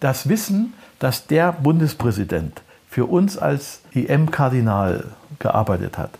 Das 0.00 0.28
Wissen, 0.28 0.74
dass 1.00 1.26
der 1.26 1.50
Bundespräsident 1.50 2.62
für 2.88 3.06
uns 3.06 3.36
als 3.36 3.80
IM-Kardinal 3.90 5.06
gearbeitet 5.40 5.98
hat, 5.98 6.10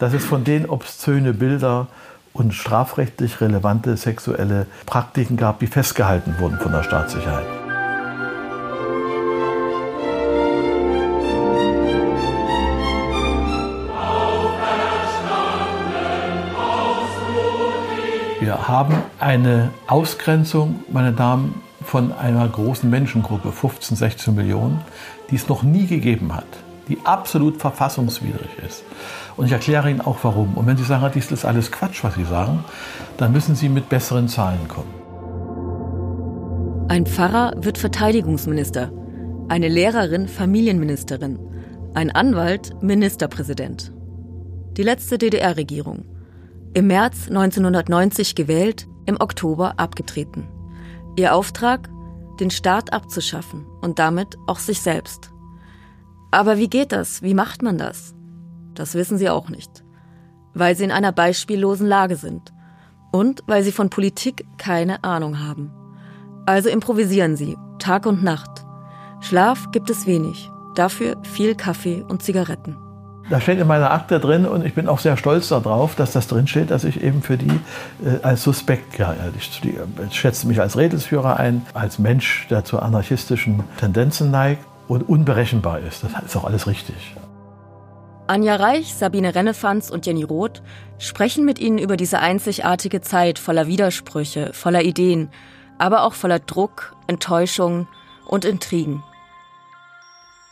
dass 0.00 0.12
es 0.12 0.24
von 0.24 0.42
denen 0.42 0.66
obszöne 0.66 1.32
Bilder 1.32 1.86
und 2.32 2.52
strafrechtlich 2.52 3.40
relevante 3.40 3.96
sexuelle 3.96 4.66
Praktiken 4.86 5.36
gab, 5.36 5.60
die 5.60 5.68
festgehalten 5.68 6.34
wurden 6.40 6.58
von 6.58 6.72
der 6.72 6.82
Staatssicherheit. 6.82 7.46
Wir 18.40 18.66
haben 18.66 18.96
eine 19.20 19.70
Ausgrenzung, 19.86 20.82
meine 20.90 21.12
Damen, 21.12 21.62
von 21.92 22.10
einer 22.10 22.48
großen 22.48 22.88
Menschengruppe, 22.88 23.52
15, 23.52 23.98
16 23.98 24.34
Millionen, 24.34 24.80
die 25.30 25.36
es 25.36 25.50
noch 25.50 25.62
nie 25.62 25.86
gegeben 25.86 26.34
hat, 26.34 26.46
die 26.88 26.96
absolut 27.04 27.58
verfassungswidrig 27.58 28.48
ist. 28.66 28.82
Und 29.36 29.44
ich 29.44 29.52
erkläre 29.52 29.90
Ihnen 29.90 30.00
auch 30.00 30.16
warum. 30.22 30.54
Und 30.56 30.66
wenn 30.66 30.78
Sie 30.78 30.84
sagen, 30.84 31.10
dies 31.14 31.30
ist 31.30 31.44
alles 31.44 31.70
Quatsch, 31.70 32.02
was 32.02 32.14
Sie 32.14 32.24
sagen, 32.24 32.64
dann 33.18 33.30
müssen 33.30 33.54
Sie 33.56 33.68
mit 33.68 33.90
besseren 33.90 34.26
Zahlen 34.28 34.68
kommen. 34.68 34.88
Ein 36.88 37.04
Pfarrer 37.04 37.52
wird 37.58 37.76
Verteidigungsminister, 37.76 38.90
eine 39.50 39.68
Lehrerin 39.68 40.28
Familienministerin, 40.28 41.38
ein 41.92 42.10
Anwalt 42.10 42.72
Ministerpräsident. 42.82 43.92
Die 44.78 44.82
letzte 44.82 45.18
DDR-Regierung. 45.18 46.06
Im 46.72 46.86
März 46.86 47.28
1990 47.28 48.34
gewählt, 48.34 48.88
im 49.04 49.20
Oktober 49.20 49.74
abgetreten. 49.76 50.48
Ihr 51.16 51.34
Auftrag? 51.34 51.90
Den 52.40 52.50
Staat 52.50 52.92
abzuschaffen 52.92 53.66
und 53.82 53.98
damit 53.98 54.36
auch 54.46 54.58
sich 54.58 54.80
selbst. 54.80 55.30
Aber 56.30 56.56
wie 56.56 56.68
geht 56.68 56.92
das? 56.92 57.22
Wie 57.22 57.34
macht 57.34 57.62
man 57.62 57.76
das? 57.76 58.14
Das 58.74 58.94
wissen 58.94 59.18
sie 59.18 59.28
auch 59.28 59.50
nicht. 59.50 59.84
Weil 60.54 60.74
sie 60.74 60.84
in 60.84 60.90
einer 60.90 61.12
beispiellosen 61.12 61.86
Lage 61.86 62.16
sind. 62.16 62.52
Und 63.12 63.42
weil 63.46 63.62
sie 63.62 63.72
von 63.72 63.90
Politik 63.90 64.46
keine 64.56 65.04
Ahnung 65.04 65.40
haben. 65.40 65.70
Also 66.46 66.70
improvisieren 66.70 67.36
sie, 67.36 67.56
Tag 67.78 68.06
und 68.06 68.22
Nacht. 68.22 68.64
Schlaf 69.20 69.70
gibt 69.70 69.90
es 69.90 70.06
wenig, 70.06 70.50
dafür 70.74 71.22
viel 71.22 71.54
Kaffee 71.54 72.02
und 72.08 72.22
Zigaretten. 72.22 72.76
Das 73.32 73.44
steht 73.44 73.58
in 73.58 73.66
meiner 73.66 73.92
Akte 73.92 74.20
drin 74.20 74.44
und 74.44 74.62
ich 74.62 74.74
bin 74.74 74.86
auch 74.86 74.98
sehr 74.98 75.16
stolz 75.16 75.48
darauf, 75.48 75.94
dass 75.94 76.12
das 76.12 76.28
drin 76.28 76.46
steht, 76.46 76.70
dass 76.70 76.84
ich 76.84 77.02
eben 77.02 77.22
für 77.22 77.38
die 77.38 77.48
äh, 78.04 78.20
als 78.22 78.42
Suspekt, 78.42 78.98
ja, 78.98 79.14
ich, 79.34 79.62
ich 79.64 80.14
schätze 80.14 80.46
mich 80.46 80.60
als 80.60 80.76
Redelsführer 80.76 81.38
ein, 81.38 81.64
als 81.72 81.98
Mensch, 81.98 82.46
der 82.50 82.66
zu 82.66 82.78
anarchistischen 82.78 83.64
Tendenzen 83.80 84.30
neigt 84.30 84.62
und 84.86 85.08
unberechenbar 85.08 85.78
ist. 85.78 86.04
Das 86.04 86.10
ist 86.26 86.36
auch 86.36 86.44
alles 86.44 86.66
richtig. 86.66 87.16
Anja 88.26 88.56
Reich, 88.56 88.92
Sabine 88.92 89.34
Rennefanz 89.34 89.88
und 89.88 90.04
Jenny 90.04 90.24
Roth 90.24 90.62
sprechen 90.98 91.46
mit 91.46 91.58
Ihnen 91.58 91.78
über 91.78 91.96
diese 91.96 92.18
einzigartige 92.18 93.00
Zeit 93.00 93.38
voller 93.38 93.66
Widersprüche, 93.66 94.52
voller 94.52 94.82
Ideen, 94.82 95.30
aber 95.78 96.02
auch 96.02 96.12
voller 96.12 96.38
Druck, 96.38 96.94
Enttäuschung 97.06 97.88
und 98.26 98.44
Intrigen. 98.44 99.02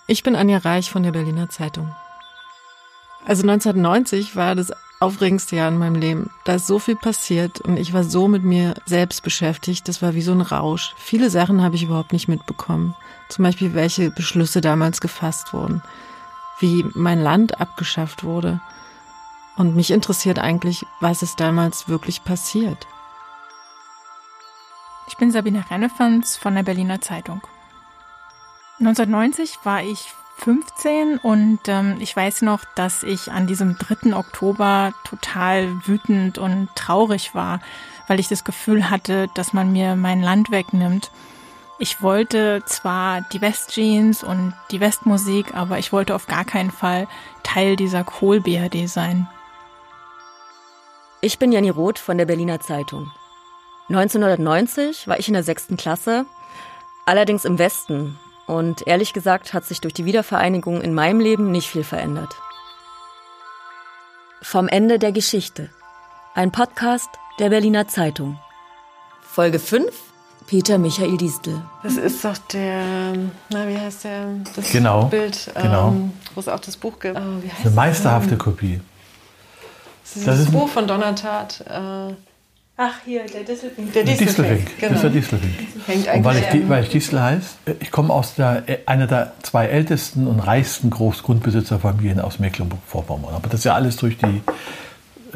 Ich 0.06 0.22
bin 0.22 0.34
Anja 0.34 0.56
Reich 0.56 0.90
von 0.90 1.02
der 1.02 1.12
Berliner 1.12 1.50
Zeitung. 1.50 1.94
Also 3.24 3.42
1990 3.42 4.34
war 4.34 4.54
das 4.54 4.72
aufregendste 5.00 5.56
Jahr 5.56 5.68
in 5.68 5.78
meinem 5.78 5.94
Leben. 5.94 6.30
Da 6.44 6.54
ist 6.54 6.66
so 6.66 6.78
viel 6.78 6.96
passiert 6.96 7.60
und 7.60 7.78
ich 7.78 7.92
war 7.92 8.04
so 8.04 8.28
mit 8.28 8.44
mir 8.44 8.74
selbst 8.84 9.22
beschäftigt. 9.22 9.88
Das 9.88 10.02
war 10.02 10.14
wie 10.14 10.22
so 10.22 10.32
ein 10.32 10.42
Rausch. 10.42 10.94
Viele 10.98 11.30
Sachen 11.30 11.62
habe 11.62 11.74
ich 11.74 11.82
überhaupt 11.82 12.12
nicht 12.12 12.28
mitbekommen. 12.28 12.94
Zum 13.28 13.44
Beispiel, 13.44 13.74
welche 13.74 14.10
Beschlüsse 14.10 14.60
damals 14.60 15.00
gefasst 15.00 15.52
wurden, 15.54 15.82
wie 16.58 16.84
mein 16.94 17.22
Land 17.22 17.60
abgeschafft 17.60 18.24
wurde. 18.24 18.60
Und 19.56 19.74
mich 19.74 19.90
interessiert 19.90 20.38
eigentlich, 20.38 20.84
was 21.00 21.22
ist 21.22 21.40
damals 21.40 21.88
wirklich 21.88 22.24
passiert. 22.24 22.86
Ich 25.08 25.16
bin 25.16 25.32
Sabine 25.32 25.64
Rennefans 25.70 26.36
von 26.36 26.54
der 26.54 26.62
Berliner 26.62 27.00
Zeitung. 27.00 27.40
1990 28.80 29.58
war 29.64 29.82
ich 29.82 30.12
15 30.40 31.18
und 31.18 31.60
ähm, 31.68 31.98
ich 32.00 32.16
weiß 32.16 32.42
noch, 32.42 32.64
dass 32.74 33.02
ich 33.02 33.30
an 33.30 33.46
diesem 33.46 33.76
3. 33.76 34.16
Oktober 34.16 34.92
total 35.04 35.68
wütend 35.86 36.38
und 36.38 36.68
traurig 36.74 37.34
war, 37.34 37.60
weil 38.08 38.20
ich 38.20 38.28
das 38.28 38.44
Gefühl 38.44 38.88
hatte, 38.88 39.28
dass 39.34 39.52
man 39.52 39.70
mir 39.72 39.96
mein 39.96 40.22
Land 40.22 40.50
wegnimmt. 40.50 41.10
Ich 41.78 42.02
wollte 42.02 42.62
zwar 42.64 43.20
die 43.32 43.40
Westjeans 43.40 44.24
und 44.24 44.54
die 44.70 44.80
Westmusik, 44.80 45.54
aber 45.54 45.78
ich 45.78 45.92
wollte 45.92 46.14
auf 46.14 46.26
gar 46.26 46.44
keinen 46.44 46.70
Fall 46.70 47.06
Teil 47.42 47.76
dieser 47.76 48.04
Kohl-BRD 48.04 48.88
sein. 48.88 49.28
Ich 51.20 51.38
bin 51.38 51.52
Jenny 51.52 51.70
Roth 51.70 51.98
von 51.98 52.16
der 52.16 52.26
Berliner 52.26 52.60
Zeitung. 52.60 53.10
1990 53.88 55.06
war 55.06 55.18
ich 55.18 55.28
in 55.28 55.34
der 55.34 55.42
sechsten 55.42 55.76
Klasse, 55.76 56.24
allerdings 57.04 57.44
im 57.44 57.58
Westen, 57.58 58.18
und 58.50 58.86
ehrlich 58.88 59.12
gesagt 59.12 59.54
hat 59.54 59.64
sich 59.64 59.80
durch 59.80 59.94
die 59.94 60.04
Wiedervereinigung 60.04 60.80
in 60.80 60.92
meinem 60.92 61.20
Leben 61.20 61.52
nicht 61.52 61.68
viel 61.68 61.84
verändert. 61.84 62.34
Vom 64.42 64.66
Ende 64.66 64.98
der 64.98 65.12
Geschichte. 65.12 65.70
Ein 66.34 66.50
Podcast 66.50 67.08
der 67.38 67.50
Berliner 67.50 67.86
Zeitung. 67.86 68.40
Folge 69.22 69.60
5. 69.60 69.94
Peter 70.48 70.78
Michael 70.78 71.16
Diestel. 71.16 71.62
Das 71.84 71.96
ist 71.96 72.24
doch 72.24 72.36
der, 72.52 72.82
na, 73.50 73.68
wie 73.68 73.78
heißt 73.78 74.02
der? 74.02 74.26
Das 74.56 74.72
genau, 74.72 75.04
Bild, 75.04 75.52
genau. 75.54 75.88
Ähm, 75.88 76.12
wo 76.34 76.40
es 76.40 76.48
auch 76.48 76.58
das 76.58 76.76
Buch 76.76 76.98
gibt. 76.98 77.16
Oh, 77.16 77.20
Eine 77.20 77.70
meisterhafte 77.72 78.36
Kopie. 78.36 78.80
Das 80.02 80.16
ist 80.16 80.26
das, 80.26 80.40
ist 80.40 80.50
Buch 80.50 80.68
von 80.68 80.88
Donnertat. 80.88 81.60
Äh, 81.68 82.14
Ach, 82.82 82.94
hier, 83.04 83.26
der 83.26 83.42
Distelfink. 83.42 83.92
Der 83.92 84.04
Distelfink, 84.04 84.78
genau. 84.78 84.94
Das 84.94 84.96
ist 84.96 85.02
der 85.02 85.10
Distelfink. 85.10 85.54
Hängt 85.86 86.08
und 86.14 86.24
weil 86.24 86.36
ich, 86.38 86.66
weil 86.66 86.82
ich 86.82 86.88
Distel 86.88 87.20
heißt, 87.20 87.58
ich 87.78 87.90
komme 87.90 88.10
aus 88.10 88.36
der, 88.36 88.64
einer 88.86 89.06
der 89.06 89.34
zwei 89.42 89.66
ältesten 89.66 90.26
und 90.26 90.40
reichsten 90.40 90.88
Großgrundbesitzerfamilien 90.88 92.20
aus 92.20 92.38
Mecklenburg-Vorpommern. 92.38 93.34
Aber 93.34 93.48
das 93.50 93.60
ist 93.60 93.64
ja 93.64 93.74
alles 93.74 93.96
durch 93.96 94.16
die 94.16 94.40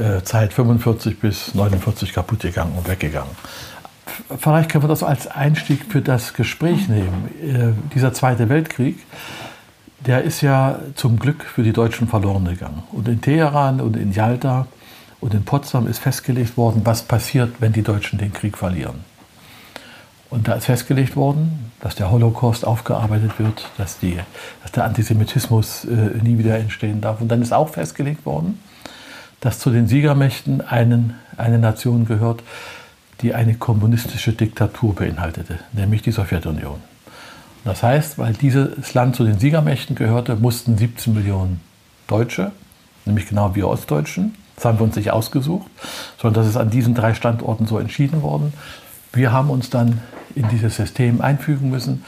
äh, 0.01 0.23
Zeit 0.23 0.55
45 0.55 1.21
bis 1.21 1.55
49 1.55 2.15
kaputt 2.15 2.41
gegangen 2.41 2.73
und 2.79 2.89
weggegangen. 2.89 3.37
Vielleicht 4.39 4.71
können 4.71 4.85
wir 4.85 4.89
das 4.89 5.03
als 5.03 5.27
Einstieg 5.27 5.85
für 5.87 6.01
das 6.01 6.33
Gespräch 6.33 6.89
nehmen. 6.89 7.29
Äh, 7.43 7.93
dieser 7.95 8.15
Zweite 8.15 8.49
Weltkrieg, 8.49 8.97
der 10.07 10.23
ist 10.23 10.41
ja 10.41 10.79
zum 10.95 11.19
Glück 11.19 11.45
für 11.45 11.63
die 11.63 11.75
Deutschen 11.75 12.09
verloren 12.09 12.47
gegangen. 12.47 12.85
Und 12.91 13.07
in 13.07 13.21
Teheran 13.21 13.83
und 13.83 13.99
in 13.99 14.13
Jalta 14.13 14.67
und 15.25 15.33
in 15.33 15.43
Potsdam 15.43 15.87
ist 15.87 16.01
festgelegt 16.01 16.59
worden, 16.59 16.83
was 16.85 17.03
passiert, 17.03 17.55
wenn 17.59 17.73
die 17.73 17.81
Deutschen 17.81 18.19
den 18.19 18.35
Krieg 18.35 18.59
verlieren. 18.59 19.07
Und 20.29 20.49
da 20.49 20.53
ist 20.53 20.67
festgelegt 20.67 21.17
worden, 21.17 21.73
dass 21.81 21.95
der 21.95 22.11
Holocaust 22.11 22.67
aufgearbeitet 22.67 23.39
wird, 23.39 23.71
dass, 23.79 23.99
die, 23.99 24.19
dass 24.61 24.73
der 24.73 24.85
Antisemitismus 24.85 25.87
äh, 25.87 26.23
nie 26.23 26.37
wieder 26.37 26.59
entstehen 26.59 27.01
darf. 27.01 27.23
Und 27.23 27.29
dann 27.29 27.41
ist 27.41 27.55
auch 27.55 27.71
festgelegt 27.71 28.27
worden, 28.27 28.61
dass 29.41 29.61
zu 29.61 29.71
den 29.71 29.89
Siegermächten 29.89 30.61
einen, 30.61 31.15
eine 31.39 31.59
Nation 31.59 32.05
gehört, 32.05 32.43
die 33.23 33.33
eine 33.33 33.55
kommunistische 33.55 34.35
Diktatur 34.35 34.95
beinhaltete, 34.95 35.59
nämlich 35.73 36.03
die 36.03 36.13
Sowjetunion. 36.13 36.83
Das 37.65 37.83
heißt, 37.83 38.19
weil 38.19 38.35
dieses 38.35 38.93
Land 38.93 39.17
zu 39.17 39.25
den 39.25 39.39
Siegermächten 39.39 39.97
gehörte, 39.97 40.37
mussten 40.37 40.77
17 40.77 41.15
Millionen 41.15 41.63
Deutsche, 42.09 42.53
nämlich 43.07 43.27
genau 43.27 43.55
wir 43.55 43.69
Ostdeutschen, 43.69 44.35
das 44.65 44.71
haben 44.71 44.79
wir 44.79 44.85
uns 44.85 44.97
nicht 44.97 45.11
ausgesucht, 45.11 45.71
sondern 46.21 46.43
das 46.43 46.51
ist 46.51 46.57
an 46.57 46.71
diesen 46.71 46.95
drei 46.95 47.13
Standorten 47.13 47.67
so 47.67 47.79
entschieden 47.79 48.23
worden. 48.23 48.55
Wir 49.13 49.31
haben 49.31 49.51
uns 49.51 49.69
dann 49.69 50.01
in 50.35 50.49
dieses 50.49 50.77
System 50.77 51.21
einfügen 51.21 51.69
müssen 51.69 52.03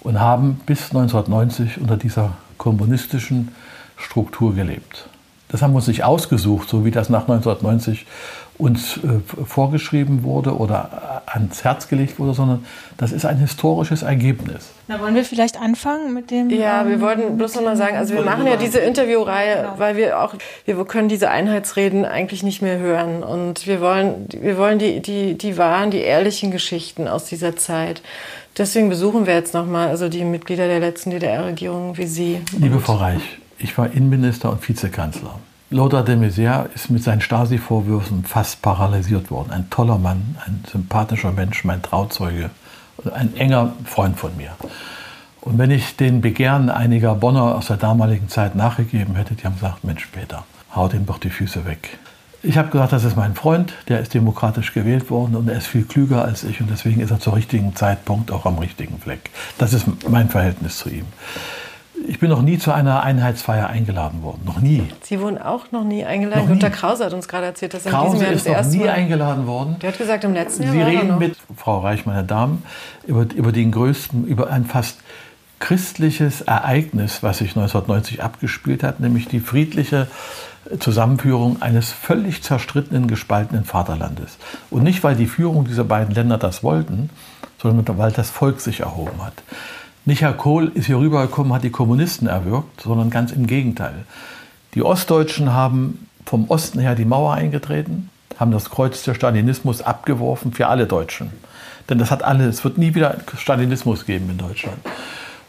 und 0.00 0.18
haben 0.18 0.58
bis 0.64 0.84
1990 0.84 1.78
unter 1.78 1.98
dieser 1.98 2.32
kommunistischen 2.56 3.48
Struktur 3.98 4.54
gelebt. 4.54 5.08
Das 5.48 5.60
haben 5.60 5.72
wir 5.72 5.76
uns 5.76 5.86
nicht 5.86 6.04
ausgesucht, 6.04 6.68
so 6.68 6.84
wie 6.86 6.90
das 6.90 7.10
nach 7.10 7.22
1990 7.22 8.06
uns 8.58 8.96
äh, 8.96 9.20
vorgeschrieben 9.44 10.24
wurde 10.24 10.56
oder 10.56 11.22
äh, 11.26 11.30
ans 11.30 11.62
Herz 11.62 11.86
gelegt 11.88 12.18
wurde, 12.18 12.34
sondern 12.34 12.66
das 12.96 13.12
ist 13.12 13.24
ein 13.24 13.38
historisches 13.38 14.02
Ergebnis. 14.02 14.70
Na, 14.88 15.00
wollen 15.00 15.14
wir 15.14 15.24
vielleicht 15.24 15.60
anfangen 15.60 16.12
mit 16.12 16.32
dem? 16.32 16.50
Ja, 16.50 16.82
ähm, 16.82 16.88
wir 16.88 17.00
wollten 17.00 17.36
bloß 17.36 17.54
noch 17.54 17.62
mal 17.62 17.76
sagen, 17.76 17.96
also 17.96 18.14
wir 18.14 18.22
machen 18.22 18.46
ja 18.46 18.56
diese 18.56 18.80
Interviewreihe, 18.80 19.62
genau. 19.62 19.78
weil 19.78 19.96
wir 19.96 20.20
auch, 20.20 20.34
wir 20.64 20.84
können 20.86 21.08
diese 21.08 21.30
Einheitsreden 21.30 22.04
eigentlich 22.04 22.42
nicht 22.42 22.60
mehr 22.60 22.78
hören 22.78 23.22
und 23.22 23.66
wir 23.68 23.80
wollen, 23.80 24.26
wir 24.28 24.58
wollen 24.58 24.80
die, 24.80 25.00
die, 25.00 25.38
die 25.38 25.56
wahren, 25.56 25.92
die 25.92 26.00
ehrlichen 26.00 26.50
Geschichten 26.50 27.06
aus 27.06 27.26
dieser 27.26 27.56
Zeit. 27.56 28.02
Deswegen 28.56 28.88
besuchen 28.88 29.26
wir 29.26 29.34
jetzt 29.34 29.54
noch 29.54 29.66
mal 29.66 29.86
also 29.86 30.08
die 30.08 30.24
Mitglieder 30.24 30.66
der 30.66 30.80
letzten 30.80 31.10
DDR-Regierung 31.10 31.96
wie 31.96 32.06
Sie. 32.06 32.40
Liebe 32.58 32.80
Frau 32.80 32.94
Reich, 32.94 33.38
ich 33.60 33.78
war 33.78 33.92
Innenminister 33.92 34.50
und 34.50 34.68
Vizekanzler. 34.68 35.38
Lothar 35.70 36.02
de 36.02 36.16
Maizière 36.16 36.66
ist 36.74 36.90
mit 36.90 37.02
seinen 37.02 37.20
Stasi-Vorwürfen 37.20 38.24
fast 38.24 38.62
paralysiert 38.62 39.30
worden. 39.30 39.50
Ein 39.50 39.68
toller 39.68 39.98
Mann, 39.98 40.38
ein 40.46 40.64
sympathischer 40.70 41.32
Mensch, 41.32 41.62
mein 41.64 41.82
Trauzeuge 41.82 42.50
ein 43.14 43.36
enger 43.36 43.72
Freund 43.84 44.18
von 44.18 44.36
mir. 44.36 44.52
Und 45.40 45.58
wenn 45.58 45.70
ich 45.70 45.96
den 45.96 46.20
Begehren 46.20 46.68
einiger 46.70 47.14
Bonner 47.14 47.54
aus 47.54 47.66
der 47.66 47.76
damaligen 47.76 48.28
Zeit 48.28 48.54
nachgegeben 48.54 49.14
hätte, 49.14 49.34
die 49.34 49.44
haben 49.44 49.54
gesagt, 49.54 49.84
Mensch, 49.84 50.06
Peter, 50.06 50.44
hau 50.74 50.88
dem 50.88 51.06
doch 51.06 51.18
die 51.18 51.30
Füße 51.30 51.64
weg. 51.64 51.98
Ich 52.42 52.56
habe 52.56 52.68
gesagt, 52.68 52.92
das 52.92 53.04
ist 53.04 53.16
mein 53.16 53.34
Freund, 53.34 53.72
der 53.88 54.00
ist 54.00 54.14
demokratisch 54.14 54.72
gewählt 54.72 55.10
worden 55.10 55.34
und 55.36 55.48
er 55.48 55.58
ist 55.58 55.66
viel 55.66 55.84
klüger 55.84 56.24
als 56.24 56.44
ich 56.44 56.60
und 56.60 56.70
deswegen 56.70 57.00
ist 57.00 57.10
er 57.10 57.18
zur 57.18 57.34
richtigen 57.34 57.74
Zeitpunkt 57.74 58.30
auch 58.30 58.46
am 58.46 58.58
richtigen 58.58 58.98
Fleck. 58.98 59.30
Das 59.58 59.72
ist 59.72 59.86
mein 60.08 60.28
Verhältnis 60.28 60.78
zu 60.78 60.88
ihm. 60.88 61.06
Ich 62.06 62.18
bin 62.18 62.30
noch 62.30 62.42
nie 62.42 62.58
zu 62.58 62.72
einer 62.72 63.02
Einheitsfeier 63.02 63.68
eingeladen 63.68 64.22
worden. 64.22 64.42
Noch 64.44 64.60
nie. 64.60 64.84
Sie 65.02 65.20
wurden 65.20 65.38
auch 65.38 65.72
noch 65.72 65.84
nie 65.84 66.04
eingeladen. 66.04 66.42
Noch 66.42 66.48
Günter 66.48 66.70
Krause 66.70 67.04
hat 67.04 67.12
uns 67.12 67.28
gerade 67.28 67.46
erzählt, 67.46 67.74
dass 67.74 67.86
er 67.86 67.92
in 67.92 68.10
diesem 68.10 68.22
Jahr 68.22 68.32
das 68.32 68.46
erste 68.46 68.76
ist 68.76 68.78
noch 68.78 68.84
nie 68.84 68.90
eingeladen 68.90 69.46
worden. 69.46 69.76
Der 69.80 69.90
hat 69.90 69.98
gesagt, 69.98 70.24
im 70.24 70.34
letzten 70.34 70.62
Jahr 70.64 70.72
Sie 70.72 70.82
reden 70.82 71.18
mit 71.18 71.36
Frau 71.56 71.80
Reich, 71.80 72.06
meine 72.06 72.24
Damen, 72.24 72.62
über, 73.06 73.26
über 73.34 73.52
den 73.52 73.72
größten, 73.72 74.26
über 74.26 74.50
ein 74.50 74.64
fast 74.64 74.98
christliches 75.58 76.42
Ereignis, 76.42 77.22
was 77.22 77.38
sich 77.38 77.50
1990 77.50 78.22
abgespielt 78.22 78.82
hat, 78.82 79.00
nämlich 79.00 79.26
die 79.26 79.40
friedliche 79.40 80.08
Zusammenführung 80.78 81.62
eines 81.62 81.92
völlig 81.92 82.42
zerstrittenen, 82.42 83.08
gespaltenen 83.08 83.64
Vaterlandes. 83.64 84.36
Und 84.70 84.82
nicht, 84.82 85.02
weil 85.02 85.16
die 85.16 85.26
Führung 85.26 85.64
dieser 85.64 85.84
beiden 85.84 86.14
Länder 86.14 86.38
das 86.38 86.62
wollten, 86.62 87.10
sondern 87.60 87.98
weil 87.98 88.12
das 88.12 88.30
Volk 88.30 88.60
sich 88.60 88.80
erhoben 88.80 89.24
hat. 89.24 89.34
Nicht 90.08 90.22
Herr 90.22 90.32
Kohl 90.32 90.72
ist 90.72 90.86
hier 90.86 90.98
rübergekommen, 90.98 91.52
hat 91.52 91.64
die 91.64 91.70
Kommunisten 91.70 92.28
erwürgt, 92.28 92.80
sondern 92.80 93.10
ganz 93.10 93.30
im 93.30 93.46
Gegenteil. 93.46 94.06
Die 94.72 94.82
Ostdeutschen 94.82 95.52
haben 95.52 96.08
vom 96.24 96.48
Osten 96.48 96.78
her 96.78 96.94
die 96.94 97.04
Mauer 97.04 97.34
eingetreten, 97.34 98.08
haben 98.38 98.50
das 98.50 98.70
Kreuz 98.70 99.02
des 99.02 99.14
Stalinismus 99.14 99.82
abgeworfen 99.82 100.54
für 100.54 100.68
alle 100.68 100.86
Deutschen. 100.86 101.30
Denn 101.90 101.98
das 101.98 102.10
hat 102.10 102.22
alle, 102.22 102.46
es 102.46 102.64
wird 102.64 102.78
nie 102.78 102.94
wieder 102.94 103.18
Stalinismus 103.36 104.06
geben 104.06 104.30
in 104.30 104.38
Deutschland. 104.38 104.78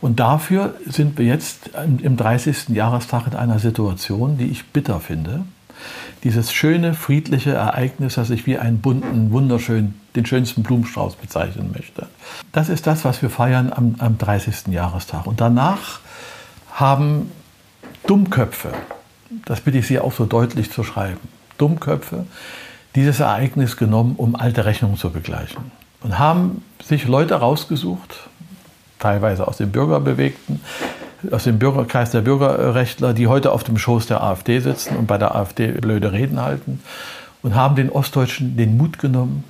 Und 0.01 0.19
dafür 0.19 0.73
sind 0.85 1.17
wir 1.17 1.25
jetzt 1.25 1.69
im 2.03 2.17
30. 2.17 2.67
Jahrestag 2.75 3.27
in 3.27 3.35
einer 3.38 3.59
Situation, 3.59 4.38
die 4.38 4.47
ich 4.47 4.65
bitter 4.65 5.00
finde. 5.00 5.45
Dieses 6.23 6.51
schöne, 6.51 6.93
friedliche 6.93 7.51
Ereignis, 7.51 8.15
das 8.15 8.29
ich 8.29 8.45
wie 8.45 8.57
einen 8.57 8.79
bunten, 8.79 9.31
wunderschönen, 9.31 9.99
den 10.15 10.25
schönsten 10.25 10.63
Blumenstrauß 10.63 11.15
bezeichnen 11.15 11.71
möchte. 11.73 12.07
Das 12.51 12.69
ist 12.69 12.87
das, 12.87 13.05
was 13.05 13.21
wir 13.21 13.29
feiern 13.29 13.71
am, 13.73 13.95
am 13.99 14.17
30. 14.17 14.67
Jahrestag. 14.67 15.25
Und 15.25 15.41
danach 15.41 15.99
haben 16.73 17.31
Dummköpfe, 18.07 18.73
das 19.45 19.61
bitte 19.61 19.77
ich 19.77 19.87
Sie 19.87 19.99
auch 19.99 20.13
so 20.13 20.25
deutlich 20.25 20.71
zu 20.71 20.83
schreiben, 20.83 21.19
Dummköpfe 21.57 22.25
dieses 22.95 23.19
Ereignis 23.19 23.77
genommen, 23.77 24.15
um 24.17 24.35
alte 24.35 24.65
Rechnungen 24.65 24.97
zu 24.97 25.11
begleichen. 25.11 25.71
Und 26.01 26.17
haben 26.17 26.63
sich 26.83 27.07
Leute 27.07 27.35
rausgesucht, 27.35 28.29
teilweise 28.99 29.47
aus 29.47 29.57
den 29.57 29.71
Bürgerbewegten, 29.71 30.61
aus 31.31 31.44
dem 31.44 31.60
Bürgerkreis 31.60 32.12
der 32.12 32.21
Bürgerrechtler, 32.21 33.13
die 33.13 33.27
heute 33.27 33.51
auf 33.51 33.63
dem 33.63 33.77
Schoß 33.77 34.07
der 34.07 34.24
AfD 34.24 34.60
sitzen 34.60 34.95
und 34.95 35.07
bei 35.07 35.18
der 35.18 35.36
AfD 35.36 35.71
blöde 35.71 36.12
Reden 36.12 36.42
halten 36.42 36.81
und 37.42 37.56
haben 37.56 37.75
den 37.75 37.89
Ostdeutschen 37.89 38.57
den 38.57 38.77
Mut 38.77 39.00
genommen, 39.00 39.44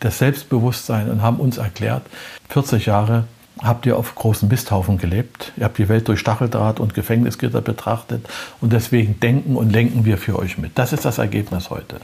das 0.00 0.18
Selbstbewusstsein 0.18 1.10
und 1.10 1.22
haben 1.22 1.38
uns 1.38 1.58
erklärt, 1.58 2.02
40 2.48 2.86
Jahre 2.86 3.24
habt 3.60 3.86
ihr 3.86 3.96
auf 3.96 4.14
großen 4.14 4.48
Misthaufen 4.48 4.98
gelebt, 4.98 5.52
ihr 5.56 5.64
habt 5.64 5.78
die 5.78 5.88
Welt 5.88 6.08
durch 6.08 6.20
Stacheldraht 6.20 6.80
und 6.80 6.94
Gefängnisgitter 6.94 7.60
betrachtet 7.60 8.26
und 8.60 8.72
deswegen 8.72 9.20
denken 9.20 9.56
und 9.56 9.70
lenken 9.70 10.04
wir 10.04 10.18
für 10.18 10.38
euch 10.38 10.58
mit. 10.58 10.72
Das 10.78 10.92
ist 10.92 11.04
das 11.04 11.18
Ergebnis 11.18 11.70
heute. 11.70 12.00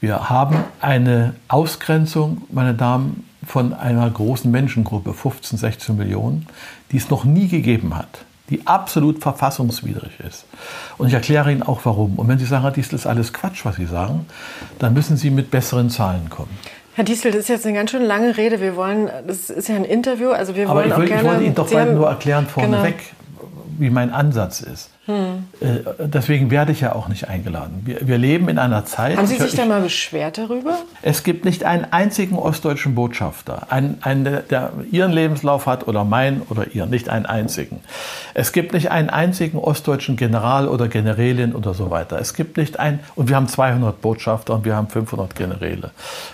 Wir 0.00 0.28
haben 0.28 0.64
eine 0.80 1.34
Ausgrenzung, 1.48 2.42
meine 2.50 2.74
Damen, 2.74 3.24
von 3.46 3.72
einer 3.74 4.08
großen 4.08 4.50
Menschengruppe, 4.50 5.12
15, 5.12 5.58
16 5.58 5.96
Millionen, 5.96 6.46
die 6.94 6.98
es 6.98 7.10
noch 7.10 7.24
nie 7.24 7.48
gegeben 7.48 7.96
hat, 7.96 8.24
die 8.50 8.68
absolut 8.68 9.20
verfassungswidrig 9.20 10.20
ist. 10.20 10.44
Und 10.96 11.08
ich 11.08 11.12
erkläre 11.12 11.50
Ihnen 11.50 11.64
auch 11.64 11.80
warum. 11.82 12.20
Und 12.20 12.28
wenn 12.28 12.38
Sie 12.38 12.44
sagen, 12.44 12.72
dies 12.72 12.92
ist 12.92 13.04
alles 13.04 13.32
Quatsch, 13.32 13.64
was 13.64 13.74
Sie 13.74 13.86
sagen, 13.86 14.26
dann 14.78 14.94
müssen 14.94 15.16
Sie 15.16 15.30
mit 15.30 15.50
besseren 15.50 15.90
Zahlen 15.90 16.30
kommen. 16.30 16.56
Herr 16.94 17.02
Diesel, 17.02 17.32
das 17.32 17.40
ist 17.40 17.48
jetzt 17.48 17.66
eine 17.66 17.74
ganz 17.74 17.90
schön 17.90 18.04
lange 18.04 18.36
Rede. 18.36 18.60
Wir 18.60 18.76
wollen, 18.76 19.10
das 19.26 19.50
ist 19.50 19.68
ja 19.68 19.74
ein 19.74 19.84
Interview, 19.84 20.30
also 20.30 20.54
wir 20.54 20.70
Aber 20.70 20.82
wollen 20.82 20.92
ich, 20.92 20.96
will, 20.96 21.04
auch 21.04 21.08
gerne. 21.08 21.22
Ich 21.22 21.28
wollte 21.28 21.44
Ihnen 21.44 21.54
doch 21.56 21.94
nur 21.94 22.08
erklären 22.08 22.46
vorneweg, 22.46 22.98
genau. 22.98 23.52
wie 23.78 23.90
mein 23.90 24.10
Ansatz 24.10 24.60
ist. 24.60 24.90
Hm. 25.06 25.44
Deswegen 25.98 26.50
werde 26.50 26.72
ich 26.72 26.80
ja 26.80 26.94
auch 26.94 27.08
nicht 27.08 27.28
eingeladen. 27.28 27.82
Wir, 27.84 28.08
wir 28.08 28.16
leben 28.16 28.48
in 28.48 28.58
einer 28.58 28.86
Zeit. 28.86 29.18
Haben 29.18 29.26
Sie 29.26 29.36
sich 29.36 29.52
ich, 29.52 29.54
da 29.54 29.66
mal 29.66 29.82
beschwert 29.82 30.38
darüber? 30.38 30.78
Es 31.02 31.22
gibt 31.24 31.44
nicht 31.44 31.64
einen 31.64 31.84
einzigen 31.90 32.38
ostdeutschen 32.38 32.94
Botschafter, 32.94 33.66
einen, 33.68 33.98
einen, 34.00 34.24
der 34.24 34.72
Ihren 34.90 35.12
Lebenslauf 35.12 35.66
hat 35.66 35.86
oder 35.88 36.04
meinen 36.04 36.40
oder 36.48 36.68
Ihren, 36.72 36.88
nicht 36.88 37.10
einen 37.10 37.26
einzigen. 37.26 37.80
Es 38.32 38.52
gibt 38.52 38.72
nicht 38.72 38.90
einen 38.90 39.10
einzigen 39.10 39.58
ostdeutschen 39.58 40.16
General 40.16 40.68
oder 40.68 40.88
Generälin 40.88 41.54
oder 41.54 41.74
so 41.74 41.90
weiter. 41.90 42.18
Es 42.18 42.32
gibt 42.32 42.56
nicht 42.56 42.80
ein, 42.80 43.00
und 43.14 43.28
wir 43.28 43.36
haben 43.36 43.48
200 43.48 44.00
Botschafter 44.00 44.54
und 44.54 44.64
wir 44.64 44.74
haben 44.74 44.88
500 44.88 45.34
Generäle. 45.34 45.90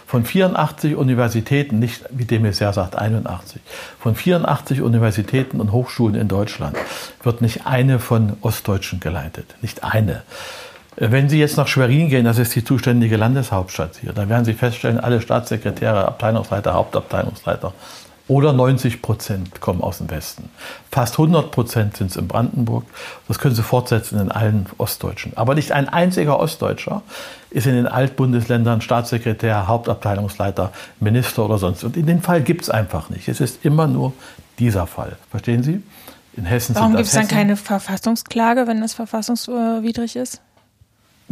Von 0.07 0.25
84 0.25 0.95
Universitäten, 0.95 1.81
nicht 1.81 2.05
wie 2.11 2.25
dem 2.25 2.45
es 2.45 2.61
ja 2.61 2.73
sagt 2.73 2.95
81, 2.95 3.61
von 3.99 4.15
84 4.15 4.81
Universitäten 4.81 5.61
und 5.61 5.73
Hochschulen 5.73 6.15
in 6.15 6.29
Deutschland 6.29 6.77
wird 7.23 7.43
nicht 7.43 7.67
eine 7.67 7.99
von 7.99 8.37
Ostdeutschen 8.41 8.60
Ostdeutschen 8.61 9.01
geleitet, 9.01 9.55
nicht 9.63 9.85
eine. 9.85 10.23
Wenn 10.97 11.31
Sie 11.31 11.39
jetzt 11.39 11.57
nach 11.57 11.67
Schwerin 11.67 12.11
gehen, 12.11 12.27
das 12.27 12.39
ist 12.39 12.55
die 12.55 12.63
zuständige 12.63 13.17
Landeshauptstadt 13.17 13.97
hier, 14.03 14.13
dann 14.13 14.29
werden 14.29 14.45
Sie 14.45 14.53
feststellen, 14.53 15.01
alle 15.01 15.23
Staatssekretäre, 15.23 16.07
Abteilungsleiter, 16.07 16.75
Hauptabteilungsleiter 16.75 17.73
oder 18.29 18.53
90 18.53 19.01
Prozent 19.01 19.61
kommen 19.63 19.81
aus 19.81 19.99
dem 19.99 20.11
Westen. 20.11 20.51
Fast 20.93 21.15
100 21.15 21.51
Prozent 21.51 21.97
sind 21.97 22.11
es 22.11 22.17
in 22.17 22.29
Brandenburg. 22.29 22.85
Das 23.29 23.39
können 23.39 23.55
Sie 23.55 23.63
fortsetzen 23.63 24.21
in 24.21 24.31
allen 24.31 24.67
Ostdeutschen. 24.77 25.33
Aber 25.37 25.55
nicht 25.55 25.73
ein 25.73 25.89
einziger 25.89 26.39
Ostdeutscher 26.39 27.03
ist 27.49 27.67
in 27.67 27.75
den 27.75 27.87
Altbundesländern 27.87 28.83
Staatssekretär, 28.83 29.67
Hauptabteilungsleiter, 29.67 30.71
Minister 31.01 31.47
oder 31.47 31.59
sonst. 31.59 31.83
Und 31.83 31.97
in 31.97 32.07
den 32.07 32.21
Fall 32.21 32.43
gibt 32.43 32.63
es 32.63 32.71
einfach 32.71 33.09
nicht. 33.09 33.27
Es 33.27 33.41
ist 33.41 33.65
immer 33.65 33.89
nur 33.89 34.13
dieser 34.59 34.87
Fall. 34.87 35.17
Verstehen 35.31 35.63
Sie? 35.63 35.83
In 36.35 36.45
Hessen 36.45 36.75
Warum 36.75 36.97
gibt 36.97 37.07
es 37.07 37.13
dann 37.13 37.29
keine 37.29 37.57
Verfassungsklage, 37.57 38.67
wenn 38.67 38.81
das 38.81 38.95
verfassungswidrig 38.95 40.17
ist? 40.17 40.41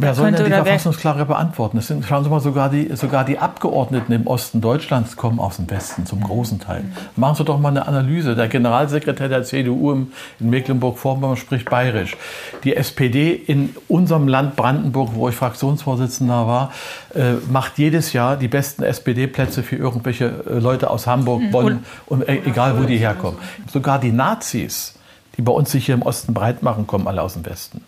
Wer 0.01 0.15
soll 0.15 0.31
denn 0.31 0.45
die 0.45 0.51
Verfassungsklage 0.51 1.25
beantworten? 1.25 1.75
Das 1.75 1.87
sind, 1.87 2.05
schauen 2.05 2.23
Sie 2.23 2.29
mal, 2.29 2.39
sogar 2.39 2.69
die, 2.69 2.95
sogar 2.95 3.25
die 3.25 3.37
Abgeordneten 3.37 4.13
im 4.13 4.27
Osten 4.27 4.61
Deutschlands 4.61 5.17
kommen 5.17 5.41
aus 5.41 5.57
dem 5.57 5.69
Westen, 5.69 6.05
zum 6.05 6.21
großen 6.23 6.57
Teil. 6.57 6.85
Machen 7.17 7.35
Sie 7.35 7.43
doch 7.43 7.59
mal 7.59 7.67
eine 7.67 7.85
Analyse. 7.85 8.33
Der 8.33 8.47
Generalsekretär 8.47 9.27
der 9.27 9.43
CDU 9.43 9.91
in 9.91 10.11
Mecklenburg-Vorpommern 10.39 11.35
spricht 11.35 11.69
bayerisch. 11.69 12.15
Die 12.63 12.77
SPD 12.77 13.33
in 13.33 13.75
unserem 13.89 14.29
Land 14.29 14.55
Brandenburg, 14.55 15.15
wo 15.15 15.27
ich 15.27 15.35
Fraktionsvorsitzender 15.35 16.47
war, 16.47 16.71
äh, 17.13 17.33
macht 17.51 17.77
jedes 17.77 18.13
Jahr 18.13 18.37
die 18.37 18.47
besten 18.47 18.83
SPD-Plätze 18.83 19.63
für 19.63 19.75
irgendwelche 19.75 20.27
äh, 20.49 20.59
Leute 20.59 20.91
aus 20.91 21.07
Hamburg, 21.07 21.41
mhm. 21.41 21.51
Bonn, 21.51 21.85
und, 22.05 22.21
äh, 22.21 22.39
egal 22.45 22.79
wo 22.79 22.85
die 22.85 22.97
herkommen. 22.97 23.37
Sogar 23.69 23.99
die 23.99 24.13
Nazis, 24.13 24.93
die 25.35 25.41
bei 25.41 25.51
uns 25.51 25.71
sich 25.71 25.87
hier 25.87 25.95
im 25.95 26.03
Osten 26.03 26.33
breit 26.33 26.63
machen, 26.63 26.87
kommen 26.87 27.05
alle 27.05 27.21
aus 27.21 27.33
dem 27.33 27.45
Westen. 27.45 27.83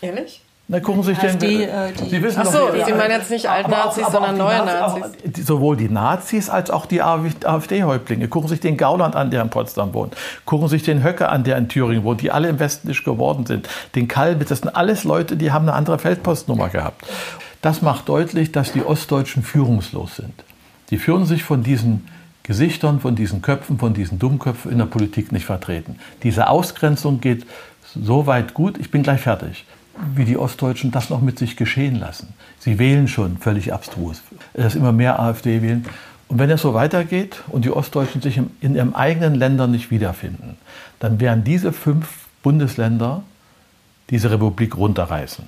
Ehrlich? 0.00 0.42
Na, 0.70 0.80
gucken 0.80 1.02
Sie 1.02 1.14
sich 1.14 1.18
den. 1.18 1.38
Die, 1.38 1.62
äh, 1.62 1.92
die 1.92 2.10
Sie 2.10 2.22
wissen 2.22 2.42
Ach 2.42 2.44
so, 2.44 2.58
doch, 2.58 2.86
Sie 2.86 2.92
meinen 2.92 3.12
jetzt 3.12 3.30
nicht 3.30 3.48
Altnazis, 3.48 4.06
sondern 4.12 4.36
neue 4.36 4.58
Nazis. 4.58 5.00
Nazis. 5.24 5.46
sowohl 5.46 5.78
die 5.78 5.88
Nazis 5.88 6.50
als 6.50 6.70
auch 6.70 6.84
die 6.84 7.00
AfD-Häuptlinge. 7.00 8.28
Gucken 8.28 8.48
Sie 8.48 8.54
sich 8.54 8.60
den 8.60 8.76
Gauland 8.76 9.16
an, 9.16 9.30
der 9.30 9.40
in 9.40 9.48
Potsdam 9.48 9.94
wohnt. 9.94 10.14
Gucken 10.44 10.68
Sie 10.68 10.76
sich 10.76 10.82
den 10.82 11.02
Höcke 11.02 11.30
an, 11.30 11.42
der 11.42 11.56
in 11.56 11.70
Thüringen 11.70 12.04
wohnt, 12.04 12.20
die 12.20 12.30
alle 12.30 12.50
im 12.50 12.58
Westen 12.58 12.88
nicht 12.88 13.02
geworden 13.02 13.46
sind. 13.46 13.66
Den 13.94 14.08
Kalbitz, 14.08 14.50
das 14.50 14.58
sind 14.58 14.76
alles 14.76 15.04
Leute, 15.04 15.38
die 15.38 15.52
haben 15.52 15.66
eine 15.66 15.72
andere 15.72 15.98
Feldpostnummer 15.98 16.68
gehabt. 16.68 17.02
Das 17.62 17.80
macht 17.80 18.06
deutlich, 18.10 18.52
dass 18.52 18.70
die 18.70 18.84
Ostdeutschen 18.84 19.42
führungslos 19.42 20.16
sind. 20.16 20.44
Die 20.90 20.98
führen 20.98 21.24
sich 21.24 21.44
von 21.44 21.62
diesen 21.62 22.06
Gesichtern, 22.42 23.00
von 23.00 23.16
diesen 23.16 23.40
Köpfen, 23.40 23.78
von 23.78 23.94
diesen 23.94 24.18
Dummköpfen 24.18 24.70
in 24.70 24.76
der 24.76 24.84
Politik 24.84 25.32
nicht 25.32 25.46
vertreten. 25.46 25.98
Diese 26.22 26.48
Ausgrenzung 26.48 27.22
geht 27.22 27.46
so 27.94 28.26
weit 28.26 28.52
gut, 28.52 28.76
ich 28.76 28.90
bin 28.90 29.02
gleich 29.02 29.22
fertig 29.22 29.64
wie 30.14 30.24
die 30.24 30.36
Ostdeutschen 30.36 30.90
das 30.90 31.10
noch 31.10 31.20
mit 31.20 31.38
sich 31.38 31.56
geschehen 31.56 31.96
lassen. 31.96 32.34
Sie 32.58 32.78
wählen 32.78 33.08
schon 33.08 33.38
völlig 33.38 33.72
abstrus, 33.72 34.22
dass 34.54 34.74
immer 34.74 34.92
mehr 34.92 35.20
AfD 35.20 35.62
wählen. 35.62 35.86
Und 36.28 36.38
wenn 36.38 36.50
es 36.50 36.60
so 36.60 36.74
weitergeht 36.74 37.42
und 37.48 37.64
die 37.64 37.70
Ostdeutschen 37.70 38.20
sich 38.20 38.40
in 38.60 38.74
ihren 38.74 38.94
eigenen 38.94 39.34
Ländern 39.34 39.70
nicht 39.70 39.90
wiederfinden, 39.90 40.56
dann 41.00 41.20
werden 41.20 41.44
diese 41.44 41.72
fünf 41.72 42.26
Bundesländer 42.42 43.22
diese 44.10 44.30
Republik 44.30 44.76
runterreißen. 44.76 45.46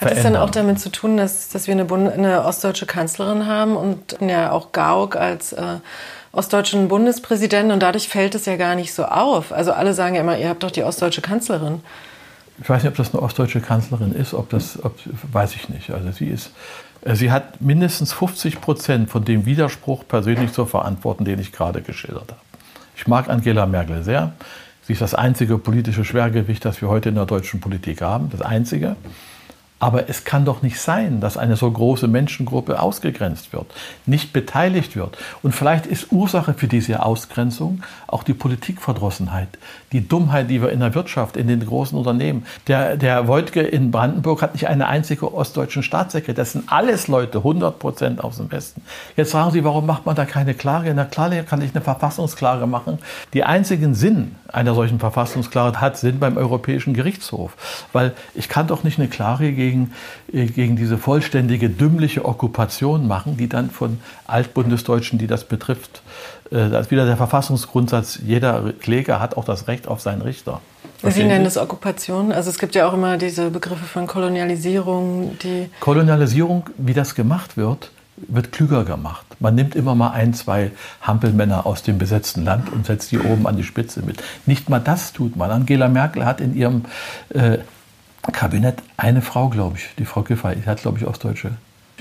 Hat 0.00 0.12
es 0.12 0.22
dann 0.22 0.36
auch 0.36 0.50
damit 0.50 0.80
zu 0.80 0.90
tun, 0.90 1.18
dass, 1.18 1.50
dass 1.50 1.66
wir 1.66 1.72
eine, 1.72 1.84
Bund 1.84 2.10
eine 2.10 2.44
ostdeutsche 2.44 2.86
Kanzlerin 2.86 3.46
haben 3.46 3.76
und 3.76 4.16
ja 4.20 4.50
auch 4.50 4.72
Gauck 4.72 5.14
als 5.14 5.52
äh, 5.52 5.76
ostdeutschen 6.32 6.88
Bundespräsidenten 6.88 7.72
und 7.72 7.82
dadurch 7.82 8.08
fällt 8.08 8.34
es 8.34 8.46
ja 8.46 8.56
gar 8.56 8.76
nicht 8.76 8.94
so 8.94 9.04
auf. 9.04 9.52
Also 9.52 9.72
alle 9.72 9.92
sagen 9.92 10.14
ja 10.14 10.22
immer, 10.22 10.38
ihr 10.38 10.48
habt 10.48 10.62
doch 10.62 10.70
die 10.70 10.84
ostdeutsche 10.84 11.20
Kanzlerin. 11.20 11.80
Ich 12.62 12.68
weiß 12.68 12.82
nicht, 12.82 12.90
ob 12.90 12.96
das 12.96 13.14
eine 13.14 13.22
ostdeutsche 13.22 13.60
Kanzlerin 13.60 14.12
ist, 14.12 14.34
ob 14.34 14.50
das, 14.50 14.82
ob, 14.84 14.94
weiß 15.32 15.56
ich 15.56 15.68
nicht. 15.68 15.90
Also 15.90 16.12
sie 16.12 16.26
ist, 16.26 16.52
äh, 17.02 17.14
sie 17.14 17.32
hat 17.32 17.60
mindestens 17.60 18.12
50 18.12 18.60
Prozent 18.60 19.10
von 19.10 19.24
dem 19.24 19.46
Widerspruch 19.46 20.04
persönlich 20.06 20.52
zu 20.52 20.66
verantworten, 20.66 21.24
den 21.24 21.38
ich 21.38 21.52
gerade 21.52 21.80
geschildert 21.80 22.30
habe. 22.30 22.40
Ich 22.96 23.06
mag 23.06 23.30
Angela 23.30 23.64
Merkel 23.66 24.02
sehr. 24.02 24.32
Sie 24.82 24.92
ist 24.92 25.02
das 25.02 25.14
einzige 25.14 25.56
politische 25.56 26.04
Schwergewicht, 26.04 26.64
das 26.64 26.80
wir 26.82 26.88
heute 26.88 27.08
in 27.08 27.14
der 27.14 27.26
deutschen 27.26 27.60
Politik 27.60 28.02
haben. 28.02 28.28
Das 28.30 28.42
einzige. 28.42 28.96
Aber 29.78 30.10
es 30.10 30.24
kann 30.24 30.44
doch 30.44 30.60
nicht 30.60 30.78
sein, 30.78 31.22
dass 31.22 31.38
eine 31.38 31.56
so 31.56 31.70
große 31.70 32.06
Menschengruppe 32.06 32.80
ausgegrenzt 32.80 33.54
wird, 33.54 33.72
nicht 34.04 34.34
beteiligt 34.34 34.94
wird. 34.94 35.16
Und 35.42 35.54
vielleicht 35.54 35.86
ist 35.86 36.12
Ursache 36.12 36.52
für 36.52 36.68
diese 36.68 37.02
Ausgrenzung 37.02 37.82
auch 38.06 38.22
die 38.22 38.34
Politikverdrossenheit, 38.34 39.48
die 39.92 40.06
Dummheit, 40.06 40.50
die 40.50 40.62
wir 40.62 40.70
in 40.70 40.80
der 40.80 40.94
Wirtschaft, 40.94 41.36
in 41.36 41.48
den 41.48 41.64
großen 41.64 41.98
Unternehmen. 41.98 42.44
Der, 42.68 42.96
der 42.96 43.26
Wojtke 43.26 43.60
in 43.60 43.90
Brandenburg 43.90 44.42
hat 44.42 44.54
nicht 44.54 44.68
eine 44.68 44.86
einzige 44.86 45.34
ostdeutschen 45.34 45.82
Staatssekretär. 45.82 46.34
Das 46.34 46.52
sind 46.52 46.70
alles 46.70 47.08
Leute, 47.08 47.38
100 47.38 47.78
Prozent 47.78 48.22
aus 48.22 48.36
dem 48.36 48.50
Westen. 48.52 48.82
Jetzt 49.16 49.32
fragen 49.32 49.50
Sie, 49.50 49.64
warum 49.64 49.86
macht 49.86 50.06
man 50.06 50.14
da 50.14 50.24
keine 50.24 50.54
Klage? 50.54 50.92
Na 50.94 51.04
klar 51.04 51.30
kann 51.30 51.62
ich 51.62 51.74
eine 51.74 51.82
Verfassungsklage 51.82 52.66
machen. 52.66 52.98
Die 53.34 53.44
einzigen 53.44 53.94
Sinn 53.94 54.36
einer 54.48 54.74
solchen 54.74 54.98
Verfassungsklage 54.98 55.80
hat 55.80 55.96
Sinn 55.96 56.18
beim 56.18 56.36
Europäischen 56.36 56.94
Gerichtshof. 56.94 57.56
Weil 57.92 58.14
ich 58.34 58.48
kann 58.48 58.66
doch 58.66 58.82
nicht 58.82 58.98
eine 58.98 59.08
Klage 59.08 59.52
gegen 59.52 59.92
äh, 60.32 60.46
gegen 60.46 60.76
diese 60.76 60.98
vollständige, 60.98 61.68
dümmliche 61.70 62.24
Okkupation 62.24 63.06
machen, 63.06 63.36
die 63.36 63.48
dann 63.48 63.70
von 63.70 64.00
Altbundesdeutschen, 64.26 65.18
die 65.18 65.26
das 65.26 65.44
betrifft, 65.44 66.02
äh, 66.50 66.68
das 66.68 66.86
ist 66.86 66.90
wieder 66.90 67.06
der 67.06 67.16
Verfassungsgrundsatz, 67.16 68.20
jeder 68.24 68.72
Kläger 68.80 69.20
hat 69.20 69.36
auch 69.36 69.44
das 69.44 69.68
Recht 69.68 69.88
auf 69.88 70.00
seinen 70.00 70.22
Richter. 70.22 70.60
Sie 71.02 71.24
nennen 71.24 71.44
das 71.44 71.56
Okkupation. 71.56 72.30
Also 72.30 72.50
es 72.50 72.58
gibt 72.58 72.74
ja 72.74 72.86
auch 72.86 72.92
immer 72.92 73.16
diese 73.16 73.50
Begriffe 73.50 73.84
von 73.84 74.06
Kolonialisierung, 74.06 75.38
die. 75.42 75.70
Kolonialisierung, 75.80 76.68
wie 76.76 76.92
das 76.92 77.14
gemacht 77.14 77.56
wird, 77.56 77.90
wird 78.16 78.52
klüger 78.52 78.84
gemacht. 78.84 79.24
Man 79.38 79.54
nimmt 79.54 79.74
immer 79.74 79.94
mal 79.94 80.10
ein, 80.10 80.34
zwei 80.34 80.72
Hampelmänner 81.00 81.64
aus 81.64 81.82
dem 81.82 81.96
besetzten 81.96 82.44
Land 82.44 82.70
und 82.70 82.84
setzt 82.84 83.10
die 83.12 83.18
oben 83.18 83.46
an 83.46 83.56
die 83.56 83.64
Spitze 83.64 84.02
mit. 84.02 84.22
Nicht 84.44 84.68
mal 84.68 84.78
das 84.78 85.14
tut 85.14 85.36
man. 85.36 85.50
Angela 85.50 85.88
Merkel 85.88 86.26
hat 86.26 86.42
in 86.42 86.54
ihrem 86.54 86.84
äh, 87.30 87.58
Kabinett 88.32 88.82
eine 88.98 89.22
Frau, 89.22 89.48
glaube 89.48 89.78
ich, 89.78 89.88
die 89.98 90.04
Frau 90.04 90.22
Giffey, 90.22 90.56
die 90.56 90.66
hat, 90.66 90.82
glaube 90.82 90.98
ich, 90.98 91.06
Ostdeutsche. 91.06 91.52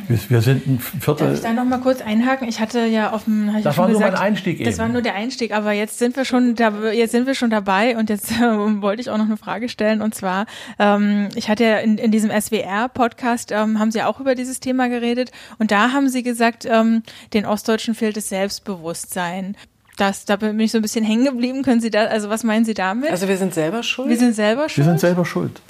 Wir, 0.07 0.41
sind 0.41 0.67
ein 0.67 0.79
Viertel. 0.79 1.27
Darf 1.27 1.35
ich 1.35 1.41
da 1.41 1.53
noch 1.53 1.65
mal 1.65 1.79
kurz 1.79 2.01
einhaken? 2.01 2.47
Ich 2.47 2.59
hatte 2.59 2.85
ja 2.85 3.11
auf 3.11 3.25
dem. 3.25 3.51
Das 3.63 3.77
war 3.77 3.87
nur 3.87 3.97
gesagt, 3.97 4.13
mein 4.13 4.21
Einstieg 4.21 4.59
Das 4.59 4.67
eben. 4.67 4.77
war 4.77 4.89
nur 4.89 5.01
der 5.01 5.15
Einstieg, 5.15 5.51
aber 5.51 5.71
jetzt 5.71 5.99
sind 5.99 6.15
wir 6.15 6.25
schon, 6.25 6.55
da, 6.55 6.91
jetzt 6.91 7.11
sind 7.11 7.27
wir 7.27 7.35
schon 7.35 7.49
dabei 7.49 7.97
und 7.97 8.09
jetzt 8.09 8.31
äh, 8.31 8.41
wollte 8.81 9.01
ich 9.01 9.09
auch 9.09 9.17
noch 9.17 9.25
eine 9.25 9.37
Frage 9.37 9.69
stellen 9.69 10.01
und 10.01 10.15
zwar, 10.15 10.45
ähm, 10.77 11.29
ich 11.35 11.49
hatte 11.49 11.63
ja 11.63 11.77
in, 11.77 11.97
in 11.97 12.11
diesem 12.11 12.31
SWR-Podcast 12.31 13.51
ähm, 13.51 13.79
haben 13.79 13.91
Sie 13.91 14.01
auch 14.03 14.19
über 14.19 14.35
dieses 14.35 14.59
Thema 14.59 14.89
geredet 14.89 15.31
und 15.57 15.71
da 15.71 15.91
haben 15.91 16.09
Sie 16.09 16.23
gesagt, 16.23 16.65
ähm, 16.65 17.03
den 17.33 17.45
Ostdeutschen 17.45 17.95
fehlt 17.95 18.17
das 18.17 18.29
Selbstbewusstsein. 18.29 19.55
Das, 19.97 20.23
da 20.23 20.37
bin 20.37 20.57
ich 20.61 20.71
so 20.71 20.77
ein 20.77 20.81
bisschen 20.81 21.03
hängen 21.03 21.25
geblieben. 21.25 21.61
Können 21.61 21.81
Sie 21.81 21.89
da, 21.89 22.05
also 22.05 22.29
was 22.29 22.45
meinen 22.45 22.63
Sie 22.63 22.73
damit? 22.73 23.11
Also 23.11 23.27
wir 23.27 23.35
sind 23.35 23.53
selber 23.53 23.83
schuld. 23.83 24.07
Wir 24.07 24.17
sind 24.17 24.33
selber 24.33 24.69
schuld. 24.69 24.77
Wir 24.77 24.91
sind 24.91 24.99
selber 25.01 25.25
schuld. 25.25 25.61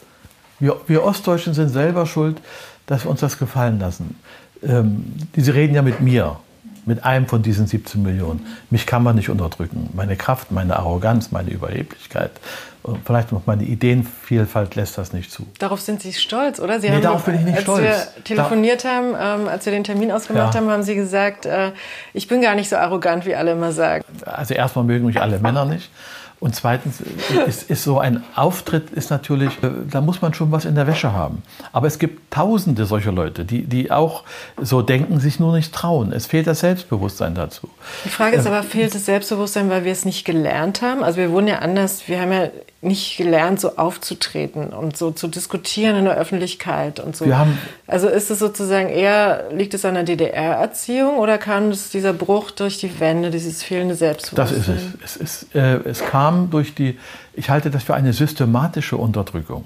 Wir, 0.60 0.80
wir 0.88 1.04
Ostdeutschen 1.04 1.56
sind 1.56 1.70
selber 1.70 2.06
schuld, 2.06 2.40
dass 2.86 3.06
wir 3.06 3.12
uns 3.12 3.22
das 3.22 3.40
gefallen 3.40 3.80
lassen. 3.80 4.19
Ähm, 4.64 5.14
Sie 5.36 5.52
reden 5.52 5.76
ja 5.76 5.82
mit 5.82 6.02
mir, 6.02 6.38
mit 6.86 7.04
einem 7.04 7.28
von 7.28 7.42
diesen 7.42 7.68
17 7.68 8.02
Millionen. 8.02 8.46
Mich 8.70 8.86
kann 8.86 9.04
man 9.04 9.16
nicht 9.16 9.30
unterdrücken. 9.30 9.90
Meine 9.94 10.16
Kraft, 10.16 10.52
meine 10.52 10.78
Arroganz, 10.78 11.32
meine 11.32 11.50
Überheblichkeit, 11.52 12.32
und 12.82 13.00
vielleicht 13.06 13.32
noch 13.34 13.46
meine 13.46 13.64
Ideenvielfalt 13.64 14.76
lässt 14.76 14.98
das 14.98 15.12
nicht 15.12 15.32
zu. 15.32 15.46
Darauf 15.60 15.82
sind 15.82 16.02
Sie 16.02 16.14
stolz, 16.14 16.60
oder? 16.60 16.80
Sie 16.80 16.88
nee, 16.88 16.96
haben 16.96 17.02
darauf 17.02 17.26
bin 17.26 17.36
ich 17.36 17.42
nicht 17.42 17.56
als 17.56 17.64
stolz. 17.64 17.86
Als 17.86 18.16
wir 18.16 18.24
telefoniert 18.24 18.86
da 18.86 18.90
haben, 18.90 19.42
ähm, 19.42 19.48
als 19.50 19.66
wir 19.66 19.74
den 19.74 19.84
Termin 19.84 20.12
ausgemacht 20.12 20.54
ja. 20.54 20.60
haben, 20.62 20.70
haben 20.70 20.84
Sie 20.84 20.96
gesagt, 20.96 21.46
äh, 21.46 21.72
ich 22.14 22.28
bin 22.28 22.42
gar 22.42 22.56
nicht 22.56 22.70
so 22.70 22.78
arrogant, 22.78 23.26
wie 23.26 23.36
alle 23.36 23.52
immer 23.52 23.74
sagen. 23.74 24.06
Also 24.26 24.54
erstmal 24.54 24.86
mögen 24.86 25.06
mich 25.06 25.20
alle 25.20 25.40
Männer 25.40 25.66
nicht. 25.66 25.92
Und 26.40 26.56
zweitens 26.56 27.02
ist, 27.48 27.70
ist, 27.70 27.84
so 27.84 28.00
ein 28.00 28.24
Auftritt 28.36 28.92
ist 28.92 29.10
natürlich, 29.10 29.52
äh, 29.62 29.70
da 29.90 30.00
muss 30.00 30.22
man 30.22 30.34
schon 30.34 30.52
was 30.52 30.66
in 30.66 30.76
der 30.76 30.88
Wäsche 30.88 31.12
haben. 31.12 31.44
Aber 31.74 31.88
es 31.88 32.00
gibt 32.00 32.32
tausende 32.32 32.86
solcher 32.86 33.12
Leute, 33.12 33.44
die, 33.44 33.64
die 33.64 33.92
auch 33.92 34.24
so 34.58 34.82
denken, 34.82 35.20
sich 35.20 35.40
nur 35.40 35.54
nicht 35.56 35.74
trauen. 35.74 36.14
Es 36.14 36.28
fehlt 36.28 36.48
das 36.48 36.62
Selbstbewusstsein 36.62 37.36
dazu. 37.36 37.70
Die 38.06 38.10
Frage 38.10 38.38
ist 38.38 38.48
aber, 38.48 38.64
fehlt 38.64 38.96
das 38.96 39.06
Selbstbewusstsein, 39.06 39.70
weil 39.70 39.84
wir 39.84 39.92
es 39.92 40.06
nicht 40.06 40.24
gelernt 40.24 40.82
haben? 40.82 41.04
Also 41.04 41.18
wir 41.18 41.32
wurden 41.32 41.48
ja 41.48 41.60
anders, 41.60 42.08
wir 42.08 42.22
haben 42.22 42.32
ja 42.32 42.50
nicht 42.82 43.18
gelernt, 43.18 43.60
so 43.60 43.76
aufzutreten 43.76 44.68
und 44.68 44.96
so 44.96 45.12
zu 45.12 45.28
diskutieren 45.28 45.98
in 45.98 46.06
der 46.06 46.16
Öffentlichkeit 46.16 47.02
und 47.02 47.16
so. 47.16 47.26
Also 47.88 48.08
ist 48.08 48.32
es 48.32 48.40
sozusagen 48.40 48.88
eher, 48.88 49.50
liegt 49.52 49.74
es 49.74 49.84
an 49.84 49.96
der 49.96 50.04
DDR-Erziehung 50.04 51.18
oder 51.18 51.38
kam 51.38 51.70
es 51.70 51.90
dieser 51.90 52.14
Bruch 52.14 52.52
durch 52.52 52.78
die 52.78 53.00
Wände, 53.02 53.32
dieses 53.32 53.64
fehlende 53.64 53.96
Selbstbewusstsein? 53.96 54.78
Das 54.78 54.78
ist 54.78 54.94
es. 55.04 55.18
Es, 55.22 55.44
ist, 55.44 55.56
äh, 55.56 55.80
es 55.90 56.00
kam 56.06 56.50
durch 56.52 56.74
die, 56.74 56.98
ich 57.34 57.50
halte 57.50 57.70
das 57.70 57.84
für 57.84 57.96
eine 57.96 58.14
systematische 58.14 58.96
Unterdrückung, 58.96 59.66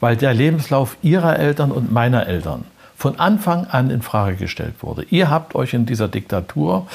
weil 0.00 0.16
der 0.16 0.34
Lebenslauf 0.34 0.96
ihrer 1.02 1.38
Eltern 1.38 1.70
und 1.70 1.92
meiner 1.92 2.26
Eltern 2.26 2.64
von 3.06 3.20
Anfang 3.20 3.66
an 3.66 3.88
in 3.90 4.02
Frage 4.02 4.34
gestellt 4.34 4.74
wurde. 4.80 5.04
Ihr 5.10 5.30
habt 5.30 5.54
euch 5.54 5.74
in 5.74 5.86
dieser 5.86 6.08
Diktatur 6.08 6.88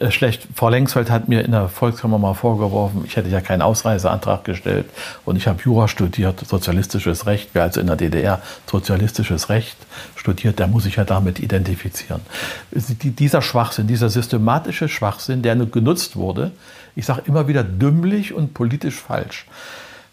äh, 0.00 0.10
schlecht. 0.10 0.48
Frau 0.54 0.70
Lengsfeld 0.70 1.10
hat 1.10 1.28
mir 1.28 1.44
in 1.44 1.52
der 1.52 1.68
Volkskammer 1.68 2.16
mal 2.16 2.32
vorgeworfen, 2.32 3.02
ich 3.04 3.16
hätte 3.16 3.28
ja 3.28 3.42
keinen 3.42 3.60
Ausreiseantrag 3.60 4.44
gestellt 4.44 4.86
und 5.26 5.36
ich 5.36 5.46
habe 5.46 5.60
Jura 5.62 5.86
studiert, 5.86 6.40
sozialistisches 6.40 7.26
Recht. 7.26 7.50
Wer 7.52 7.64
also 7.64 7.82
in 7.82 7.86
der 7.86 7.96
DDR 7.96 8.40
sozialistisches 8.64 9.50
Recht 9.50 9.76
studiert, 10.16 10.58
der 10.58 10.68
muss 10.68 10.84
sich 10.84 10.96
ja 10.96 11.04
damit 11.04 11.38
identifizieren. 11.38 12.22
Dieser 12.70 13.42
Schwachsinn, 13.42 13.86
dieser 13.88 14.08
systematische 14.08 14.88
Schwachsinn, 14.88 15.42
der 15.42 15.54
genutzt 15.54 16.16
wurde, 16.16 16.52
ich 16.96 17.04
sage 17.04 17.24
immer 17.26 17.46
wieder 17.46 17.62
dümmlich 17.62 18.32
und 18.32 18.54
politisch 18.54 18.94
falsch 18.94 19.44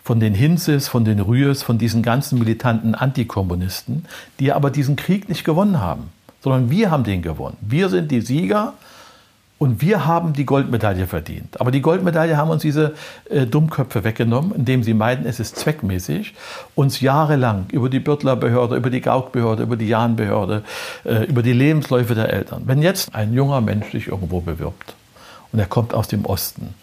von 0.06 0.20
den 0.20 0.36
Hinzes, 0.36 0.88
von 0.88 1.04
den 1.04 1.20
Rühes, 1.20 1.64
von 1.64 1.80
diesen 1.80 2.04
ganzen 2.04 2.38
militanten 2.38 2.94
Antikommunisten, 2.94 4.06
die 4.40 4.54
aber 4.54 4.70
diesen 4.70 4.96
Krieg 4.96 5.28
nicht 5.28 5.44
gewonnen 5.44 5.82
haben, 5.82 6.12
sondern 6.42 6.70
wir 6.70 6.92
haben 6.92 7.04
den 7.04 7.24
gewonnen. 7.24 7.58
Wir 7.60 7.90
sind 7.90 8.12
die 8.12 8.22
Sieger 8.22 8.74
und 9.58 9.82
wir 9.82 10.06
haben 10.06 10.34
die 10.34 10.46
Goldmedaille 10.46 11.08
verdient. 11.08 11.60
Aber 11.60 11.72
die 11.72 11.82
Goldmedaille 11.82 12.38
haben 12.38 12.52
uns 12.52 12.62
diese 12.62 12.94
äh, 13.32 13.48
Dummköpfe 13.48 14.04
weggenommen, 14.04 14.54
indem 14.54 14.84
sie 14.84 14.94
meiden, 14.94 15.26
es 15.26 15.40
ist 15.40 15.56
zweckmäßig, 15.56 16.36
uns 16.76 17.02
jahrelang 17.02 17.66
über 17.72 17.90
die 17.90 18.00
Bürtlerbehörde, 18.00 18.76
über 18.76 18.92
die 18.92 19.02
Gaukbehörde, 19.02 19.64
über 19.64 19.76
die 19.76 19.88
Jahnbehörde, 19.88 20.62
äh, 21.04 21.24
über 21.24 21.42
die 21.42 21.54
Lebensläufe 21.54 22.14
der 22.14 22.32
Eltern. 22.32 22.62
Wenn 22.68 22.84
jetzt 22.84 23.16
ein 23.16 23.34
junger 23.34 23.60
Mensch 23.60 23.92
sich 23.92 24.10
irgendwo 24.10 24.40
bewirbt 24.40 24.94
und 25.52 25.58
er 25.58 25.66
kommt 25.66 25.96
aus 25.96 26.08
dem 26.08 26.26
Osten, 26.26 26.76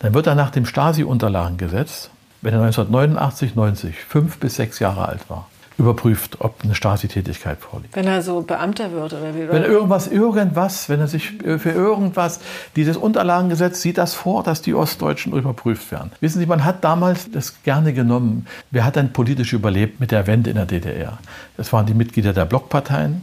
dann 0.00 0.12
wird 0.12 0.26
er 0.26 0.34
nach 0.34 0.50
dem 0.50 0.66
Stasi-Unterlagengesetz 0.66 2.10
wenn 2.46 2.54
er 2.54 2.62
1989, 2.62 3.56
90, 3.56 3.96
fünf 3.96 4.38
bis 4.38 4.54
sechs 4.54 4.78
Jahre 4.78 5.08
alt 5.08 5.28
war, 5.28 5.48
überprüft, 5.78 6.40
ob 6.40 6.62
eine 6.62 6.76
Stasi-Tätigkeit 6.76 7.58
vorliegt. 7.58 7.96
Wenn 7.96 8.06
er 8.06 8.22
so 8.22 8.40
Beamter 8.40 8.92
wird 8.92 9.12
oder 9.14 9.34
wie? 9.34 9.48
Wenn 9.48 9.64
irgendwas, 9.64 10.06
irgendwas, 10.06 10.88
wenn 10.88 11.00
er 11.00 11.08
sich 11.08 11.32
für 11.32 11.70
irgendwas, 11.70 12.38
dieses 12.76 12.96
Unterlagengesetz 12.96 13.82
sieht 13.82 13.98
das 13.98 14.14
vor, 14.14 14.44
dass 14.44 14.62
die 14.62 14.74
Ostdeutschen 14.74 15.32
überprüft 15.32 15.90
werden. 15.90 16.12
Wissen 16.20 16.38
Sie, 16.38 16.46
man 16.46 16.64
hat 16.64 16.84
damals 16.84 17.32
das 17.32 17.64
gerne 17.64 17.92
genommen. 17.92 18.46
Wer 18.70 18.84
hat 18.84 18.94
dann 18.94 19.12
politisch 19.12 19.52
überlebt 19.52 19.98
mit 19.98 20.12
der 20.12 20.28
Wende 20.28 20.50
in 20.50 20.56
der 20.56 20.66
DDR? 20.66 21.18
Das 21.56 21.72
waren 21.72 21.84
die 21.84 21.94
Mitglieder 21.94 22.32
der 22.32 22.44
Blockparteien, 22.44 23.22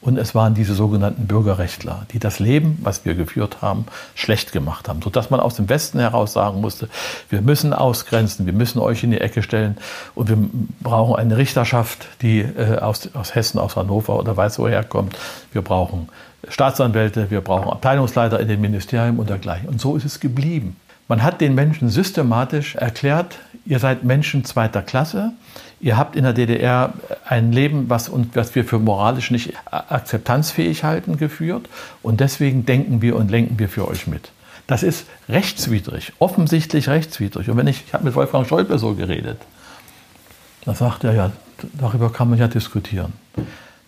und 0.00 0.16
es 0.16 0.34
waren 0.34 0.54
diese 0.54 0.74
sogenannten 0.74 1.26
Bürgerrechtler, 1.26 2.06
die 2.12 2.18
das 2.18 2.38
Leben, 2.38 2.78
was 2.82 3.04
wir 3.04 3.14
geführt 3.14 3.62
haben, 3.62 3.86
schlecht 4.14 4.52
gemacht 4.52 4.88
haben, 4.88 5.02
sodass 5.02 5.30
man 5.30 5.40
aus 5.40 5.56
dem 5.56 5.68
Westen 5.68 5.98
heraus 5.98 6.32
sagen 6.32 6.60
musste, 6.60 6.88
wir 7.30 7.42
müssen 7.42 7.72
ausgrenzen, 7.72 8.46
wir 8.46 8.52
müssen 8.52 8.78
euch 8.78 9.02
in 9.02 9.10
die 9.10 9.20
Ecke 9.20 9.42
stellen 9.42 9.76
und 10.14 10.28
wir 10.28 10.38
brauchen 10.80 11.16
eine 11.16 11.36
Richterschaft, 11.36 12.06
die 12.22 12.40
äh, 12.40 12.78
aus, 12.78 13.10
aus 13.14 13.34
Hessen, 13.34 13.58
aus 13.58 13.76
Hannover 13.76 14.18
oder 14.18 14.36
weiß 14.36 14.58
woher 14.58 14.84
kommt. 14.84 15.18
Wir 15.52 15.62
brauchen 15.62 16.08
Staatsanwälte, 16.48 17.30
wir 17.30 17.40
brauchen 17.40 17.68
Abteilungsleiter 17.68 18.38
in 18.38 18.48
den 18.48 18.60
Ministerien 18.60 19.18
und 19.18 19.28
dergleichen. 19.28 19.68
Und 19.68 19.80
so 19.80 19.96
ist 19.96 20.04
es 20.04 20.20
geblieben. 20.20 20.76
Man 21.08 21.22
hat 21.22 21.40
den 21.40 21.54
Menschen 21.54 21.88
systematisch 21.88 22.74
erklärt, 22.76 23.38
ihr 23.64 23.78
seid 23.78 24.04
Menschen 24.04 24.44
zweiter 24.44 24.82
Klasse, 24.82 25.32
ihr 25.80 25.96
habt 25.96 26.16
in 26.16 26.24
der 26.24 26.32
DDR 26.32 26.94
ein 27.26 27.52
Leben, 27.52 27.88
was, 27.88 28.08
uns, 28.08 28.28
was 28.34 28.54
wir 28.54 28.64
für 28.64 28.78
moralisch 28.78 29.30
nicht 29.30 29.54
akzeptanzfähig 29.70 30.84
halten, 30.84 31.16
geführt 31.16 31.68
und 32.02 32.20
deswegen 32.20 32.66
denken 32.66 33.02
wir 33.02 33.16
und 33.16 33.30
lenken 33.30 33.58
wir 33.58 33.68
für 33.68 33.88
euch 33.88 34.06
mit. 34.06 34.30
Das 34.66 34.82
ist 34.82 35.06
rechtswidrig, 35.28 36.12
offensichtlich 36.18 36.88
rechtswidrig. 36.88 37.48
Und 37.48 37.56
wenn 37.56 37.68
ich, 37.68 37.84
ich 37.86 37.94
habe 37.94 38.04
mit 38.04 38.14
Wolfgang 38.14 38.46
Schäuble 38.46 38.78
so 38.78 38.94
geredet, 38.94 39.38
da 40.64 40.74
sagt 40.74 41.04
er 41.04 41.14
ja, 41.14 41.32
darüber 41.78 42.12
kann 42.12 42.28
man 42.28 42.38
ja 42.38 42.48
diskutieren. 42.48 43.14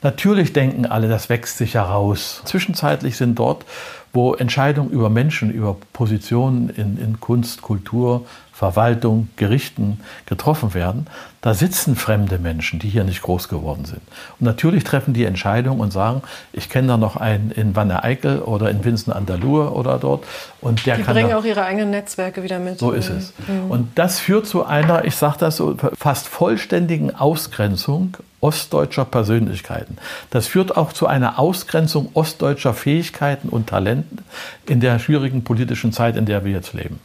Natürlich 0.03 0.55
denken 0.55 0.87
alle, 0.87 1.09
das 1.09 1.29
wächst 1.29 1.59
sich 1.59 1.75
heraus. 1.75 2.41
Zwischenzeitlich 2.47 3.19
sind 3.19 3.39
dort 3.39 3.67
wo 4.13 4.35
Entscheidungen 4.35 4.91
über 4.91 5.09
Menschen, 5.09 5.51
über 5.51 5.77
Positionen 5.93 6.71
in, 6.71 6.99
in 6.99 7.21
Kunst, 7.21 7.63
Kultur, 7.63 8.27
Verwaltung, 8.61 9.31
Gerichten 9.37 10.01
getroffen 10.27 10.75
werden, 10.75 11.07
da 11.41 11.55
sitzen 11.55 11.97
fremde 11.97 12.39
Menschen, 12.39 12.79
die 12.79 12.91
hier 12.91 13.05
nicht 13.05 13.23
groß 13.23 13.49
geworden 13.49 13.87
sind. 13.87 14.03
Und 14.39 14.45
natürlich 14.45 14.85
treffen 14.85 15.15
die 15.15 15.25
Entscheidungen 15.25 15.81
und 15.81 15.95
sagen, 15.95 16.21
ich 16.53 16.69
kenne 16.69 16.89
da 16.89 16.97
noch 16.99 17.17
einen 17.17 17.53
in 17.53 17.75
Wanne 17.75 18.05
Eickel 18.05 18.41
oder 18.41 18.69
in 18.69 18.85
Vincent 18.85 19.17
an 19.17 19.25
der 19.25 19.39
Luhe 19.39 19.71
oder 19.71 19.97
dort. 19.97 20.25
Und 20.61 20.85
der 20.85 20.97
die 20.97 21.05
kann 21.05 21.15
bringen 21.15 21.33
auch 21.33 21.45
ihre 21.47 21.65
eigenen 21.65 21.89
Netzwerke 21.89 22.43
wieder 22.43 22.59
mit. 22.59 22.79
so 22.79 22.91
ist 22.91 23.09
es. 23.09 23.33
Und 23.71 23.93
das 23.95 24.21
führt 24.21 24.47
zu 24.47 24.67
einer, 24.67 25.07
ich 25.07 25.17
sage 25.17 25.39
das 25.41 25.57
so, 25.57 25.75
fast 25.99 26.29
vollständigen 26.29 27.17
Ausgrenzung 27.17 28.19
ostdeutscher 28.43 29.07
Persönlichkeiten. 29.07 29.97
Das 30.29 30.49
führt 30.49 30.77
auch 30.77 30.93
zu 30.93 31.07
einer 31.07 31.39
Ausgrenzung 31.39 32.11
ostdeutscher 32.13 32.75
Fähigkeiten 32.75 33.49
und 33.49 33.69
Talenten 33.69 34.19
in 34.67 34.81
der 34.81 34.99
schwierigen 34.99 35.45
politischen 35.45 35.95
Zeit, 35.95 36.17
in 36.17 36.27
der 36.27 36.45
wir 36.45 36.53
jetzt 36.53 36.75
leben. 36.75 37.01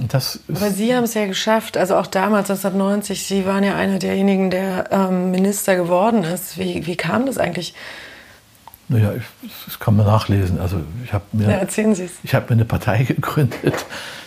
Aber 0.00 0.70
Sie 0.70 0.94
haben 0.94 1.04
es 1.04 1.14
ja 1.14 1.26
geschafft, 1.26 1.76
also 1.76 1.96
auch 1.96 2.06
damals, 2.06 2.50
1990, 2.50 3.24
Sie 3.26 3.46
waren 3.46 3.62
ja 3.62 3.76
einer 3.76 3.98
derjenigen, 3.98 4.50
der 4.50 4.90
ähm, 4.90 5.30
Minister 5.30 5.76
geworden 5.76 6.24
ist. 6.24 6.58
Wie, 6.58 6.86
wie 6.86 6.96
kam 6.96 7.26
das 7.26 7.38
eigentlich? 7.38 7.74
Naja, 8.88 9.12
ich, 9.14 9.22
das 9.64 9.78
kann 9.78 9.96
man 9.96 10.06
nachlesen. 10.06 10.58
Also 10.60 10.78
ich 11.04 11.12
habe 11.12 11.24
mir, 11.32 11.44
Ja, 11.44 11.56
erzählen 11.56 11.94
Sie 11.94 12.04
es. 12.04 12.12
ich 12.22 12.34
habe 12.34 12.46
mir 12.46 12.52
eine 12.52 12.64
Partei 12.64 13.04
gegründet. 13.08 13.86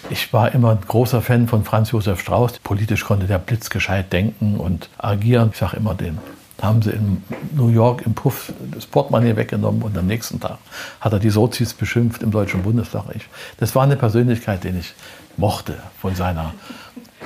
Ich 0.10 0.32
war 0.34 0.54
immer 0.54 0.72
ein 0.72 0.80
großer 0.88 1.22
Fan 1.22 1.48
von 1.48 1.64
Franz 1.66 1.92
Josef 1.92 2.22
Strauß. 2.22 2.60
Politisch 2.60 3.04
konnte 3.04 3.26
der 3.28 3.40
blitzgescheit 3.40 4.14
denken 4.14 4.58
und 4.58 4.90
agieren. 4.98 5.50
Ich 5.52 5.58
sage 5.60 5.78
immer, 5.78 5.94
den 5.94 6.20
haben 6.62 6.82
sie 6.82 6.92
in 6.92 7.22
New 7.54 7.68
York 7.68 8.04
im 8.06 8.14
Puff 8.14 8.54
das 8.72 8.86
Portemonnaie 8.86 9.36
weggenommen 9.36 9.82
und 9.82 9.98
am 9.98 10.08
nächsten 10.08 10.40
Tag 10.40 10.58
hat 11.02 11.12
er 11.12 11.20
die 11.20 11.30
Sozis 11.30 11.74
beschimpft 11.74 12.24
im 12.24 12.32
Deutschen 12.32 12.64
Bundestag. 12.64 13.04
Ich, 13.14 13.28
das 13.58 13.76
war 13.76 13.84
eine 13.84 13.98
Persönlichkeit, 13.98 14.64
den 14.64 14.80
ich 14.80 14.94
mochte 15.38 15.76
von 16.00 16.16
seiner 16.16 16.54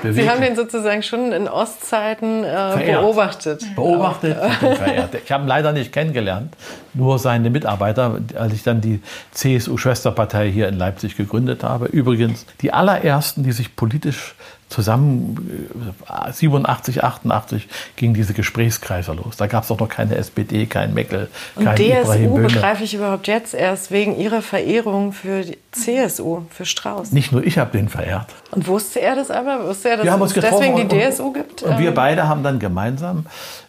Bewegung. 0.01 0.23
Sie 0.23 0.29
haben 0.29 0.41
den 0.41 0.55
sozusagen 0.55 1.03
schon 1.03 1.31
in 1.31 1.47
Ostzeiten 1.47 2.43
äh, 2.43 2.93
beobachtet. 2.93 3.63
beobachtet 3.75 4.37
und 4.61 4.77
verehrt. 4.77 5.15
Ich 5.23 5.31
habe 5.31 5.43
ihn 5.43 5.47
leider 5.47 5.71
nicht 5.71 5.91
kennengelernt, 5.91 6.55
nur 6.93 7.19
seine 7.19 7.49
Mitarbeiter, 7.49 8.19
als 8.35 8.53
ich 8.53 8.63
dann 8.63 8.81
die 8.81 9.01
CSU-Schwesterpartei 9.31 10.49
hier 10.49 10.67
in 10.67 10.77
Leipzig 10.77 11.17
gegründet 11.17 11.63
habe. 11.63 11.85
Übrigens 11.85 12.45
die 12.61 12.71
allerersten, 12.71 13.43
die 13.43 13.51
sich 13.51 13.75
politisch 13.75 14.35
zusammen 14.69 15.69
äh, 16.07 16.31
87, 16.31 17.03
88 17.03 17.67
ging 17.95 18.13
diese 18.13 18.33
Gesprächskreise 18.33 19.13
los. 19.13 19.35
Da 19.37 19.47
gab 19.47 19.63
es 19.63 19.71
auch 19.71 19.79
noch 19.79 19.89
keine 19.89 20.15
SPD, 20.15 20.65
kein 20.67 20.93
Meckel, 20.93 21.29
Und 21.55 21.65
kein 21.65 21.75
Ibrahim 21.77 22.03
DSU 22.27 22.35
Böhme. 22.35 22.47
begreife 22.47 22.83
ich 22.83 22.93
überhaupt 22.93 23.27
jetzt 23.27 23.53
erst 23.53 23.89
wegen 23.91 24.17
Ihrer 24.17 24.41
Verehrung 24.41 25.11
für 25.11 25.41
die 25.43 25.57
CSU, 25.71 26.43
für 26.49 26.65
Strauß. 26.65 27.11
Nicht 27.11 27.31
nur 27.31 27.43
ich 27.43 27.57
habe 27.57 27.75
den 27.77 27.89
verehrt. 27.89 28.27
Und 28.51 28.67
wusste 28.67 29.01
er 29.01 29.15
das 29.15 29.31
aber? 29.31 29.67
Wusste 29.67 29.89
er, 29.89 29.97
dass 29.97 30.05
Wir 30.05 30.11
haben 30.11 30.21
uns 30.21 30.35
es 30.35 30.41
deswegen 30.43 30.87
die 30.87 30.87
DSU 30.87 31.33
gibt? 31.33 31.63
Und 31.63 31.79
wir 31.79 31.89
Ähm, 31.89 31.93
beide 31.95 32.27
haben 32.27 32.43
dann 32.43 32.59
gemeinsam 32.59 33.25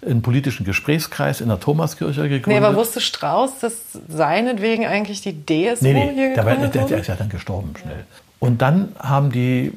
einen 0.07 0.23
politischen 0.23 0.65
Gesprächskreis 0.65 1.41
in 1.41 1.49
der 1.49 1.61
Thomaskirche 1.61 2.23
gegründet. 2.29 2.47
Nee, 2.49 2.59
aber 2.59 2.77
wusste 2.77 3.01
Strauß, 3.01 3.59
dass 3.61 3.75
seinetwegen 4.09 4.87
eigentlich 4.87 5.21
die 5.23 5.33
DSU 5.33 5.85
Nee, 5.85 5.93
nee, 5.95 6.11
hier 6.15 6.35
der, 6.35 6.45
der, 6.45 6.69
der 6.69 6.83
wurde? 6.83 6.95
ist 6.97 7.07
ja 7.07 7.15
dann 7.17 7.29
gestorben 7.31 7.75
schnell. 7.81 8.05
Und 8.39 8.63
dann 8.63 8.93
haben 8.99 9.31
die 9.33 9.73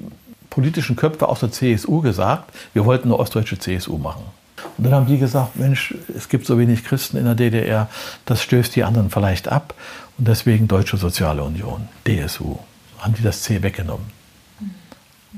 politischen 0.53 0.95
Köpfe 0.95 1.27
aus 1.27 1.39
der 1.39 1.51
CSU 1.51 2.01
gesagt, 2.01 2.53
wir 2.73 2.85
wollten 2.85 3.07
eine 3.07 3.17
ostdeutsche 3.17 3.57
CSU 3.57 3.97
machen. 3.97 4.23
Und 4.77 4.83
dann 4.83 4.93
haben 4.93 5.07
die 5.07 5.17
gesagt, 5.17 5.55
Mensch, 5.55 5.95
es 6.15 6.29
gibt 6.29 6.45
so 6.45 6.59
wenig 6.59 6.83
Christen 6.83 7.17
in 7.17 7.25
der 7.25 7.33
DDR, 7.33 7.89
das 8.25 8.43
stößt 8.43 8.75
die 8.75 8.83
anderen 8.83 9.09
vielleicht 9.09 9.47
ab. 9.47 9.73
Und 10.19 10.27
deswegen 10.27 10.67
Deutsche 10.67 10.97
Soziale 10.97 11.43
Union, 11.43 11.89
DSU, 12.05 12.59
haben 12.99 13.15
die 13.15 13.23
das 13.23 13.41
C 13.41 13.63
weggenommen. 13.63 14.05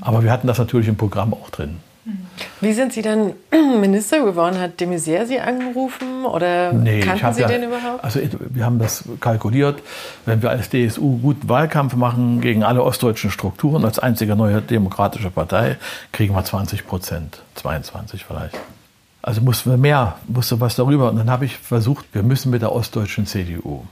Aber 0.02 0.22
wir 0.22 0.30
hatten 0.30 0.46
das 0.46 0.58
natürlich 0.58 0.88
im 0.88 0.96
Programm 0.96 1.32
auch 1.32 1.48
drin. 1.48 1.78
Wie 2.60 2.72
sind 2.72 2.92
Sie 2.92 3.02
dann 3.02 3.32
Minister 3.80 4.24
geworden? 4.24 4.60
Hat 4.60 4.80
de 4.80 4.86
Maizière 4.86 5.26
Sie 5.26 5.40
angerufen 5.40 6.24
oder 6.24 6.72
Nee, 6.72 7.00
kannten 7.00 7.34
Sie 7.34 7.40
ja, 7.40 7.48
den 7.48 7.64
überhaupt? 7.64 8.04
Also 8.04 8.20
wir 8.50 8.64
haben 8.64 8.78
das 8.78 9.04
kalkuliert, 9.20 9.82
wenn 10.24 10.40
wir 10.40 10.50
als 10.50 10.70
DSU 10.70 11.18
guten 11.18 11.48
Wahlkampf 11.48 11.94
machen 11.96 12.40
gegen 12.40 12.62
alle 12.62 12.82
ostdeutschen 12.82 13.30
Strukturen, 13.30 13.84
als 13.84 13.98
einzige 13.98 14.36
neue 14.36 14.62
demokratische 14.62 15.30
Partei, 15.30 15.76
kriegen 16.12 16.34
wir 16.34 16.44
20 16.44 16.86
Prozent, 16.86 17.42
22 17.56 18.24
vielleicht. 18.24 18.56
Also 19.22 19.40
mussten 19.40 19.70
wir 19.70 19.76
mehr, 19.76 20.16
musste 20.28 20.60
was 20.60 20.76
darüber. 20.76 21.10
Und 21.10 21.16
dann 21.16 21.30
habe 21.30 21.44
ich 21.44 21.56
versucht, 21.56 22.06
wir 22.12 22.22
müssen 22.22 22.50
mit 22.50 22.62
der 22.62 22.70
ostdeutschen 22.70 23.26
CDU. 23.26 23.82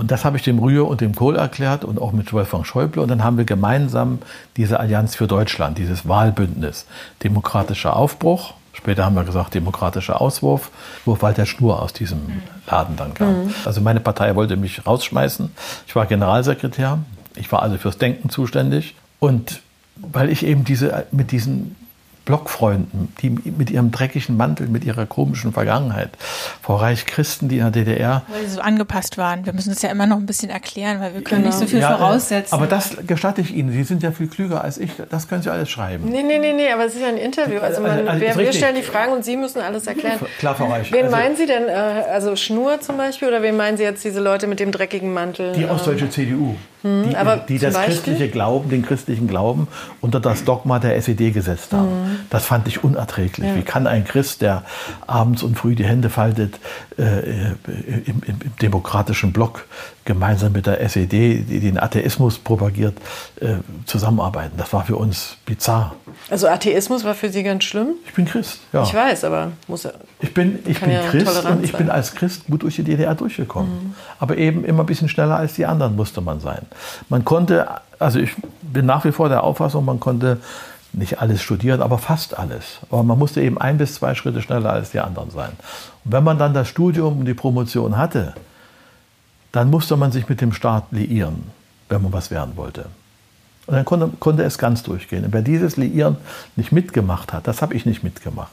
Und 0.00 0.10
das 0.10 0.24
habe 0.24 0.38
ich 0.38 0.42
dem 0.42 0.58
Rühe 0.58 0.82
und 0.82 1.02
dem 1.02 1.14
Kohl 1.14 1.36
erklärt 1.36 1.84
und 1.84 2.00
auch 2.00 2.12
mit 2.12 2.32
Wolfgang 2.32 2.66
Schäuble. 2.66 3.02
Und 3.02 3.10
dann 3.10 3.22
haben 3.22 3.36
wir 3.36 3.44
gemeinsam 3.44 4.20
diese 4.56 4.80
Allianz 4.80 5.14
für 5.14 5.26
Deutschland, 5.26 5.76
dieses 5.76 6.08
Wahlbündnis, 6.08 6.86
demokratischer 7.22 7.94
Aufbruch. 7.94 8.54
Später 8.72 9.04
haben 9.04 9.14
wir 9.14 9.24
gesagt, 9.24 9.52
demokratischer 9.52 10.22
Auswurf, 10.22 10.70
wo 11.04 11.20
Walter 11.20 11.44
Schnur 11.44 11.82
aus 11.82 11.92
diesem 11.92 12.40
Laden 12.66 12.96
dann 12.96 13.12
kam. 13.12 13.52
Also 13.66 13.82
meine 13.82 14.00
Partei 14.00 14.34
wollte 14.36 14.56
mich 14.56 14.86
rausschmeißen. 14.86 15.50
Ich 15.86 15.94
war 15.94 16.06
Generalsekretär. 16.06 17.00
Ich 17.36 17.52
war 17.52 17.60
also 17.60 17.76
fürs 17.76 17.98
Denken 17.98 18.30
zuständig. 18.30 18.94
Und 19.18 19.60
weil 19.96 20.30
ich 20.30 20.46
eben 20.46 20.64
diese, 20.64 21.04
mit 21.10 21.30
diesen 21.30 21.76
Blockfreunden, 22.30 23.12
die 23.22 23.30
mit 23.30 23.70
ihrem 23.70 23.90
dreckigen 23.90 24.36
Mantel, 24.36 24.68
mit 24.68 24.84
ihrer 24.84 25.04
komischen 25.04 25.52
Vergangenheit, 25.52 26.10
Frau 26.62 26.76
Reich 26.76 27.04
Christen, 27.04 27.48
die 27.48 27.56
in 27.58 27.62
der 27.62 27.72
DDR 27.72 28.22
Weil 28.28 28.46
sie 28.46 28.54
so 28.54 28.60
angepasst 28.60 29.18
waren. 29.18 29.46
Wir 29.46 29.52
müssen 29.52 29.72
es 29.72 29.82
ja 29.82 29.90
immer 29.90 30.06
noch 30.06 30.16
ein 30.18 30.26
bisschen 30.26 30.48
erklären, 30.48 31.00
weil 31.00 31.12
wir 31.14 31.22
können 31.22 31.42
Genau. 31.42 31.56
nicht 31.56 31.58
so 31.58 31.66
viel 31.66 31.80
Ja, 31.80 31.94
äh, 31.94 31.98
voraussetzen. 31.98 32.54
Aber 32.54 32.68
das 32.68 32.96
gestatte 33.04 33.40
ich 33.40 33.52
Ihnen. 33.52 33.72
Sie 33.72 33.82
sind 33.82 34.04
ja 34.04 34.12
viel 34.12 34.28
klüger 34.28 34.62
als 34.62 34.78
ich. 34.78 34.90
Das 35.10 35.26
können 35.26 35.42
Sie 35.42 35.50
alles 35.50 35.68
schreiben. 35.70 36.04
Nee, 36.08 36.22
nee, 36.22 36.38
nee, 36.38 36.52
nee, 36.52 36.70
aber 36.70 36.84
es 36.86 36.94
ist 36.94 37.00
ja 37.00 37.08
ein 37.08 37.16
Interview. 37.16 37.58
Also, 37.58 37.80
man, 37.80 37.90
Also, 37.90 38.08
also, 38.10 38.20
wir, 38.20 38.36
wir 38.36 38.52
stellen 38.52 38.76
die 38.76 38.82
Fragen 38.82 39.12
und 39.12 39.24
Sie 39.24 39.36
müssen 39.36 39.60
alles 39.60 39.88
erklären. 39.88 40.20
Klar, 40.38 40.54
Frau 40.54 40.66
Reich. 40.66 40.92
Wen 40.92 41.06
Also, 41.06 41.16
meinen 41.16 41.34
Sie 41.36 41.46
denn? 41.46 41.68
Also 41.68 42.36
Schnur 42.36 42.80
zum 42.80 42.96
Beispiel 42.96 43.26
oder 43.26 43.42
wen 43.42 43.56
meinen 43.56 43.76
Sie 43.76 43.82
jetzt 43.82 44.04
diese 44.04 44.20
Leute 44.20 44.46
mit 44.46 44.60
dem 44.60 44.70
dreckigen 44.70 45.12
Mantel? 45.12 45.52
Die 45.52 45.66
ostdeutsche 45.66 46.08
CDU, 46.10 46.54
Hm, 46.82 47.10
die 47.48 47.58
zum 47.58 47.66
das 47.66 47.74
Beispiel? 47.74 47.94
christliche 47.94 48.28
Glauben, 48.28 48.70
den 48.70 48.82
christlichen 48.82 49.28
Glauben 49.28 49.68
unter 50.00 50.18
das 50.18 50.44
Dogma 50.44 50.78
der 50.78 50.96
SED 50.96 51.32
gesetzt 51.32 51.72
haben. 51.72 51.88
Hm. 51.88 52.20
Das 52.30 52.46
fand 52.46 52.66
ich 52.68 52.82
unerträglich. 52.82 53.54
Wie 53.54 53.62
kann 53.62 53.86
ein 53.86 54.04
Christ, 54.04 54.42
der 54.42 54.64
abends 55.06 55.42
und 55.42 55.58
früh 55.58 55.74
die 55.74 55.84
Hände 55.84 56.08
faltet, 56.08 56.58
äh, 56.98 57.02
äh, 57.02 57.54
im, 58.06 58.22
im, 58.26 58.40
im 58.42 58.56
demokratischen 58.62 59.32
Block 59.32 59.66
gemeinsam 60.04 60.52
mit 60.52 60.66
der 60.66 60.80
SED, 60.80 61.44
die 61.48 61.60
den 61.60 61.78
Atheismus 61.78 62.38
propagiert, 62.38 62.96
äh, 63.40 63.56
zusammenarbeiten? 63.84 64.54
Das 64.56 64.72
war 64.72 64.84
für 64.84 64.96
uns 64.96 65.36
bizarr. 65.44 65.94
Also 66.30 66.48
Atheismus 66.48 67.04
war 67.04 67.14
für 67.14 67.30
Sie 67.30 67.42
ganz 67.42 67.64
schlimm? 67.64 67.94
Ich 68.06 68.14
bin 68.14 68.24
Christ, 68.24 68.60
ja. 68.72 68.82
Ich 68.82 68.94
weiß, 68.94 69.24
aber 69.24 69.52
muss 69.68 69.84
er. 69.84 69.94
Ich 70.20 70.32
bin, 70.34 70.58
ich 70.66 70.80
bin 70.80 70.90
ja 70.90 71.02
Christ 71.02 71.44
und 71.44 71.64
ich 71.64 71.72
sein. 71.72 71.78
bin 71.78 71.90
als 71.90 72.14
Christ 72.14 72.46
gut 72.46 72.62
durch 72.62 72.76
die 72.76 72.84
DDR 72.84 73.14
durchgekommen. 73.14 73.94
Aber 74.18 74.36
eben 74.36 74.64
immer 74.64 74.82
ein 74.82 74.86
bisschen 74.86 75.08
schneller 75.08 75.36
als 75.36 75.54
die 75.54 75.66
anderen 75.66 75.96
musste 75.96 76.20
man 76.20 76.40
sein. 76.40 76.66
Man 77.08 77.24
konnte, 77.24 77.68
also 77.98 78.18
ich 78.18 78.34
bin 78.62 78.86
nach 78.86 79.04
wie 79.04 79.12
vor 79.12 79.28
der 79.28 79.42
Auffassung, 79.44 79.84
man 79.84 80.00
konnte 80.00 80.38
nicht 80.92 81.20
alles 81.20 81.42
studieren, 81.42 81.82
aber 81.82 81.98
fast 81.98 82.38
alles. 82.38 82.80
Aber 82.90 83.02
man 83.02 83.18
musste 83.18 83.40
eben 83.40 83.58
ein 83.58 83.78
bis 83.78 83.94
zwei 83.94 84.14
Schritte 84.14 84.42
schneller 84.42 84.72
als 84.72 84.90
die 84.90 85.00
anderen 85.00 85.30
sein. 85.30 85.52
Und 86.04 86.12
wenn 86.12 86.24
man 86.24 86.38
dann 86.38 86.54
das 86.54 86.68
Studium 86.68 87.20
und 87.20 87.26
die 87.26 87.34
Promotion 87.34 87.96
hatte, 87.96 88.34
dann 89.52 89.70
musste 89.70 89.96
man 89.96 90.12
sich 90.12 90.28
mit 90.28 90.40
dem 90.40 90.52
Staat 90.52 90.84
liieren, 90.90 91.44
wenn 91.88 92.02
man 92.02 92.12
was 92.12 92.30
werden 92.30 92.56
wollte. 92.56 92.86
Und 93.66 93.76
dann 93.76 93.84
konnte, 93.84 94.08
konnte 94.18 94.42
es 94.42 94.58
ganz 94.58 94.82
durchgehen. 94.82 95.24
Und 95.24 95.32
wer 95.32 95.42
dieses 95.42 95.76
Liieren 95.76 96.16
nicht 96.56 96.72
mitgemacht 96.72 97.32
hat, 97.32 97.46
das 97.46 97.62
habe 97.62 97.74
ich 97.74 97.86
nicht 97.86 98.02
mitgemacht. 98.02 98.50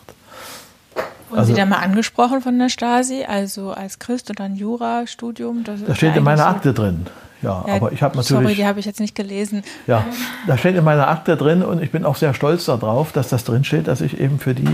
Wurden 1.30 1.40
also- 1.40 1.54
Sie 1.54 1.60
da 1.60 1.66
mal 1.66 1.80
angesprochen 1.80 2.42
von 2.42 2.58
der 2.60 2.70
Stasi, 2.70 3.26
also 3.28 3.72
als 3.72 4.00
Christ 4.00 4.30
und 4.30 4.40
dann 4.40 4.56
Jurastudium? 4.56 5.64
Das, 5.64 5.84
Das 5.84 5.98
steht 5.98 6.16
in 6.16 6.24
meiner 6.24 6.48
Akte 6.48 6.74
drin. 6.74 7.08
Ja, 7.42 7.64
Ja, 7.68 7.76
aber 7.76 7.92
ich 7.92 8.02
habe 8.02 8.22
Sorry, 8.22 8.42
natürlich. 8.42 8.58
die 8.58 8.66
habe 8.66 8.80
ich 8.80 8.86
jetzt 8.86 9.00
nicht 9.00 9.16
gelesen. 9.16 9.64
Ja, 9.86 10.06
da 10.48 10.58
steht 10.58 10.76
in 10.76 10.84
meiner 10.84 11.08
Akte 11.08 11.38
drin 11.38 11.64
und 11.64 11.82
ich 11.82 11.92
bin 11.92 12.06
auch 12.06 12.16
sehr 12.16 12.34
stolz 12.34 12.66
darauf, 12.66 13.12
dass 13.12 13.30
das 13.30 13.44
drin 13.44 13.64
steht, 13.64 13.88
dass 13.88 14.02
ich 14.02 14.20
eben 14.20 14.40
für 14.40 14.54
die 14.54 14.68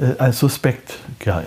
äh, 0.00 0.18
als 0.18 0.38
Suspekt, 0.38 0.94
ja, 1.24 1.42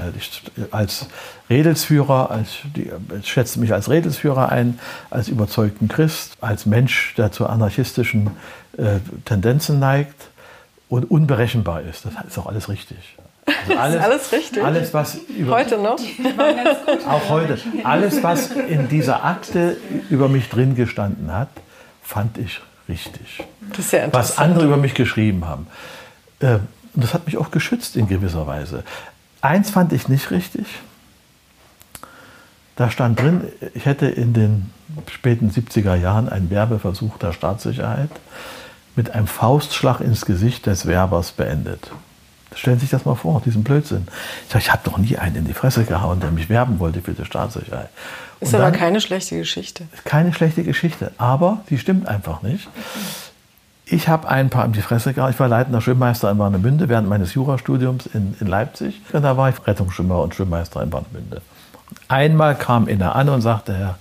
als 0.71 1.07
Redelsführer, 1.49 2.29
als, 2.31 2.57
die, 2.75 2.91
ich 3.19 3.31
schätze 3.31 3.59
mich 3.59 3.73
als 3.73 3.89
Redelsführer 3.89 4.49
ein, 4.51 4.79
als 5.09 5.27
überzeugten 5.27 5.87
Christ, 5.87 6.37
als 6.41 6.65
Mensch, 6.65 7.15
der 7.17 7.31
zu 7.31 7.47
anarchistischen 7.47 8.31
äh, 8.77 8.99
Tendenzen 9.25 9.79
neigt 9.79 10.29
und 10.89 11.09
unberechenbar 11.09 11.81
ist. 11.81 12.05
Das 12.05 12.13
ist 12.27 12.37
auch 12.37 12.47
alles 12.47 12.69
richtig. 12.69 12.97
Also 13.69 13.77
alles, 13.79 14.03
alles 14.03 14.31
richtig? 14.31 14.63
Alles, 14.63 14.93
was 14.93 15.15
über, 15.15 15.55
Heute 15.55 15.77
noch? 15.77 15.99
auch 17.07 17.29
heute. 17.29 17.57
Alles, 17.83 18.21
was 18.23 18.51
in 18.51 18.87
dieser 18.89 19.23
Akte 19.25 19.77
über 20.09 20.27
mich 20.29 20.49
drin 20.49 20.75
gestanden 20.75 21.31
hat, 21.33 21.49
fand 22.03 22.37
ich 22.37 22.61
richtig. 22.87 23.43
Das 23.69 23.79
ist 23.79 23.91
ja 23.93 23.99
Was 23.99 24.05
interessant. 24.05 24.39
andere 24.39 24.65
über 24.65 24.77
mich 24.77 24.93
geschrieben 24.93 25.45
haben. 25.45 25.67
Äh, 26.39 26.55
Und 26.95 27.03
das 27.03 27.13
hat 27.13 27.25
mich 27.25 27.37
auch 27.37 27.51
geschützt 27.51 27.95
in 27.95 28.07
gewisser 28.07 28.47
Weise. 28.47 28.83
Eins 29.41 29.69
fand 29.69 29.93
ich 29.93 30.07
nicht 30.09 30.31
richtig. 30.31 30.65
Da 32.75 32.89
stand 32.89 33.19
drin, 33.19 33.43
ich 33.73 33.85
hätte 33.85 34.07
in 34.07 34.33
den 34.33 34.69
späten 35.11 35.49
70er 35.51 35.95
Jahren 35.95 36.29
einen 36.29 36.49
Werbeversuch 36.49 37.17
der 37.17 37.33
Staatssicherheit 37.33 38.09
mit 38.95 39.11
einem 39.11 39.27
Faustschlag 39.27 39.99
ins 40.01 40.25
Gesicht 40.25 40.65
des 40.65 40.85
Werbers 40.85 41.31
beendet. 41.31 41.91
Stellen 42.55 42.77
Sie 42.77 42.81
sich 42.81 42.91
das 42.91 43.05
mal 43.05 43.15
vor, 43.15 43.41
diesen 43.45 43.63
Blödsinn. 43.63 44.07
Ich 44.45 44.51
sage, 44.51 44.63
ich 44.63 44.71
habe 44.71 44.81
doch 44.83 44.97
nie 44.97 45.17
einen 45.17 45.35
in 45.35 45.45
die 45.45 45.53
Fresse 45.53 45.83
gehauen, 45.83 46.19
der 46.19 46.31
mich 46.31 46.49
werben 46.49 46.79
wollte 46.79 47.01
für 47.01 47.13
die 47.13 47.25
Staatssicherheit. 47.25 47.89
Ist 48.39 48.55
aber 48.55 48.71
keine 48.71 49.01
schlechte 49.01 49.37
Geschichte. 49.37 49.85
Keine 50.05 50.33
schlechte 50.33 50.63
Geschichte, 50.63 51.11
aber 51.17 51.61
die 51.69 51.77
stimmt 51.77 52.07
einfach 52.07 52.41
nicht. 52.41 52.67
Ich 53.85 54.07
habe 54.07 54.29
ein 54.29 54.49
paar 54.49 54.65
in 54.65 54.73
die 54.73 54.81
Fresse 54.81 55.13
gehauen. 55.13 55.31
Ich 55.31 55.39
war 55.39 55.47
leitender 55.47 55.81
Schwimmmeister 55.81 56.29
in 56.29 56.37
Warnemünde 56.37 56.89
während 56.89 57.09
meines 57.09 57.33
Jurastudiums 57.33 58.05
in, 58.07 58.35
in 58.39 58.47
Leipzig. 58.47 59.01
Und 59.11 59.23
da 59.23 59.35
war 59.35 59.49
ich 59.49 59.55
Rettungsschwimmer 59.65 60.21
und 60.21 60.35
Schwimmmeister 60.35 60.83
in 60.83 60.93
Warnemünde. 60.93 61.41
Einmal 62.07 62.55
kam 62.55 62.87
einer 62.87 63.15
an 63.15 63.29
und 63.29 63.41
sagte, 63.41 63.75
Herr 63.75 63.97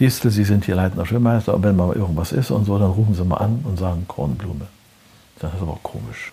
Distel, 0.00 0.30
Sie 0.30 0.44
sind 0.44 0.64
hier 0.64 0.74
leitender 0.74 1.04
Schwimmmeister 1.04 1.54
und 1.54 1.62
wenn 1.64 1.76
mal 1.76 1.94
irgendwas 1.94 2.32
ist 2.32 2.50
und 2.50 2.64
so, 2.64 2.78
dann 2.78 2.90
rufen 2.90 3.14
Sie 3.14 3.24
mal 3.24 3.36
an 3.36 3.60
und 3.64 3.78
sagen 3.78 4.06
Kornblume. 4.08 4.66
Das 5.38 5.52
ist 5.52 5.60
aber 5.60 5.78
komisch. 5.82 6.32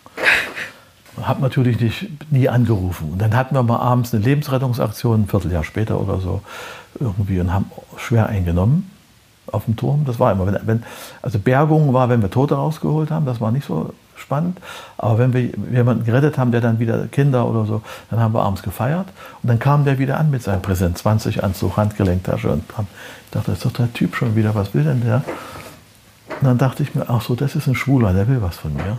Habe 1.22 1.42
natürlich 1.42 1.80
nicht, 1.80 2.32
nie 2.32 2.50
angerufen. 2.50 3.12
Und 3.14 3.22
dann 3.22 3.36
hatten 3.36 3.56
wir 3.56 3.64
mal 3.64 3.80
abends 3.80 4.14
eine 4.14 4.24
Lebensrettungsaktion, 4.24 5.24
ein 5.24 5.28
Vierteljahr 5.28 5.64
später 5.64 6.00
oder 6.00 6.20
so, 6.20 6.42
irgendwie 7.00 7.40
und 7.40 7.54
haben 7.54 7.72
schwer 7.98 8.28
eingenommen 8.28 8.90
auf 9.52 9.66
dem 9.66 9.76
Turm. 9.76 10.06
Das 10.06 10.20
war 10.20 10.32
immer, 10.32 10.48
wenn, 10.48 10.60
wenn, 10.66 10.84
also 11.22 11.40
Bergung 11.40 11.94
war, 11.94 12.10
wenn 12.10 12.22
wir 12.22 12.32
Tote 12.32 12.56
rausgeholt 12.56 13.12
haben, 13.12 13.26
das 13.26 13.40
war 13.40 13.52
nicht 13.52 13.66
so 13.66 13.94
spannend. 14.16 14.58
Aber 14.98 15.20
wenn 15.20 15.34
wir 15.34 15.50
jemanden 15.72 16.06
gerettet 16.06 16.38
haben, 16.38 16.52
der 16.52 16.62
dann 16.62 16.80
wieder 16.80 17.08
Kinder 17.08 17.48
oder 17.48 17.66
so, 17.66 17.82
dann 18.10 18.20
haben 18.20 18.34
wir 18.34 18.42
abends 18.42 18.64
gefeiert. 18.64 19.08
Und 19.44 19.50
dann 19.50 19.60
kam 19.60 19.86
der 19.86 20.00
wieder 20.00 20.20
an 20.20 20.32
mit 20.32 20.42
seinem 20.42 20.62
Präsent, 20.62 20.98
20 20.98 21.44
Anzug, 21.44 21.78
Handgelenktasche. 21.78 22.50
Und 22.50 22.64
ich 22.68 23.32
dachte, 23.32 23.52
das 23.52 23.58
ist 23.58 23.66
doch 23.66 23.72
der 23.72 23.94
Typ 23.94 24.16
schon 24.16 24.36
wieder, 24.36 24.56
was 24.56 24.74
will 24.74 24.84
denn 24.84 25.02
der? 25.02 25.24
Und 26.40 26.48
dann 26.48 26.58
dachte 26.58 26.84
ich 26.84 26.96
mir, 26.96 27.10
ach 27.10 27.22
so, 27.22 27.36
das 27.36 27.56
ist 27.56 27.68
ein 27.68 27.76
Schwuler, 27.76 28.14
der 28.14 28.28
will 28.28 28.42
was 28.42 28.58
von 28.58 28.74
mir. 28.74 28.98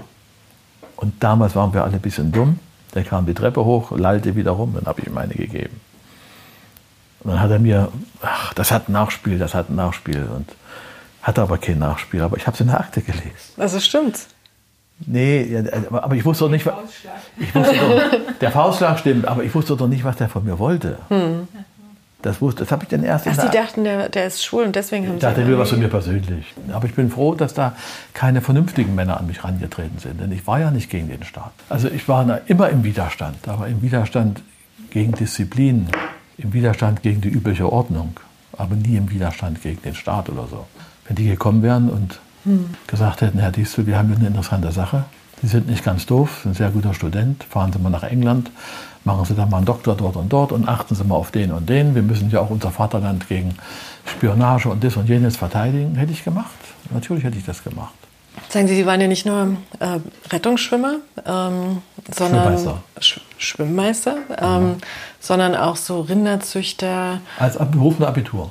Und 0.96 1.22
damals 1.22 1.56
waren 1.56 1.72
wir 1.72 1.82
alle 1.84 1.94
ein 1.94 2.00
bisschen 2.00 2.32
dumm. 2.32 2.58
Der 2.94 3.04
kam 3.04 3.26
die 3.26 3.34
Treppe 3.34 3.64
hoch, 3.64 3.90
lallte 3.90 4.36
wieder 4.36 4.52
rum, 4.52 4.74
dann 4.74 4.86
habe 4.86 5.00
ich 5.00 5.06
ihm 5.08 5.18
eine 5.18 5.34
gegeben. 5.34 5.80
Und 7.20 7.32
dann 7.32 7.40
hat 7.40 7.50
er 7.50 7.58
mir, 7.58 7.88
ach, 8.22 8.54
das 8.54 8.70
hat 8.70 8.88
ein 8.88 8.92
Nachspiel, 8.92 9.38
das 9.38 9.54
hat 9.54 9.70
ein 9.70 9.76
Nachspiel. 9.76 10.28
Und 10.34 10.48
hatte 11.22 11.42
aber 11.42 11.58
kein 11.58 11.78
Nachspiel, 11.78 12.20
aber 12.20 12.36
ich 12.36 12.46
habe 12.46 12.54
es 12.54 12.60
in 12.60 12.68
der 12.68 12.78
Akte 12.78 13.00
gelesen. 13.00 13.30
Also 13.56 13.80
stimmt. 13.80 14.26
Nee, 15.06 15.64
aber 15.90 16.14
ich 16.14 16.24
wusste 16.24 16.44
doch 16.44 16.50
nicht, 16.50 16.66
ich 17.38 17.54
wusste 17.54 17.74
doch, 17.76 18.38
der 18.40 18.52
Faustschlag 18.52 18.98
stimmt, 18.98 19.26
aber 19.26 19.42
ich 19.42 19.52
wusste 19.54 19.76
doch 19.76 19.88
nicht, 19.88 20.04
was 20.04 20.16
der 20.16 20.28
von 20.28 20.44
mir 20.44 20.58
wollte. 20.58 20.98
Hm. 21.08 21.48
Das, 22.24 22.38
das 22.56 22.72
habe 22.72 22.84
ich 22.84 22.88
dann 22.88 23.04
erst. 23.04 23.28
Ach, 23.28 23.38
Sie 23.38 23.50
dachten, 23.50 23.84
der, 23.84 24.08
der 24.08 24.26
ist 24.26 24.42
schwul 24.42 24.64
und 24.64 24.74
deswegen 24.74 25.06
haben 25.06 25.16
ich 25.16 25.20
dachte, 25.20 25.36
Sie. 25.36 25.42
Ich 25.42 25.48
dachte, 25.48 25.60
was 25.60 25.68
von 25.68 25.78
mir 25.78 25.88
persönlich. 25.88 26.54
Aber 26.72 26.86
ich 26.86 26.94
bin 26.94 27.10
froh, 27.10 27.34
dass 27.34 27.52
da 27.52 27.76
keine 28.14 28.40
vernünftigen 28.40 28.94
Männer 28.94 29.18
an 29.18 29.26
mich 29.26 29.44
rangetreten 29.44 29.98
sind, 29.98 30.22
denn 30.22 30.32
ich 30.32 30.46
war 30.46 30.58
ja 30.58 30.70
nicht 30.70 30.88
gegen 30.88 31.08
den 31.08 31.22
Staat. 31.22 31.52
Also 31.68 31.88
ich 31.88 32.08
war 32.08 32.40
immer 32.46 32.70
im 32.70 32.82
Widerstand, 32.82 33.46
aber 33.46 33.68
im 33.68 33.82
Widerstand 33.82 34.40
gegen 34.90 35.12
Disziplin, 35.12 35.88
im 36.38 36.54
Widerstand 36.54 37.02
gegen 37.02 37.20
die 37.20 37.28
übliche 37.28 37.70
Ordnung, 37.70 38.18
aber 38.56 38.74
nie 38.74 38.96
im 38.96 39.10
Widerstand 39.10 39.60
gegen 39.62 39.82
den 39.82 39.94
Staat 39.94 40.30
oder 40.30 40.46
so. 40.46 40.64
Wenn 41.06 41.16
die 41.16 41.28
gekommen 41.28 41.62
wären 41.62 41.90
und 41.90 42.20
hm. 42.44 42.70
gesagt 42.86 43.20
hätten, 43.20 43.38
Herr 43.38 43.52
Diestel, 43.52 43.86
wir 43.86 43.98
haben 43.98 44.08
hier 44.08 44.16
eine 44.16 44.28
interessante 44.28 44.72
Sache. 44.72 45.04
Sie 45.42 45.48
sind 45.48 45.68
nicht 45.68 45.84
ganz 45.84 46.06
doof, 46.06 46.40
sind 46.42 46.52
ein 46.52 46.54
sehr 46.54 46.70
guter 46.70 46.94
Student, 46.94 47.44
fahren 47.44 47.70
Sie 47.70 47.78
mal 47.78 47.90
nach 47.90 48.04
England, 48.04 48.50
machen 49.04 49.24
Sie 49.24 49.34
dann 49.34 49.50
mal 49.50 49.58
einen 49.58 49.66
Doktor 49.66 49.94
dort 49.94 50.16
und 50.16 50.32
dort 50.32 50.52
und 50.52 50.68
achten 50.68 50.94
Sie 50.94 51.04
mal 51.04 51.14
auf 51.14 51.30
den 51.30 51.52
und 51.52 51.68
den. 51.68 51.94
Wir 51.94 52.02
müssen 52.02 52.30
ja 52.30 52.40
auch 52.40 52.50
unser 52.50 52.70
Vaterland 52.70 53.28
gegen 53.28 53.54
Spionage 54.06 54.68
und 54.68 54.82
das 54.82 54.96
und 54.96 55.08
jenes 55.08 55.36
verteidigen. 55.36 55.94
Hätte 55.96 56.12
ich 56.12 56.24
gemacht. 56.24 56.50
Natürlich 56.90 57.24
hätte 57.24 57.38
ich 57.38 57.44
das 57.44 57.62
gemacht. 57.62 57.94
Sagen 58.48 58.68
Sie, 58.68 58.74
Sie 58.74 58.86
waren 58.86 59.00
ja 59.00 59.06
nicht 59.06 59.26
nur 59.26 59.56
äh, 59.78 59.98
Rettungsschwimmer, 60.30 60.96
ähm, 61.24 61.82
sondern 62.12 62.42
Schwimmmeister, 62.42 62.82
Sch 63.00 63.20
Schwimmmeister 63.38 64.16
ähm, 64.38 64.40
ja. 64.40 64.76
sondern 65.20 65.54
auch 65.54 65.76
so 65.76 66.00
Rinderzüchter. 66.00 67.20
Als 67.38 67.56
berufener 67.58 68.08
Abitur. 68.08 68.50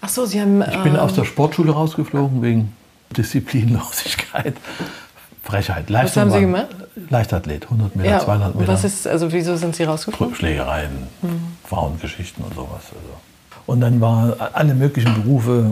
Ach 0.00 0.08
so, 0.08 0.26
Sie 0.26 0.40
haben. 0.40 0.62
Ich 0.62 0.82
bin 0.82 0.94
ähm, 0.94 1.00
aus 1.00 1.14
der 1.14 1.24
Sportschule 1.24 1.72
rausgeflogen 1.72 2.42
wegen 2.42 2.72
Disziplinlosigkeit. 3.16 4.56
Frechheit. 5.46 5.92
Was 5.92 6.16
haben 6.16 6.30
Sie 6.30 6.40
gemacht? 6.40 6.66
Leichtathlet, 7.08 7.64
100 7.64 7.96
Meter, 7.96 8.10
ja, 8.10 8.20
200 8.20 8.54
Meter. 8.56 8.72
Was 8.72 8.84
ist, 8.84 9.06
also 9.06 9.32
wieso 9.32 9.56
sind 9.56 9.76
Sie 9.76 9.84
rausgeflogen? 9.84 10.34
Schlägereien, 10.34 10.90
mhm. 11.22 11.40
Frauengeschichten 11.64 12.44
und 12.44 12.54
sowas. 12.54 12.82
Also. 12.90 13.20
Und 13.66 13.80
dann 13.80 14.00
waren 14.00 14.34
alle 14.52 14.74
möglichen 14.74 15.14
Berufe, 15.22 15.70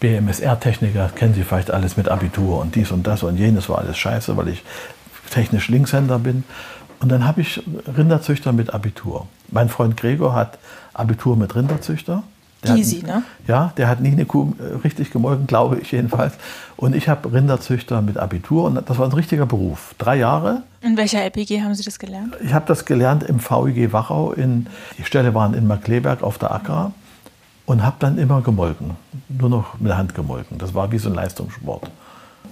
BMSR-Techniker, 0.00 1.10
kennen 1.14 1.34
Sie 1.34 1.44
vielleicht 1.44 1.70
alles 1.70 1.96
mit 1.96 2.08
Abitur 2.08 2.60
und 2.60 2.74
dies 2.74 2.90
und 2.90 3.06
das 3.06 3.22
und 3.22 3.36
jenes 3.36 3.68
war 3.68 3.78
alles 3.78 3.98
scheiße, 3.98 4.36
weil 4.36 4.48
ich 4.48 4.62
technisch 5.30 5.68
Linkshänder 5.68 6.18
bin. 6.18 6.44
Und 7.00 7.10
dann 7.10 7.26
habe 7.26 7.40
ich 7.40 7.62
Rinderzüchter 7.96 8.52
mit 8.52 8.72
Abitur. 8.72 9.26
Mein 9.48 9.68
Freund 9.68 9.96
Gregor 9.96 10.34
hat 10.34 10.58
Abitur 10.94 11.36
mit 11.36 11.54
Rinderzüchter. 11.54 12.22
Der 12.64 12.76
Easy, 12.76 13.00
hat, 13.00 13.06
ne? 13.06 13.22
Ja, 13.48 13.72
der 13.76 13.88
hat 13.88 14.00
nie 14.00 14.12
eine 14.12 14.24
Kuh 14.24 14.52
äh, 14.58 14.76
richtig 14.84 15.10
gemolken, 15.10 15.46
glaube 15.46 15.78
ich 15.80 15.90
jedenfalls. 15.90 16.34
Und 16.76 16.94
ich 16.94 17.08
habe 17.08 17.32
Rinderzüchter 17.32 18.02
mit 18.02 18.18
Abitur 18.18 18.64
und 18.64 18.88
das 18.88 18.98
war 18.98 19.06
ein 19.06 19.12
richtiger 19.12 19.46
Beruf. 19.46 19.94
Drei 19.98 20.16
Jahre. 20.16 20.62
In 20.80 20.96
welcher 20.96 21.22
LPG 21.22 21.62
haben 21.62 21.74
Sie 21.74 21.82
das 21.82 21.98
gelernt? 21.98 22.36
Ich 22.44 22.54
habe 22.54 22.64
das 22.66 22.84
gelernt 22.84 23.24
im 23.24 23.40
VIG 23.40 23.92
Wachau. 23.92 24.32
In, 24.32 24.66
die 24.98 25.04
Stelle 25.04 25.34
waren 25.34 25.54
in 25.54 25.66
Markleberg 25.66 26.22
auf 26.22 26.38
der 26.38 26.52
Ackra 26.52 26.92
und 27.66 27.82
habe 27.82 27.96
dann 27.98 28.18
immer 28.18 28.42
gemolken. 28.42 28.92
Nur 29.28 29.48
noch 29.48 29.78
mit 29.80 29.88
der 29.88 29.98
Hand 29.98 30.14
gemolken. 30.14 30.58
Das 30.58 30.74
war 30.74 30.92
wie 30.92 30.98
so 30.98 31.08
ein 31.08 31.14
Leistungssport. 31.14 31.90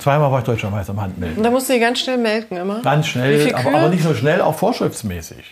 Zweimal 0.01 0.33
war 0.33 0.39
ich 0.39 0.45
deutscher 0.47 0.71
Meister 0.71 0.93
am 0.93 1.01
Handmelken. 1.01 1.37
Und 1.37 1.45
da 1.45 1.51
musste 1.51 1.75
ich 1.75 1.81
ganz 1.81 1.99
schnell 1.99 2.17
melken 2.17 2.57
immer? 2.57 2.81
Ganz 2.81 3.07
schnell, 3.07 3.55
aber, 3.55 3.77
aber, 3.77 3.89
nicht 3.91 4.03
nur 4.03 4.15
schnell, 4.15 4.41
auch 4.41 4.55
vorschriftsmäßig. 4.55 5.45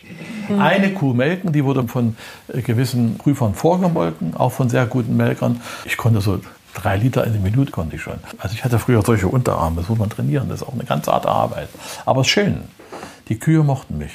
Mhm. 0.48 0.60
Eine 0.60 0.92
Kuh 0.94 1.12
melken, 1.12 1.52
die 1.52 1.64
wurde 1.64 1.86
von 1.86 2.16
äh, 2.52 2.62
gewissen 2.62 3.18
Prüfern 3.18 3.54
vorgemolken, 3.54 4.34
auch 4.36 4.52
von 4.52 4.70
sehr 4.70 4.86
guten 4.86 5.16
Melkern. 5.16 5.60
Ich 5.84 5.98
konnte 5.98 6.22
so 6.22 6.40
drei 6.74 6.96
Liter 6.96 7.24
in 7.24 7.32
der 7.32 7.42
Minute 7.42 7.72
konnte 7.72 7.96
ich 7.96 8.02
schon. 8.02 8.14
Also 8.38 8.54
ich 8.54 8.64
hatte 8.64 8.78
früher 8.78 9.02
solche 9.02 9.28
Unterarme, 9.28 9.80
das 9.80 9.88
muss 9.88 9.98
man 9.98 10.08
trainieren, 10.08 10.48
das 10.48 10.62
ist 10.62 10.66
auch 10.66 10.72
eine 10.72 10.84
ganz 10.84 11.06
harte 11.06 11.28
Arbeit. 11.28 11.68
Aber 12.06 12.22
es 12.22 12.26
ist 12.26 12.32
schön. 12.32 12.62
Die 13.28 13.38
Kühe 13.38 13.62
mochten 13.62 13.98
mich. 13.98 14.12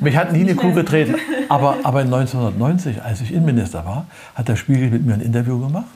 Mich 0.00 0.16
hat 0.16 0.32
nie 0.32 0.40
eine 0.40 0.56
Kuh 0.56 0.72
getreten. 0.72 1.14
Aber, 1.48 1.76
aber 1.82 2.00
1990, 2.00 3.02
als 3.02 3.22
ich 3.22 3.32
Innenminister 3.32 3.86
war, 3.86 4.06
hat 4.34 4.48
der 4.48 4.56
Spiegel 4.56 4.90
mit 4.90 5.06
mir 5.06 5.14
ein 5.14 5.22
Interview 5.22 5.58
gemacht. 5.58 5.86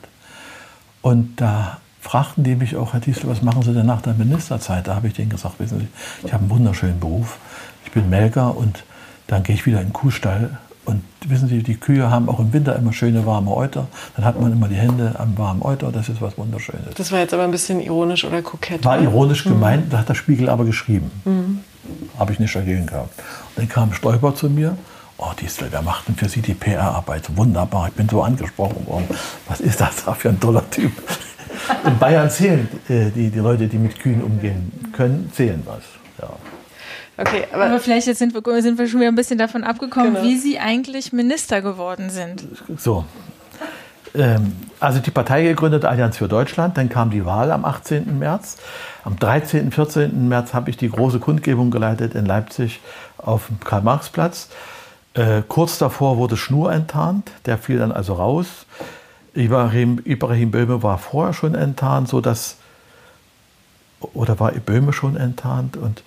Und 1.03 1.39
da 1.43 1.82
fragten 2.03 2.43
die 2.45 2.57
mich 2.57 2.77
auch, 2.77 2.93
Herr 2.93 3.01
Diesel, 3.01 3.31
was 3.31 3.43
machen 3.43 3.63
Sie 3.63 3.73
denn 3.73 3.87
nach 3.87 4.03
der 4.03 4.15
Ministerzeit? 4.15 4.89
Da 4.89 4.97
habe 4.97 5.07
ich 5.07 5.15
denen 5.15 5.31
gesagt, 5.31 5.55
wissen 5.59 5.81
Sie, 5.81 6.27
ich 6.27 6.33
habe 6.33 6.43
einen 6.43 6.51
wunderschönen 6.51 7.01
Beruf. 7.01 7.39
Ich 7.85 7.93
bin 7.93 8.11
Melker 8.11 8.57
und 8.57 8.85
dann 9.29 9.45
gehe 9.45 9.55
ich 9.55 9.65
wieder 9.65 9.81
in 9.81 9.89
den 9.89 9.93
Kuhstall. 9.93 10.59
Und 10.85 11.05
wissen 11.27 11.47
Sie, 11.47 11.63
die 11.63 11.77
Kühe 11.77 12.11
haben 12.11 12.29
auch 12.29 12.41
im 12.41 12.53
Winter 12.53 12.75
immer 12.75 12.93
schöne 12.93 13.25
warme 13.25 13.55
Euter. 13.55 13.87
Dann 14.17 14.25
hat 14.25 14.41
man 14.41 14.51
immer 14.51 14.67
die 14.67 14.75
Hände 14.75 15.15
am 15.17 15.39
warmen 15.39 15.63
Euter. 15.63 15.93
Das 15.93 16.09
ist 16.09 16.21
was 16.21 16.37
Wunderschönes. 16.37 16.95
Das 16.97 17.13
war 17.13 17.21
jetzt 17.21 17.33
aber 17.33 17.45
ein 17.45 17.53
bisschen 17.53 17.81
ironisch 17.81 18.25
oder 18.25 18.43
kokett. 18.43 18.85
War 18.85 19.01
ironisch 19.01 19.47
mhm. 19.47 19.51
gemeint, 19.51 19.93
da 19.93 19.99
hat 19.99 20.09
der 20.09 20.15
Spiegel 20.15 20.49
aber 20.49 20.65
geschrieben. 20.65 21.09
Mhm. 21.25 21.61
Habe 22.19 22.33
ich 22.33 22.41
nicht 22.41 22.55
dagegen 22.55 22.87
gehabt. 22.87 23.17
Und 23.55 23.59
dann 23.59 23.69
kam 23.69 23.93
Stoiber 23.93 24.35
zu 24.35 24.51
mir 24.51 24.77
oh 25.23 25.33
wer 25.71 25.83
macht 25.83 26.09
denn 26.09 26.17
für 26.17 26.29
Sie 26.29 26.43
die 26.43 26.55
PR-Arbeit? 26.55 27.37
Wunderbar, 27.37 27.89
ich 27.89 27.95
bin 27.95 28.09
so 28.09 28.23
angesprochen 28.23 28.87
worden. 28.87 29.07
Was 29.49 29.61
ist 29.61 29.81
das 29.81 30.05
da 30.05 30.15
für 30.15 30.31
ein 30.31 30.41
toller 30.41 30.69
Typ? 30.71 30.93
In 31.85 31.99
Bayern 31.99 32.31
zählen 32.31 32.69
äh, 32.89 33.11
die, 33.11 33.31
die 33.31 33.39
Leute, 33.39 33.67
die 33.69 33.79
mit 33.79 33.99
Kühen 33.99 34.23
umgehen 34.23 34.73
können, 34.93 35.31
zählen 35.35 35.63
was. 35.65 35.83
Ja. 36.21 36.31
Okay, 37.19 37.45
aber, 37.53 37.67
aber, 37.67 37.79
vielleicht 37.79 38.07
jetzt 38.07 38.19
sind 38.19 38.35
wir, 38.35 38.63
sind 38.63 38.79
wir 38.79 38.87
schon 38.87 39.01
wieder 39.01 39.11
ein 39.11 39.15
bisschen 39.15 39.39
davon 39.39 39.65
abgekommen, 39.65 40.15
genau. 40.15 40.25
wie 40.25 40.37
Sie 40.39 40.59
eigentlich 40.59 41.13
Minister 41.13 41.61
geworden 41.61 42.11
sind. 42.11 42.43
So. 42.79 43.05
Ähm, 44.15 44.57
also 44.81 44.99
die 44.99 45.11
Partei 45.11 45.43
gegründet, 45.43 45.85
Allianz 45.85 46.17
für 46.19 46.29
Deutschland, 46.29 46.77
dann 46.77 46.89
kam 46.89 47.11
die 47.11 47.25
Wahl 47.25 47.51
am 47.51 47.65
18. 47.65 48.19
März. 48.19 48.59
Am 49.05 49.19
13., 49.19 49.73
14. 49.73 50.29
März 50.29 50.55
habe 50.55 50.71
ich 50.71 50.77
die 50.77 50.89
große 50.89 51.19
Kundgebung 51.19 51.71
geleitet 51.71 52.15
in 52.15 52.27
Leipzig 52.27 52.81
auf 53.19 53.47
dem 53.47 53.61
Karl-Marx-Platz. 53.61 54.49
Äh, 55.15 55.43
kurz 55.47 55.79
davor 55.79 56.17
wurde 56.17 56.37
Schnur 56.37 56.73
enttarnt, 56.73 57.31
der 57.47 57.59
fiel 57.59 57.79
dann 57.79 57.93
also 57.93 58.15
raus. 58.15 58.67
Ibrahim, 59.35 60.01
Ibrahim 60.05 60.51
Böhme 60.51 60.83
war 60.83 60.99
vorher 60.99 61.33
schon 61.33 61.55
enttarnt, 61.55 62.09
so 62.09 62.21
dass 62.21 62.57
oder 64.01 64.41
war 64.41 64.53
Böhme 64.53 64.93
schon 64.93 65.17
enttarnt 65.17 65.77
und 65.77 66.03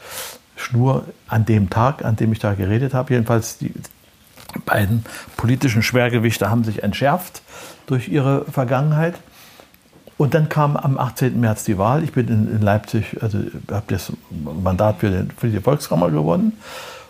Schnur 0.57 1.05
an 1.27 1.45
dem 1.45 1.69
Tag, 1.69 2.03
an 2.03 2.15
dem 2.15 2.31
ich 2.31 2.39
da 2.39 2.53
geredet 2.53 2.93
habe, 2.93 3.13
jedenfalls 3.13 3.57
die 3.57 3.73
beiden 4.65 5.05
politischen 5.37 5.83
Schwergewichte 5.83 6.49
haben 6.49 6.63
sich 6.63 6.83
entschärft 6.83 7.41
durch 7.87 8.07
ihre 8.07 8.45
Vergangenheit. 8.45 9.15
Und 10.17 10.33
dann 10.33 10.47
kam 10.47 10.77
am 10.77 10.97
18. 10.97 11.39
März 11.39 11.65
die 11.65 11.77
Wahl. 11.77 12.03
Ich 12.03 12.13
bin 12.13 12.29
in, 12.29 12.49
in 12.49 12.61
Leipzig, 12.61 13.17
also 13.21 13.37
habe 13.69 13.85
das 13.87 14.13
Mandat 14.29 14.99
für, 14.99 15.09
den, 15.09 15.29
für 15.31 15.49
die 15.49 15.59
Volkskammer 15.59 16.09
gewonnen. 16.09 16.53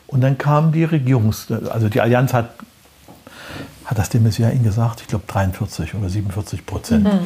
Und 0.07 0.21
dann 0.21 0.39
kam 0.39 0.71
die 0.71 0.87
Regierungs-, 0.87 1.53
also 1.69 1.87
die 1.87 2.01
Allianz 2.01 2.33
hat 2.33 2.49
hat 3.85 3.97
das 3.97 4.09
de 4.09 4.21
Maizière 4.21 4.51
Ihnen 4.51 4.63
gesagt, 4.63 5.01
ich 5.01 5.07
glaube 5.07 5.25
43 5.27 5.93
oder 5.95 6.09
47 6.09 6.65
Prozent. 6.65 7.05
Mhm. 7.05 7.19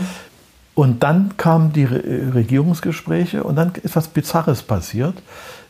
Und 0.75 1.03
dann 1.03 1.35
kamen 1.35 1.73
die 1.73 1.83
Re 1.83 2.33
Regierungsgespräche 2.33 3.43
und 3.43 3.55
dann 3.55 3.73
ist 3.83 3.95
was 3.95 4.07
Bizarres 4.07 4.63
passiert. 4.63 5.15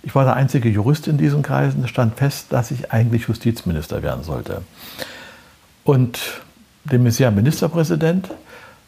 Ich 0.03 0.13
war 0.13 0.23
der 0.23 0.35
einzige 0.35 0.69
Jurist 0.69 1.07
in 1.07 1.17
diesen 1.17 1.41
Kreisen, 1.41 1.83
es 1.83 1.89
stand 1.89 2.17
fest, 2.17 2.47
dass 2.49 2.71
ich 2.71 2.91
eigentlich 2.91 3.27
Justizminister 3.27 4.03
werden 4.03 4.23
sollte. 4.23 4.61
Und 5.83 6.19
de 6.83 6.99
Maizière 6.99 7.31
Ministerpräsident. 7.31 8.29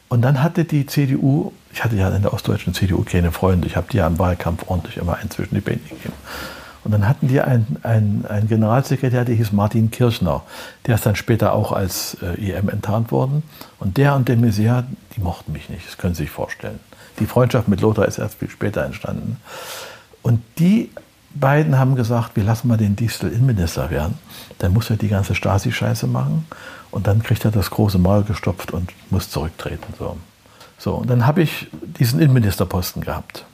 Und 0.10 0.22
dann 0.24 0.44
hatte 0.44 0.66
die 0.66 0.86
CDU, 0.86 1.54
ich 1.72 1.84
hatte 1.84 1.96
ja 1.96 2.10
in 2.10 2.22
der 2.22 2.34
ostdeutschen 2.34 2.74
CDU 2.74 3.04
keine 3.04 3.32
Freunde, 3.32 3.68
ich 3.68 3.78
habe 3.78 3.88
die 3.90 3.98
ja 3.98 4.08
im 4.08 4.20
Wahlkampf 4.20 4.66
ordentlich 4.68 4.98
immer 4.98 5.18
inzwischen 5.22 5.56
die 5.56 5.62
Beine 5.62 5.80
gegeben. 5.80 6.14
Und 6.84 6.92
dann 6.92 7.08
hatten 7.08 7.28
die 7.28 7.42
einen, 7.42 7.78
einen, 7.84 8.48
Generalsekretär, 8.48 9.24
der 9.24 9.36
hieß 9.36 9.52
Martin 9.52 9.92
Kirchner. 9.92 10.42
Der 10.88 10.96
ist 10.96 11.06
dann 11.06 11.16
später 11.16 11.54
auch 11.54 11.72
als 11.72 12.18
äh, 12.22 12.52
EM 12.52 12.70
enttarnt 12.70 13.12
worden. 13.12 13.44
Und 13.80 13.98
der 13.98 14.16
und 14.16 14.28
de 14.28 14.36
Maizière, 14.36 14.84
die 15.16 15.22
mochten 15.22 15.52
mich 15.52 15.70
nicht, 15.70 15.86
das 15.88 15.98
können 15.98 16.16
Sie 16.16 16.24
sich 16.24 16.32
vorstellen. 16.32 16.80
Die 17.20 17.28
Freundschaft 17.28 17.68
mit 17.68 17.82
Lothar 17.82 18.08
ist 18.08 18.18
erst 18.18 18.40
viel 18.40 18.50
später 18.50 18.84
entstanden. 18.84 19.38
Und 20.24 20.42
die 20.58 20.90
beiden 21.36 21.78
haben 21.78 21.96
gesagt, 21.96 22.36
wir 22.36 22.44
lassen 22.44 22.68
mal 22.68 22.78
den 22.78 22.96
Distel 22.96 23.32
Innenminister 23.32 23.90
werden. 23.90 24.18
Dann 24.58 24.74
muss 24.74 24.90
er 24.90 24.98
die 24.98 25.08
ganze 25.08 25.36
Stasi-Scheiße 25.36 26.08
machen. 26.08 26.48
Und 26.90 27.08
dann 27.08 27.22
kriegt 27.24 27.46
er 27.46 27.52
das 27.52 27.70
große 27.70 28.00
Maul 28.00 28.24
gestopft 28.24 28.72
und 28.72 28.92
muss 29.10 29.30
zurücktreten. 29.30 29.94
So, 29.98 30.18
so 30.78 30.96
und 30.96 31.10
dann 31.10 31.26
habe 31.26 31.42
ich 31.42 31.68
diesen 32.00 32.20
Innenministerposten 32.20 33.04
gehabt. 33.04 33.46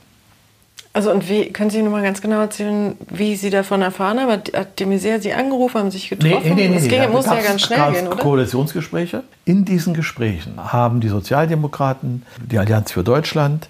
Also 0.98 1.12
und 1.12 1.30
wie, 1.30 1.54
können 1.54 1.70
Sie 1.70 1.84
noch 1.84 1.92
mal 1.92 2.02
ganz 2.02 2.22
genau 2.22 2.42
erzählen, 2.42 2.98
wie 3.12 3.36
Sie 3.36 3.52
davon 3.52 3.84
erfahren 3.84 4.20
haben? 4.20 4.32
Hat 4.32 4.80
de 4.80 4.88
Maizière 4.88 5.22
Sie 5.22 5.32
angerufen, 5.32 5.78
haben 5.80 5.92
sich 5.92 6.10
getroffen? 6.10 6.42
Nee, 6.44 6.56
nee, 6.56 6.68
nee. 6.70 6.74
Das 6.74 6.88
ging, 6.88 7.02
nee. 7.02 7.08
muss 7.08 7.28
ja 7.28 7.40
ganz 7.40 7.62
schnell 7.62 7.92
gehen, 7.92 8.08
oder? 8.08 8.18
Koalitionsgespräche. 8.18 9.22
In 9.46 9.64
diesen 9.64 9.94
Gesprächen 9.94 10.56
haben 10.58 11.00
die 11.00 11.10
Sozialdemokraten, 11.10 12.26
die 12.50 12.58
Allianz 12.58 12.94
für 12.94 13.04
Deutschland 13.04 13.70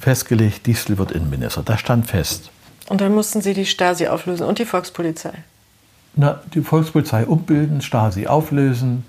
festgelegt, 0.00 0.66
Distel 0.66 0.96
wird 0.96 1.12
Innenminister. 1.12 1.60
Das 1.62 1.78
stand 1.78 2.06
fest. 2.06 2.50
Und 2.88 3.02
dann 3.02 3.14
mussten 3.14 3.42
Sie 3.42 3.52
die 3.52 3.66
Stasi 3.66 4.06
auflösen 4.06 4.46
und 4.46 4.58
die 4.58 4.64
Volkspolizei? 4.64 5.34
Na, 6.14 6.40
die 6.54 6.62
Volkspolizei 6.62 7.26
umbilden, 7.26 7.82
Stasi 7.82 8.28
auflösen, 8.28 9.04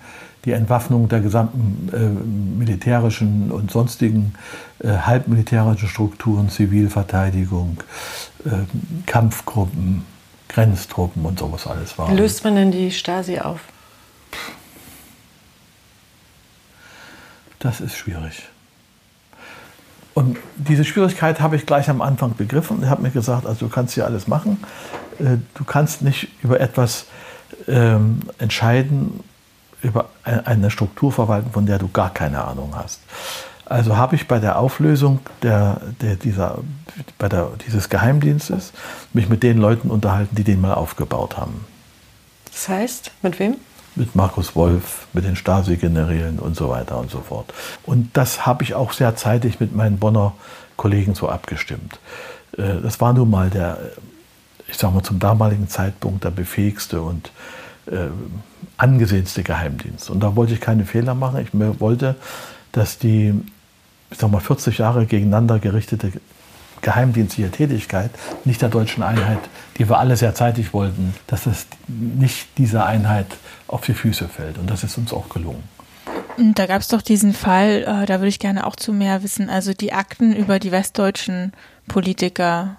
die 0.48 0.54
Entwaffnung 0.54 1.10
der 1.10 1.20
gesamten 1.20 1.90
äh, 1.94 2.58
militärischen 2.58 3.52
und 3.52 3.70
sonstigen 3.70 4.34
äh, 4.80 4.88
halbmilitärischen 4.88 5.90
Strukturen, 5.90 6.50
Zivilverteidigung, 6.50 7.78
äh, 8.46 8.52
Kampfgruppen, 9.06 10.06
Grenztruppen 10.48 11.26
und 11.26 11.38
sowas 11.38 11.68
alles 11.68 11.98
war. 11.98 12.10
Wie 12.10 12.16
löst 12.16 12.46
man 12.46 12.56
denn 12.56 12.72
die 12.72 12.92
Stasi 12.92 13.40
auf? 13.40 13.60
Das 17.60 17.82
ist 17.82 17.98
schwierig. 17.98 18.48
Und 20.14 20.38
diese 20.56 20.86
Schwierigkeit 20.86 21.42
habe 21.42 21.58
ich 21.58 21.66
gleich 21.66 21.90
am 21.90 22.02
Anfang 22.02 22.36
begriffen 22.38 22.78
und 22.78 22.90
habe 22.90 23.02
mir 23.02 23.12
gesagt, 23.12 23.46
also 23.46 23.66
du 23.66 23.70
kannst 23.70 23.96
hier 23.96 24.06
alles 24.06 24.30
machen. 24.30 24.64
Äh, 25.20 25.40
du 25.56 25.66
kannst 25.66 26.04
nicht 26.04 26.30
über 26.42 26.62
etwas 26.62 27.08
ähm, 27.68 28.22
entscheiden, 28.38 29.20
über 29.82 30.10
eine 30.24 30.72
Struktur 30.72 31.12
verwalten, 31.12 31.52
von 31.52 31.66
der 31.66 31.80
du 31.80 31.88
gar 31.88 32.14
keine 32.14 32.44
Ahnung 32.44 32.74
hast. 32.76 33.02
Also 33.66 33.98
habe 33.98 34.16
ich 34.16 34.28
bei 34.28 34.40
der 34.40 34.60
Auflösung 34.60 35.20
der, 35.44 35.82
der 36.02 36.16
dieser, 36.16 36.60
bei 37.18 37.28
der, 37.28 37.50
dieses 37.66 37.90
Geheimdienstes 37.90 38.72
mich 39.14 39.28
mit 39.28 39.44
den 39.44 39.58
Leuten 39.58 39.90
unterhalten, 39.90 40.36
die 40.36 40.44
den 40.44 40.62
mal 40.62 40.74
aufgebaut 40.74 41.38
haben. 41.38 41.66
Das 42.46 42.70
heißt, 42.70 43.12
mit 43.22 43.40
wem? 43.40 43.58
Mit 43.96 44.16
Markus 44.16 44.56
Wolf, 44.56 45.08
mit 45.14 45.26
den 45.26 45.36
Stasi-Generälen 45.36 46.40
und 46.40 46.56
so 46.56 46.70
weiter 46.70 46.98
und 46.98 47.12
so 47.12 47.20
fort. 47.20 47.54
Und 47.84 48.16
das 48.16 48.46
habe 48.46 48.64
ich 48.64 48.74
auch 48.74 48.94
sehr 48.94 49.16
zeitig 49.16 49.60
mit 49.60 49.76
meinen 49.76 49.98
Bonner 49.98 50.34
Kollegen 50.78 51.14
so 51.14 51.28
abgestimmt. 51.28 52.00
Äh, 52.58 52.82
das 52.82 53.02
war 53.02 53.14
nun 53.14 53.30
mal 53.30 53.50
der, 53.50 53.80
ich 54.68 54.78
sage 54.78 54.94
mal, 54.94 55.04
zum 55.04 55.20
damaligen 55.20 55.68
Zeitpunkt 55.68 56.24
der 56.24 56.32
befähigste 56.32 57.02
und 57.02 57.32
äh, 57.92 58.10
angesehenste 58.78 59.44
Geheimdienst. 59.44 60.10
Und 60.10 60.22
da 60.22 60.36
wollte 60.36 60.54
ich 60.54 60.62
keine 60.62 60.86
Fehler 60.86 61.16
machen. 61.16 61.42
Ich 61.42 61.50
wollte, 61.80 62.16
dass 62.72 62.98
die, 62.98 63.34
ich 64.12 64.18
sag 64.18 64.32
mal, 64.32 64.40
40 64.40 64.78
Jahre 64.78 65.06
gegeneinander 65.06 65.60
gerichtete 65.60 66.12
geheimdienstliche 66.82 67.52
Tätigkeit, 67.52 68.12
nicht 68.46 68.62
der 68.62 68.70
deutschen 68.70 69.04
Einheit, 69.04 69.40
die 69.78 69.90
wir 69.90 69.98
alle 69.98 70.16
sehr 70.16 70.36
zeitig 70.36 70.74
wollten, 70.74 71.14
dass 71.26 71.46
das 71.46 71.66
nicht 71.88 72.48
dieser 72.58 72.86
Einheit 72.86 73.28
auf 73.68 73.82
die 73.82 73.94
Füße 73.94 74.28
fällt. 74.28 74.58
Und 74.58 74.70
das 74.70 74.84
ist 74.84 74.98
uns 74.98 75.12
auch 75.12 75.30
gelungen. 75.30 75.64
Da 76.38 76.68
gab 76.68 76.82
es 76.82 76.88
doch 76.88 77.02
diesen 77.02 77.34
Fall, 77.34 77.84
äh, 77.88 78.06
da 78.06 78.20
würde 78.20 78.28
ich 78.28 78.40
gerne 78.40 78.68
auch 78.68 78.76
zu 78.76 78.94
mehr 78.94 79.24
wissen, 79.24 79.50
also 79.50 79.74
die 79.74 79.92
Akten 79.92 80.36
über 80.36 80.60
die 80.60 80.72
westdeutschen 80.72 81.52
Politiker. 81.88 82.78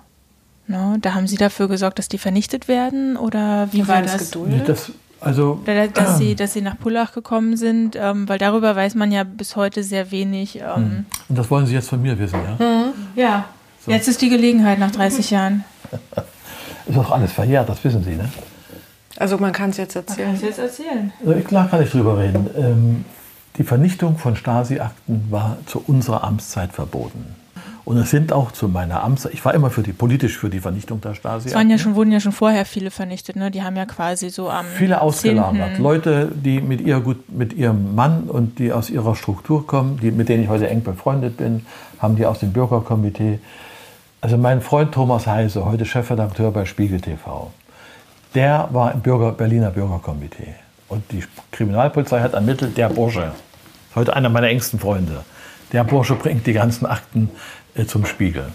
Ne, 0.68 0.98
da 1.00 1.14
haben 1.14 1.26
Sie 1.26 1.37
dafür 1.37 1.66
gesorgt, 1.66 1.98
dass 1.98 2.09
die 2.09 2.18
vernichtet 2.18 2.68
werden? 2.68 3.16
Oder 3.16 3.68
wie 3.72 3.88
war 3.88 4.02
das? 4.02 4.31
Geduldet? 4.31 4.68
Das 4.68 4.92
also, 5.20 5.61
dass, 5.64 6.18
sie, 6.18 6.37
dass 6.37 6.52
sie 6.52 6.61
nach 6.61 6.78
Pullach 6.78 7.12
gekommen 7.12 7.57
sind, 7.57 7.96
ähm, 7.96 8.28
weil 8.28 8.38
darüber 8.38 8.76
weiß 8.76 8.94
man 8.94 9.11
ja 9.11 9.24
bis 9.24 9.57
heute 9.57 9.83
sehr 9.83 10.12
wenig. 10.12 10.61
Ähm. 10.61 10.76
Hm. 10.76 11.07
Und 11.28 11.38
das 11.38 11.50
wollen 11.50 11.66
Sie 11.66 11.74
jetzt 11.74 11.88
von 11.88 12.00
mir 12.00 12.16
wissen, 12.18 12.38
ja? 12.44 12.64
Mhm. 12.64 12.92
Ja, 13.16 13.44
so. 13.85 13.90
jetzt 13.90 14.07
ist 14.07 14.22
die 14.22 14.28
Gelegenheit 14.28 14.78
nach 14.78 14.92
30 14.92 15.31
Jahren. 15.31 15.64
ist 16.87 16.96
doch 16.96 17.11
alles 17.11 17.33
verjährt, 17.33 17.68
das 17.68 17.83
wissen 17.83 18.04
Sie, 18.04 18.14
ne? 18.14 18.28
Also 19.16 19.38
man 19.38 19.52
kann 19.52 19.70
es 19.70 19.78
jetzt 19.78 19.96
erzählen. 19.96 20.28
Man 20.28 20.38
kann 20.38 20.48
es 20.48 20.57
jetzt 20.57 20.59
erzählen. 20.61 21.12
Also, 21.26 21.40
klar 21.40 21.68
kann 21.68 21.83
ich 21.83 21.90
drüber 21.90 22.18
reden. 22.18 22.48
Ähm, 22.57 23.04
die 23.57 23.64
Vernichtung 23.64 24.18
von 24.18 24.37
Stasi-Akten 24.37 25.26
war 25.31 25.59
zu 25.66 25.83
unserer 25.85 26.22
Amtszeit 26.22 26.72
verboten. 26.72 27.35
Und 27.88 27.96
es 27.96 28.11
sind 28.11 28.35
auch 28.35 28.53
zu 28.53 28.68
meiner 28.68 29.03
Amtszeit, 29.03 29.33
ich 29.33 29.42
war 29.46 29.55
immer 29.55 29.70
für 29.70 29.83
die, 29.83 29.94
politisch 29.94 30.37
für 30.37 30.51
die 30.51 30.61
Vernichtung 30.61 31.01
der 31.01 31.14
Stasi. 31.14 31.48
Es 31.48 31.55
waren 31.55 31.70
ja 31.70 31.79
schon, 31.79 31.94
wurden 31.94 32.12
ja 32.12 32.20
schon 32.20 32.33
vorher 32.33 32.66
viele 32.66 32.90
vernichtet, 32.90 33.35
ne? 33.37 33.51
Die 33.51 33.62
haben 33.62 33.77
ja 33.77 33.87
quasi 33.87 34.29
so 34.29 34.51
am. 34.51 34.66
Viele 34.66 35.01
ausgelagert. 35.01 35.77
10. 35.77 35.83
Leute, 35.83 36.31
die 36.35 36.61
mit, 36.61 36.83
ihr 36.83 37.01
gut, 37.01 37.33
mit 37.33 37.55
ihrem 37.55 37.94
Mann 37.94 38.24
und 38.24 38.59
die 38.59 38.74
aus 38.74 38.90
ihrer 38.90 39.16
Struktur 39.16 39.66
kommen, 39.66 39.98
die, 40.03 40.11
mit 40.11 40.29
denen 40.29 40.42
ich 40.42 40.51
heute 40.51 40.68
eng 40.68 40.83
befreundet 40.83 41.38
bin, 41.38 41.64
haben 41.98 42.16
die 42.16 42.27
aus 42.27 42.40
dem 42.40 42.53
Bürgerkomitee. 42.53 43.38
Also 44.20 44.37
mein 44.37 44.61
Freund 44.61 44.92
Thomas 44.92 45.27
Heise, 45.27 45.64
heute 45.64 45.87
Chefredakteur 45.87 46.51
bei 46.51 46.66
Spiegel 46.66 47.01
TV, 47.01 47.51
der 48.35 48.68
war 48.70 48.92
im 48.92 49.01
Bürger, 49.01 49.33
Berliner 49.33 49.70
Bürgerkomitee. 49.70 50.57
Und 50.90 51.11
die 51.11 51.24
Kriminalpolizei 51.53 52.20
hat 52.20 52.35
ermittelt, 52.35 52.77
der 52.77 52.90
Bursche, 52.90 53.33
heute 53.94 54.14
einer 54.14 54.29
meiner 54.29 54.48
engsten 54.48 54.79
Freunde, 54.79 55.24
der 55.72 55.85
Bursche 55.85 56.14
bringt 56.14 56.46
die 56.46 56.53
ganzen 56.53 56.87
Akten 56.87 57.31
äh, 57.78 57.86
zum 57.86 58.04
Spiegel. 58.04 58.52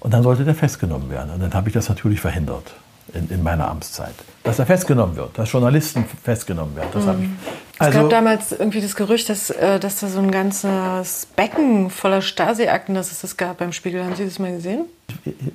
Und 0.00 0.12
dann 0.12 0.22
sollte 0.22 0.44
der 0.44 0.54
festgenommen 0.54 1.10
werden. 1.10 1.30
Und 1.30 1.40
dann 1.40 1.54
habe 1.54 1.68
ich 1.68 1.74
das 1.74 1.88
natürlich 1.88 2.20
verhindert 2.20 2.74
in, 3.14 3.28
in, 3.30 3.42
meiner 3.42 3.68
Amtszeit. 3.68 4.14
Dass 4.42 4.58
er 4.58 4.66
festgenommen 4.66 5.16
wird, 5.16 5.38
dass 5.38 5.52
Journalisten 5.52 6.04
festgenommen 6.22 6.74
werden. 6.74 6.88
Das 6.92 7.04
mhm. 7.04 7.08
ich, 7.08 7.71
also, 7.82 7.98
es 7.98 8.02
gab 8.02 8.10
damals 8.10 8.52
irgendwie 8.52 8.80
das 8.80 8.96
Gerücht, 8.96 9.28
dass, 9.28 9.50
äh, 9.50 9.78
dass 9.78 10.00
da 10.00 10.08
so 10.08 10.18
ein 10.18 10.30
ganzes 10.30 11.26
Becken 11.36 11.90
voller 11.90 12.22
Stasi-Akten, 12.22 12.94
dass 12.94 13.12
es 13.12 13.20
das 13.20 13.36
gab 13.36 13.58
beim 13.58 13.72
Spiegel. 13.72 14.04
Haben 14.04 14.14
Sie 14.14 14.24
das 14.24 14.38
mal 14.38 14.52
gesehen? 14.52 14.86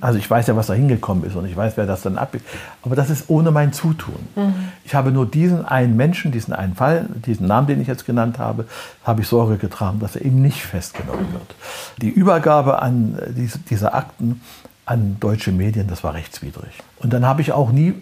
Also 0.01 0.19
ich 0.19 0.29
weiß 0.29 0.47
ja, 0.47 0.55
was 0.55 0.67
da 0.67 0.73
hingekommen 0.73 1.23
ist 1.23 1.35
und 1.35 1.45
ich 1.45 1.55
weiß, 1.55 1.77
wer 1.77 1.85
das 1.85 2.03
dann 2.03 2.17
ab. 2.17 2.35
Aber 2.83 2.95
das 2.95 3.09
ist 3.09 3.29
ohne 3.29 3.51
mein 3.51 3.73
Zutun. 3.73 4.15
Mhm. 4.35 4.53
Ich 4.85 4.93
habe 4.93 5.11
nur 5.11 5.25
diesen 5.25 5.65
einen 5.65 5.95
Menschen, 5.95 6.31
diesen 6.31 6.53
einen 6.53 6.75
Fall, 6.75 7.07
diesen 7.25 7.47
Namen, 7.47 7.67
den 7.67 7.81
ich 7.81 7.87
jetzt 7.87 8.05
genannt 8.05 8.37
habe, 8.39 8.65
habe 9.03 9.21
ich 9.21 9.27
Sorge 9.27 9.57
getragen, 9.57 9.99
dass 9.99 10.15
er 10.15 10.25
eben 10.25 10.41
nicht 10.41 10.61
festgenommen 10.61 11.33
wird. 11.33 11.55
Die 12.01 12.09
Übergabe 12.09 12.81
an 12.81 13.17
diese, 13.35 13.59
dieser 13.59 13.95
Akten 13.95 14.41
an 14.85 15.17
deutsche 15.19 15.51
Medien, 15.51 15.87
das 15.87 16.03
war 16.03 16.13
rechtswidrig. 16.13 16.71
Und 16.99 17.11
dann 17.11 17.25
habe 17.25 17.41
ich 17.41 17.51
auch 17.51 17.71
nie 17.71 17.93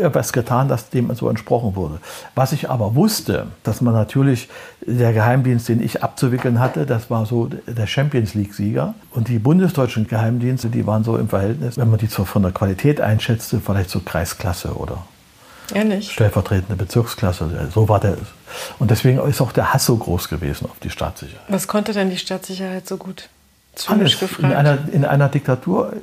etwas 0.00 0.32
getan, 0.32 0.68
dass 0.68 0.90
dem 0.90 1.14
so 1.14 1.28
entsprochen 1.28 1.76
wurde. 1.76 1.98
Was 2.34 2.52
ich 2.52 2.70
aber 2.70 2.94
wusste, 2.94 3.48
dass 3.62 3.80
man 3.80 3.94
natürlich 3.94 4.48
der 4.86 5.12
Geheimdienst, 5.12 5.68
den 5.68 5.82
ich 5.82 6.02
abzuwickeln 6.02 6.58
hatte, 6.58 6.86
das 6.86 7.10
war 7.10 7.26
so 7.26 7.48
der 7.66 7.86
Champions 7.86 8.34
League-Sieger. 8.34 8.94
Und 9.12 9.28
die 9.28 9.38
bundesdeutschen 9.38 10.06
Geheimdienste, 10.06 10.68
die 10.68 10.86
waren 10.86 11.04
so 11.04 11.16
im 11.16 11.28
Verhältnis, 11.28 11.76
wenn 11.76 11.90
man 11.90 11.98
die 11.98 12.06
so 12.06 12.24
von 12.24 12.42
der 12.42 12.52
Qualität 12.52 13.00
einschätzte, 13.00 13.60
vielleicht 13.60 13.90
so 13.90 14.00
Kreisklasse 14.00 14.74
oder 14.76 14.98
Ehrlich? 15.74 16.12
stellvertretende 16.12 16.76
Bezirksklasse. 16.76 17.68
So 17.74 17.88
war 17.88 18.00
der. 18.00 18.16
Und 18.78 18.90
deswegen 18.90 19.18
ist 19.18 19.40
auch 19.40 19.52
der 19.52 19.72
Hass 19.72 19.86
so 19.86 19.96
groß 19.96 20.28
gewesen 20.28 20.66
auf 20.66 20.78
die 20.80 20.90
Staatssicherheit. 20.90 21.44
Was 21.48 21.66
konnte 21.66 21.92
denn 21.92 22.10
die 22.10 22.18
Staatssicherheit 22.18 22.86
so 22.86 22.96
gut? 22.96 23.28
Alles. 23.88 24.16
In 24.38 24.46
einer, 24.46 24.78
in 24.90 25.04
einer 25.04 25.28
Diktatur 25.28 25.92
äh, 25.92 25.98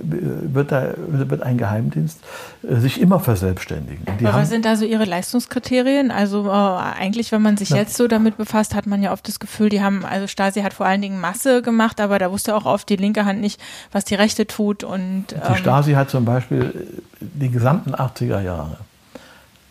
wird, 0.54 0.72
da, 0.72 0.94
wird 1.08 1.42
ein 1.42 1.58
Geheimdienst 1.58 2.20
äh, 2.62 2.76
sich 2.76 3.02
immer 3.02 3.20
verselbstständigen. 3.20 4.06
Die 4.20 4.26
Aber 4.28 4.42
was 4.42 4.50
sind 4.50 4.66
da 4.66 4.76
so 4.76 4.86
Ihre 4.86 5.06
Leistungskriterien? 5.06 6.12
Also 6.12 6.48
äh, 6.48 6.52
eigentlich, 6.52 7.32
wenn 7.32 7.42
man 7.42 7.58
sich 7.58 7.72
Na, 7.72 7.78
jetzt 7.78 7.96
so 7.96 8.08
damit 8.08 8.38
befasst, 8.38 8.76
hat 8.76 8.86
man 8.86 9.02
ja 9.02 9.12
oft 9.12 9.28
das 9.28 9.40
Gefühl, 9.40 9.70
die 9.70 9.82
haben, 9.82 10.06
also 10.06 10.28
Stasi 10.28 10.62
hat 10.62 10.74
vor 10.74 10.86
allen 10.86 11.02
Dingen 11.02 11.20
Masse 11.20 11.62
gemacht, 11.62 12.00
aber 12.00 12.20
da 12.20 12.32
wusste 12.32 12.56
auch 12.56 12.66
oft 12.66 12.88
die 12.90 12.96
linke 12.96 13.26
Hand 13.26 13.42
nicht, 13.42 13.60
was 13.92 14.06
die 14.06 14.16
rechte 14.16 14.46
tut. 14.46 14.84
Und, 14.84 15.34
ähm, 15.34 15.40
die 15.50 15.58
Stasi 15.58 15.94
hat 15.94 16.12
zum 16.12 16.26
Beispiel 16.26 16.88
die 17.20 17.50
gesamten 17.50 17.96
80er 17.96 18.42
Jahre 18.42 18.78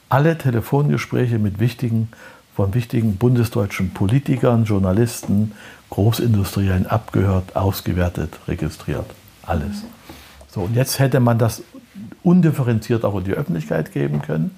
alle 0.09 0.37
Telefongespräche 0.37 1.39
mit 1.39 1.59
wichtigen 1.59 2.09
von 2.55 2.75
wichtigen 2.75 3.17
bundesdeutschen 3.17 3.95
Politikern, 3.95 4.65
Journalisten, 4.65 5.53
Großindustriellen 5.93 6.87
abgehört, 6.87 7.55
ausgewertet, 7.55 8.39
registriert. 8.49 9.05
Alles. 9.45 9.85
So, 10.49 10.63
und 10.63 10.75
jetzt 10.75 10.99
hätte 10.99 11.21
man 11.21 11.39
das 11.39 11.63
undifferenziert 12.23 13.05
auch 13.05 13.19
in 13.19 13.25
die 13.25 13.35
Öffentlichkeit 13.35 13.93
geben 13.93 14.23
können. 14.23 14.57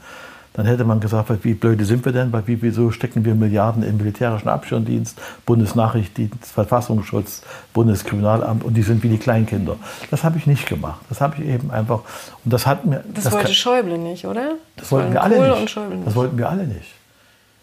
Dann 0.52 0.66
hätte 0.66 0.84
man 0.84 1.00
gesagt, 1.00 1.28
wie 1.42 1.54
blöde 1.54 1.84
sind 1.84 2.04
wir 2.04 2.12
denn, 2.12 2.32
wie, 2.46 2.62
wieso 2.62 2.92
stecken 2.92 3.24
wir 3.24 3.34
Milliarden 3.34 3.82
im 3.82 3.96
militärischen 3.96 4.48
Abschirmdienst, 4.48 5.20
Bundesnachrichtendienst, 5.44 6.52
Verfassungsschutz, 6.52 7.42
Bundeskriminalamt 7.72 8.62
und 8.62 8.74
die 8.74 8.82
sind 8.82 9.02
wie 9.02 9.08
die 9.08 9.18
Kleinkinder. 9.18 9.74
Das 10.12 10.22
habe 10.22 10.38
ich 10.38 10.46
nicht 10.46 10.68
gemacht. 10.68 11.00
Das 11.08 11.20
habe 11.20 11.42
ich 11.42 11.48
eben 11.48 11.72
einfach. 11.72 12.02
Und 12.44 12.52
das 12.52 12.64
hat 12.64 12.86
mir. 12.86 13.02
Das, 13.12 13.24
das 13.24 13.32
wollte 13.32 13.46
kann, 13.46 13.54
Schäuble 13.54 13.98
nicht, 13.98 14.24
oder? 14.24 14.50
Das, 14.76 14.84
das 14.84 14.92
wollten 14.92 15.12
wir 15.12 15.22
alle 15.24 15.58
nicht. 15.58 15.76
Das 15.76 16.14
wollten 16.14 16.38
wir 16.38 16.48
alle 16.48 16.68
nicht. 16.68 16.94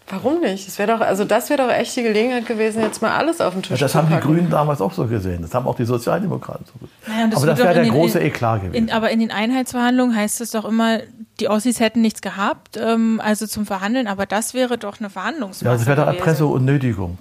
Warum 0.08 0.40
nicht? 0.40 0.66
Das 0.66 0.78
wäre 0.78 0.92
doch, 0.92 1.00
also 1.00 1.24
das 1.24 1.48
wäre 1.48 1.66
doch 1.66 1.72
echt 1.72 1.96
die 1.96 2.02
Gelegenheit 2.02 2.46
gewesen, 2.46 2.82
jetzt 2.82 3.00
mal 3.00 3.12
alles 3.12 3.40
auf 3.40 3.54
den 3.54 3.62
Tisch 3.62 3.70
ja, 3.70 3.84
das 3.84 3.92
zu 3.92 3.98
packen. 3.98 4.10
Das 4.10 4.22
haben 4.22 4.28
die 4.28 4.34
Grünen 4.34 4.50
damals 4.50 4.80
auch 4.80 4.92
so 4.92 5.06
gesehen. 5.06 5.42
Das 5.42 5.54
haben 5.54 5.66
auch 5.66 5.76
die 5.76 5.84
Sozialdemokraten 5.84 6.66
so 6.66 6.72
gesehen. 6.78 6.92
Naja, 7.06 7.26
das 7.28 7.36
aber 7.38 7.46
das 7.46 7.58
wäre 7.58 7.74
der 7.74 7.82
den, 7.84 7.92
große 7.92 8.20
Eklat 8.20 8.62
gewesen. 8.62 8.74
In, 8.74 8.92
aber 8.92 9.10
in 9.10 9.20
den 9.20 9.30
Einheitsverhandlungen 9.30 10.14
heißt 10.14 10.40
es 10.40 10.50
doch 10.50 10.64
immer, 10.64 11.00
die 11.40 11.48
Ossis 11.48 11.80
hätten 11.80 12.02
nichts 12.02 12.20
gehabt, 12.20 12.76
ähm, 12.76 13.20
also 13.24 13.46
zum 13.46 13.64
Verhandeln. 13.64 14.06
Aber 14.06 14.26
das 14.26 14.54
wäre 14.54 14.76
doch 14.78 15.00
eine 15.00 15.10
Verhandlungsmasse 15.10 15.64
Ja, 15.64 15.72
das 15.72 15.86
wäre 15.86 15.96
doch 15.96 16.06
Erpressung 16.06 16.52
und 16.52 16.64
Nötigung. 16.64 17.18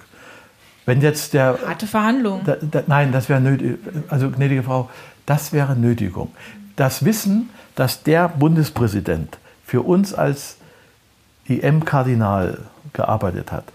Wenn 0.85 1.01
jetzt 1.01 1.33
der... 1.33 1.59
Harte 1.65 1.87
Verhandlung. 1.87 2.41
Da, 2.43 2.55
da, 2.59 2.83
nein, 2.87 3.11
das 3.11 3.29
wäre 3.29 3.39
Nötigung. 3.39 3.77
Also, 4.09 4.31
gnädige 4.31 4.63
Frau, 4.63 4.89
das 5.25 5.53
wäre 5.53 5.75
Nötigung. 5.75 6.31
Das 6.75 7.05
Wissen, 7.05 7.49
dass 7.75 8.03
der 8.03 8.27
Bundespräsident 8.27 9.37
für 9.65 9.81
uns 9.81 10.13
als 10.13 10.57
IM-Kardinal 11.47 12.60
gearbeitet 12.93 13.51
hat, 13.51 13.65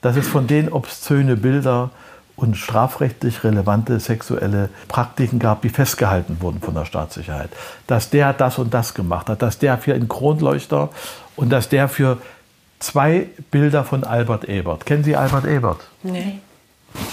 dass 0.00 0.16
es 0.16 0.26
von 0.26 0.46
denen 0.46 0.68
obszöne 0.68 1.36
Bilder 1.36 1.90
und 2.36 2.56
strafrechtlich 2.56 3.44
relevante 3.44 4.00
sexuelle 4.00 4.68
Praktiken 4.88 5.38
gab, 5.38 5.62
die 5.62 5.68
festgehalten 5.68 6.38
wurden 6.40 6.60
von 6.60 6.74
der 6.74 6.84
Staatssicherheit. 6.84 7.50
Dass 7.86 8.10
der 8.10 8.32
das 8.32 8.58
und 8.58 8.74
das 8.74 8.94
gemacht 8.94 9.28
hat, 9.28 9.42
dass 9.42 9.58
der 9.58 9.78
für 9.78 9.94
einen 9.94 10.08
Kronleuchter 10.08 10.90
und 11.36 11.50
dass 11.50 11.68
der 11.68 11.88
für 11.88 12.18
zwei 12.80 13.28
Bilder 13.50 13.84
von 13.84 14.04
Albert 14.04 14.44
Ebert. 14.44 14.84
Kennen 14.84 15.04
Sie 15.04 15.16
Albert 15.16 15.46
Ebert? 15.46 15.88
Nee. 16.02 16.40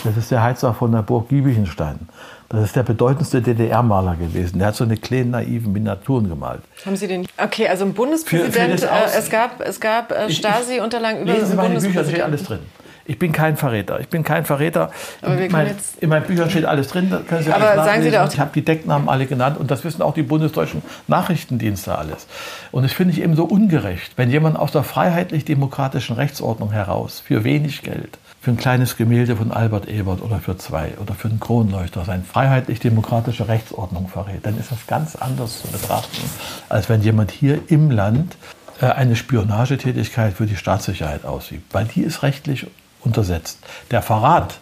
Das 0.04 0.18
ist 0.18 0.32
der 0.32 0.42
Heizer 0.42 0.74
von 0.74 0.92
der 0.92 1.04
Burg 1.04 1.30
Giebichenstein. 1.30 2.08
Das 2.50 2.64
ist 2.64 2.76
der 2.76 2.84
bedeutendste 2.84 3.42
DDR-Maler 3.42 4.16
gewesen. 4.16 4.60
Der 4.60 4.70
hat 4.70 4.76
so 4.76 4.84
eine 4.84 4.98
kleinen 4.98 5.32
naiven 5.32 5.72
Miniaturen 5.72 6.28
gemalt. 6.28 6.62
Haben 6.86 6.96
Sie 6.96 7.08
den? 7.08 7.28
Okay, 7.38 7.68
also 7.68 7.86
ein 7.86 7.94
Bundespräsident. 7.94 8.80
Für, 8.82 8.88
für 8.88 8.94
äh, 8.94 9.18
es 9.18 9.30
gab, 9.30 9.62
es 9.62 9.80
gab 9.80 10.12
äh, 10.12 10.30
Stasi-Unterlagen 10.30 11.22
über 11.22 11.34
Lesen 11.34 11.48
Sie 11.48 11.56
meine 11.56 11.80
Bücher, 11.80 12.04
steht 12.04 12.22
alles 12.22 12.44
drin. 12.44 12.60
Ich 13.06 13.18
bin 13.18 13.32
kein 13.32 13.58
Verräter. 13.58 14.00
Ich 14.00 14.10
bin 14.10 14.24
kein 14.24 14.46
Verräter. 14.46 14.92
Aber 15.22 15.38
wir 15.38 15.50
mein, 15.52 15.68
jetzt 15.68 15.98
in 16.02 16.10
meinen 16.10 16.26
Büchern 16.26 16.50
steht 16.50 16.66
alles 16.66 16.88
drin. 16.88 17.10
Da 17.10 17.20
können 17.20 17.44
Sie 17.44 17.52
aber 17.52 17.76
sagen 17.84 18.04
Sie 18.04 18.12
da 18.12 18.26
auch 18.26 18.32
ich 18.32 18.40
habe 18.40 18.52
die 18.54 18.64
Decknamen 18.64 19.10
alle 19.10 19.26
genannt 19.26 19.58
und 19.58 19.72
das 19.72 19.84
wissen 19.84 20.02
auch 20.02 20.14
die 20.14 20.24
bundesdeutschen 20.24 20.82
Nachrichtendienste 21.08 21.98
alles. 21.98 22.28
Und 22.72 22.84
das 22.84 22.94
finde 22.94 23.14
ich 23.14 23.22
eben 23.22 23.36
so 23.36 23.46
ungerecht, 23.46 24.14
wenn 24.18 24.30
jemand 24.30 24.58
aus 24.58 24.72
der 24.72 24.84
freiheitlich-demokratischen 24.84 26.16
Rechtsordnung 26.16 26.72
heraus 26.72 27.22
für 27.26 27.44
wenig 27.44 27.82
Geld 27.82 28.18
für 28.42 28.50
ein 28.50 28.58
kleines 28.58 28.98
Gemälde 28.98 29.36
von 29.36 29.52
Albert 29.52 29.88
Ebert 29.88 30.22
oder 30.24 30.40
für 30.40 30.58
zwei 30.58 30.94
oder 31.00 31.14
für 31.14 31.28
einen 31.30 31.40
Kronleuchter 31.40 32.04
seine 32.06 32.24
freiheitlich-demokratische 32.24 33.48
Rechtsordnung 33.48 34.08
verrät, 34.08 34.46
dann 34.46 34.58
ist 34.58 34.72
das 34.72 34.88
ganz 34.88 35.16
anders 35.16 35.62
zu 35.62 35.68
betrachten, 35.68 36.24
als 36.68 36.90
wenn 36.90 37.04
jemand 37.04 37.30
hier 37.30 37.60
im 37.68 37.92
Land 37.92 38.36
äh, 38.82 38.88
eine 38.88 39.16
Spionagetätigkeit 39.16 40.34
für 40.34 40.48
die 40.48 40.56
Staatssicherheit 40.56 41.24
ausübt, 41.24 41.72
weil 41.72 41.86
die 41.86 42.02
ist 42.02 42.24
rechtlich 42.24 42.66
untersetzt. 43.02 43.60
Der 43.92 44.02
Verrat 44.02 44.60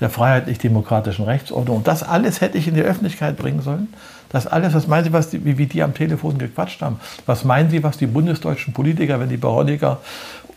der 0.00 0.10
freiheitlich-demokratischen 0.10 1.24
Rechtsordnung, 1.24 1.78
und 1.78 1.86
das 1.86 2.02
alles 2.02 2.40
hätte 2.40 2.58
ich 2.58 2.66
in 2.66 2.74
die 2.74 2.82
Öffentlichkeit 2.82 3.36
bringen 3.36 3.62
sollen. 3.62 3.88
Das 4.28 4.48
alles, 4.48 4.74
was 4.74 4.88
meinen 4.88 5.04
Sie, 5.04 5.12
was 5.12 5.30
die, 5.30 5.44
wie 5.44 5.66
die 5.66 5.82
am 5.84 5.94
Telefon 5.94 6.38
gequatscht 6.38 6.82
haben? 6.82 6.98
Was 7.26 7.44
meinen 7.44 7.70
Sie, 7.70 7.84
was 7.84 7.98
die 7.98 8.06
bundesdeutschen 8.06 8.74
Politiker, 8.74 9.20
wenn 9.20 9.28
die 9.28 9.36
Baroniker 9.36 10.00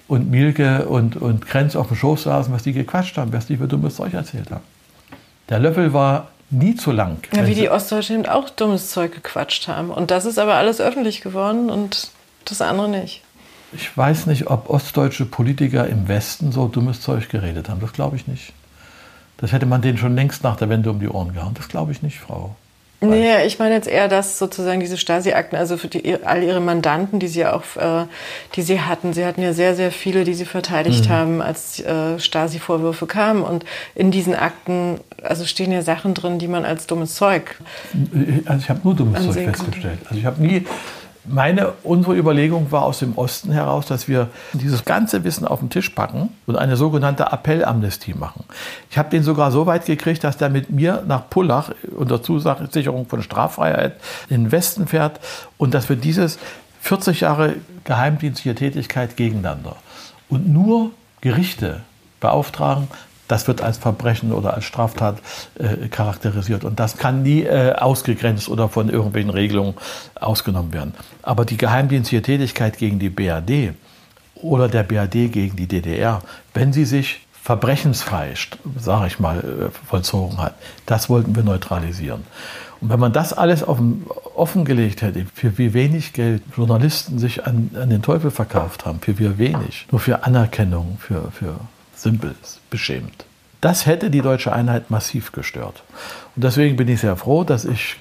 und 0.08 0.30
Mielke 0.30 0.86
und, 0.88 1.16
und 1.18 1.46
Krenz 1.46 1.76
auf 1.76 1.88
dem 1.88 1.98
Schoß 1.98 2.24
saßen, 2.24 2.54
was 2.54 2.64
die 2.64 2.74
gequatscht 2.74 3.18
haben, 3.18 3.34
was 3.34 3.48
die 3.48 3.58
für 3.58 3.68
dummes 3.68 3.96
Zeug 3.96 4.14
erzählt 4.14 4.52
haben. 4.52 4.64
Der 5.50 5.60
Löffel 5.60 5.94
war 5.94 6.30
nie 6.50 6.76
zu 6.76 6.92
lang. 6.92 7.18
Ja, 7.34 7.46
wie 7.46 7.56
die 7.56 7.70
Ostdeutschen 7.70 8.26
auch 8.26 8.50
dummes 8.50 8.90
Zeug 8.92 9.14
gequatscht 9.14 9.68
haben. 9.68 9.90
Und 9.90 10.12
das 10.12 10.26
ist 10.26 10.40
aber 10.40 10.56
alles 10.56 10.80
öffentlich 10.80 11.22
geworden 11.22 11.70
und 11.70 12.10
das 12.46 12.62
andere 12.62 12.90
nicht. 12.90 13.22
Ich 13.74 13.96
weiß 13.96 14.28
nicht, 14.28 14.48
ob 14.48 14.70
ostdeutsche 14.70 15.26
Politiker 15.26 15.88
im 15.88 16.08
Westen 16.08 16.54
so 16.54 16.68
dummes 16.68 17.02
Zeug 17.02 17.28
geredet 17.30 17.68
haben. 17.68 17.82
Das 17.82 17.92
glaube 17.92 18.16
ich 18.16 18.28
nicht. 18.28 18.54
Das 19.38 19.52
hätte 19.52 19.66
man 19.66 19.82
denen 19.82 19.98
schon 19.98 20.16
längst 20.16 20.44
nach 20.44 20.56
der 20.56 20.70
Wende 20.70 20.90
um 20.90 21.00
die 21.00 21.10
Ohren 21.10 21.34
gehauen. 21.34 21.54
Das 21.54 21.68
glaube 21.68 21.92
ich 21.92 22.02
nicht, 22.02 22.20
Frau. 22.20 22.56
Nee, 23.00 23.46
ich 23.46 23.60
meine 23.60 23.76
jetzt 23.76 23.88
eher, 23.88 24.08
dass 24.08 24.40
sozusagen 24.40 24.80
diese 24.80 24.98
Stasi-Akten, 24.98 25.56
also 25.56 25.78
für 25.78 25.88
die, 25.88 26.24
all 26.24 26.42
ihre 26.42 26.60
Mandanten, 26.60 27.20
die 27.20 27.28
sie 27.28 27.46
auch, 27.46 27.64
äh, 27.76 28.06
die 28.56 28.64
sie 28.64 28.82
hatten, 28.82 29.14
sie 29.14 29.24
hatten 29.24 29.44
ja 29.44 29.54
sehr, 29.54 29.76
sehr 29.76 29.92
viele, 29.92 30.24
die 30.24 30.34
sie 30.34 30.46
verteidigt 30.46 31.06
mhm. 31.06 31.10
haben, 31.10 31.42
als 31.42 31.80
äh, 31.80 32.18
Stasi-Vorwürfe 32.18 33.06
kamen. 33.06 33.44
Und 33.44 33.66
in 33.94 34.10
diesen 34.10 34.34
Akten, 34.34 35.00
also 35.22 35.46
stehen 35.46 35.72
ja 35.72 35.84
Sachen 35.84 36.16
drin, 36.16 36.40
die 36.40 36.48
man 36.48 36.66
als 36.66 36.88
dummes 36.88 37.14
Zeug. 37.14 37.60
Also 38.46 38.64
ich 38.64 38.70
habe 38.70 38.80
nur 38.84 38.96
dummes 38.96 39.24
Zeug 39.24 39.44
festgestellt. 39.46 40.00
Also 40.06 40.20
ich 40.20 40.26
habe 40.26 40.42
nie 40.42 40.66
meine, 41.28 41.74
unsere 41.84 42.16
Überlegung 42.16 42.72
war 42.72 42.84
aus 42.84 43.00
dem 43.00 43.18
Osten 43.18 43.52
heraus, 43.52 43.86
dass 43.86 44.08
wir 44.08 44.30
dieses 44.54 44.86
ganze 44.86 45.24
Wissen 45.24 45.48
auf 45.48 45.60
den 45.60 45.70
Tisch 45.70 45.90
packen 45.90 46.30
und 46.46 46.56
eine 46.56 46.78
sogenannte 46.78 47.32
Appellamnestie 47.32 48.14
machen. 48.14 48.46
Ich 48.90 48.98
habe 48.98 49.10
den 49.10 49.24
sogar 49.24 49.52
so 49.52 49.66
weit 49.66 49.86
gekriegt, 49.86 50.24
dass 50.24 50.38
der 50.38 50.50
mit 50.50 50.70
mir 50.70 51.04
nach 51.08 51.30
Pullach 51.30 51.72
unter 51.96 52.22
Zusicherung 52.22 53.08
von 53.08 53.22
Straffreiheit 53.22 53.96
in 54.30 54.46
den 54.46 54.52
Westen 54.52 54.88
fährt 54.88 55.20
und 55.58 55.74
dass 55.74 55.90
wir 55.90 55.96
dieses 55.96 56.40
40 56.82 57.22
Jahre 57.22 57.56
geheimdienstliche 57.84 58.56
Tätigkeit 58.56 59.18
gegeneinander 59.18 59.76
und 60.30 60.48
nur 60.48 60.92
Gerichte 61.22 61.82
beauftragen, 62.20 62.88
das 63.28 63.48
wird 63.48 63.62
als 63.62 63.78
Verbrechen 63.78 64.32
oder 64.32 64.54
als 64.54 64.66
Straftat 64.66 65.18
äh, 65.60 65.88
charakterisiert. 65.88 66.64
Und 66.64 66.80
das 66.80 66.98
kann 66.98 67.24
nie 67.24 67.44
äh, 67.44 67.74
ausgegrenzt 67.74 68.50
oder 68.50 68.70
von 68.70 68.90
irgendwelchen 68.90 69.30
Regelungen 69.30 69.76
ausgenommen 70.16 70.74
werden. 70.74 70.94
Aber 71.24 71.46
die 71.46 71.58
geheimdienstliche 71.58 72.22
Tätigkeit 72.22 72.78
gegen 72.78 73.00
die 73.00 73.10
BRD 73.10 73.74
oder 74.36 74.68
der 74.68 74.84
BRD 74.84 75.32
gegen 75.32 75.56
die 75.56 75.68
DDR, 75.68 76.22
wenn 76.54 76.74
sie 76.74 76.86
sich 76.86 77.22
verbrechensfrei, 77.42 78.34
sage 78.78 79.08
ich 79.08 79.20
mal, 79.20 79.38
äh, 79.40 79.88
vollzogen 79.88 80.38
hat, 80.38 80.56
das 80.86 81.10
wollten 81.10 81.36
wir 81.36 81.44
neutralisieren. 81.44 82.24
Und 82.82 82.90
wenn 82.90 83.00
man 83.00 83.14
das 83.14 83.34
alles 83.34 83.68
offen, 83.68 84.06
offengelegt 84.36 85.02
hätte, 85.02 85.26
für 85.34 85.58
wie 85.58 85.74
wenig 85.74 86.14
Geld 86.14 86.44
Journalisten 86.56 87.18
sich 87.18 87.48
an, 87.48 87.72
an 87.76 87.90
den 87.90 88.02
Teufel 88.02 88.32
verkauft 88.32 88.86
haben, 88.86 89.00
für 89.00 89.18
wie 89.18 89.38
wenig, 89.38 89.88
nur 89.92 90.00
für 90.00 90.24
Anerkennung, 90.24 90.98
für, 91.00 91.32
für 91.32 91.56
simpel 91.98 92.36
beschämt. 92.70 93.26
Das 93.62 93.86
hätte 93.86 94.10
die 94.10 94.22
deutsche 94.22 94.54
Einheit 94.54 94.92
massiv 94.92 95.32
gestört. 95.32 95.84
Und 96.36 96.44
deswegen 96.44 96.78
bin 96.78 96.88
ich 96.88 97.02
sehr 97.02 97.18
froh, 97.18 97.44
dass 97.44 97.66
ich 97.66 97.98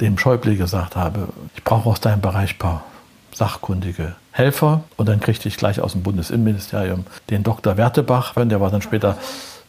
dem 0.00 0.18
Schäuble 0.18 0.56
gesagt 0.56 0.96
habe, 0.96 1.28
ich 1.56 1.64
brauche 1.64 1.88
aus 1.88 2.00
deinem 2.00 2.20
Bereich 2.20 2.58
paar 2.58 2.84
sachkundige 3.32 4.14
Helfer. 4.32 4.84
Und 4.96 5.08
dann 5.08 5.20
kriegte 5.20 5.48
ich 5.48 5.56
gleich 5.56 5.80
aus 5.80 5.92
dem 5.92 6.02
Bundesinnenministerium 6.02 7.04
den 7.30 7.42
Dr. 7.42 7.76
Wertebach, 7.76 8.34
der 8.34 8.60
war 8.60 8.70
dann 8.70 8.82
später 8.82 9.18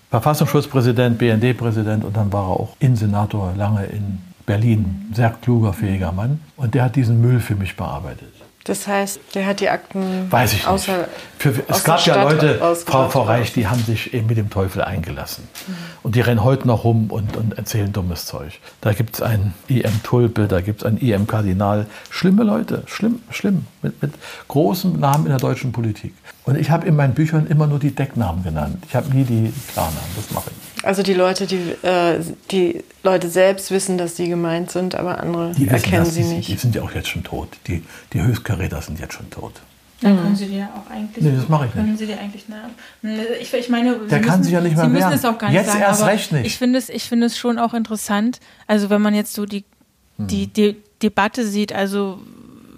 Verfassungsschutzpräsident, 0.09 1.17
BND-Präsident 1.17 2.05
und 2.05 2.15
dann 2.15 2.31
war 2.31 2.43
er 2.43 2.59
auch 2.59 2.77
Innensenator 2.79 3.53
lange 3.57 3.85
in 3.87 4.19
Berlin. 4.45 5.11
Sehr 5.13 5.31
kluger, 5.31 5.73
fähiger 5.73 6.13
Mann. 6.13 6.39
Und 6.55 6.73
der 6.75 6.85
hat 6.85 6.95
diesen 6.95 7.19
Müll 7.21 7.41
für 7.41 7.55
mich 7.55 7.75
bearbeitet. 7.75 8.31
Das 8.67 8.85
heißt, 8.85 9.21
der 9.33 9.45
hat 9.45 9.61
die 9.61 9.69
Akten 9.69 10.29
Weiß 10.29 10.51
ich 10.51 10.67
außer, 10.67 10.97
nicht. 10.97 11.09
Für, 11.39 11.53
es 11.69 11.85
gab 11.85 12.05
ja 12.05 12.21
Leute, 12.21 12.59
Frau, 12.85 13.07
Frau 13.07 13.21
Reich, 13.21 13.53
die 13.53 13.65
haben 13.65 13.81
sich 13.81 14.13
eben 14.13 14.27
mit 14.27 14.37
dem 14.37 14.49
Teufel 14.49 14.83
eingelassen. 14.83 15.47
Mhm. 15.67 15.73
Und 16.03 16.15
die 16.15 16.21
rennen 16.21 16.43
heute 16.43 16.67
noch 16.67 16.83
rum 16.83 17.09
und, 17.09 17.37
und 17.37 17.57
erzählen 17.57 17.93
dummes 17.93 18.25
Zeug. 18.25 18.59
Da 18.81 18.91
gibt 18.91 19.15
es 19.15 19.21
einen 19.21 19.53
IM 19.69 20.03
Tulpe, 20.03 20.47
da 20.47 20.59
gibt 20.59 20.81
es 20.81 20.85
einen 20.85 20.97
IM 20.97 21.27
Kardinal. 21.27 21.85
Schlimme 22.09 22.43
Leute, 22.43 22.83
schlimm, 22.87 23.21
schlimm. 23.29 23.65
Mit, 23.81 24.01
mit 24.01 24.11
großem 24.49 24.99
Namen 24.99 25.27
in 25.27 25.29
der 25.29 25.39
deutschen 25.39 25.71
Politik. 25.71 26.13
Und 26.43 26.57
ich 26.57 26.69
habe 26.69 26.85
in 26.85 26.97
meinen 26.97 27.13
Büchern 27.13 27.47
immer 27.47 27.67
nur 27.67 27.79
die 27.79 27.95
Decknamen 27.95 28.43
genannt. 28.43 28.83
Ich 28.85 28.95
habe 28.97 29.15
nie 29.15 29.23
die 29.23 29.53
Klarnamen. 29.71 29.97
Das 30.17 30.29
mache 30.31 30.51
ich. 30.51 30.66
Also 30.83 31.03
die 31.03 31.13
Leute, 31.13 31.47
die, 31.47 31.75
äh, 31.85 32.19
die 32.51 32.83
Leute 33.03 33.29
selbst 33.29 33.71
wissen, 33.71 33.97
dass 33.97 34.15
sie 34.15 34.27
gemeint 34.27 34.71
sind, 34.71 34.95
aber 34.95 35.19
andere 35.19 35.53
die 35.53 35.67
erkennen 35.67 36.05
wissen, 36.05 36.13
sie 36.13 36.23
die, 36.23 36.35
nicht. 36.35 36.49
Die 36.49 36.55
sind 36.55 36.75
ja 36.75 36.81
auch 36.81 36.91
jetzt 36.91 37.09
schon 37.09 37.23
tot. 37.23 37.49
Die, 37.67 37.83
die 38.13 38.21
Höchstkaräter 38.21 38.81
sind 38.81 38.99
jetzt 38.99 39.13
schon 39.13 39.29
tot. 39.29 39.53
Dann 40.01 40.13
mhm. 40.13 40.21
können 40.21 40.35
Sie 40.35 40.45
dir 40.45 40.69
auch 40.75 40.91
eigentlich. 40.91 41.25
Nee, 41.25 41.35
das 41.35 41.49
mache 41.49 41.65
ich 41.65 41.73
nicht. 41.73 41.97
Sie 41.97 42.05
dir 42.05 42.19
eigentlich, 42.19 42.45
na, 42.47 42.69
ich, 43.41 43.51
ich 43.51 43.69
meine, 43.69 43.97
der 43.97 44.19
Sie 44.19 44.25
kann 44.25 44.43
sich 44.43 44.53
ja 44.53 44.61
nicht 44.61 44.75
mehr 44.75 44.85
Sie 44.85 44.91
müssen 44.91 45.11
es 45.11 45.25
auch 45.25 45.37
gar 45.39 45.47
nicht 45.47 45.57
jetzt 45.57 45.71
sagen, 45.71 45.81
erst 45.81 46.05
recht 46.05 46.31
nicht. 46.31 46.45
Ich 46.45 46.57
finde 46.57 46.77
es, 46.77 46.89
ich 46.89 47.03
finde 47.03 47.25
es 47.25 47.37
schon 47.37 47.57
auch 47.57 47.73
interessant. 47.73 48.39
Also 48.67 48.91
wenn 48.91 49.01
man 49.01 49.15
jetzt 49.15 49.33
so 49.33 49.45
die, 49.45 49.65
die, 50.17 50.43
hm. 50.43 50.53
die 50.53 50.77
Debatte 51.01 51.47
sieht, 51.47 51.73
also 51.73 52.19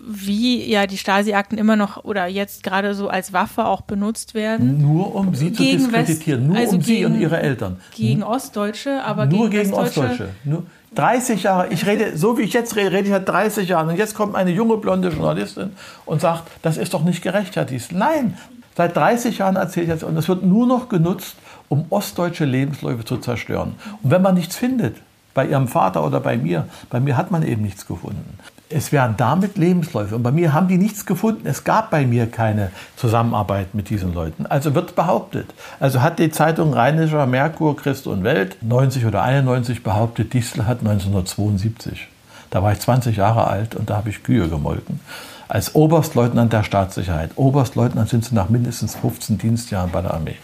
wie 0.09 0.69
ja 0.69 0.87
die 0.87 0.97
Stasi-Akten 0.97 1.57
immer 1.57 1.75
noch 1.75 2.03
oder 2.03 2.25
jetzt 2.25 2.63
gerade 2.63 2.95
so 2.95 3.09
als 3.09 3.31
Waffe 3.31 3.65
auch 3.65 3.81
benutzt 3.81 4.33
werden. 4.33 4.81
Nur 4.81 5.13
um 5.13 5.35
sie 5.35 5.53
zu 5.53 5.63
Gegen 5.63 5.77
diskreditieren, 5.77 6.47
nur 6.47 6.57
also 6.57 6.77
um 6.77 6.81
sie 6.81 6.95
gegen- 6.95 7.05
und 7.13 7.21
ihre 7.21 7.39
Eltern. 7.39 7.77
Gegen 7.95 8.23
Ostdeutsche, 8.23 9.03
aber 9.03 9.27
Nur 9.27 9.49
gegen, 9.49 9.63
gegen. 9.63 9.73
Ostdeutsche. 9.75 10.29
Nur 10.43 10.63
30 10.95 11.43
Jahre, 11.43 11.67
ich 11.69 11.85
rede, 11.85 12.17
so 12.17 12.37
wie 12.37 12.41
ich 12.41 12.53
jetzt 12.53 12.75
rede, 12.75 12.91
rede 12.91 13.03
ich 13.03 13.09
seit 13.09 13.29
30 13.29 13.69
Jahren. 13.69 13.89
Und 13.89 13.97
jetzt 13.97 14.15
kommt 14.15 14.35
eine 14.35 14.51
junge 14.51 14.77
blonde 14.77 15.09
Journalistin 15.09 15.71
und 16.05 16.21
sagt, 16.21 16.43
das 16.63 16.77
ist 16.77 16.93
doch 16.93 17.03
nicht 17.03 17.21
gerecht, 17.21 17.55
Herr 17.55 17.65
Dies. 17.65 17.91
Nein, 17.91 18.37
seit 18.75 18.95
30 18.95 19.37
Jahren 19.37 19.55
erzähle 19.55 19.83
ich 19.83 19.89
jetzt, 19.91 20.03
und 20.03 20.17
es 20.17 20.27
wird 20.27 20.43
nur 20.43 20.65
noch 20.65 20.89
genutzt, 20.89 21.35
um 21.67 21.85
ostdeutsche 21.91 22.45
Lebensläufe 22.45 23.05
zu 23.05 23.17
zerstören. 23.17 23.75
Und 24.01 24.09
wenn 24.09 24.23
man 24.23 24.33
nichts 24.33 24.55
findet, 24.55 24.95
bei 25.33 25.47
ihrem 25.47 25.67
Vater 25.67 26.05
oder 26.05 26.19
bei 26.19 26.37
mir, 26.37 26.67
bei 26.89 26.99
mir 26.99 27.15
hat 27.15 27.31
man 27.31 27.43
eben 27.43 27.61
nichts 27.61 27.85
gefunden. 27.85 28.39
Es 28.71 28.91
wären 28.91 29.17
damit 29.17 29.57
Lebensläufe. 29.57 30.15
Und 30.15 30.21
bei 30.21 30.31
mir 30.31 30.53
haben 30.53 30.67
die 30.67 30.77
nichts 30.77 31.07
gefunden. 31.07 31.47
Es 31.47 31.63
gab 31.63 31.89
bei 31.89 32.05
mir 32.05 32.27
keine 32.27 32.69
Zusammenarbeit 32.95 33.73
mit 33.73 33.89
diesen 33.89 34.13
Leuten. 34.13 34.45
Also 34.45 34.75
wird 34.75 34.95
behauptet. 34.95 35.47
Also 35.79 36.01
hat 36.01 36.19
die 36.19 36.29
Zeitung 36.29 36.73
Rheinischer 36.73 37.25
Merkur, 37.25 37.75
Christ 37.75 38.05
und 38.05 38.23
Welt 38.23 38.57
90 38.61 39.07
oder 39.07 39.23
91 39.23 39.81
behauptet, 39.81 40.33
Diesel 40.33 40.67
hat 40.67 40.79
1972. 40.79 42.09
Da 42.51 42.61
war 42.61 42.71
ich 42.71 42.79
20 42.79 43.17
Jahre 43.17 43.47
alt 43.47 43.75
und 43.75 43.89
da 43.89 43.97
habe 43.97 44.09
ich 44.09 44.23
Kühe 44.23 44.47
gemolken. 44.47 44.99
Als 45.47 45.73
Oberstleutnant 45.73 46.53
der 46.53 46.63
Staatssicherheit. 46.63 47.31
Oberstleutnant 47.35 48.09
sind 48.09 48.23
sie 48.23 48.35
nach 48.35 48.49
mindestens 48.49 48.95
15 48.95 49.39
Dienstjahren 49.39 49.89
bei 49.89 50.03
der 50.03 50.13
Armee. 50.13 50.37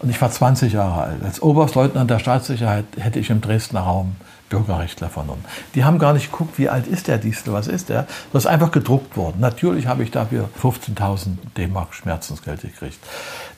Und 0.00 0.08
ich 0.08 0.20
war 0.20 0.30
20 0.30 0.72
Jahre 0.72 1.02
alt. 1.02 1.22
Als 1.22 1.42
Oberstleutnant 1.42 2.10
der 2.10 2.18
Staatssicherheit 2.18 2.86
hätte 2.98 3.18
ich 3.18 3.28
im 3.28 3.42
Dresdner 3.42 3.80
Raum 3.80 4.16
Bürgerrechtler 4.48 5.08
vernommen. 5.08 5.44
Die 5.74 5.84
haben 5.84 5.98
gar 5.98 6.12
nicht 6.12 6.30
geguckt, 6.30 6.58
wie 6.58 6.68
alt 6.68 6.86
ist 6.86 7.08
der 7.08 7.18
Diesel, 7.18 7.52
was 7.52 7.66
ist 7.66 7.88
der. 7.88 8.06
Das 8.32 8.44
ist 8.44 8.46
einfach 8.46 8.70
gedruckt 8.70 9.16
worden. 9.16 9.36
Natürlich 9.40 9.86
habe 9.86 10.02
ich 10.02 10.10
dafür 10.10 10.48
15.000 10.62 11.36
D-Mark 11.56 11.94
Schmerzensgeld 11.94 12.62
gekriegt. 12.62 12.98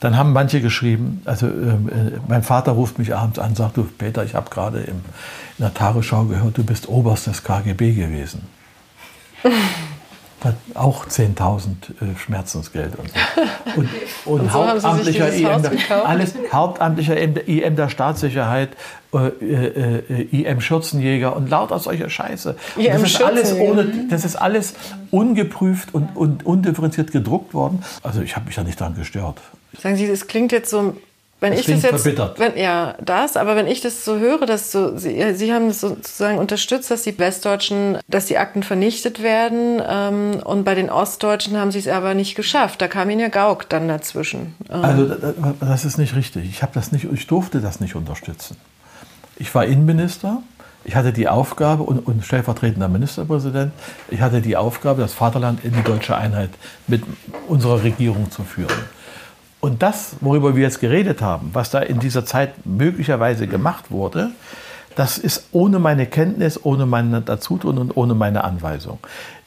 Dann 0.01 0.17
haben 0.17 0.33
manche 0.33 0.61
geschrieben, 0.61 1.23
also 1.25 1.47
ähm, 1.47 1.89
äh, 1.89 2.19
mein 2.29 2.43
Vater 2.43 2.73
ruft 2.73 2.99
mich 2.99 3.15
abends 3.15 3.39
an, 3.39 3.55
sagt, 3.55 3.77
du 3.77 3.85
Peter, 3.85 4.25
ich 4.25 4.35
habe 4.35 4.49
gerade 4.51 4.81
in 4.81 5.03
der 5.59 5.75
Tagesschau 5.75 6.25
gehört, 6.25 6.57
du 6.57 6.65
bist 6.65 6.89
Oberst 6.89 7.27
des 7.27 7.43
KGB 7.43 7.93
gewesen. 7.93 8.43
Hat 10.45 10.55
auch 10.75 11.07
10.000 11.07 11.69
äh, 11.69 12.17
Schmerzensgeld 12.19 12.95
und 12.97 13.09
so. 13.09 13.15
Und, 13.77 13.89
und, 14.25 14.41
Und 14.43 14.53
so 14.53 14.67
hauptamtlicher 14.67 15.33
IM, 15.33 15.63
der, 15.63 16.07
alles 16.07 16.35
hauptamtlicher 16.53 17.17
IM, 17.17 17.77
der- 17.77 17.89
Staatssicherheit, 17.89 18.71
äh, 19.13 19.27
äh, 19.29 20.03
äh, 20.09 20.43
IM 20.43 20.61
Schürzenjäger 20.61 21.35
und 21.37 21.51
lauter 21.51 21.79
solche 21.79 22.09
Scheiße. 22.09 22.57
Das, 22.77 23.03
ist 23.03 23.23
alles 23.23 23.55
ohne, 23.55 23.87
das 24.11 24.25
ist 24.25 24.37
alles 24.37 24.75
ungeprüft 25.11 25.95
und, 25.95 26.17
und 26.17 26.45
undifferenziert 26.47 27.13
gedruckt 27.13 27.55
worden. 27.55 27.83
Also 28.03 28.21
ich 28.23 28.37
habe 28.37 28.47
mich 28.47 28.55
da 28.55 28.63
nicht 28.63 28.79
dran 28.81 28.95
gestört. 28.95 29.41
Sagen 29.79 29.97
Sie, 29.97 30.07
das 30.09 30.27
klingt 30.27 30.53
jetzt 30.53 30.71
so, 30.71 30.97
wenn 31.41 31.53
Das 31.53 31.61
ich 31.61 31.67
das 31.67 31.83
jetzt, 31.83 32.03
verbittert. 32.03 32.39
wenn, 32.39 32.57
ja, 32.57 32.95
das, 33.05 33.37
aber 33.37 33.57
wenn 33.57 33.67
ich 33.67 33.81
das 33.83 34.05
so 34.05 34.19
höre, 34.19 34.47
dass 34.47 34.73
so, 34.73 34.97
Sie, 34.97 35.35
Sie 35.35 35.53
haben 35.53 35.71
sozusagen 35.71 36.39
unterstützt, 36.39 36.91
dass 36.91 37.03
die 37.03 37.19
Westdeutschen, 37.19 37.99
dass 38.09 38.25
die 38.27 38.39
Akten 38.39 38.63
vernichtet 38.63 39.23
werden 39.23 39.83
ähm, 39.87 40.41
und 40.45 40.65
bei 40.65 40.75
den 40.75 40.89
Ostdeutschen 40.91 41.59
haben 41.59 41.71
Sie 41.71 41.79
es 41.79 41.89
aber 41.89 42.15
nicht 42.15 42.37
geschafft. 42.37 42.81
Da 42.81 42.89
kam 42.89 43.11
Ihnen 43.11 43.21
ja 43.21 43.29
Gauck 43.29 43.69
dann 43.69 43.87
dazwischen. 43.89 44.55
Ähm, 44.71 44.83
Also 44.85 45.07
da- 45.09 45.15
da- 45.37 45.55
das 45.61 45.85
ist 45.85 45.99
nicht 45.99 46.17
richtig. 46.17 46.49
Ich 46.49 46.63
habe 46.63 46.73
das 46.75 46.91
nicht, 46.93 47.07
ich 47.13 47.27
durfte 47.27 47.61
das 47.61 47.81
nicht 47.81 47.95
unterstützen. 47.97 48.57
Ich 49.37 49.55
war 49.55 49.67
Innenminister. 49.67 50.43
Ich 50.85 50.95
hatte 50.95 51.13
die 51.13 51.29
Aufgabe 51.29 51.83
und, 51.83 51.99
und 52.07 52.25
stellvertretender 52.25 52.89
Ministerpräsident. 52.89 53.73
Ich 54.09 54.21
hatte 54.21 54.41
die 54.41 54.57
Aufgabe, 54.57 55.03
das 55.03 55.13
Vaterland 55.15 55.65
in 55.65 55.73
die 55.73 55.83
deutsche 55.83 56.17
Einheit 56.17 56.51
mit 56.87 57.03
unserer 57.49 57.83
Regierung 57.83 58.31
zu 58.31 58.45
führen. 58.45 58.71
Und 59.61 59.83
das, 59.83 60.17
worüber 60.21 60.55
wir 60.55 60.63
jetzt 60.63 60.81
geredet 60.81 61.23
haben, 61.23 61.51
was 61.53 61.71
da 61.71 61.81
in 61.81 61.99
dieser 61.99 62.25
Zeit 62.25 62.67
möglicherweise 62.67 63.47
gemacht 63.47 63.91
wurde, 63.91 64.31
das 64.97 65.19
ist 65.19 65.49
ohne 65.53 65.79
meine 65.79 66.07
Kenntnis, 66.07 66.59
ohne 66.65 66.87
mein 66.87 67.25
Dazutun 67.25 67.79
und 67.79 67.97
ohne 67.97 68.15
meine 68.15 68.45
Anweisung. 68.45 68.99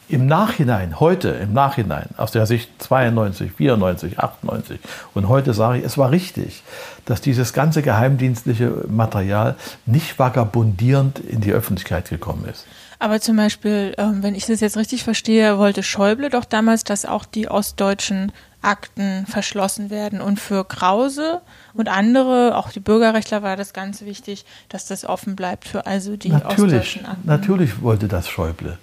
Im 0.07 0.26
Nachhinein, 0.26 0.99
heute 0.99 1.30
im 1.30 1.53
Nachhinein, 1.53 2.10
aus 2.18 2.32
der 2.32 2.47
Sicht 2.47 2.72
92, 2.82 3.51
94, 3.51 4.20
98 4.20 4.80
und 5.14 5.28
heute 5.28 5.53
sage 5.53 5.80
ich, 5.80 5.86
es 5.86 5.99
war 5.99 6.10
richtig, 6.10 6.64
dass 7.05 7.22
dieses 7.22 7.53
ganze 7.53 7.84
geheimdienstliche 7.84 8.86
Material 8.88 9.55
nicht 9.86 10.18
vagabundierend 10.18 11.20
in 11.20 11.41
die 11.41 11.51
Öffentlichkeit 11.51 12.10
gekommen 12.10 12.45
ist. 12.49 12.66
Aber 12.97 13.22
zum 13.22 13.38
Beispiel, 13.38 13.93
ähm, 13.97 14.24
wenn 14.24 14.36
ich 14.36 14.45
das 14.45 14.60
jetzt 14.60 14.78
richtig 14.78 15.03
verstehe, 15.03 15.57
wollte 15.57 15.84
Schäuble 15.84 16.30
doch 16.30 16.45
damals, 16.45 16.84
dass 16.84 17.05
auch 17.05 17.26
die 17.26 17.47
ostdeutschen 17.47 18.32
Akten 18.62 19.26
verschlossen 19.28 19.89
werden. 19.89 20.22
Und 20.22 20.39
für 20.39 20.66
Krause 20.66 21.41
und 21.74 21.88
andere, 21.89 22.57
auch 22.57 22.72
die 22.72 22.80
Bürgerrechtler, 22.80 23.43
war 23.43 23.55
das 23.55 23.74
ganz 23.74 24.01
wichtig, 24.01 24.45
dass 24.70 24.86
das 24.86 25.05
offen 25.05 25.36
bleibt 25.36 25.68
für 25.68 25.86
also 25.86 26.18
die 26.18 26.30
Natürlich, 26.30 27.03
Akten. 27.05 27.28
natürlich 27.28 27.82
wollte 27.82 28.07
das 28.07 28.28
Schäuble, 28.28 28.78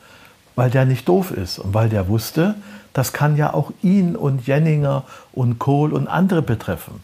weil 0.55 0.71
der 0.71 0.85
nicht 0.85 1.09
doof 1.09 1.31
ist 1.31 1.59
und 1.59 1.75
weil 1.75 1.89
der 1.89 2.09
wusste, 2.09 2.55
das 2.93 3.13
kann 3.13 3.37
ja 3.37 3.53
auch 3.53 3.73
ihn 3.83 4.17
und 4.17 4.47
Jenninger 4.47 5.05
und 5.33 5.59
Kohl 5.59 5.93
und 5.93 6.09
andere 6.09 6.43
betreffen. 6.43 7.01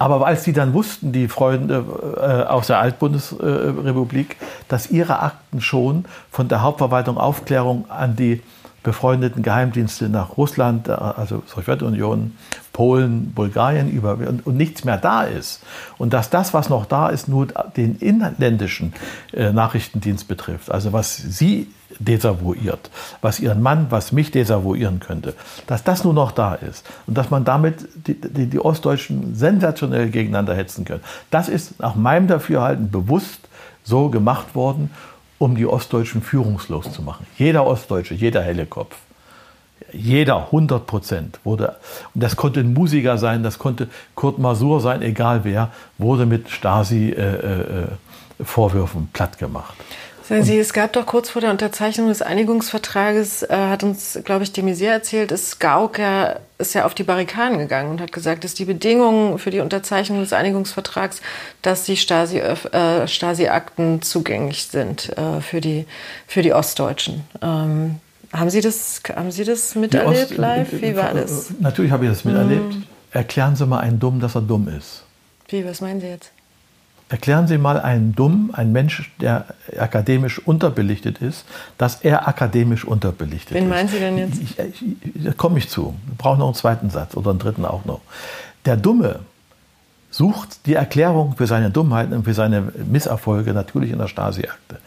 Aber 0.00 0.26
als 0.26 0.42
die 0.42 0.52
dann 0.52 0.74
wussten, 0.74 1.12
die 1.12 1.28
Freunde 1.28 1.84
äh, 2.16 2.48
aus 2.48 2.66
der 2.66 2.80
Altbundesrepublik, 2.80 4.36
dass 4.66 4.90
ihre 4.90 5.20
Akten 5.22 5.60
schon 5.60 6.04
von 6.32 6.48
der 6.48 6.62
Hauptverwaltung 6.62 7.16
Aufklärung 7.16 7.88
an 7.88 8.16
die 8.16 8.42
befreundeten 8.82 9.42
Geheimdienste 9.42 10.08
nach 10.08 10.36
Russland, 10.36 10.88
äh, 10.88 10.92
also 10.92 11.42
Sowjetunion, 11.46 12.36
Polen, 12.72 13.32
Bulgarien 13.32 13.90
über 13.90 14.18
und, 14.18 14.46
nichts 14.46 14.84
mehr 14.84 14.98
da 14.98 15.24
ist. 15.24 15.62
Und 15.98 16.12
dass 16.12 16.30
das, 16.30 16.54
was 16.54 16.68
noch 16.68 16.86
da 16.86 17.08
ist, 17.08 17.28
nur 17.28 17.46
den 17.76 17.96
inländischen 17.96 18.92
äh, 19.32 19.52
Nachrichtendienst 19.52 20.28
betrifft, 20.28 20.70
also 20.70 20.92
was 20.92 21.16
sie 21.16 21.68
desavouiert, 21.98 22.90
was 23.20 23.40
ihren 23.40 23.62
Mann, 23.62 23.86
was 23.90 24.12
mich 24.12 24.30
desavouieren 24.30 25.00
könnte, 25.00 25.34
dass 25.66 25.82
das 25.82 26.04
nur 26.04 26.14
noch 26.14 26.32
da 26.32 26.54
ist 26.54 26.86
und 27.06 27.18
dass 27.18 27.30
man 27.30 27.44
damit 27.44 27.88
die, 28.06 28.14
die, 28.14 28.46
die 28.46 28.60
Ostdeutschen 28.60 29.34
sensationell 29.34 30.10
gegeneinander 30.10 30.54
hetzen 30.54 30.84
können. 30.84 31.02
Das 31.30 31.48
ist 31.48 31.80
nach 31.80 31.96
meinem 31.96 32.28
Dafürhalten 32.28 32.90
bewusst 32.90 33.40
so 33.82 34.10
gemacht 34.10 34.54
worden, 34.54 34.90
um 35.38 35.54
die 35.54 35.66
Ostdeutschen 35.66 36.22
führungslos 36.22 36.90
zu 36.92 37.02
machen. 37.02 37.26
Jeder 37.36 37.66
Ostdeutsche, 37.66 38.14
jeder 38.14 38.42
helle 38.42 38.64
Kopf, 38.66 38.96
jeder 39.92 40.46
100 40.46 40.86
Prozent 40.86 41.38
wurde, 41.44 41.76
und 42.14 42.22
das 42.22 42.36
konnte 42.36 42.60
ein 42.60 42.72
Musiker 42.74 43.18
sein, 43.18 43.42
das 43.42 43.58
konnte 43.58 43.88
Kurt 44.14 44.38
Masur 44.38 44.80
sein, 44.80 45.02
egal 45.02 45.40
wer, 45.44 45.72
wurde 45.96 46.24
mit 46.26 46.50
Stasi-Vorwürfen 46.50 49.02
äh, 49.02 49.06
platt 49.12 49.38
gemacht. 49.38 49.74
Sagen 50.28 50.44
Sie, 50.44 50.58
es 50.58 50.74
gab 50.74 50.92
doch 50.92 51.06
kurz 51.06 51.30
vor 51.30 51.40
der 51.40 51.50
Unterzeichnung 51.50 52.08
des 52.08 52.20
Einigungsvertrages, 52.20 53.44
äh, 53.44 53.48
hat 53.56 53.82
uns, 53.82 54.18
glaube 54.24 54.42
ich, 54.44 54.52
de 54.52 54.62
Maizière 54.62 54.90
erzählt, 54.90 55.32
ist 55.32 55.58
Gauck 55.58 55.98
ja, 55.98 56.36
ist 56.58 56.74
ja 56.74 56.84
auf 56.84 56.94
die 56.94 57.02
Barrikaden 57.02 57.56
gegangen 57.56 57.90
und 57.90 58.00
hat 58.02 58.12
gesagt, 58.12 58.44
dass 58.44 58.52
die 58.52 58.66
Bedingungen 58.66 59.38
für 59.38 59.50
die 59.50 59.60
Unterzeichnung 59.60 60.20
des 60.20 60.34
Einigungsvertrags, 60.34 61.22
dass 61.62 61.84
die 61.84 61.96
Stasi, 61.96 62.40
äh, 62.40 63.08
Stasi-Akten 63.08 64.02
zugänglich 64.02 64.66
sind 64.66 65.16
äh, 65.16 65.40
für, 65.40 65.62
die, 65.62 65.86
für 66.26 66.42
die 66.42 66.52
Ostdeutschen. 66.52 67.24
Ähm, 67.40 67.96
haben 68.30 68.50
Sie 68.50 68.60
das, 68.60 69.00
haben 69.16 69.30
Sie 69.30 69.44
das 69.44 69.76
miterlebt 69.76 70.32
Ost- 70.32 70.36
live? 70.36 70.72
Wie 70.72 70.94
war 70.94 71.14
das? 71.14 71.46
Natürlich 71.58 71.90
habe 71.90 72.04
ich 72.04 72.10
das 72.10 72.26
miterlebt. 72.26 72.76
Erklären 73.12 73.56
Sie 73.56 73.64
mal 73.64 73.78
einen 73.78 73.98
Dumm, 73.98 74.20
dass 74.20 74.34
er 74.34 74.42
dumm 74.42 74.68
ist. 74.68 75.04
Wie, 75.48 75.64
was 75.64 75.80
meinen 75.80 76.02
Sie 76.02 76.08
jetzt? 76.08 76.32
Erklären 77.10 77.46
Sie 77.46 77.56
mal 77.56 77.80
einen 77.80 78.14
Dumm, 78.14 78.50
einen 78.52 78.72
Mensch, 78.72 79.10
der 79.20 79.46
akademisch 79.78 80.38
unterbelichtet 80.40 81.18
ist, 81.18 81.46
dass 81.78 82.02
er 82.02 82.28
akademisch 82.28 82.84
unterbelichtet 82.84 83.54
Wen 83.54 83.64
ist. 83.64 83.70
meinen 83.70 83.88
Sie 83.88 83.98
denn 83.98 84.18
jetzt? 84.18 84.38
Ich, 84.42 84.58
ich, 84.58 84.84
ich, 85.14 85.24
da 85.24 85.32
komme 85.32 85.58
ich 85.58 85.70
zu. 85.70 85.94
Wir 86.06 86.16
brauchen 86.18 86.40
noch 86.40 86.46
einen 86.46 86.54
zweiten 86.54 86.90
Satz 86.90 87.16
oder 87.16 87.30
einen 87.30 87.38
dritten 87.38 87.64
auch 87.64 87.86
noch. 87.86 88.00
Der 88.66 88.76
Dumme 88.76 89.20
sucht 90.10 90.66
die 90.66 90.74
Erklärung 90.74 91.34
für 91.36 91.46
seine 91.46 91.70
Dummheiten 91.70 92.12
und 92.12 92.24
für 92.24 92.34
seine 92.34 92.72
Misserfolge 92.90 93.54
natürlich 93.54 93.90
in 93.90 93.98
der 93.98 94.08
Stasi-Akte. 94.08 94.78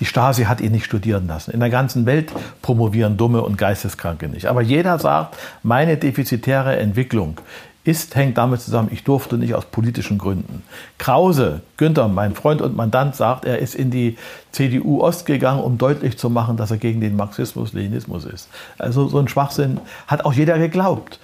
Die 0.00 0.04
Stasi 0.04 0.44
hat 0.44 0.60
ihn 0.60 0.72
nicht 0.72 0.84
studieren 0.84 1.26
lassen. 1.26 1.52
In 1.52 1.60
der 1.60 1.70
ganzen 1.70 2.04
Welt 2.06 2.30
promovieren 2.60 3.16
Dumme 3.16 3.42
und 3.42 3.56
Geisteskranke 3.56 4.28
nicht. 4.28 4.46
Aber 4.46 4.60
jeder 4.60 4.98
sagt, 4.98 5.36
meine 5.62 5.96
defizitäre 5.96 6.76
Entwicklung 6.76 7.40
ist, 7.86 8.16
hängt 8.16 8.36
damit 8.36 8.60
zusammen, 8.60 8.88
ich 8.90 9.04
durfte 9.04 9.38
nicht 9.38 9.54
aus 9.54 9.66
politischen 9.66 10.18
Gründen. 10.18 10.62
Krause, 10.98 11.60
Günther, 11.76 12.08
mein 12.08 12.34
Freund 12.34 12.60
und 12.60 12.76
Mandant, 12.76 13.14
sagt, 13.14 13.44
er 13.44 13.58
ist 13.58 13.74
in 13.74 13.90
die 13.90 14.18
CDU 14.50 15.00
Ost 15.02 15.24
gegangen, 15.24 15.62
um 15.62 15.78
deutlich 15.78 16.18
zu 16.18 16.28
machen, 16.28 16.56
dass 16.56 16.70
er 16.70 16.78
gegen 16.78 17.00
den 17.00 17.16
Marxismus-Leninismus 17.16 18.24
ist. 18.24 18.48
Also 18.76 19.06
so 19.08 19.18
ein 19.18 19.28
Schwachsinn 19.28 19.80
hat 20.08 20.24
auch 20.24 20.32
jeder 20.32 20.58
geglaubt. 20.58 21.20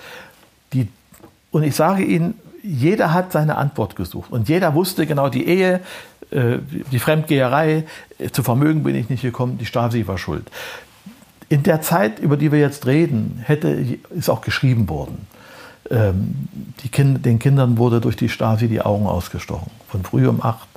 Die, 0.72 0.88
und 1.50 1.64
ich 1.64 1.74
sage 1.74 2.04
Ihnen, 2.04 2.34
jeder 2.62 3.12
hat 3.12 3.32
seine 3.32 3.56
Antwort 3.56 3.96
gesucht 3.96 4.30
und 4.30 4.48
jeder 4.48 4.74
wusste 4.74 5.04
genau, 5.04 5.28
die 5.28 5.46
Ehe, 5.48 5.80
äh, 6.30 6.58
die 6.92 7.00
Fremdgeherei, 7.00 7.84
äh, 8.18 8.30
zu 8.30 8.44
Vermögen 8.44 8.84
bin 8.84 8.94
ich 8.94 9.10
nicht 9.10 9.22
gekommen, 9.22 9.58
die 9.58 9.66
Stasi 9.66 10.06
war 10.06 10.16
schuld. 10.16 10.48
In 11.48 11.64
der 11.64 11.82
Zeit, 11.82 12.20
über 12.20 12.36
die 12.36 12.52
wir 12.52 12.60
jetzt 12.60 12.86
reden, 12.86 13.42
hätte, 13.44 13.98
ist 14.10 14.30
auch 14.30 14.42
geschrieben 14.42 14.88
worden. 14.88 15.26
Ähm, 15.90 16.48
kind, 16.90 17.24
den 17.24 17.38
Kindern 17.38 17.78
wurde 17.78 18.00
durch 18.00 18.16
die 18.16 18.28
Stasi 18.28 18.68
die 18.68 18.82
Augen 18.82 19.06
ausgestochen. 19.06 19.70
Von 19.88 20.02
früh 20.04 20.26
um 20.26 20.42
8 20.42 20.68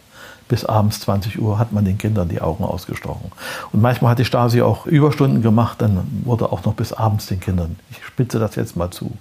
bis 0.47 0.63
abends 0.63 0.99
20 1.01 1.41
Uhr 1.41 1.57
hat 1.57 1.71
man 1.71 1.85
den 1.85 1.97
Kindern 1.97 2.29
die 2.29 2.41
Augen 2.41 2.63
ausgestochen. 2.63 3.31
Und 3.71 3.81
manchmal 3.81 4.11
hat 4.11 4.19
die 4.19 4.25
Stasi 4.25 4.61
auch 4.61 4.85
Überstunden 4.85 5.41
gemacht, 5.41 5.81
dann 5.81 6.21
wurde 6.23 6.51
auch 6.51 6.63
noch 6.65 6.73
bis 6.73 6.93
abends 6.93 7.25
den 7.27 7.39
Kindern, 7.39 7.77
ich 7.89 8.03
spitze 8.05 8.39
das 8.39 8.55
jetzt 8.55 8.75
mal 8.75 8.91
zu, 8.91 9.17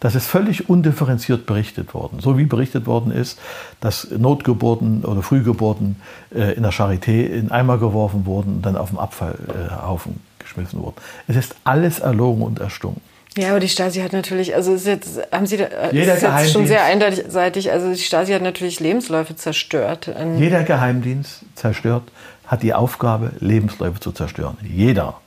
das 0.00 0.14
ist 0.14 0.26
völlig 0.26 0.68
undifferenziert 0.68 1.46
berichtet 1.46 1.94
worden. 1.94 2.18
So 2.20 2.36
wie 2.36 2.44
berichtet 2.44 2.86
worden 2.86 3.10
ist, 3.10 3.38
dass 3.80 4.10
Notgeburten 4.10 5.04
oder 5.04 5.22
Frühgeburten 5.22 5.96
äh, 6.34 6.54
in 6.54 6.62
der 6.62 6.72
Charité 6.72 7.24
in 7.24 7.50
Eimer 7.50 7.78
geworfen 7.78 8.26
wurden 8.26 8.56
und 8.56 8.66
dann 8.66 8.76
auf 8.76 8.90
dem 8.90 8.98
Abfallhaufen 8.98 10.20
geschmissen 10.38 10.82
wurden. 10.82 10.96
Es 11.26 11.36
ist 11.36 11.54
alles 11.64 12.00
erlogen 12.00 12.42
und 12.42 12.58
erstunken. 12.58 13.00
Ja, 13.36 13.50
aber 13.50 13.60
die 13.60 13.68
Stasi 13.68 14.00
hat 14.00 14.12
natürlich, 14.12 14.54
also 14.54 14.74
ist 14.74 14.86
jetzt, 14.86 15.20
haben 15.32 15.46
Sie 15.46 15.56
da, 15.56 15.66
Jeder 15.90 16.14
ist 16.14 16.22
jetzt 16.22 16.52
schon 16.52 16.66
sehr 16.66 16.84
eindeutig, 16.84 17.72
also 17.72 17.92
die 17.92 17.98
Stasi 17.98 18.32
hat 18.32 18.42
natürlich 18.42 18.78
Lebensläufe 18.78 19.34
zerstört. 19.34 20.08
Jeder 20.36 20.62
Geheimdienst 20.62 21.40
zerstört, 21.56 22.04
hat 22.46 22.62
die 22.62 22.74
Aufgabe, 22.74 23.32
Lebensläufe 23.40 23.98
zu 23.98 24.12
zerstören. 24.12 24.56
Jeder. 24.62 25.20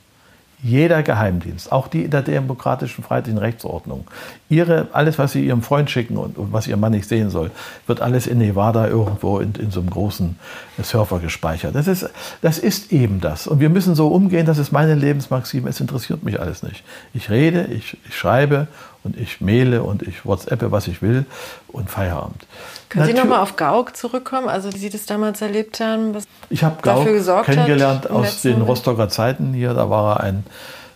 Jeder 0.60 1.04
Geheimdienst, 1.04 1.70
auch 1.70 1.86
die 1.86 2.02
in 2.02 2.10
der 2.10 2.22
demokratischen 2.22 3.04
freiheitlichen 3.04 3.38
Rechtsordnung, 3.38 4.06
ihre, 4.48 4.88
alles, 4.92 5.18
was 5.18 5.32
sie 5.32 5.46
ihrem 5.46 5.62
Freund 5.62 5.88
schicken 5.88 6.16
und, 6.16 6.36
und, 6.36 6.52
was 6.52 6.66
ihr 6.66 6.76
Mann 6.76 6.92
nicht 6.92 7.08
sehen 7.08 7.30
soll, 7.30 7.52
wird 7.86 8.00
alles 8.00 8.26
in 8.26 8.38
Nevada 8.38 8.88
irgendwo 8.88 9.38
in, 9.38 9.54
in 9.54 9.70
so 9.70 9.78
einem 9.80 9.90
großen 9.90 10.36
Server 10.82 11.20
gespeichert. 11.20 11.76
Das 11.76 11.86
ist, 11.86 12.10
das 12.42 12.58
ist 12.58 12.92
eben 12.92 13.20
das. 13.20 13.46
Und 13.46 13.60
wir 13.60 13.68
müssen 13.68 13.94
so 13.94 14.08
umgehen, 14.08 14.46
das 14.46 14.58
ist 14.58 14.72
meine 14.72 14.96
Lebensmaxime, 14.96 15.68
es 15.68 15.80
interessiert 15.80 16.24
mich 16.24 16.40
alles 16.40 16.64
nicht. 16.64 16.82
Ich 17.14 17.30
rede, 17.30 17.64
ich, 17.66 17.96
ich 18.08 18.16
schreibe 18.16 18.66
und 19.08 19.16
ich 19.16 19.40
maile 19.40 19.82
und 19.82 20.02
ich 20.02 20.24
WhatsAppe, 20.26 20.70
was 20.70 20.86
ich 20.86 21.00
will 21.00 21.24
und 21.68 21.90
Feierabend. 21.90 22.46
Können 22.88 23.06
Natür 23.06 23.16
Sie 23.16 23.22
nochmal 23.22 23.42
auf 23.42 23.56
Gauck 23.56 23.96
zurückkommen? 23.96 24.48
Also 24.48 24.72
wie 24.72 24.78
Sie 24.78 24.90
das 24.90 25.06
damals 25.06 25.40
erlebt 25.40 25.80
haben? 25.80 26.14
Was 26.14 26.24
ich 26.50 26.62
habe 26.62 26.82
Gauck 26.82 27.06
kennengelernt 27.44 28.10
aus 28.10 28.42
den 28.42 28.60
Rostocker 28.60 29.08
Zeiten 29.08 29.54
hier. 29.54 29.74
Da 29.74 29.88
war 29.88 30.16
er 30.16 30.24
ein 30.24 30.44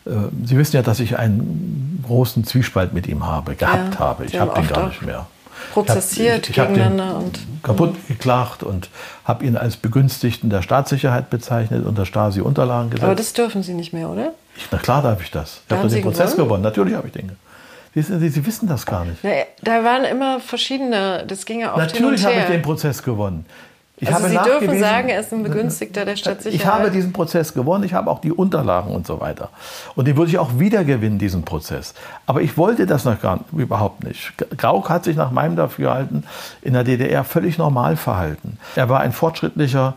äh, 0.04 0.10
Sie 0.44 0.56
wissen 0.56 0.76
ja, 0.76 0.82
dass 0.82 1.00
ich 1.00 1.18
einen 1.18 2.02
großen 2.06 2.44
Zwiespalt 2.44 2.92
mit 2.92 3.06
ihm 3.06 3.26
habe, 3.26 3.54
gehabt 3.54 3.94
ja, 3.94 4.00
habe. 4.00 4.24
Ich 4.24 4.38
habe 4.38 4.52
den 4.54 4.68
gar 4.68 4.88
nicht 4.88 5.02
mehr. 5.02 5.26
Prozessiert 5.72 6.48
ich 6.48 6.58
hab, 6.58 6.70
ich, 6.70 6.76
ich 6.76 6.82
gegeneinander 6.82 7.18
und 7.18 7.38
kaputt 7.62 7.94
geklagt 8.08 8.62
und 8.64 8.90
habe 9.24 9.44
ihn 9.44 9.56
als 9.56 9.76
Begünstigten 9.76 10.50
der 10.50 10.60
Staatssicherheit 10.60 11.30
bezeichnet 11.30 11.86
und 11.86 11.96
der 11.96 12.04
Stasi 12.04 12.40
Unterlagen 12.40 12.90
gesetzt. 12.90 13.04
Aber 13.04 13.14
das 13.14 13.32
dürfen 13.32 13.62
Sie 13.62 13.72
nicht 13.72 13.92
mehr, 13.92 14.10
oder? 14.10 14.32
Ich, 14.56 14.66
na 14.70 14.78
klar 14.78 15.02
darf 15.02 15.22
ich 15.22 15.30
das. 15.30 15.60
Ich 15.68 15.76
habe 15.76 15.88
den 15.88 16.02
Prozess 16.02 16.32
gewonnen. 16.32 16.48
gewonnen. 16.48 16.62
Natürlich 16.62 16.94
habe 16.94 17.06
ich 17.06 17.12
den. 17.12 17.36
Sie, 17.94 18.02
Sie, 18.02 18.46
wissen 18.46 18.68
das 18.68 18.86
gar 18.86 19.04
nicht. 19.04 19.18
Na, 19.22 19.30
da 19.62 19.84
waren 19.84 20.04
immer 20.04 20.40
verschiedene, 20.40 21.24
das 21.26 21.44
ging 21.44 21.60
ja 21.60 21.72
auch 21.72 21.76
Natürlich 21.76 22.24
habe 22.24 22.36
ich 22.36 22.44
den 22.46 22.62
Prozess 22.62 23.02
gewonnen. 23.02 23.44
Ich 24.02 24.12
also 24.12 24.26
Sie 24.26 24.36
dürfen 24.36 24.80
sagen, 24.80 25.10
er 25.10 25.20
ist 25.20 25.32
ein 25.32 25.44
Begünstigter 25.44 26.04
der 26.04 26.16
Stadtsicherheit. 26.16 26.60
Ich 26.60 26.66
habe 26.66 26.90
diesen 26.90 27.12
Prozess 27.12 27.54
gewonnen, 27.54 27.84
ich 27.84 27.94
habe 27.94 28.10
auch 28.10 28.20
die 28.20 28.32
Unterlagen 28.32 28.90
und 28.92 29.06
so 29.06 29.20
weiter. 29.20 29.50
Und 29.94 30.08
den 30.08 30.16
würde 30.16 30.28
ich 30.28 30.38
auch 30.38 30.58
wieder 30.58 30.82
gewinnen, 30.82 31.18
diesen 31.18 31.44
Prozess. 31.44 31.94
Aber 32.26 32.42
ich 32.42 32.56
wollte 32.56 32.86
das 32.86 33.04
noch 33.04 33.20
gar 33.20 33.38
überhaupt 33.52 34.02
nicht. 34.02 34.32
Gauck 34.56 34.90
hat 34.90 35.04
sich 35.04 35.14
nach 35.14 35.30
meinem 35.30 35.54
Dafürhalten 35.54 36.24
in 36.62 36.72
der 36.72 36.82
DDR 36.82 37.22
völlig 37.22 37.58
normal 37.58 37.96
verhalten. 37.96 38.58
Er 38.74 38.88
war 38.88 39.00
ein 39.00 39.12
fortschrittlicher 39.12 39.94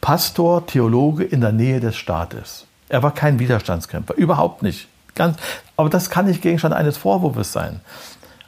Pastor, 0.00 0.64
Theologe 0.66 1.24
in 1.24 1.40
der 1.40 1.50
Nähe 1.50 1.80
des 1.80 1.96
Staates. 1.96 2.66
Er 2.88 3.02
war 3.02 3.12
kein 3.12 3.40
Widerstandskämpfer, 3.40 4.14
überhaupt 4.14 4.62
nicht. 4.62 4.86
Ganz, 5.16 5.36
aber 5.76 5.90
das 5.90 6.10
kann 6.10 6.26
nicht 6.26 6.42
Gegenstand 6.42 6.74
eines 6.74 6.96
Vorwurfs 6.96 7.52
sein. 7.52 7.80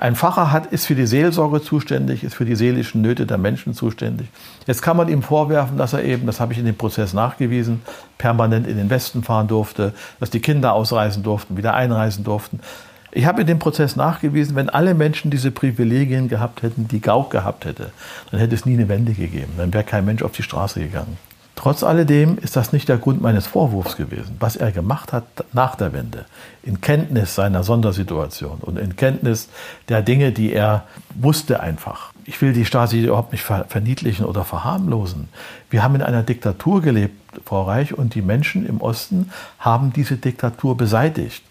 Ein 0.01 0.15
Pfarrer 0.15 0.53
hat, 0.53 0.67
ist 0.67 0.87
für 0.87 0.95
die 0.95 1.09
Seelsorge 1.09 1.61
zuständig, 1.61 2.23
ist 2.23 2.37
für 2.37 2.45
die 2.45 2.55
seelischen 2.55 3.03
Nöte 3.03 3.27
der 3.27 3.37
Menschen 3.37 3.75
zuständig. 3.75 4.29
Jetzt 4.65 4.81
kann 4.81 4.97
man 4.97 5.09
ihm 5.09 5.25
vorwerfen, 5.25 5.77
dass 5.77 5.93
er 5.93 6.05
eben, 6.05 6.25
das 6.25 6.39
habe 6.39 6.53
ich 6.53 6.61
in 6.61 6.67
dem 6.67 6.77
Prozess 6.77 7.15
nachgewiesen, 7.15 7.83
permanent 8.17 8.69
in 8.69 8.77
den 8.77 8.91
Westen 8.91 9.25
fahren 9.25 9.49
durfte, 9.49 9.93
dass 10.21 10.31
die 10.31 10.39
Kinder 10.39 10.73
ausreisen 10.73 11.25
durften, 11.25 11.57
wieder 11.57 11.75
einreisen 11.75 12.23
durften. 12.23 12.61
Ich 13.11 13.27
habe 13.27 13.41
in 13.41 13.49
dem 13.49 13.59
Prozess 13.59 13.97
nachgewiesen, 13.97 14.55
wenn 14.55 14.69
alle 14.69 14.95
Menschen 14.95 15.33
diese 15.33 15.51
Privilegien 15.51 16.29
gehabt 16.29 16.63
hätten, 16.63 16.87
die 16.87 17.01
Gauck 17.01 17.33
gehabt 17.33 17.65
hätte, 17.65 17.91
dann 18.31 18.39
hätte 18.39 18.55
es 18.55 18.67
nie 18.67 18.75
eine 18.75 18.89
Wende 18.89 19.15
gegeben. 19.15 19.55
Dann 19.57 19.75
wäre 19.75 19.83
kein 19.83 20.05
Mensch 20.05 20.23
auf 20.23 20.31
die 20.31 20.45
Straße 20.45 20.79
gegangen. 20.79 21.17
Trotz 21.59 21.83
alledem 21.83 22.39
ist 22.39 22.55
das 22.55 22.73
nicht 22.73 22.89
der 22.89 22.99
Grund 22.99 23.21
meines 23.21 23.49
Vorwurfs 23.49 23.97
gewesen. 23.97 24.37
Was 24.39 24.55
er 24.55 24.71
gemacht 24.71 25.13
hat 25.13 25.25
nach 25.53 25.75
der 25.75 25.93
Wende, 25.93 26.25
in 26.63 26.81
Kenntnis 26.81 27.35
seiner 27.35 27.65
Sondersituation 27.65 28.59
und 28.61 28.79
in 28.79 28.95
Kenntnis 28.95 29.49
der 29.89 30.03
Dinge, 30.03 30.31
die 30.31 30.53
er 30.53 30.85
wusste 31.17 31.59
einfach. 31.59 32.13
Ich 32.27 32.41
will 32.41 32.53
die 32.53 32.65
Stasi 32.65 33.03
überhaupt 33.03 33.33
nicht 33.33 33.43
verniedlichen 33.43 34.25
oder 34.25 34.45
verharmlosen. 34.45 35.31
Wir 35.69 35.83
haben 35.83 35.97
in 35.97 36.03
einer 36.03 36.23
Diktatur 36.23 36.81
gelebt, 36.81 37.21
Frau 37.45 37.65
Reich, 37.65 37.93
und 37.93 38.15
die 38.15 38.23
Menschen 38.23 38.65
im 38.65 38.81
Osten 38.81 39.33
haben 39.59 39.93
diese 39.93 40.17
Diktatur 40.17 40.77
beseitigt. 40.77 41.43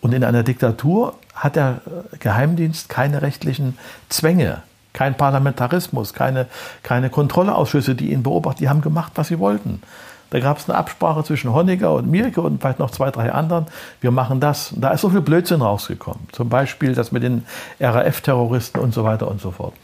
Und 0.00 0.12
in 0.12 0.24
einer 0.24 0.42
Diktatur 0.42 1.14
hat 1.36 1.54
der 1.54 1.82
Geheimdienst 2.18 2.88
keine 2.88 3.22
rechtlichen 3.22 3.78
Zwänge 4.08 4.64
kein 4.92 5.16
Parlamentarismus, 5.16 6.12
keine, 6.14 6.46
keine 6.82 7.10
Kontrollausschüsse, 7.10 7.94
die 7.94 8.12
ihn 8.12 8.22
beobachten. 8.22 8.58
Die 8.60 8.68
haben 8.68 8.80
gemacht, 8.80 9.12
was 9.14 9.28
sie 9.28 9.38
wollten. 9.38 9.82
Da 10.30 10.40
gab 10.40 10.58
es 10.58 10.68
eine 10.68 10.78
Absprache 10.78 11.24
zwischen 11.24 11.52
Honecker 11.52 11.92
und 11.94 12.10
Mirke 12.10 12.40
und 12.40 12.60
vielleicht 12.60 12.78
noch 12.78 12.90
zwei, 12.90 13.10
drei 13.10 13.32
anderen. 13.32 13.66
Wir 14.00 14.10
machen 14.10 14.40
das. 14.40 14.72
Da 14.76 14.90
ist 14.92 15.02
so 15.02 15.10
viel 15.10 15.20
Blödsinn 15.20 15.60
rausgekommen. 15.60 16.26
Zum 16.32 16.48
Beispiel 16.48 16.94
das 16.94 17.12
mit 17.12 17.22
den 17.22 17.44
RAF-Terroristen 17.80 18.80
und 18.80 18.94
so 18.94 19.04
weiter 19.04 19.28
und 19.28 19.42
so 19.42 19.50
fort. 19.50 19.74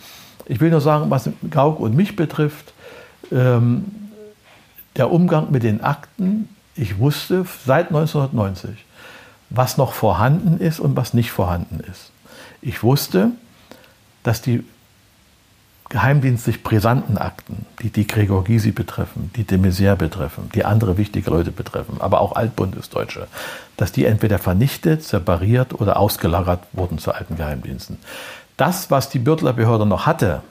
Ich 0.46 0.60
will 0.60 0.70
nur 0.70 0.80
sagen, 0.80 1.10
was 1.10 1.28
Gauck 1.50 1.80
und 1.80 1.94
mich 1.94 2.16
betrifft, 2.16 2.72
ähm, 3.30 3.84
der 4.96 5.12
Umgang 5.12 5.50
mit 5.50 5.64
den 5.64 5.82
Akten, 5.82 6.48
ich 6.74 6.98
wusste 6.98 7.44
seit 7.66 7.88
1990, 7.88 8.86
was 9.50 9.76
noch 9.76 9.92
vorhanden 9.92 10.58
ist 10.60 10.80
und 10.80 10.96
was 10.96 11.12
nicht 11.12 11.30
vorhanden 11.30 11.80
ist. 11.80 12.10
Ich 12.62 12.82
wusste, 12.82 13.32
dass 14.22 14.40
die 14.40 14.64
geheimdienstlich 15.88 16.62
brisanten 16.62 17.16
Akten, 17.16 17.64
die 17.80 17.90
die 17.90 18.06
Gregor 18.06 18.44
Gysi 18.44 18.72
betreffen, 18.72 19.30
die 19.36 19.44
de 19.44 19.58
Maizière 19.58 19.96
betreffen, 19.96 20.50
die 20.54 20.64
andere 20.64 20.98
wichtige 20.98 21.30
Leute 21.30 21.50
betreffen, 21.50 21.96
aber 22.00 22.20
auch 22.20 22.36
Altbundesdeutsche, 22.36 23.26
dass 23.76 23.92
die 23.92 24.04
entweder 24.04 24.38
vernichtet, 24.38 25.02
separiert 25.02 25.80
oder 25.80 25.98
ausgelagert 25.98 26.60
wurden 26.72 26.98
zu 26.98 27.12
alten 27.12 27.36
Geheimdiensten. 27.36 27.98
Das, 28.56 28.90
was 28.90 29.08
die 29.08 29.18
Bürtler 29.18 29.52
Behörde 29.52 29.86
noch 29.86 30.04
hatte, 30.04 30.42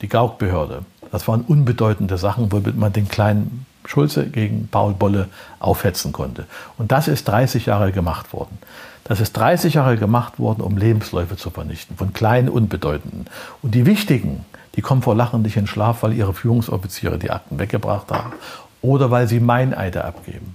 die 0.00 0.08
Gauck-Behörde, 0.08 0.82
das 1.10 1.28
waren 1.28 1.42
unbedeutende 1.42 2.16
Sachen, 2.16 2.50
womit 2.52 2.76
man 2.76 2.92
den 2.92 3.08
kleinen 3.08 3.66
Schulze 3.84 4.26
gegen 4.26 4.68
Paul 4.68 4.92
Bolle 4.92 5.28
aufhetzen 5.58 6.12
konnte. 6.12 6.46
Und 6.76 6.92
das 6.92 7.08
ist 7.08 7.26
30 7.26 7.66
Jahre 7.66 7.90
gemacht 7.90 8.32
worden. 8.32 8.58
Das 9.04 9.20
ist 9.20 9.32
30 9.32 9.74
Jahre 9.74 9.96
gemacht 9.96 10.38
worden, 10.38 10.60
um 10.60 10.76
Lebensläufe 10.76 11.36
zu 11.36 11.50
vernichten, 11.50 11.96
von 11.96 12.12
kleinen, 12.12 12.50
unbedeutenden. 12.50 13.26
Und 13.62 13.74
die 13.74 13.86
wichtigen, 13.86 14.44
die 14.78 14.82
kommen 14.82 15.02
vor 15.02 15.16
Lachen 15.16 15.42
nicht 15.42 15.56
in 15.56 15.66
Schlaf, 15.66 16.04
weil 16.04 16.12
ihre 16.12 16.32
Führungsoffiziere 16.32 17.18
die 17.18 17.32
Akten 17.32 17.58
weggebracht 17.58 18.12
haben 18.12 18.32
oder 18.80 19.10
weil 19.10 19.26
sie 19.26 19.40
Meineide 19.40 20.04
abgeben. 20.04 20.54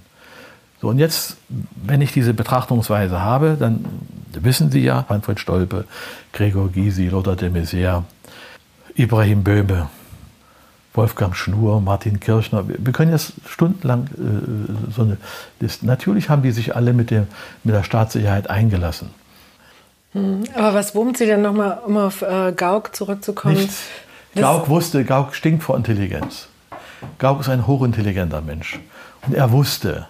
So, 0.80 0.88
und 0.88 0.98
jetzt, 0.98 1.36
wenn 1.74 2.00
ich 2.00 2.10
diese 2.12 2.32
Betrachtungsweise 2.32 3.20
habe, 3.20 3.58
dann 3.60 3.84
wissen 4.32 4.70
Sie 4.70 4.80
ja, 4.80 5.04
Manfred 5.10 5.40
Stolpe, 5.40 5.84
Gregor 6.32 6.70
Gysi, 6.70 7.08
Lothar 7.08 7.36
de 7.36 7.50
Maizière, 7.50 8.04
Ibrahim 8.94 9.44
Böhme, 9.44 9.90
Wolfgang 10.94 11.36
Schnur, 11.36 11.82
Martin 11.82 12.18
Kirchner. 12.18 12.64
Wir 12.66 12.94
können 12.94 13.12
jetzt 13.12 13.34
stundenlang 13.46 14.06
äh, 14.06 14.90
so 14.90 15.02
eine 15.02 15.18
Liste. 15.60 15.84
Natürlich 15.84 16.30
haben 16.30 16.40
die 16.40 16.52
sich 16.52 16.74
alle 16.74 16.94
mit, 16.94 17.10
der, 17.10 17.26
mit 17.62 17.74
der 17.74 17.82
Staatssicherheit 17.82 18.48
eingelassen. 18.48 19.10
Hm, 20.12 20.44
aber 20.54 20.72
was 20.72 20.94
wurmt 20.94 21.18
Sie 21.18 21.26
denn 21.26 21.42
nochmal, 21.42 21.80
um 21.84 21.98
auf 21.98 22.22
äh, 22.22 22.52
Gauck 22.52 22.96
zurückzukommen? 22.96 23.56
Nichts. 23.56 23.82
Gauck 24.34 24.68
wusste, 24.68 25.04
Gauck 25.04 25.34
stinkt 25.34 25.62
vor 25.62 25.76
Intelligenz. 25.76 26.48
Gauck 27.18 27.40
ist 27.40 27.48
ein 27.48 27.66
hochintelligenter 27.66 28.40
Mensch. 28.40 28.80
Und 29.26 29.34
er 29.34 29.52
wusste, 29.52 30.06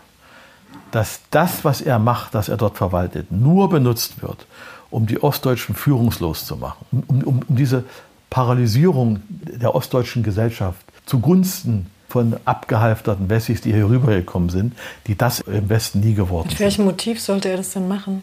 dass 0.90 1.20
das, 1.30 1.64
was 1.64 1.80
er 1.80 1.98
macht, 1.98 2.34
das 2.34 2.48
er 2.48 2.56
dort 2.56 2.76
verwaltet, 2.76 3.30
nur 3.30 3.68
benutzt 3.68 4.22
wird, 4.22 4.46
um 4.90 5.06
die 5.06 5.22
Ostdeutschen 5.22 5.74
führungslos 5.74 6.46
zu 6.46 6.56
machen, 6.56 6.86
um, 7.08 7.20
um, 7.20 7.42
um 7.48 7.56
diese 7.56 7.84
Paralysierung 8.30 9.22
der 9.28 9.74
ostdeutschen 9.74 10.22
Gesellschaft 10.22 10.80
zugunsten 11.06 11.90
von 12.08 12.36
abgehalfterten 12.44 13.28
Wessis, 13.28 13.60
die 13.60 13.72
hier 13.72 13.88
rübergekommen 13.88 14.48
sind, 14.48 14.74
die 15.06 15.16
das 15.16 15.40
im 15.40 15.68
Westen 15.68 16.00
nie 16.00 16.14
geworden 16.14 16.48
sind. 16.48 16.58
Mit 16.58 16.60
welchem 16.60 16.84
Motiv 16.84 17.20
sollte 17.20 17.48
er 17.48 17.56
das 17.56 17.70
denn 17.70 17.88
machen? 17.88 18.22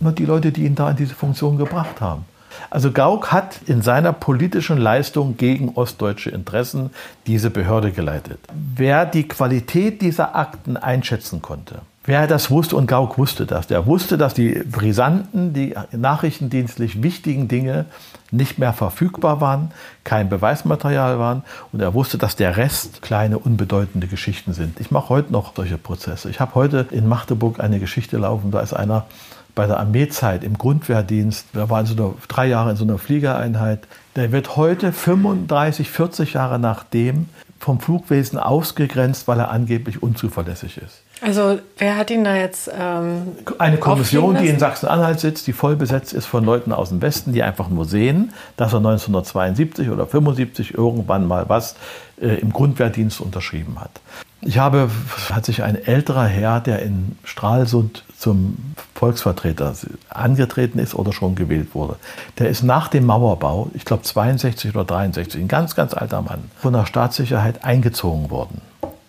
Nur 0.00 0.12
die 0.12 0.24
Leute, 0.24 0.52
die 0.52 0.64
ihn 0.64 0.74
da 0.74 0.90
in 0.90 0.96
diese 0.96 1.14
Funktion 1.14 1.56
gebracht 1.56 2.00
haben. 2.00 2.24
Also 2.70 2.92
Gauck 2.92 3.32
hat 3.32 3.60
in 3.66 3.82
seiner 3.82 4.12
politischen 4.12 4.78
Leistung 4.78 5.36
gegen 5.36 5.70
ostdeutsche 5.70 6.30
Interessen 6.30 6.90
diese 7.26 7.50
Behörde 7.50 7.92
geleitet. 7.92 8.38
Wer 8.52 9.06
die 9.06 9.28
Qualität 9.28 10.02
dieser 10.02 10.36
Akten 10.36 10.76
einschätzen 10.76 11.42
konnte, 11.42 11.82
Wer 12.04 12.26
das 12.26 12.50
wusste, 12.50 12.74
und 12.74 12.88
Gauck 12.88 13.16
wusste 13.16 13.46
das, 13.46 13.68
der 13.68 13.86
wusste, 13.86 14.18
dass 14.18 14.34
die 14.34 14.54
brisanten, 14.68 15.52
die 15.52 15.76
nachrichtendienstlich 15.92 17.00
wichtigen 17.00 17.46
Dinge 17.46 17.84
nicht 18.32 18.58
mehr 18.58 18.72
verfügbar 18.72 19.40
waren, 19.40 19.70
kein 20.02 20.28
Beweismaterial 20.28 21.20
waren 21.20 21.44
und 21.70 21.80
er 21.80 21.94
wusste, 21.94 22.18
dass 22.18 22.34
der 22.34 22.56
Rest 22.56 23.02
kleine, 23.02 23.38
unbedeutende 23.38 24.08
Geschichten 24.08 24.52
sind. 24.52 24.80
Ich 24.80 24.90
mache 24.90 25.10
heute 25.10 25.32
noch 25.32 25.54
solche 25.54 25.78
Prozesse. 25.78 26.28
Ich 26.28 26.40
habe 26.40 26.56
heute 26.56 26.88
in 26.90 27.06
Magdeburg 27.06 27.60
eine 27.60 27.78
Geschichte 27.78 28.18
laufen, 28.18 28.50
da 28.50 28.60
ist 28.60 28.72
einer 28.72 29.06
bei 29.54 29.66
der 29.66 29.78
Armeezeit 29.78 30.44
im 30.44 30.56
Grundwehrdienst, 30.56 31.46
der 31.54 31.68
war 31.68 31.80
in 31.80 31.86
so 31.86 31.94
einer, 31.94 32.14
drei 32.28 32.46
Jahre 32.46 32.70
in 32.70 32.76
so 32.76 32.84
einer 32.84 32.98
Fliegereinheit, 32.98 33.80
der 34.16 34.32
wird 34.32 34.56
heute 34.56 34.92
35, 34.92 35.90
40 35.90 36.34
Jahre 36.34 36.58
nachdem 36.58 37.28
vom 37.58 37.78
Flugwesen 37.78 38.38
ausgegrenzt, 38.38 39.28
weil 39.28 39.38
er 39.38 39.50
angeblich 39.50 40.02
unzuverlässig 40.02 40.78
ist. 40.78 41.02
Also 41.20 41.60
wer 41.78 41.96
hat 41.96 42.10
ihn 42.10 42.24
da 42.24 42.34
jetzt? 42.34 42.68
Ähm, 42.76 43.28
Eine 43.58 43.76
Kommission, 43.76 44.36
die 44.36 44.48
in 44.48 44.58
Sachsen-Anhalt 44.58 45.20
sitzt, 45.20 45.46
die 45.46 45.52
voll 45.52 45.76
besetzt 45.76 46.12
ist 46.12 46.26
von 46.26 46.44
Leuten 46.44 46.72
aus 46.72 46.88
dem 46.88 47.00
Westen, 47.00 47.32
die 47.32 47.44
einfach 47.44 47.68
nur 47.68 47.84
sehen, 47.84 48.32
dass 48.56 48.72
er 48.72 48.78
1972 48.78 49.90
oder 49.90 50.08
75 50.08 50.74
irgendwann 50.74 51.28
mal 51.28 51.48
was 51.48 51.76
äh, 52.20 52.40
im 52.40 52.52
Grundwehrdienst 52.52 53.20
unterschrieben 53.20 53.80
hat. 53.80 53.92
Ich 54.40 54.58
habe, 54.58 54.90
hat 55.30 55.44
sich 55.44 55.62
ein 55.62 55.76
älterer 55.76 56.26
Herr, 56.26 56.58
der 56.58 56.82
in 56.82 57.16
Stralsund 57.22 58.02
zum 58.22 58.56
Volksvertreter 58.94 59.74
angetreten 60.08 60.78
ist 60.78 60.94
oder 60.94 61.12
schon 61.12 61.34
gewählt 61.34 61.74
wurde, 61.74 61.96
der 62.38 62.48
ist 62.50 62.62
nach 62.62 62.86
dem 62.86 63.04
Mauerbau, 63.04 63.68
ich 63.74 63.84
glaube 63.84 64.04
62 64.04 64.76
oder 64.76 64.84
63, 64.84 65.40
ein 65.40 65.48
ganz, 65.48 65.74
ganz 65.74 65.92
alter 65.92 66.22
Mann, 66.22 66.50
von 66.56 66.72
der 66.72 66.86
Staatssicherheit 66.86 67.64
eingezogen 67.64 68.30
worden. 68.30 68.60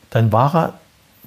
Dann 0.10 0.32
war 0.32 0.56
er 0.56 0.74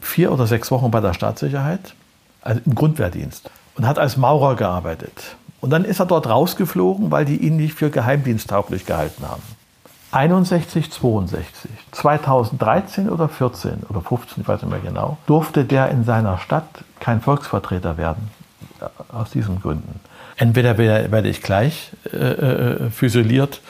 vier 0.01 0.33
oder 0.33 0.49
sechs 0.49 0.73
Wochen 0.73 0.91
bei 0.91 1.01
der 1.01 1.15
Staatssicherheit, 1.15 1.95
also 2.43 2.61
im 2.67 2.75
Grundwehrdienst, 2.75 3.51
und 3.77 3.87
hat 3.87 4.01
als 4.01 4.17
Maurer 4.17 4.57
gearbeitet. 4.57 5.37
Und 5.61 5.71
dann 5.71 5.85
ist 5.85 6.01
er 6.01 6.07
dort 6.07 6.29
rausgeflogen, 6.29 7.13
weil 7.13 7.25
die 7.25 7.37
ihn 7.37 7.57
nicht 7.57 7.75
für 7.75 7.91
geheimdiensttauglich 7.91 8.85
gehalten 8.85 9.29
haben. 9.29 9.43
61, 10.13 10.91
62, 10.91 11.71
2013 11.93 13.09
oder 13.09 13.29
14 13.29 13.85
oder 13.89 14.01
15, 14.01 14.43
ich 14.43 14.49
weiß 14.49 14.63
nicht 14.63 14.71
mehr 14.71 14.81
genau, 14.81 15.19
durfte 15.27 15.65
der 15.65 15.91
in 15.91 16.05
seiner 16.05 16.39
Stadt 16.39 16.69
kein 17.01 17.21
Volksvertreter 17.21 17.97
werden, 17.97 18.31
äh, 18.81 18.87
aus 19.13 19.31
diesen 19.31 19.61
Gründen. 19.61 20.01
Entweder 20.37 20.77
werde 20.79 21.29
ich 21.29 21.43
gleich 21.43 21.93
äh, 22.13 22.17
äh, 22.17 22.91
füsiliert 22.91 23.63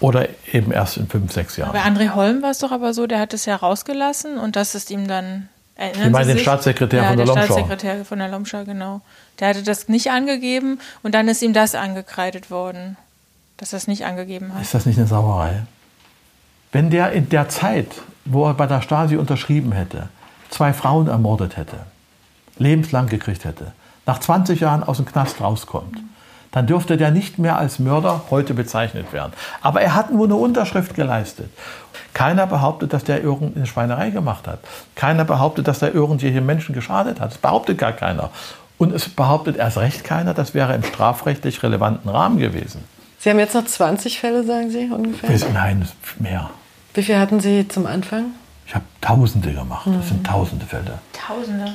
oder 0.00 0.28
eben 0.52 0.70
erst 0.70 0.98
in 0.98 1.08
fünf, 1.08 1.32
sechs 1.32 1.56
Jahren. 1.56 1.72
Bei 1.72 1.80
André 1.80 2.14
Holm 2.14 2.42
war 2.42 2.50
es 2.50 2.58
doch 2.58 2.72
aber 2.72 2.92
so, 2.92 3.06
der 3.06 3.18
hat 3.18 3.32
es 3.32 3.46
ja 3.46 3.56
rausgelassen 3.56 4.38
und 4.38 4.56
das 4.56 4.74
ist 4.74 4.90
ihm 4.90 5.08
dann. 5.08 5.48
Erinnern 5.76 6.06
ich 6.06 6.12
meine 6.12 6.34
den 6.34 6.38
Staatssekretär 6.38 7.02
ja, 7.02 7.08
von 7.08 7.16
der, 7.16 7.26
der 7.26 7.34
Lomschau. 7.34 7.54
Staatssekretär 7.54 8.04
von 8.04 8.18
der 8.18 8.28
Lomschau, 8.28 8.64
genau. 8.64 9.00
Der 9.40 9.48
hatte 9.48 9.62
das 9.64 9.88
nicht 9.88 10.10
angegeben 10.10 10.78
und 11.02 11.14
dann 11.14 11.26
ist 11.26 11.42
ihm 11.42 11.52
das 11.52 11.74
angekreidet 11.74 12.50
worden, 12.50 12.96
dass 13.56 13.72
er 13.72 13.78
es 13.78 13.86
nicht 13.86 14.04
angegeben 14.04 14.52
hat. 14.54 14.62
Ist 14.62 14.74
das 14.74 14.86
nicht 14.86 14.98
eine 14.98 15.06
Sauerei? 15.06 15.62
Wenn 16.72 16.90
der 16.90 17.12
in 17.12 17.28
der 17.28 17.48
Zeit, 17.48 17.88
wo 18.24 18.46
er 18.46 18.54
bei 18.54 18.66
der 18.66 18.82
Stasi 18.82 19.16
unterschrieben 19.16 19.72
hätte, 19.72 20.08
zwei 20.50 20.72
Frauen 20.72 21.08
ermordet 21.08 21.56
hätte, 21.56 21.78
lebenslang 22.58 23.06
gekriegt 23.06 23.44
hätte, 23.44 23.72
nach 24.06 24.18
20 24.18 24.60
Jahren 24.60 24.82
aus 24.82 24.96
dem 24.98 25.06
Knast 25.06 25.40
rauskommt, 25.40 25.98
dann 26.54 26.68
dürfte 26.68 26.96
der 26.96 27.10
nicht 27.10 27.38
mehr 27.38 27.58
als 27.58 27.80
Mörder 27.80 28.24
heute 28.30 28.54
bezeichnet 28.54 29.12
werden. 29.12 29.32
Aber 29.60 29.80
er 29.80 29.94
hat 29.94 30.12
nur 30.12 30.26
eine 30.26 30.36
Unterschrift 30.36 30.94
geleistet. 30.94 31.50
Keiner 32.12 32.46
behauptet, 32.46 32.92
dass 32.92 33.02
der 33.02 33.24
irgendeine 33.24 33.66
Schweinerei 33.66 34.10
gemacht 34.10 34.46
hat. 34.46 34.60
Keiner 34.94 35.24
behauptet, 35.24 35.66
dass 35.66 35.80
der 35.80 35.92
irgendwelche 35.92 36.40
Menschen 36.40 36.72
geschadet 36.72 37.20
hat. 37.20 37.32
Das 37.32 37.38
behauptet 37.38 37.78
gar 37.78 37.92
keiner. 37.92 38.30
Und 38.78 38.92
es 38.92 39.08
behauptet 39.08 39.56
erst 39.56 39.78
recht 39.78 40.04
keiner, 40.04 40.32
das 40.32 40.54
wäre 40.54 40.74
im 40.74 40.84
strafrechtlich 40.84 41.62
relevanten 41.62 42.08
Rahmen 42.08 42.38
gewesen. 42.38 42.84
Sie 43.24 43.30
haben 43.30 43.38
jetzt 43.38 43.54
noch 43.54 43.64
20 43.64 44.20
Fälle, 44.20 44.44
sagen 44.44 44.70
Sie 44.70 44.90
ungefähr? 44.92 45.30
Nein, 45.54 45.88
mehr. 46.18 46.50
Wie 46.92 47.02
viel 47.02 47.16
hatten 47.16 47.40
Sie 47.40 47.66
zum 47.66 47.86
Anfang? 47.86 48.34
Ich 48.66 48.74
habe 48.74 48.84
Tausende 49.00 49.50
gemacht. 49.50 49.86
Das 49.86 50.08
sind 50.08 50.26
Tausende 50.26 50.66
Fälle. 50.66 50.98
Tausende. 51.26 51.72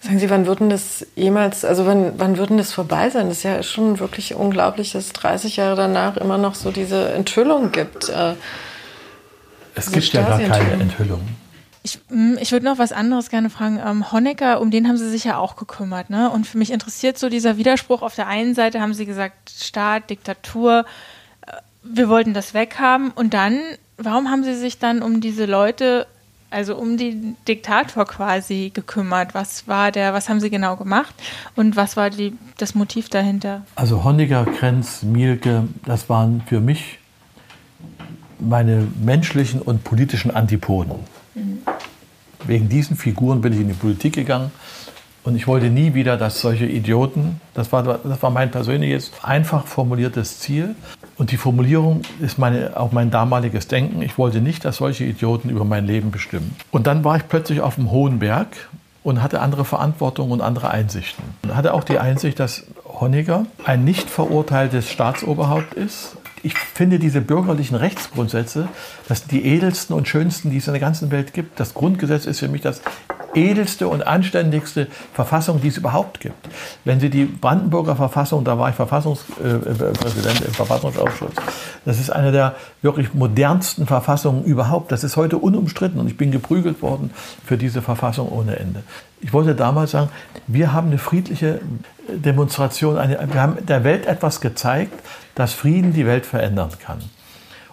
Sagen 0.00 0.18
Sie, 0.18 0.28
wann 0.28 0.46
würden 0.46 0.68
das 0.68 1.06
jemals, 1.14 1.64
also 1.64 1.86
wann, 1.86 2.14
wann 2.18 2.36
würden 2.36 2.58
das 2.58 2.72
vorbei 2.72 3.10
sein? 3.10 3.28
Das 3.28 3.36
ist 3.36 3.42
ja 3.44 3.62
schon 3.62 4.00
wirklich 4.00 4.34
unglaublich, 4.34 4.90
dass 4.90 5.06
es 5.06 5.12
30 5.12 5.54
Jahre 5.54 5.76
danach 5.76 6.16
immer 6.16 6.36
noch 6.36 6.56
so 6.56 6.72
diese 6.72 7.10
Enthüllung 7.12 7.70
gibt. 7.70 8.08
Äh, 8.08 8.34
es 9.76 9.92
gibt 9.92 10.12
ja 10.12 10.22
gar 10.22 10.40
keine 10.40 10.82
Enthüllung. 10.82 11.20
Ich, 11.82 11.98
hm, 12.08 12.38
ich 12.40 12.52
würde 12.52 12.66
noch 12.66 12.78
was 12.78 12.92
anderes 12.92 13.30
gerne 13.30 13.50
fragen. 13.50 13.80
Ähm, 13.84 14.12
Honecker, 14.12 14.60
um 14.60 14.70
den 14.70 14.88
haben 14.88 14.96
Sie 14.96 15.08
sich 15.08 15.24
ja 15.24 15.38
auch 15.38 15.56
gekümmert. 15.56 16.10
Ne? 16.10 16.30
Und 16.30 16.46
für 16.46 16.58
mich 16.58 16.70
interessiert 16.70 17.18
so 17.18 17.28
dieser 17.28 17.56
Widerspruch. 17.56 18.02
Auf 18.02 18.14
der 18.14 18.26
einen 18.26 18.54
Seite 18.54 18.80
haben 18.80 18.94
Sie 18.94 19.06
gesagt, 19.06 19.50
Staat, 19.50 20.10
Diktatur, 20.10 20.84
äh, 21.46 21.52
wir 21.82 22.08
wollten 22.08 22.34
das 22.34 22.54
weghaben. 22.54 23.10
Und 23.10 23.34
dann, 23.34 23.58
warum 23.96 24.30
haben 24.30 24.44
Sie 24.44 24.54
sich 24.54 24.78
dann 24.78 25.02
um 25.02 25.20
diese 25.20 25.46
Leute 25.46 26.06
also 26.50 26.76
um 26.76 26.96
den 26.96 27.36
Diktator 27.46 28.04
quasi 28.04 28.70
gekümmert. 28.74 29.34
Was 29.34 29.68
war 29.68 29.92
der, 29.92 30.12
was 30.12 30.28
haben 30.28 30.40
Sie 30.40 30.50
genau 30.50 30.76
gemacht 30.76 31.14
und 31.56 31.76
was 31.76 31.96
war 31.96 32.10
die, 32.10 32.36
das 32.58 32.74
Motiv 32.74 33.08
dahinter? 33.08 33.62
Also 33.76 34.04
Honecker, 34.04 34.44
Krenz, 34.44 35.02
Mielke, 35.02 35.68
das 35.86 36.08
waren 36.08 36.42
für 36.46 36.60
mich 36.60 36.98
meine 38.38 38.86
menschlichen 39.02 39.60
und 39.62 39.84
politischen 39.84 40.30
Antipoden. 40.30 40.92
Mhm. 41.34 41.58
Wegen 42.46 42.68
diesen 42.68 42.96
Figuren 42.96 43.40
bin 43.40 43.52
ich 43.52 43.60
in 43.60 43.68
die 43.68 43.74
Politik 43.74 44.14
gegangen 44.14 44.50
und 45.22 45.36
ich 45.36 45.46
wollte 45.46 45.68
nie 45.68 45.92
wieder, 45.92 46.16
dass 46.16 46.40
solche 46.40 46.64
Idioten, 46.64 47.40
das 47.52 47.72
war, 47.72 47.82
das 47.82 48.22
war 48.22 48.30
mein 48.30 48.50
persönliches, 48.50 49.12
einfach 49.22 49.66
formuliertes 49.66 50.40
Ziel. 50.40 50.74
Und 51.18 51.30
die 51.30 51.36
Formulierung 51.36 52.02
ist 52.20 52.38
meine, 52.38 52.78
auch 52.78 52.92
mein 52.92 53.10
damaliges 53.10 53.68
Denken. 53.68 54.00
Ich 54.00 54.16
wollte 54.16 54.40
nicht, 54.40 54.64
dass 54.64 54.76
solche 54.76 55.04
Idioten 55.04 55.50
über 55.50 55.66
mein 55.66 55.86
Leben 55.86 56.10
bestimmen. 56.10 56.56
Und 56.70 56.86
dann 56.86 57.04
war 57.04 57.16
ich 57.16 57.28
plötzlich 57.28 57.60
auf 57.60 57.74
dem 57.74 57.90
hohen 57.90 58.18
Berg 58.20 58.48
und 59.02 59.22
hatte 59.22 59.40
andere 59.40 59.66
Verantwortung 59.66 60.30
und 60.30 60.40
andere 60.40 60.70
Einsichten. 60.70 61.22
Und 61.42 61.54
hatte 61.54 61.74
auch 61.74 61.84
die 61.84 61.98
Einsicht, 61.98 62.40
dass 62.40 62.64
Honecker 62.86 63.44
ein 63.64 63.84
nicht 63.84 64.08
verurteiltes 64.08 64.90
Staatsoberhaupt 64.90 65.74
ist, 65.74 66.16
ich 66.42 66.54
finde 66.54 66.98
diese 66.98 67.20
bürgerlichen 67.20 67.76
Rechtsgrundsätze, 67.76 68.68
das 69.08 69.20
sind 69.20 69.32
die 69.32 69.44
edelsten 69.44 69.94
und 69.94 70.08
schönsten, 70.08 70.50
die 70.50 70.58
es 70.58 70.66
in 70.66 70.72
der 70.72 70.80
ganzen 70.80 71.10
Welt 71.10 71.32
gibt. 71.32 71.60
Das 71.60 71.74
Grundgesetz 71.74 72.26
ist 72.26 72.40
für 72.40 72.48
mich 72.48 72.62
das 72.62 72.80
edelste 73.34 73.88
und 73.88 74.06
anständigste 74.06 74.88
Verfassung, 75.12 75.60
die 75.60 75.68
es 75.68 75.76
überhaupt 75.76 76.20
gibt. 76.20 76.48
Wenn 76.84 77.00
Sie 77.00 77.10
die 77.10 77.24
Brandenburger 77.24 77.96
Verfassung, 77.96 78.44
da 78.44 78.58
war 78.58 78.70
ich 78.70 78.74
Verfassungspräsident 78.74 80.40
im 80.40 80.52
Verfassungsausschuss, 80.52 81.32
das 81.84 82.00
ist 82.00 82.10
eine 82.10 82.32
der 82.32 82.56
wirklich 82.82 83.14
modernsten 83.14 83.86
Verfassungen 83.86 84.44
überhaupt. 84.44 84.92
Das 84.92 85.04
ist 85.04 85.16
heute 85.16 85.38
unumstritten 85.38 86.00
und 86.00 86.08
ich 86.08 86.16
bin 86.16 86.30
geprügelt 86.30 86.82
worden 86.82 87.10
für 87.44 87.56
diese 87.56 87.82
Verfassung 87.82 88.30
ohne 88.30 88.56
Ende. 88.56 88.82
Ich 89.20 89.32
wollte 89.32 89.54
damals 89.54 89.92
sagen, 89.92 90.08
wir 90.46 90.72
haben 90.72 90.88
eine 90.88 90.98
friedliche 90.98 91.60
Demonstration, 92.08 92.98
eine, 92.98 93.18
wir 93.32 93.40
haben 93.40 93.64
der 93.66 93.84
Welt 93.84 94.06
etwas 94.06 94.40
gezeigt, 94.40 94.94
dass 95.40 95.54
Frieden 95.54 95.94
die 95.94 96.06
Welt 96.06 96.26
verändern 96.26 96.70
kann. 96.84 96.98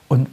Und 0.08 0.30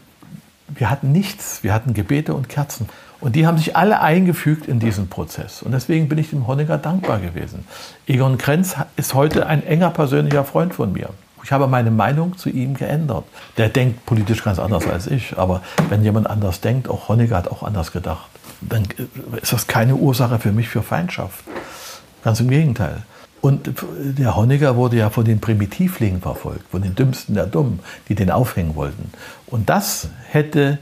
wir 0.68 0.88
hatten 0.88 1.12
nichts, 1.12 1.62
wir 1.62 1.74
hatten 1.74 1.92
Gebete 1.92 2.32
und 2.32 2.48
Kerzen. 2.48 2.88
Und 3.20 3.36
die 3.36 3.46
haben 3.46 3.58
sich 3.58 3.76
alle 3.76 4.00
eingefügt 4.00 4.66
in 4.68 4.78
diesen 4.78 5.08
Prozess. 5.08 5.62
Und 5.62 5.72
deswegen 5.72 6.08
bin 6.08 6.18
ich 6.18 6.30
dem 6.30 6.46
Honecker 6.46 6.78
dankbar 6.78 7.18
gewesen. 7.18 7.66
Egon 8.06 8.38
Krenz 8.38 8.76
ist 8.96 9.14
heute 9.14 9.46
ein 9.46 9.66
enger 9.66 9.90
persönlicher 9.90 10.44
Freund 10.44 10.74
von 10.74 10.92
mir. 10.92 11.10
Ich 11.42 11.52
habe 11.52 11.66
meine 11.66 11.90
Meinung 11.90 12.38
zu 12.38 12.50
ihm 12.50 12.74
geändert. 12.74 13.24
Der 13.56 13.68
denkt 13.68 14.06
politisch 14.06 14.44
ganz 14.44 14.58
anders 14.58 14.86
als 14.86 15.06
ich. 15.06 15.36
Aber 15.36 15.62
wenn 15.88 16.04
jemand 16.04 16.28
anders 16.30 16.60
denkt, 16.60 16.88
auch 16.88 17.08
Honecker 17.08 17.36
hat 17.36 17.48
auch 17.48 17.62
anders 17.62 17.92
gedacht, 17.92 18.28
dann 18.60 18.86
ist 19.42 19.52
das 19.52 19.66
keine 19.66 19.96
Ursache 19.96 20.38
für 20.38 20.52
mich 20.52 20.68
für 20.68 20.82
Feindschaft. 20.82 21.44
Ganz 22.22 22.40
im 22.40 22.48
Gegenteil. 22.48 23.02
Und 23.44 23.74
der 23.98 24.36
Honecker 24.36 24.74
wurde 24.74 24.96
ja 24.96 25.10
von 25.10 25.26
den 25.26 25.38
Primitivlingen 25.38 26.22
verfolgt, 26.22 26.66
von 26.70 26.80
den 26.80 26.94
Dümmsten 26.94 27.34
der 27.34 27.44
Dummen, 27.44 27.80
die 28.08 28.14
den 28.14 28.30
aufhängen 28.30 28.74
wollten. 28.74 29.10
Und 29.46 29.68
das 29.68 30.08
hätte 30.30 30.78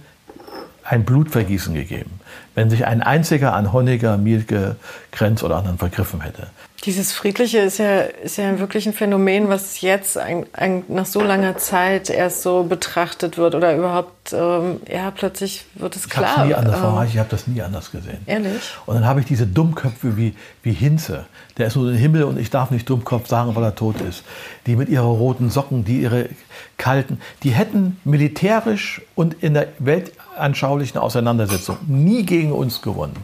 ein 0.85 1.05
Blutvergießen 1.05 1.75
gegeben, 1.75 2.21
wenn 2.55 2.71
sich 2.71 2.87
ein 2.87 3.03
einziger 3.03 3.55
an 3.55 3.73
Honecker, 3.73 4.19
Mielke, 4.19 4.77
Krenz 5.11 5.43
oder 5.43 5.57
anderen 5.57 5.79
vergriffen 5.79 6.21
hätte. 6.21 6.49
Dieses 6.85 7.13
Friedliche 7.13 7.59
ist 7.59 7.79
ja, 7.79 8.01
ist 8.01 8.39
ja 8.39 8.59
wirklich 8.59 8.87
ein 8.87 8.93
Phänomen, 8.93 9.49
was 9.49 9.83
jetzt 9.83 10.19
ein, 10.19 10.47
ein, 10.53 10.83
nach 10.89 11.07
so 11.07 11.23
langer 11.23 11.57
Zeit 11.57 12.11
erst 12.11 12.43
so 12.43 12.65
betrachtet 12.65 13.39
wird 13.39 13.55
oder 13.55 13.77
überhaupt, 13.77 14.33
ähm, 14.33 14.81
ja, 14.93 15.13
plötzlich 15.13 15.65
wird 15.77 15.95
es 15.95 16.09
klar. 16.09 16.45
Ich 16.49 16.57
habe 16.57 16.73
ähm, 16.73 17.09
ich 17.09 17.19
habe 17.19 17.29
das 17.31 17.47
nie 17.47 17.63
anders 17.63 17.93
gesehen. 17.93 18.19
Ehrlich? 18.27 18.61
Und 18.87 18.97
dann 18.97 19.07
habe 19.07 19.21
ich 19.21 19.27
diese 19.27 19.47
Dummköpfe 19.47 20.17
wie, 20.17 20.35
wie 20.65 20.73
Hinze, 20.73 21.27
der 21.57 21.69
ist 21.69 21.77
nur 21.77 21.89
im 21.89 21.97
Himmel 21.97 22.25
und 22.25 22.37
ich 22.37 22.51
darf 22.51 22.73
nicht 22.73 22.91
Dummkopf 22.91 23.29
sagen, 23.29 23.55
weil 23.55 23.63
er 23.63 23.77
tot 23.77 24.01
ist. 24.01 24.25
Die 24.67 24.75
mit 24.75 24.89
ihren 24.89 25.07
roten 25.07 25.51
Socken, 25.51 25.85
die 25.85 26.01
ihre 26.01 26.31
kalten, 26.79 27.21
die 27.45 27.51
hätten 27.51 28.01
militärisch 28.05 29.03
und 29.15 29.35
in 29.43 29.55
der 29.55 29.69
weltanschaulichen 29.79 30.99
Auseinandersetzung 30.99 31.77
nie 31.87 32.22
gegen 32.25 32.53
uns 32.53 32.83
gewonnen, 32.83 33.17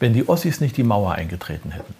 wenn 0.00 0.12
die 0.12 0.28
Ossis 0.28 0.60
nicht 0.60 0.76
die 0.76 0.82
Mauer 0.82 1.12
eingetreten 1.12 1.70
hätten. 1.70 1.94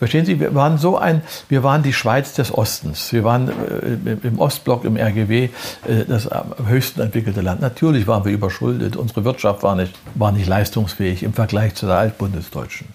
Verstehen 0.00 0.24
Sie, 0.24 0.40
wir 0.40 0.54
waren 0.54 0.78
so 0.78 0.96
ein, 0.96 1.20
wir 1.50 1.62
waren 1.62 1.82
die 1.82 1.92
Schweiz 1.92 2.32
des 2.32 2.56
Ostens. 2.56 3.12
Wir 3.12 3.22
waren 3.22 3.50
äh, 3.50 4.26
im 4.26 4.38
Ostblock, 4.38 4.86
im 4.86 4.96
RGW, 4.96 5.44
äh, 5.44 6.04
das 6.08 6.26
am 6.26 6.54
höchsten 6.66 7.02
entwickelte 7.02 7.42
Land. 7.42 7.60
Natürlich 7.60 8.06
waren 8.06 8.24
wir 8.24 8.32
überschuldet. 8.32 8.96
Unsere 8.96 9.26
Wirtschaft 9.26 9.62
war 9.62 9.76
nicht, 9.76 9.94
war 10.14 10.32
nicht 10.32 10.46
leistungsfähig 10.46 11.22
im 11.22 11.34
Vergleich 11.34 11.74
zu 11.74 11.84
der 11.84 11.96
Altbundesdeutschen. 11.96 12.88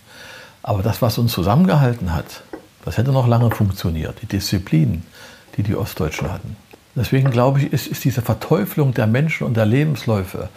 Aber 0.63 0.81
das, 0.81 1.03
was 1.03 1.19
uns 1.19 1.31
zusammengehalten 1.31 2.11
hat, 2.11 2.41
das 2.85 2.97
hätte 2.97 3.11
noch 3.11 3.27
lange 3.27 3.51
funktioniert. 3.51 4.19
Die 4.23 4.25
Disziplin, 4.25 5.03
die 5.57 5.61
die 5.61 5.75
Ostdeutschen 5.75 6.33
hatten. 6.33 6.55
Deswegen 6.95 7.29
glaube 7.29 7.59
ich, 7.59 7.71
ist, 7.71 7.85
ist 7.85 8.03
diese 8.03 8.23
Verteuflung 8.23 8.95
der 8.95 9.05
Menschen 9.05 9.45
und 9.45 9.55
der 9.55 9.67
Lebensläufe 9.67 10.49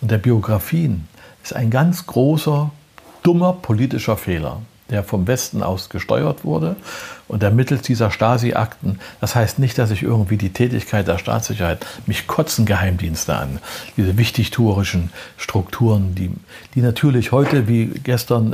und 0.00 0.10
der 0.10 0.16
Biografien 0.16 1.08
ist 1.42 1.54
ein 1.54 1.70
ganz 1.70 2.06
großer, 2.06 2.70
dummer 3.22 3.52
politischer 3.54 4.16
Fehler 4.16 4.60
der 4.90 5.04
vom 5.04 5.26
Westen 5.26 5.62
aus 5.62 5.88
gesteuert 5.88 6.44
wurde 6.44 6.76
und 7.28 7.42
der 7.42 7.50
mittels 7.50 7.82
dieser 7.82 8.10
Stasi-Akten, 8.10 8.98
das 9.20 9.34
heißt 9.34 9.58
nicht, 9.58 9.78
dass 9.78 9.90
ich 9.90 10.02
irgendwie 10.02 10.36
die 10.36 10.52
Tätigkeit 10.52 11.06
der 11.06 11.18
Staatssicherheit, 11.18 11.86
mich 12.06 12.26
kotzen 12.26 12.66
Geheimdienste 12.66 13.34
an, 13.36 13.60
diese 13.96 14.18
wichtigtuerischen 14.18 15.10
Strukturen, 15.36 16.14
die, 16.14 16.30
die 16.74 16.82
natürlich 16.82 17.32
heute 17.32 17.68
wie 17.68 17.86
gestern 17.86 18.52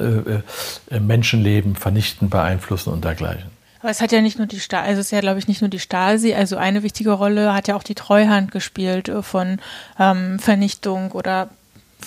äh, 0.91 0.95
äh, 0.95 1.01
Menschenleben 1.01 1.74
vernichten, 1.76 2.28
beeinflussen 2.28 2.93
und 2.93 3.05
dergleichen. 3.05 3.51
Aber 3.80 3.91
es 3.91 4.01
hat 4.01 4.11
ja 4.11 4.20
nicht 4.20 4.39
nur 4.39 4.47
die 4.47 4.61
Stasi, 4.61 4.89
also 4.89 5.01
es 5.01 5.07
ist 5.07 5.12
ja, 5.12 5.20
glaube 5.20 5.39
ich, 5.39 5.49
nicht 5.49 5.61
nur 5.61 5.70
die 5.70 5.78
Stasi, 5.78 6.34
also 6.34 6.57
eine 6.57 6.82
wichtige 6.82 7.12
Rolle 7.12 7.55
hat 7.55 7.68
ja 7.68 7.76
auch 7.76 7.82
die 7.82 7.95
Treuhand 7.95 8.51
gespielt 8.51 9.09
äh, 9.09 9.22
von 9.22 9.59
ähm, 9.99 10.39
Vernichtung 10.39 11.12
oder 11.12 11.49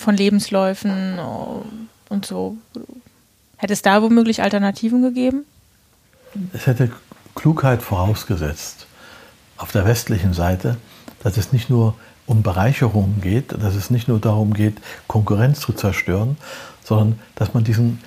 von 0.00 0.16
Lebensläufen 0.16 1.18
äh, 1.18 2.12
und 2.12 2.26
so. 2.26 2.56
Hätte 3.56 3.72
es 3.72 3.82
da 3.82 4.02
womöglich 4.02 4.42
Alternativen 4.42 5.02
gegeben? 5.02 5.44
Es 6.52 6.66
hätte 6.66 6.90
Klugheit 7.34 7.82
vorausgesetzt 7.82 8.86
auf 9.56 9.72
der 9.72 9.84
westlichen 9.84 10.32
Seite, 10.32 10.76
dass 11.22 11.36
es 11.36 11.52
nicht 11.52 11.68
nur 11.68 11.94
um 12.26 12.42
Bereicherung 12.42 13.20
geht, 13.20 13.52
dass 13.52 13.74
es 13.74 13.90
nicht 13.90 14.08
nur 14.08 14.20
darum 14.20 14.54
geht, 14.54 14.76
Konkurrenz 15.06 15.60
zu 15.60 15.72
zerstören, 15.72 16.38
sondern 16.82 17.18
dass 17.34 17.54
man 17.54 17.64
diesen 17.64 18.00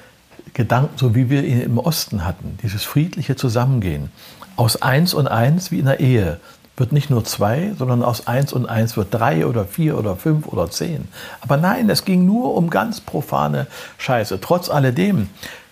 Gedanken, 0.54 0.98
so 0.98 1.14
wie 1.14 1.30
wir 1.30 1.44
ihn 1.44 1.62
im 1.62 1.78
Osten 1.78 2.26
hatten, 2.26 2.58
dieses 2.64 2.84
friedliche 2.84 3.36
Zusammengehen, 3.36 4.12
aus 4.56 4.82
eins 4.82 5.14
und 5.14 5.28
eins 5.28 5.72
wie 5.72 5.80
in 5.80 5.86
der 5.86 6.00
Ehe, 6.00 6.39
wird 6.76 6.91
nicht 6.91 7.09
nur 7.09 7.24
zwei, 7.24 7.74
sondern 7.78 8.03
aus 8.03 8.28
eins 8.28 8.51
und 8.51 8.67
eins 8.67 8.97
wird 8.97 9.13
drei 9.13 9.45
oder 9.45 9.65
vier 9.65 9.97
oder 9.97 10.15
fünf 10.15 10.47
oder 10.47 10.69
zehn. 10.69 11.07
Aber 11.41 11.57
nein, 11.57 11.89
es 11.89 12.03
ging 12.03 12.26
nur 12.26 12.55
um 12.55 12.69
ganz 12.69 12.99
profane 12.99 13.67
Scheiße. 13.99 14.41
Trotz 14.41 14.69
alledem 14.69 15.30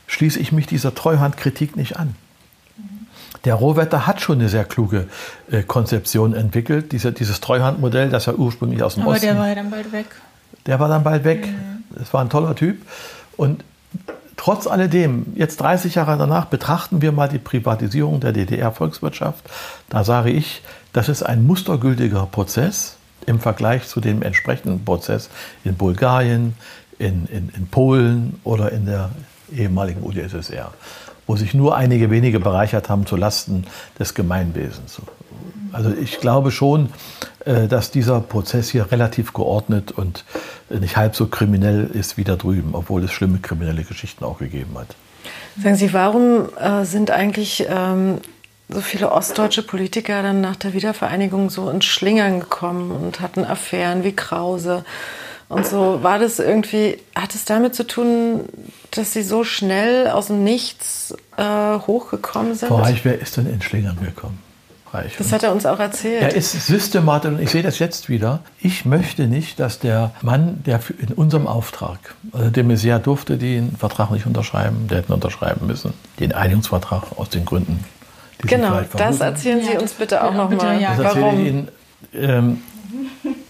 schließe 0.08 0.40
ich 0.40 0.52
mich 0.52 0.68
dieser 0.68 0.94
Treuhandkritik 0.94 1.76
nicht 1.76 1.98
an. 1.98 2.16
Der 3.46 3.56
Rohwetter 3.56 4.06
hat 4.06 4.22
schon 4.22 4.40
eine 4.40 4.50
sehr 4.50 4.66
kluge 4.66 5.08
äh, 5.50 5.64
Konzeption 5.64 6.36
entwickelt, 6.36 6.92
diese, 6.92 7.12
dieses 7.12 7.42
Treuhandmodell, 7.42 8.10
das 8.10 8.28
er 8.28 8.38
ursprünglich 8.38 8.84
aus 8.84 8.96
dem 8.96 9.04
Aber 9.04 9.14
Osten. 9.14 9.30
Aber 9.30 9.34
der 9.34 9.42
war 9.42 9.50
ja 9.50 9.56
dann 9.56 9.72
bald 9.72 9.92
weg. 9.92 10.06
Der 10.68 10.80
war 10.80 10.90
dann 10.90 11.04
bald 11.04 11.24
weg. 11.24 11.48
Mhm. 11.48 11.84
Das 11.98 12.14
war 12.14 12.22
ein 12.22 12.30
toller 12.30 12.56
Typ. 12.56 12.86
Und 13.38 13.64
Trotz 14.42 14.66
alledem, 14.66 15.34
jetzt 15.36 15.62
30 15.62 15.94
Jahre 15.94 16.18
danach, 16.18 16.46
betrachten 16.46 17.04
wir 17.04 17.12
mal 17.12 17.30
die 17.30 17.38
Privatisierung 17.38 18.22
der 18.22 18.32
DDR-Volkswirtschaft. 18.32 19.48
Da 19.88 20.04
sage 20.04 20.32
ich, 20.32 20.64
das 20.94 21.10
ist 21.10 21.24
ein 21.24 21.46
mustergültiger 21.46 22.26
Prozess 22.26 22.98
im 23.26 23.40
Vergleich 23.40 23.88
zu 23.88 24.00
dem 24.00 24.22
entsprechenden 24.22 24.84
Prozess 24.84 25.30
in 25.64 25.76
Bulgarien, 25.76 26.56
in, 26.98 27.28
in, 27.28 27.50
in 27.56 27.68
Polen 27.68 28.40
oder 28.44 28.72
in 28.72 28.86
der 28.86 29.12
ehemaligen 29.56 30.04
UdSSR, 30.04 30.72
wo 31.28 31.36
sich 31.36 31.54
nur 31.54 31.76
einige 31.76 32.10
wenige 32.10 32.40
bereichert 32.40 32.90
haben 32.90 33.06
zu 33.06 33.16
Lasten 33.16 33.66
des 34.00 34.14
Gemeinwesens. 34.14 35.02
Also 35.72 35.92
ich 35.92 36.20
glaube 36.20 36.52
schon, 36.52 36.90
äh, 37.46 37.68
dass 37.68 37.92
dieser 37.92 38.20
Prozess 38.20 38.70
hier 38.70 38.92
relativ 38.92 39.34
geordnet 39.34 39.92
und 39.92 40.26
nicht 40.70 40.98
halb 40.98 41.16
so 41.16 41.28
kriminell 41.28 41.90
ist 41.94 42.18
wie 42.18 42.24
da 42.24 42.36
drüben, 42.36 42.72
obwohl 42.74 43.04
es 43.04 43.12
schlimme 43.12 43.40
kriminelle 43.40 43.84
Geschichten 43.84 44.24
auch 44.24 44.40
gegeben 44.40 44.78
hat. 44.78 44.96
Sagen 45.62 45.76
Sie, 45.76 45.94
warum 45.94 46.50
äh, 46.60 46.86
sind 46.86 47.12
eigentlich 47.12 47.66
ähm, 47.70 48.20
so 48.72 48.82
viele 48.82 49.12
ostdeutsche 49.12 49.64
Politiker 49.64 50.24
dann 50.24 50.42
nach 50.42 50.56
der 50.56 50.74
Wiedervereinigung 50.74 51.50
so 51.50 51.70
ins 51.70 51.86
Schlingern 51.86 52.40
gekommen 52.40 52.92
und 52.92 53.20
hatten 53.20 53.46
Affären 53.46 54.04
wie 54.04 54.16
Krause 54.16 54.86
und 55.50 55.66
so? 55.66 56.00
War 56.02 56.18
das 56.18 56.40
irgendwie, 56.40 56.98
hat 57.16 57.36
es 57.36 57.46
damit 57.46 57.76
zu 57.76 57.86
tun, 57.86 58.46
dass 58.92 59.14
sie 59.14 59.24
so 59.24 59.44
schnell 59.44 60.08
aus 60.08 60.28
dem 60.28 60.44
Nichts 60.44 61.14
äh, 61.38 61.44
hochgekommen 61.44 62.56
sind? 62.56 62.70
Frau 62.70 62.78
Reich, 62.78 63.04
wer 63.04 63.20
ist 63.20 63.38
denn 63.38 63.48
in 63.48 63.62
Schlingern 63.62 63.98
gekommen? 64.04 64.40
Reich. 64.94 65.16
Das 65.18 65.32
hat 65.32 65.44
er 65.44 65.54
uns 65.54 65.66
auch 65.66 65.80
erzählt. 65.80 66.22
Er 66.22 66.36
ist 66.36 66.52
systematisch, 66.52 67.32
und 67.32 67.40
ich 67.40 67.50
sehe 67.50 67.64
das 67.64 67.80
jetzt 67.80 68.10
wieder. 68.10 68.42
Ich 68.60 68.86
möchte 68.86 69.28
nicht, 69.28 69.60
dass 69.60 69.80
der 69.80 70.12
Mann, 70.22 70.64
der 70.66 70.82
in 71.00 71.14
unserem 71.14 71.48
Auftrag, 71.48 72.16
also 72.34 72.50
der 72.50 72.64
Messier 72.64 73.00
durfte 73.00 73.38
den 73.38 73.76
Vertrag 73.78 74.12
nicht 74.12 74.26
unterschreiben, 74.26 74.88
der 74.90 75.00
hätte 75.00 75.14
unterschreiben 75.14 75.66
müssen, 75.66 75.94
den 76.20 76.34
Einigungsvertrag 76.34 77.04
aus 77.18 77.30
den 77.30 77.46
Gründen. 77.46 77.86
Genau, 78.42 78.82
das 78.96 79.20
erzählen 79.20 79.62
Sie 79.64 79.78
uns 79.78 79.94
bitte 79.94 80.24
auch 80.24 80.34
ja, 80.34 80.38
nochmal. 80.38 80.82
Ja. 80.82 80.98
Warum? 80.98 81.40
Ich, 81.40 81.48
Ihnen, 81.48 81.68
ähm, 82.14 82.62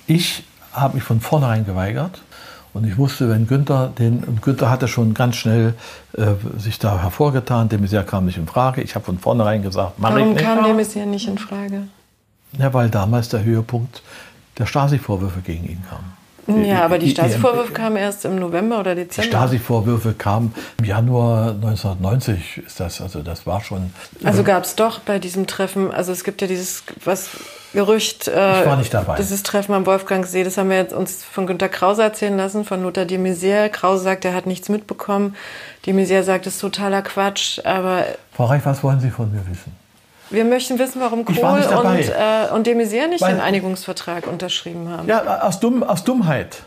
ich 0.07 0.43
habe 0.73 0.95
mich 0.95 1.03
von 1.03 1.21
vornherein 1.21 1.65
geweigert. 1.65 2.21
Und 2.73 2.87
ich 2.87 2.97
wusste, 2.97 3.29
wenn 3.29 3.47
Günther, 3.47 3.91
den, 3.99 4.23
und 4.23 4.41
Günther 4.41 4.69
hatte 4.69 4.87
schon 4.87 5.13
ganz 5.13 5.35
schnell 5.35 5.73
äh, 6.13 6.35
sich 6.57 6.79
da 6.79 7.01
hervorgetan, 7.01 7.67
de 7.67 7.77
Maizière 7.77 8.03
kam 8.03 8.25
nicht 8.25 8.37
in 8.37 8.47
Frage. 8.47 8.81
Ich 8.81 8.95
habe 8.95 9.03
von 9.03 9.19
vornherein 9.19 9.61
gesagt, 9.61 9.93
mach 9.97 10.13
Warum 10.13 10.29
ich 10.29 10.35
nicht. 10.35 10.45
kam 10.45 10.63
de 10.63 10.73
Maizière 10.73 11.05
nicht 11.05 11.27
in 11.27 11.37
Frage? 11.37 11.87
Ja, 12.57 12.73
weil 12.73 12.89
damals 12.89 13.27
der 13.27 13.43
Höhepunkt 13.43 14.01
der 14.57 14.65
Stasi-Vorwürfe 14.65 15.41
gegen 15.41 15.65
ihn 15.65 15.83
kam. 15.89 16.03
Ja, 16.65 16.83
aber 16.83 16.97
die 16.97 17.09
Stasi-Vorwürfe 17.09 17.73
kamen 17.73 17.97
erst 17.97 18.25
im 18.25 18.35
November 18.35 18.79
oder 18.79 18.95
Dezember. 18.95 19.29
Die 19.29 19.35
Stasi-Vorwürfe 19.35 20.13
kamen 20.13 20.53
im 20.79 20.85
Januar 20.85 21.51
1990, 21.51 22.63
ist 22.65 22.79
das, 22.79 23.01
also 23.01 23.21
das 23.21 23.45
war 23.45 23.61
schon. 23.61 23.93
Also 24.23 24.43
gab 24.43 24.63
es 24.63 24.75
doch 24.75 24.99
bei 24.99 25.19
diesem 25.19 25.47
Treffen, 25.47 25.91
also 25.91 26.11
es 26.11 26.23
gibt 26.23 26.41
ja 26.41 26.47
dieses, 26.47 26.83
was 27.03 27.29
Gerücht, 27.73 28.27
äh, 28.27 28.61
ich 28.61 28.65
war 28.65 28.75
nicht 28.75 28.93
dabei. 28.93 29.15
dieses 29.15 29.43
Treffen 29.43 29.73
am 29.73 29.85
Wolfgangsee, 29.85 30.43
das 30.43 30.57
haben 30.57 30.69
wir 30.69 30.77
jetzt 30.77 30.93
uns 30.93 31.23
von 31.23 31.47
Günter 31.47 31.69
Krause 31.69 32.03
erzählen 32.03 32.35
lassen, 32.35 32.65
von 32.65 32.83
Lothar 32.83 33.05
de 33.05 33.17
Maizière. 33.17 33.69
Krause 33.69 34.03
sagt, 34.03 34.25
er 34.25 34.33
hat 34.33 34.45
nichts 34.45 34.67
mitbekommen. 34.67 35.35
De 35.85 35.93
Maizière 35.93 36.23
sagt, 36.23 36.45
das 36.45 36.55
ist 36.55 36.59
totaler 36.59 37.01
Quatsch, 37.01 37.59
aber... 37.63 38.03
Frau 38.33 38.45
Reich, 38.45 38.65
was 38.65 38.83
wollen 38.83 38.99
Sie 38.99 39.09
von 39.09 39.31
mir 39.31 39.41
wissen? 39.49 39.80
Wir 40.31 40.45
möchten 40.45 40.79
wissen, 40.79 41.01
warum 41.01 41.25
Kohl 41.25 41.37
und, 41.37 41.99
äh, 41.99 42.53
und 42.53 42.65
de 42.65 42.75
Maizière 42.75 43.07
nicht 43.07 43.21
Weil, 43.21 43.35
den 43.35 43.41
Einigungsvertrag 43.41 44.27
unterschrieben 44.27 44.89
haben. 44.89 45.07
Ja, 45.07 45.41
aus, 45.41 45.59
Dumm, 45.59 45.83
aus 45.83 46.03
Dummheit. 46.03 46.63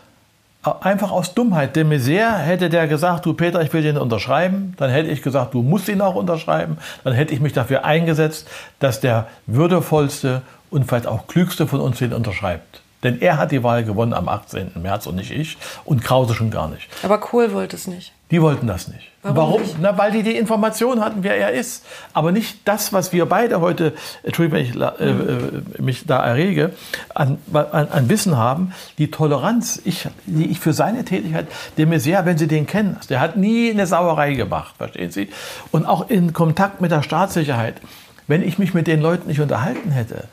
Einfach 0.81 1.11
aus 1.11 1.33
Dummheit. 1.33 1.75
De 1.75 1.83
Maizière 1.83 2.37
hätte 2.37 2.69
der 2.69 2.87
gesagt, 2.87 3.25
du 3.25 3.33
Peter, 3.33 3.61
ich 3.61 3.71
will 3.73 3.83
den 3.83 3.97
unterschreiben. 3.97 4.73
Dann 4.77 4.89
hätte 4.89 5.09
ich 5.09 5.21
gesagt, 5.21 5.53
du 5.53 5.61
musst 5.61 5.87
ihn 5.89 6.01
auch 6.01 6.15
unterschreiben. 6.15 6.77
Dann 7.03 7.13
hätte 7.13 7.33
ich 7.33 7.39
mich 7.39 7.53
dafür 7.53 7.85
eingesetzt, 7.85 8.47
dass 8.79 8.99
der 8.99 9.27
würdevollste 9.45 10.41
und 10.69 10.85
vielleicht 10.85 11.07
auch 11.07 11.27
klügste 11.27 11.67
von 11.67 11.81
uns 11.81 11.99
den 11.99 12.13
unterschreibt. 12.13 12.81
Denn 13.03 13.21
er 13.21 13.37
hat 13.37 13.51
die 13.51 13.61
Wahl 13.63 13.83
gewonnen 13.83 14.13
am 14.13 14.27
18. 14.27 14.71
März 14.81 15.05
und 15.05 15.15
nicht 15.15 15.31
ich 15.31 15.57
und 15.85 16.03
Krause 16.03 16.33
schon 16.33 16.49
gar 16.49 16.67
nicht. 16.67 16.87
Aber 17.03 17.19
Kohl 17.19 17.53
wollte 17.53 17.75
es 17.75 17.85
nicht. 17.85 18.14
Die 18.31 18.41
wollten 18.41 18.65
das 18.65 18.87
nicht. 18.87 19.11
Warum? 19.21 19.61
Warum? 19.61 19.61
Na, 19.81 19.97
weil 19.97 20.11
die 20.11 20.23
die 20.23 20.35
Information 20.35 20.99
hatten, 21.01 21.23
wer 21.23 21.37
er 21.37 21.51
ist. 21.51 21.85
Aber 22.13 22.31
nicht 22.31 22.59
das, 22.65 22.91
was 22.93 23.13
wir 23.13 23.25
beide 23.25 23.61
heute, 23.61 23.93
Entschuldigung, 24.23 24.59
wenn 24.59 24.65
ich 24.65 24.99
äh, 24.99 25.09
äh, 25.09 25.81
mich 25.81 26.05
da 26.05 26.25
errege, 26.25 26.71
an, 27.13 27.37
an, 27.53 27.87
an, 27.87 28.09
Wissen 28.09 28.37
haben. 28.37 28.73
Die 28.97 29.11
Toleranz, 29.11 29.81
ich, 29.85 30.07
die 30.25 30.45
ich 30.45 30.59
für 30.59 30.73
seine 30.73 31.05
Tätigkeit, 31.05 31.47
der 31.77 31.87
mir 31.87 31.99
sehr, 31.99 32.25
wenn 32.25 32.37
Sie 32.37 32.47
den 32.47 32.65
kennen, 32.65 32.97
der 33.09 33.19
hat 33.19 33.37
nie 33.37 33.71
eine 33.71 33.87
Sauerei 33.87 34.33
gemacht, 34.33 34.75
verstehen 34.77 35.11
Sie? 35.11 35.29
Und 35.71 35.85
auch 35.85 36.09
in 36.09 36.33
Kontakt 36.33 36.81
mit 36.81 36.91
der 36.91 37.03
Staatssicherheit. 37.03 37.81
Wenn 38.27 38.41
ich 38.41 38.57
mich 38.57 38.73
mit 38.73 38.87
den 38.87 39.01
Leuten 39.01 39.27
nicht 39.27 39.39
unterhalten 39.39 39.91
hätte, 39.91 40.23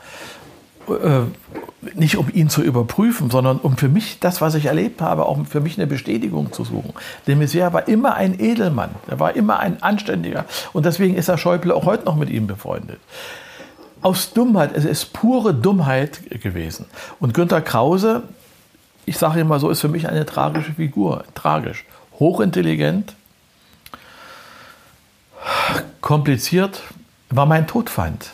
äh, 0.89 1.23
nicht 1.95 2.17
um 2.17 2.29
ihn 2.33 2.49
zu 2.49 2.63
überprüfen, 2.63 3.31
sondern 3.31 3.59
um 3.59 3.77
für 3.77 3.89
mich 3.89 4.19
das, 4.21 4.41
was 4.41 4.55
ich 4.55 4.67
erlebt 4.67 5.01
habe, 5.01 5.27
auch 5.27 5.39
für 5.47 5.61
mich 5.61 5.79
eine 5.79 5.87
Bestätigung 5.87 6.53
zu 6.53 6.65
suchen. 6.65 6.93
De 7.27 7.35
Maizière 7.35 7.73
war 7.73 7.89
immer 7.89 8.15
ein 8.15 8.39
Edelmann, 8.39 8.91
er 9.09 9.19
war 9.19 9.35
immer 9.35 9.59
ein 9.59 9.83
Anständiger 9.83 10.45
und 10.73 10.87
deswegen 10.87 11.15
ist 11.15 11.29
Herr 11.29 11.39
Schäuble 11.39 11.75
auch 11.75 11.85
heute 11.85 12.05
noch 12.05 12.17
mit 12.17 12.31
ihm 12.31 12.47
befreundet. 12.47 13.01
Aus 14.01 14.33
Dummheit, 14.33 14.73
es 14.75 14.85
ist 14.85 15.13
pure 15.13 15.55
Dummheit 15.55 16.21
gewesen. 16.43 16.87
Und 17.21 17.35
Günter 17.35 17.61
Krause, 17.61 18.25
ich 19.07 19.17
sage 19.17 19.41
immer 19.41 19.61
so, 19.61 19.71
ist 19.71 19.81
für 19.81 19.89
mich 19.89 20.09
eine 20.09 20.27
tragische 20.27 20.73
Figur, 20.73 21.25
tragisch, 21.35 21.85
hochintelligent, 22.19 23.15
kompliziert, 26.01 26.83
war 27.31 27.47
mein 27.47 27.67
Todfeind. 27.67 28.31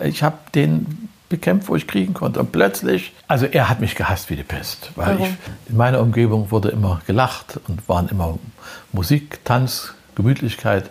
Ich 0.00 0.22
habe 0.22 0.36
den 0.54 1.08
bekämpft, 1.28 1.68
wo 1.68 1.76
ich 1.76 1.86
kriegen 1.86 2.14
konnte. 2.14 2.40
Und 2.40 2.52
plötzlich, 2.52 3.12
also 3.26 3.46
er 3.46 3.68
hat 3.68 3.80
mich 3.80 3.94
gehasst 3.94 4.30
wie 4.30 4.36
die 4.36 4.44
Pest, 4.44 4.90
weil 4.94 5.20
ich, 5.20 5.28
in 5.68 5.76
meiner 5.76 6.00
Umgebung 6.00 6.50
wurde 6.50 6.68
immer 6.68 7.00
gelacht 7.06 7.58
und 7.68 7.88
waren 7.88 8.08
immer 8.08 8.38
Musik, 8.92 9.44
Tanz, 9.44 9.94
Gemütlichkeit. 10.14 10.90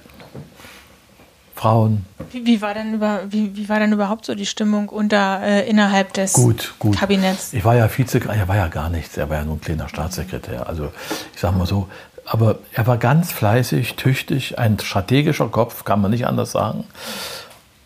Frauen. 1.55 2.05
Wie, 2.31 2.45
wie, 2.45 2.61
war 2.61 2.73
denn 2.73 2.95
über, 2.95 3.21
wie, 3.29 3.55
wie 3.55 3.69
war 3.69 3.79
denn 3.79 3.93
überhaupt 3.93 4.25
so 4.25 4.35
die 4.35 4.45
Stimmung 4.45 4.89
unter, 4.89 5.41
äh, 5.41 5.69
innerhalb 5.69 6.11
des 6.13 6.33
gut, 6.33 6.75
gut. 6.79 6.97
Kabinetts? 6.97 7.53
Ich 7.53 7.63
war 7.63 7.75
ja 7.75 7.87
Vize, 7.87 8.19
er 8.19 8.47
war 8.49 8.57
ja 8.57 8.67
gar 8.67 8.89
nichts, 8.89 9.15
er 9.15 9.29
war 9.29 9.37
ja 9.37 9.45
nur 9.45 9.55
ein 9.55 9.61
kleiner 9.61 9.87
Staatssekretär. 9.87 10.67
Also 10.67 10.91
ich 11.33 11.39
sage 11.39 11.57
mal 11.57 11.65
so, 11.65 11.87
aber 12.25 12.59
er 12.73 12.87
war 12.87 12.97
ganz 12.97 13.31
fleißig, 13.31 13.95
tüchtig, 13.95 14.59
ein 14.59 14.79
strategischer 14.79 15.47
Kopf, 15.47 15.85
kann 15.85 16.01
man 16.01 16.11
nicht 16.11 16.27
anders 16.27 16.51
sagen. 16.51 16.83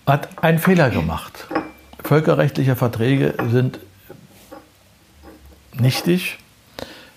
Hat 0.08 0.30
einen 0.42 0.58
Fehler 0.58 0.90
gemacht. 0.90 1.48
Völkerrechtliche 2.10 2.76
Verträge 2.76 3.36
sind 3.52 3.80
nichtig, 5.80 6.40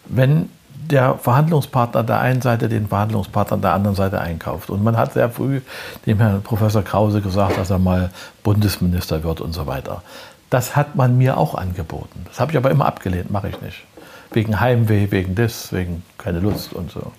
wenn 0.05 0.51
der 0.69 1.15
Verhandlungspartner 1.15 2.03
der 2.03 2.21
einen 2.21 2.43
Seite 2.43 2.69
den 2.69 2.89
Verhandlungspartner 2.89 3.57
der 3.57 3.73
anderen 3.73 3.97
Seite 3.97 4.21
einkauft. 4.21 4.69
Und 4.69 4.85
man 4.85 4.99
hat 4.99 5.15
sehr 5.15 5.31
früh 5.31 5.63
dem 6.05 6.19
Herrn 6.19 6.43
Professor 6.43 6.83
Krause 6.83 7.23
gesagt, 7.23 7.57
dass 7.57 7.71
er 7.71 7.79
mal 7.79 8.11
Bundesminister 8.43 9.25
wird 9.25 9.41
und 9.41 9.55
so 9.55 9.67
weiter. 9.67 10.03
Das 10.51 10.77
hat 10.77 10.95
man 10.95 11.17
mir 11.17 11.39
auch 11.39 11.55
angeboten. 11.55 12.27
Das 12.29 12.39
habe 12.39 12.53
ich 12.53 12.59
aber 12.59 12.71
immer 12.71 12.85
abgelehnt, 12.85 13.31
mache 13.31 13.49
ich 13.49 13.63
nicht. 13.63 13.85
Wegen 14.33 14.61
Heimweh, 14.61 15.11
wegen 15.11 15.35
des, 15.35 15.73
wegen 15.73 16.03
keine 16.19 16.41
Lust 16.41 16.75
und 16.75 16.91
so. 16.91 17.13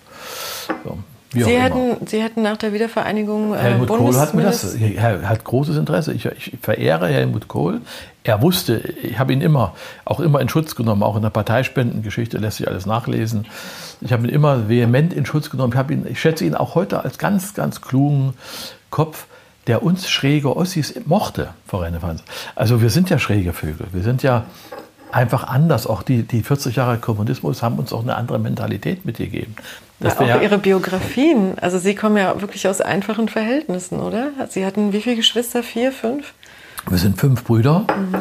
so. 0.84 1.00
Sie 1.34 1.62
hatten, 1.62 2.06
Sie 2.06 2.24
hatten 2.24 2.44
nach 2.44 2.58
der 2.58 2.74
Wiedervereinigung 2.74 3.54
äh, 3.54 3.58
Helmut 3.58 3.88
Kohl 3.88 4.16
hat 4.16 4.34
mir 4.34 4.44
das, 4.44 4.76
er 4.76 5.28
hat 5.28 5.44
großes 5.44 5.78
Interesse. 5.78 6.14
Ich, 6.14 6.26
ich, 6.26 6.58
verehre 6.62 7.08
Helmut 7.08 7.48
Kohl. 7.48 7.82
Er 8.24 8.42
wusste, 8.42 8.78
ich 8.78 9.18
habe 9.20 9.34
ihn 9.34 9.42
immer, 9.42 9.74
auch 10.06 10.20
immer 10.20 10.40
in 10.40 10.50
Schutz 10.50 10.76
genommen, 10.76 11.04
auch 11.04 11.16
in 11.16 11.24
der 11.24 11.30
Parteispendengeschichte 11.30 12.38
lässt 12.38 12.58
sich 12.58 12.68
alles 12.68 12.86
nachlesen. 12.86 13.46
Ich 14.02 14.14
habe 14.14 14.28
ihn 14.28 14.34
immer 14.34 14.70
vehement 14.70 15.14
in 15.14 15.26
Schutz 15.26 15.50
genommen. 15.50 15.74
Ich, 15.74 15.92
ihn, 15.92 16.06
ich 16.10 16.22
schätze 16.22 16.46
ihn 16.46 16.56
auch 16.56 16.76
heute 16.76 17.04
als 17.04 17.18
ganz, 17.18 17.54
ganz 17.54 17.82
klugen 17.82 18.34
Kopf, 18.92 19.26
der 19.68 19.82
uns 19.84 20.10
schräge 20.10 20.56
Ossis 20.56 20.94
mochte, 21.06 21.50
Frau 21.66 21.80
Rennefanz. 21.80 22.24
Also 22.56 22.82
wir 22.82 22.90
sind 22.90 23.10
ja 23.10 23.18
schräge 23.18 23.54
Vögel. 23.54 23.88
Wir 23.92 24.04
sind 24.04 24.24
ja 24.24 24.46
einfach 25.12 25.46
anders. 25.46 25.88
Auch 25.88 26.04
die, 26.04 26.24
die 26.24 26.44
40 26.44 26.76
Jahre 26.76 26.98
Kommunismus 26.98 27.64
haben 27.64 27.78
uns 27.80 27.94
auch 27.94 28.04
eine 28.04 28.16
andere 28.16 28.40
Mentalität 28.40 29.06
mitgegeben. 29.06 29.56
Ja, 30.00 30.20
auch 30.20 30.42
Ihre 30.42 30.58
Biografien. 30.58 31.54
Also 31.60 31.80
Sie 31.80 31.96
kommen 31.96 32.18
ja 32.18 32.40
wirklich 32.42 32.68
aus 32.68 32.82
einfachen 32.82 33.30
Verhältnissen, 33.30 34.00
oder? 34.00 34.32
Sie 34.50 34.66
hatten 34.66 34.94
wie 34.94 35.02
viele 35.02 35.16
Geschwister? 35.16 35.64
Vier, 35.64 35.92
fünf? 35.92 36.34
Wir 36.90 36.98
sind 36.98 37.18
fünf 37.18 37.46
Brüder 37.46 37.86
mhm. 37.88 38.16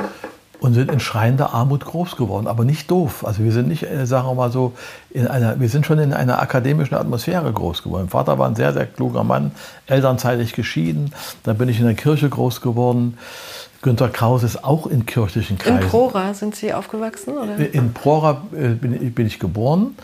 und 0.61 0.75
sind 0.75 0.91
in 0.93 1.01
schreiender 1.01 1.53
Armut 1.53 1.85
groß 1.85 2.16
geworden, 2.16 2.47
aber 2.47 2.64
nicht 2.64 2.91
doof. 2.91 3.25
Also 3.27 3.43
wir 3.43 3.51
sind 3.51 3.68
nicht, 3.68 3.83
äh, 3.83 4.07
sagen 4.07 4.29
wir 4.29 4.35
mal 4.35 4.53
so, 4.53 4.75
in 5.11 5.27
einer, 5.27 5.59
wir 5.59 5.68
sind 5.68 5.85
schon 5.85 5.99
in 5.99 6.12
einer 6.12 6.41
akademischen 6.41 6.95
Atmosphäre 6.95 7.53
groß 7.53 7.83
geworden. 7.83 8.03
Mein 8.03 8.11
Vater 8.11 8.39
war 8.39 8.49
ein 8.49 8.55
sehr, 8.55 8.73
sehr 8.73 8.87
kluger 8.87 9.25
Mann, 9.25 9.51
elternzeitig 9.87 10.53
geschieden. 10.53 11.12
Dann 11.43 11.59
bin 11.59 11.68
ich 11.68 11.81
in 11.81 11.87
der 11.87 11.95
Kirche 11.95 12.29
groß 12.29 12.61
geworden. 12.61 13.18
Günter 13.83 14.09
Kraus 14.11 14.45
ist 14.45 14.62
auch 14.62 14.87
in 14.87 15.07
kirchlichen 15.07 15.59
Kreisen. 15.59 15.83
In 15.83 15.89
Prora 15.89 16.35
sind 16.35 16.55
Sie 16.55 16.73
aufgewachsen? 16.73 17.37
Oder? 17.37 17.57
In 17.57 17.93
Prora 17.93 18.43
äh, 18.53 18.68
bin 18.68 19.27
ich 19.27 19.41
geboren. 19.41 19.97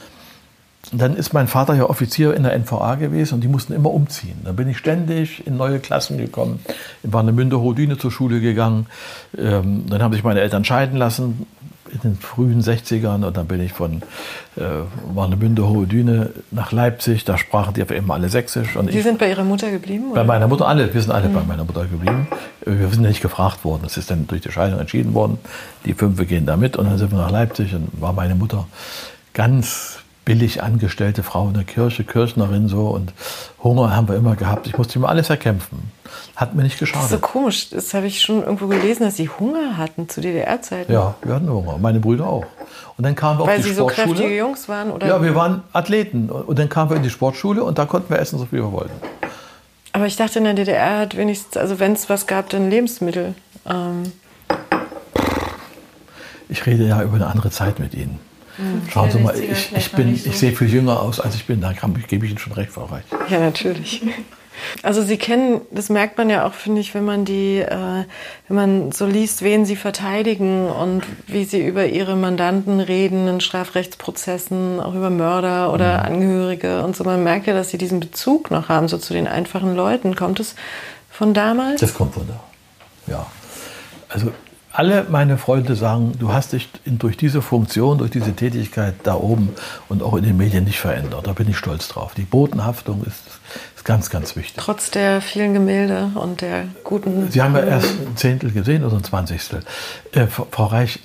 Dann 0.92 1.16
ist 1.16 1.32
mein 1.32 1.48
Vater 1.48 1.74
ja 1.74 1.84
Offizier 1.84 2.34
in 2.34 2.42
der 2.42 2.58
NVA 2.58 2.94
gewesen 2.94 3.34
und 3.34 3.40
die 3.42 3.48
mussten 3.48 3.72
immer 3.72 3.90
umziehen. 3.90 4.40
Dann 4.44 4.56
bin 4.56 4.68
ich 4.68 4.78
ständig 4.78 5.46
in 5.46 5.56
neue 5.56 5.80
Klassen 5.80 6.18
gekommen, 6.18 6.60
in 7.02 7.12
Warnemünde 7.12 7.60
Hodine 7.60 7.98
zur 7.98 8.10
Schule 8.10 8.40
gegangen. 8.40 8.86
Ähm, 9.36 9.84
dann 9.88 10.02
haben 10.02 10.12
sich 10.12 10.24
meine 10.24 10.40
Eltern 10.40 10.64
scheiden 10.64 10.96
lassen 10.96 11.46
in 11.92 12.00
den 12.00 12.16
frühen 12.16 12.62
60ern 12.62 13.24
und 13.24 13.36
dann 13.36 13.46
bin 13.46 13.60
ich 13.60 13.72
von 13.72 14.02
äh, 14.56 14.62
Warnemünde 15.14 15.66
Hohe 15.68 15.86
Düne 15.86 16.30
nach 16.50 16.72
Leipzig. 16.72 17.24
Da 17.24 17.38
sprachen 17.38 17.74
die 17.74 17.82
auf 17.82 17.90
immer 17.90 18.14
alle 18.14 18.28
Sächsisch. 18.28 18.76
Und 18.76 18.90
Sie 18.90 18.98
ich, 18.98 19.04
sind 19.04 19.18
bei 19.18 19.28
Ihrer 19.30 19.44
Mutter 19.44 19.70
geblieben? 19.70 20.12
Bei 20.14 20.24
meiner 20.24 20.48
Mutter 20.48 20.66
alle. 20.68 20.92
Wir 20.92 21.00
sind 21.00 21.12
alle 21.12 21.28
mhm. 21.28 21.34
bei 21.34 21.42
meiner 21.42 21.64
Mutter 21.64 21.86
geblieben. 21.86 22.28
Wir 22.64 22.88
sind 22.88 23.02
nicht 23.02 23.22
gefragt 23.22 23.64
worden. 23.64 23.82
Es 23.86 23.96
ist 23.96 24.10
dann 24.10 24.26
durch 24.26 24.42
die 24.42 24.52
Scheidung 24.52 24.80
entschieden 24.80 25.14
worden. 25.14 25.38
Die 25.84 25.94
fünf 25.94 26.26
gehen 26.28 26.46
da 26.46 26.56
mit 26.56 26.76
und 26.76 26.86
dann 26.86 26.98
sind 26.98 27.10
wir 27.10 27.18
nach 27.18 27.30
Leipzig 27.30 27.74
und 27.74 27.88
war 28.00 28.12
meine 28.12 28.34
Mutter 28.34 28.66
ganz 29.32 29.98
billig 30.28 30.62
angestellte 30.62 31.22
Frau 31.22 31.48
in 31.48 31.54
der 31.54 31.64
Kirche, 31.64 32.04
Kirchnerin 32.04 32.68
so 32.68 32.88
und 32.88 33.14
Hunger 33.62 33.96
haben 33.96 34.08
wir 34.08 34.14
immer 34.14 34.36
gehabt. 34.36 34.66
Ich 34.66 34.76
musste 34.76 34.98
immer 34.98 35.08
alles 35.08 35.30
erkämpfen. 35.30 35.90
Hat 36.36 36.54
mir 36.54 36.64
nicht 36.64 36.78
geschadet. 36.78 37.04
Das 37.04 37.12
ist 37.12 37.20
so 37.22 37.26
komisch. 37.26 37.70
Das 37.70 37.94
habe 37.94 38.08
ich 38.08 38.20
schon 38.20 38.42
irgendwo 38.42 38.66
gelesen, 38.66 39.04
dass 39.04 39.16
Sie 39.16 39.30
Hunger 39.30 39.78
hatten 39.78 40.06
zu 40.06 40.20
DDR-Zeiten. 40.20 40.92
Ja, 40.92 41.14
wir 41.22 41.34
hatten 41.34 41.48
Hunger. 41.48 41.78
Meine 41.78 41.98
Brüder 41.98 42.26
auch. 42.26 42.44
Und 42.98 43.04
dann 43.04 43.14
kamen 43.14 43.38
wir 43.38 43.46
Weil 43.46 43.56
auf 43.56 43.64
die 43.64 43.70
Sie 43.70 43.76
Sportschule. 43.76 44.06
so 44.06 44.12
kräftige 44.12 44.36
Jungs 44.36 44.68
waren? 44.68 44.90
Oder? 44.90 45.06
Ja, 45.06 45.22
wir 45.22 45.34
waren 45.34 45.62
Athleten. 45.72 46.28
Und 46.28 46.58
dann 46.58 46.68
kamen 46.68 46.90
wir 46.90 46.98
in 46.98 47.02
die 47.02 47.10
Sportschule 47.10 47.64
und 47.64 47.78
da 47.78 47.86
konnten 47.86 48.10
wir 48.10 48.18
essen, 48.18 48.38
so 48.38 48.44
viel 48.44 48.58
wir 48.58 48.70
wollten. 48.70 49.00
Aber 49.94 50.04
ich 50.04 50.16
dachte, 50.16 50.40
in 50.40 50.44
der 50.44 50.52
DDR 50.52 50.98
hat 50.98 51.16
wenigstens, 51.16 51.56
also 51.56 51.80
wenn 51.80 51.94
es 51.94 52.10
was 52.10 52.26
gab, 52.26 52.50
dann 52.50 52.68
Lebensmittel. 52.68 53.34
Ähm. 53.66 54.12
Ich 56.50 56.66
rede 56.66 56.86
ja 56.86 57.02
über 57.02 57.14
eine 57.14 57.28
andere 57.28 57.50
Zeit 57.50 57.78
mit 57.78 57.94
Ihnen. 57.94 58.27
Mhm. 58.58 58.82
Schauen 58.90 59.10
Sie 59.10 59.18
mal, 59.18 59.38
ich, 59.38 59.72
ich, 59.74 59.92
bin, 59.92 60.16
so. 60.16 60.28
ich 60.28 60.38
sehe 60.38 60.54
viel 60.54 60.68
jünger 60.68 61.00
aus, 61.00 61.20
als 61.20 61.34
ich 61.36 61.46
bin. 61.46 61.60
Da 61.60 61.72
gebe 61.72 62.24
ich 62.24 62.32
Ihnen 62.32 62.38
schon 62.38 62.52
recht, 62.52 62.72
Frau 62.72 62.84
Reich. 62.86 63.04
Ja, 63.30 63.40
natürlich. 63.40 64.02
Also 64.82 65.02
Sie 65.02 65.16
kennen, 65.16 65.60
das 65.70 65.88
merkt 65.88 66.18
man 66.18 66.30
ja 66.30 66.46
auch, 66.46 66.52
finde 66.52 66.80
ich, 66.80 66.94
wenn 66.94 67.04
man 67.04 67.24
die, 67.24 67.58
äh, 67.58 68.04
wenn 68.48 68.56
man 68.56 68.92
so 68.92 69.06
liest, 69.06 69.42
wen 69.42 69.64
Sie 69.64 69.76
verteidigen 69.76 70.68
und 70.68 71.04
wie 71.26 71.44
Sie 71.44 71.64
über 71.64 71.86
Ihre 71.86 72.16
Mandanten 72.16 72.80
reden 72.80 73.28
in 73.28 73.40
Strafrechtsprozessen, 73.40 74.80
auch 74.80 74.94
über 74.94 75.10
Mörder 75.10 75.72
oder 75.72 75.98
mhm. 75.98 76.06
Angehörige 76.06 76.82
und 76.82 76.96
so. 76.96 77.04
Man 77.04 77.22
merkt 77.22 77.46
ja, 77.46 77.54
dass 77.54 77.70
Sie 77.70 77.78
diesen 77.78 78.00
Bezug 78.00 78.50
noch 78.50 78.68
haben, 78.68 78.88
so 78.88 78.98
zu 78.98 79.12
den 79.12 79.28
einfachen 79.28 79.76
Leuten. 79.76 80.16
Kommt 80.16 80.40
es 80.40 80.54
von 81.10 81.34
damals? 81.34 81.80
Das 81.80 81.94
kommt 81.94 82.14
von 82.14 82.26
da. 82.26 82.40
Ja. 83.06 83.26
Also 84.08 84.32
alle 84.78 85.06
meine 85.08 85.38
Freunde 85.38 85.74
sagen, 85.74 86.12
du 86.20 86.32
hast 86.32 86.52
dich 86.52 86.68
durch 86.86 87.16
diese 87.16 87.42
Funktion, 87.42 87.98
durch 87.98 88.12
diese 88.12 88.32
Tätigkeit 88.34 88.94
da 89.02 89.16
oben 89.16 89.48
und 89.88 90.04
auch 90.04 90.14
in 90.14 90.22
den 90.22 90.36
Medien 90.36 90.62
nicht 90.62 90.78
verändert. 90.78 91.26
Da 91.26 91.32
bin 91.32 91.50
ich 91.50 91.56
stolz 91.58 91.88
drauf. 91.88 92.12
Die 92.16 92.22
Botenhaftung 92.22 93.02
ist, 93.02 93.24
ist 93.74 93.84
ganz, 93.84 94.08
ganz 94.08 94.36
wichtig. 94.36 94.54
Trotz 94.56 94.92
der 94.92 95.20
vielen 95.20 95.52
Gemälde 95.52 96.12
und 96.14 96.42
der 96.42 96.66
guten. 96.84 97.28
Sie 97.28 97.42
haben 97.42 97.56
ja 97.56 97.64
erst 97.64 97.90
ein 97.90 98.16
Zehntel 98.16 98.52
gesehen 98.52 98.84
oder 98.84 98.94
ein 98.94 99.02
Zwanzigstel. 99.02 99.64
Äh, 100.12 100.28
Frau 100.28 100.66
Reich, 100.66 101.00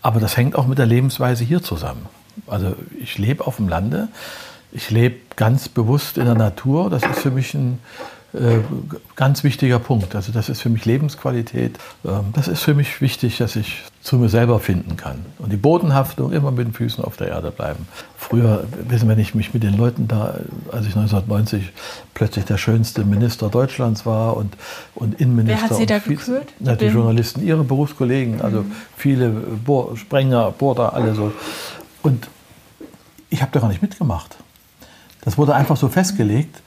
aber 0.00 0.20
das 0.20 0.38
hängt 0.38 0.56
auch 0.56 0.66
mit 0.66 0.78
der 0.78 0.86
Lebensweise 0.86 1.44
hier 1.44 1.62
zusammen. 1.62 2.06
Also 2.46 2.76
ich 2.98 3.18
lebe 3.18 3.46
auf 3.46 3.56
dem 3.56 3.68
Lande. 3.68 4.08
Ich 4.72 4.90
lebe 4.90 5.16
ganz 5.36 5.68
bewusst 5.68 6.16
in 6.16 6.24
der 6.24 6.34
Natur. 6.34 6.88
Das 6.88 7.02
ist 7.02 7.18
für 7.18 7.30
mich 7.30 7.52
ein 7.52 7.78
ganz 9.16 9.42
wichtiger 9.42 9.78
Punkt. 9.78 10.14
Also 10.14 10.32
das 10.32 10.50
ist 10.50 10.60
für 10.60 10.68
mich 10.68 10.84
Lebensqualität. 10.84 11.78
Ähm, 12.04 12.26
das 12.34 12.46
ist 12.46 12.62
für 12.62 12.74
mich 12.74 13.00
wichtig, 13.00 13.38
dass 13.38 13.56
ich 13.56 13.82
zu 14.02 14.16
mir 14.16 14.28
selber 14.28 14.60
finden 14.60 14.96
kann. 14.96 15.24
Und 15.38 15.50
die 15.50 15.56
Bodenhaftung 15.56 16.32
immer 16.32 16.50
mit 16.50 16.66
den 16.66 16.74
Füßen 16.74 17.02
auf 17.02 17.16
der 17.16 17.28
Erde 17.28 17.50
bleiben. 17.50 17.88
Früher, 18.16 18.64
wissen 18.86 19.08
wenn 19.08 19.18
ich 19.18 19.34
mich 19.34 19.54
mit 19.54 19.62
den 19.62 19.74
Leuten 19.74 20.08
da, 20.08 20.38
als 20.70 20.86
ich 20.86 20.94
1990 20.94 21.72
plötzlich 22.12 22.44
der 22.44 22.58
schönste 22.58 23.04
Minister 23.04 23.48
Deutschlands 23.48 24.04
war 24.04 24.36
und, 24.36 24.54
und 24.94 25.18
Innenminister. 25.20 25.62
Wer 25.62 25.70
hat 25.70 25.76
Sie 25.76 25.86
da 25.86 25.98
gekürt? 25.98 26.48
Na, 26.58 26.76
die 26.76 26.86
Journalisten, 26.86 27.46
ihre 27.46 27.64
Berufskollegen, 27.64 28.42
also 28.42 28.62
mhm. 28.62 28.72
viele 28.96 29.30
Bohr, 29.30 29.96
Sprenger, 29.96 30.50
Bohrer, 30.50 30.92
alle 30.92 31.14
so. 31.14 31.32
Und 32.02 32.28
ich 33.30 33.40
habe 33.40 33.52
da 33.52 33.60
gar 33.60 33.68
nicht 33.68 33.82
mitgemacht. 33.82 34.36
Das 35.22 35.38
wurde 35.38 35.54
einfach 35.54 35.76
so 35.76 35.88
festgelegt. 35.88 36.60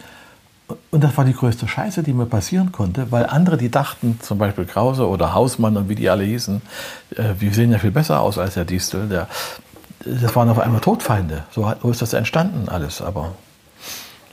Und 0.91 1.03
das 1.03 1.17
war 1.17 1.26
die 1.26 1.34
größte 1.34 1.67
Scheiße, 1.67 2.03
die 2.03 2.13
mir 2.13 2.26
passieren 2.26 2.72
konnte, 2.72 3.11
weil 3.11 3.26
andere, 3.26 3.57
die 3.57 3.69
dachten, 3.69 4.19
zum 4.22 4.38
Beispiel 4.38 4.65
Krause 4.65 5.07
oder 5.07 5.34
Hausmann 5.34 5.78
und 5.78 5.89
wie 5.89 5.95
die 5.95 6.09
alle 6.09 6.24
hießen, 6.24 6.61
äh, 7.15 7.24
wir 7.39 7.53
sehen 7.53 7.72
ja 7.72 7.80
viel 7.80 7.91
besser 7.91 8.22
aus 8.22 8.38
als 8.38 8.55
der 8.55 8.65
Distel, 8.65 9.07
der, 9.07 9.28
das 10.05 10.36
waren 10.36 10.49
auf 10.49 10.59
einmal 10.59 10.82
Todfeinde. 10.82 11.43
So, 11.51 11.72
so 11.82 11.91
ist 11.91 12.01
das 12.01 12.13
entstanden 12.13 12.69
alles. 12.69 13.01
Aber 13.01 13.36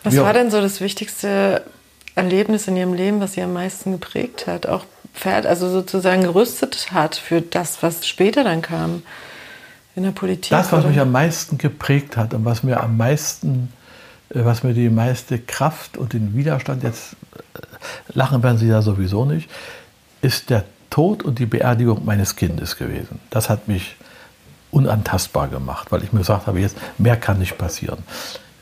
was 0.04 0.16
war 0.16 0.32
denn 0.32 0.50
so 0.50 0.60
das 0.60 0.80
wichtigste 0.80 1.62
Erlebnis 2.14 2.66
in 2.68 2.76
Ihrem 2.76 2.94
Leben, 2.94 3.20
was 3.20 3.34
Sie 3.34 3.42
am 3.42 3.52
meisten 3.52 3.92
geprägt 3.92 4.46
hat, 4.46 4.66
auch 4.66 4.84
Pferd, 5.14 5.46
also 5.46 5.68
sozusagen 5.68 6.22
gerüstet 6.22 6.92
hat 6.92 7.16
für 7.16 7.40
das, 7.40 7.82
was 7.82 8.06
später 8.06 8.44
dann 8.44 8.62
kam 8.62 9.02
in 9.96 10.04
der 10.04 10.12
Politik? 10.12 10.50
Das, 10.50 10.72
was 10.72 10.80
oder? 10.80 10.90
mich 10.90 11.00
am 11.00 11.12
meisten 11.12 11.58
geprägt 11.58 12.16
hat 12.16 12.34
und 12.34 12.44
was 12.44 12.62
mir 12.62 12.80
am 12.80 12.96
meisten 12.96 13.72
was 14.30 14.62
mir 14.62 14.74
die 14.74 14.90
meiste 14.90 15.38
Kraft 15.38 15.96
und 15.96 16.12
den 16.12 16.36
Widerstand, 16.36 16.82
jetzt 16.82 17.16
äh, 17.34 17.60
lachen 18.12 18.42
werden 18.42 18.58
Sie 18.58 18.68
ja 18.68 18.82
sowieso 18.82 19.24
nicht, 19.24 19.48
ist 20.20 20.50
der 20.50 20.64
Tod 20.90 21.22
und 21.22 21.38
die 21.38 21.46
Beerdigung 21.46 22.04
meines 22.04 22.36
Kindes 22.36 22.76
gewesen. 22.76 23.20
Das 23.30 23.48
hat 23.48 23.68
mich 23.68 23.96
unantastbar 24.70 25.48
gemacht, 25.48 25.90
weil 25.90 26.02
ich 26.02 26.12
mir 26.12 26.20
gesagt 26.20 26.46
habe, 26.46 26.60
jetzt 26.60 26.76
mehr 26.98 27.16
kann 27.16 27.38
nicht 27.38 27.56
passieren. 27.56 27.98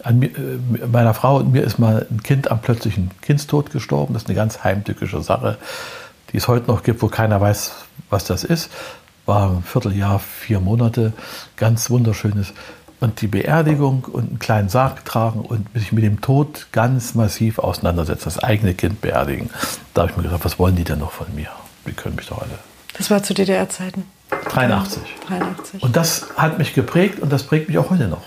An 0.03 0.19
mir, 0.21 0.29
äh, 0.29 0.87
meiner 0.91 1.15
Frau 1.15 1.39
und 1.39 1.53
mir 1.53 1.65
ist 1.65 1.79
mal 1.79 2.07
ein 2.11 2.23
Kind 2.23 2.51
am 2.51 2.61
plötzlichen 2.61 3.11
Kindstod 3.23 3.71
gestorben. 3.71 4.15
Das 4.15 4.23
ist 4.23 4.29
eine 4.29 4.37
ganz 4.37 4.63
heimtückische 4.63 5.23
Sache. 5.23 5.59
die 6.33 6.39
es 6.39 6.49
heute 6.49 6.67
noch 6.67 6.83
gibt, 6.83 7.03
wo 7.03 7.09
keiner 7.09 7.41
weiß, 7.41 7.73
was 8.11 8.25
das 8.25 8.45
ist. 8.45 8.71
War 9.27 9.51
ein 9.51 9.63
Vierteljahr, 9.63 10.19
vier 10.19 10.61
Monate, 10.61 11.13
ganz 11.57 11.91
wunderschönes. 11.91 12.53
Und 13.01 13.21
die 13.21 13.27
Beerdigung 13.27 14.05
und 14.05 14.29
einen 14.29 14.39
kleinen 14.39 14.69
Sarg 14.69 15.05
tragen 15.05 15.41
und 15.41 15.67
sich 15.75 15.93
mit 15.93 16.03
dem 16.03 16.21
Tod 16.23 16.69
ganz 16.73 17.15
massiv 17.15 17.59
auseinandersetzen, 17.59 18.25
das 18.25 18.39
eigene 18.39 18.75
Kind 18.75 19.01
beerdigen. 19.03 19.51
Da 19.93 20.03
habe 20.03 20.11
ich 20.11 20.17
mir 20.17 20.23
gedacht, 20.23 20.45
was 20.45 20.59
wollen 20.59 20.77
die 20.77 20.85
denn 20.85 21.01
noch 21.01 21.13
von 21.13 21.27
mir? 21.35 21.49
Die 21.87 21.93
können 21.93 22.17
mich 22.17 22.27
doch 22.29 22.41
alle. 22.41 22.59
Das 22.97 23.11
war 23.11 23.23
zu 23.23 23.35
DDR-Zeiten. 23.35 24.05
83. 24.49 25.03
83. 25.29 25.83
Und 25.83 25.97
das 25.97 26.29
hat 26.37 26.59
mich 26.59 26.75
geprägt 26.75 27.21
und 27.21 27.31
das 27.31 27.43
prägt 27.43 27.69
mich 27.69 27.79
auch 27.79 27.91
heute 27.91 28.09
noch. 28.09 28.23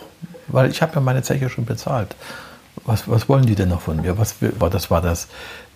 Weil 0.47 0.70
ich 0.70 0.82
habe 0.82 0.93
ja 0.95 1.01
meine 1.01 1.24
Zeche 1.24 1.49
schon 1.49 1.65
bezahlt. 1.65 2.15
Was, 2.86 3.07
was 3.07 3.28
wollen 3.28 3.45
die 3.45 3.55
denn 3.55 3.70
noch 3.70 3.82
von 3.82 4.01
mir? 4.01 4.17
Was, 4.17 4.36
das 4.72 4.89
war 4.89 5.01
das 5.01 5.28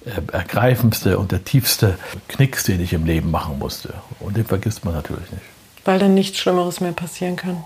äh, 0.05 0.21
ergreifendste 0.31 1.17
und 1.17 1.31
der 1.31 1.43
tiefste 1.43 1.97
Knicks, 2.27 2.63
den 2.63 2.81
ich 2.81 2.93
im 2.93 3.05
Leben 3.05 3.31
machen 3.31 3.59
musste. 3.59 3.93
Und 4.19 4.37
den 4.37 4.45
vergisst 4.45 4.85
man 4.85 4.93
natürlich 4.93 5.29
nicht. 5.31 5.43
Weil 5.85 5.99
dann 5.99 6.13
nichts 6.13 6.39
Schlimmeres 6.39 6.79
mehr 6.79 6.93
passieren 6.93 7.35
kann. 7.35 7.63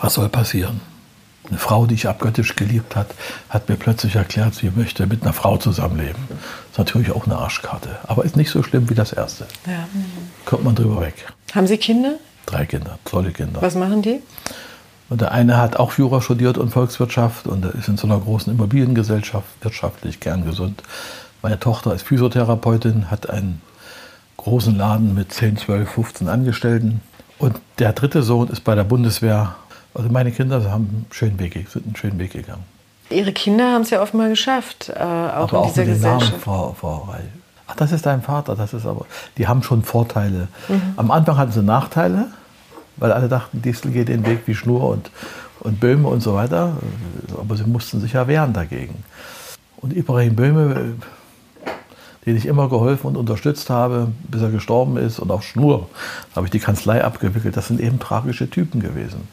Was 0.00 0.14
soll 0.14 0.28
passieren? 0.28 0.80
Eine 1.48 1.58
Frau, 1.58 1.86
die 1.86 1.94
ich 1.94 2.06
abgöttisch 2.06 2.54
geliebt 2.54 2.94
hat, 2.94 3.08
hat 3.48 3.68
mir 3.68 3.76
plötzlich 3.76 4.14
erklärt, 4.14 4.54
sie 4.54 4.70
möchte 4.70 5.06
mit 5.06 5.22
einer 5.22 5.32
Frau 5.32 5.56
zusammenleben. 5.56 6.22
Das 6.28 6.38
ist 6.72 6.78
natürlich 6.78 7.10
auch 7.10 7.26
eine 7.26 7.36
Arschkarte. 7.36 7.98
Aber 8.04 8.24
ist 8.24 8.36
nicht 8.36 8.50
so 8.50 8.62
schlimm 8.62 8.88
wie 8.88 8.94
das 8.94 9.12
erste. 9.12 9.46
Ja. 9.66 9.88
Kommt 10.44 10.64
man 10.64 10.74
drüber 10.74 11.00
weg. 11.00 11.26
Haben 11.54 11.66
Sie 11.66 11.76
Kinder? 11.76 12.14
Drei 12.46 12.66
Kinder, 12.66 12.98
tolle 13.04 13.32
Kinder. 13.32 13.60
Was 13.62 13.74
machen 13.74 14.02
die? 14.02 14.20
Und 15.08 15.20
der 15.20 15.32
eine 15.32 15.56
hat 15.56 15.76
auch 15.76 15.94
Jura 15.94 16.20
studiert 16.20 16.56
und 16.56 16.70
Volkswirtschaft 16.70 17.48
und 17.48 17.64
ist 17.64 17.88
in 17.88 17.96
so 17.96 18.06
einer 18.06 18.20
großen 18.20 18.52
Immobiliengesellschaft 18.52 19.48
wirtschaftlich 19.60 20.20
kerngesund. 20.20 20.84
Meine 21.42 21.58
Tochter 21.58 21.94
ist 21.94 22.06
Physiotherapeutin, 22.06 23.10
hat 23.10 23.28
einen 23.28 23.60
großen 24.36 24.76
Laden 24.76 25.14
mit 25.14 25.32
10, 25.32 25.56
12, 25.56 25.90
15 25.90 26.28
Angestellten. 26.28 27.00
Und 27.38 27.60
der 27.78 27.92
dritte 27.92 28.22
Sohn 28.22 28.48
ist 28.48 28.62
bei 28.62 28.74
der 28.74 28.84
Bundeswehr. 28.84 29.56
Also 29.94 30.08
meine 30.08 30.30
Kinder 30.30 30.62
haben 30.70 30.88
einen 30.88 31.06
schönen 31.10 31.38
Weg, 31.38 31.54
sind 31.68 31.86
einen 31.86 31.96
schönen 31.96 32.18
Weg 32.18 32.32
gegangen. 32.32 32.64
Ihre 33.10 33.32
Kinder 33.32 33.72
haben 33.72 33.82
es 33.82 33.90
ja 33.90 34.00
offenbar 34.00 34.28
geschafft, 34.28 34.88
äh, 34.88 34.92
auch 34.92 35.02
aber 35.02 35.50
in 35.50 35.56
auch 35.58 35.72
dieser 35.72 35.80
mit 35.80 35.88
den 35.88 35.94
Gesellschaft. 35.94 36.30
Namen, 36.30 36.40
Frau, 36.40 36.76
Frau 36.78 37.08
Reil. 37.10 37.28
Ach, 37.66 37.76
das 37.76 37.92
ist 37.92 38.06
dein 38.06 38.22
Vater, 38.22 38.56
das 38.56 38.72
ist 38.72 38.86
aber. 38.86 39.06
Die 39.36 39.46
haben 39.46 39.62
schon 39.62 39.82
Vorteile. 39.82 40.48
Am 40.96 41.10
Anfang 41.10 41.36
hatten 41.36 41.52
sie 41.52 41.62
Nachteile, 41.62 42.26
weil 42.96 43.12
alle 43.12 43.28
dachten, 43.28 43.62
Distel 43.62 43.92
geht 43.92 44.08
den 44.08 44.26
Weg 44.26 44.40
wie 44.46 44.54
Schnur 44.56 44.88
und, 44.88 45.10
und 45.60 45.78
Böhme 45.78 46.08
und 46.08 46.20
so 46.20 46.34
weiter. 46.34 46.72
Aber 47.38 47.56
sie 47.56 47.64
mussten 47.64 48.00
sich 48.00 48.12
ja 48.14 48.26
wehren 48.26 48.52
dagegen. 48.52 49.04
Und 49.76 49.96
Ibrahim 49.96 50.34
Böhme, 50.34 50.94
den 52.26 52.36
ich 52.36 52.46
immer 52.46 52.68
geholfen 52.68 53.06
und 53.06 53.16
unterstützt 53.16 53.70
habe, 53.70 54.08
bis 54.24 54.42
er 54.42 54.50
gestorben 54.50 54.96
ist, 54.96 55.20
und 55.20 55.30
auch 55.30 55.42
Schnur, 55.42 55.88
habe 56.34 56.46
ich 56.46 56.50
die 56.50 56.58
Kanzlei 56.58 57.04
abgewickelt. 57.04 57.56
Das 57.56 57.68
sind 57.68 57.80
eben 57.80 58.00
tragische 58.00 58.50
Typen 58.50 58.80
gewesen. 58.80 59.28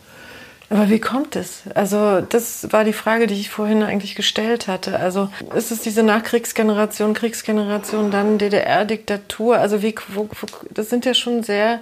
Aber 0.69 0.89
wie 0.89 0.99
kommt 0.99 1.35
es? 1.37 1.61
Also 1.75 2.19
das 2.21 2.71
war 2.73 2.83
die 2.83 2.91
Frage, 2.93 3.27
die 3.27 3.35
ich 3.35 3.49
vorhin 3.49 3.83
eigentlich 3.83 4.15
gestellt 4.15 4.67
hatte. 4.67 4.99
Also 4.99 5.29
ist 5.55 5.71
es 5.71 5.81
diese 5.81 6.03
Nachkriegsgeneration, 6.03 7.13
Kriegsgeneration, 7.13 8.11
dann 8.11 8.37
DDR-Diktatur? 8.37 9.57
Also 9.57 9.81
wie, 9.81 9.95
wo, 10.09 10.23
wo, 10.29 10.47
das 10.73 10.89
sind 10.89 11.05
ja 11.05 11.13
schon 11.13 11.43
sehr 11.43 11.79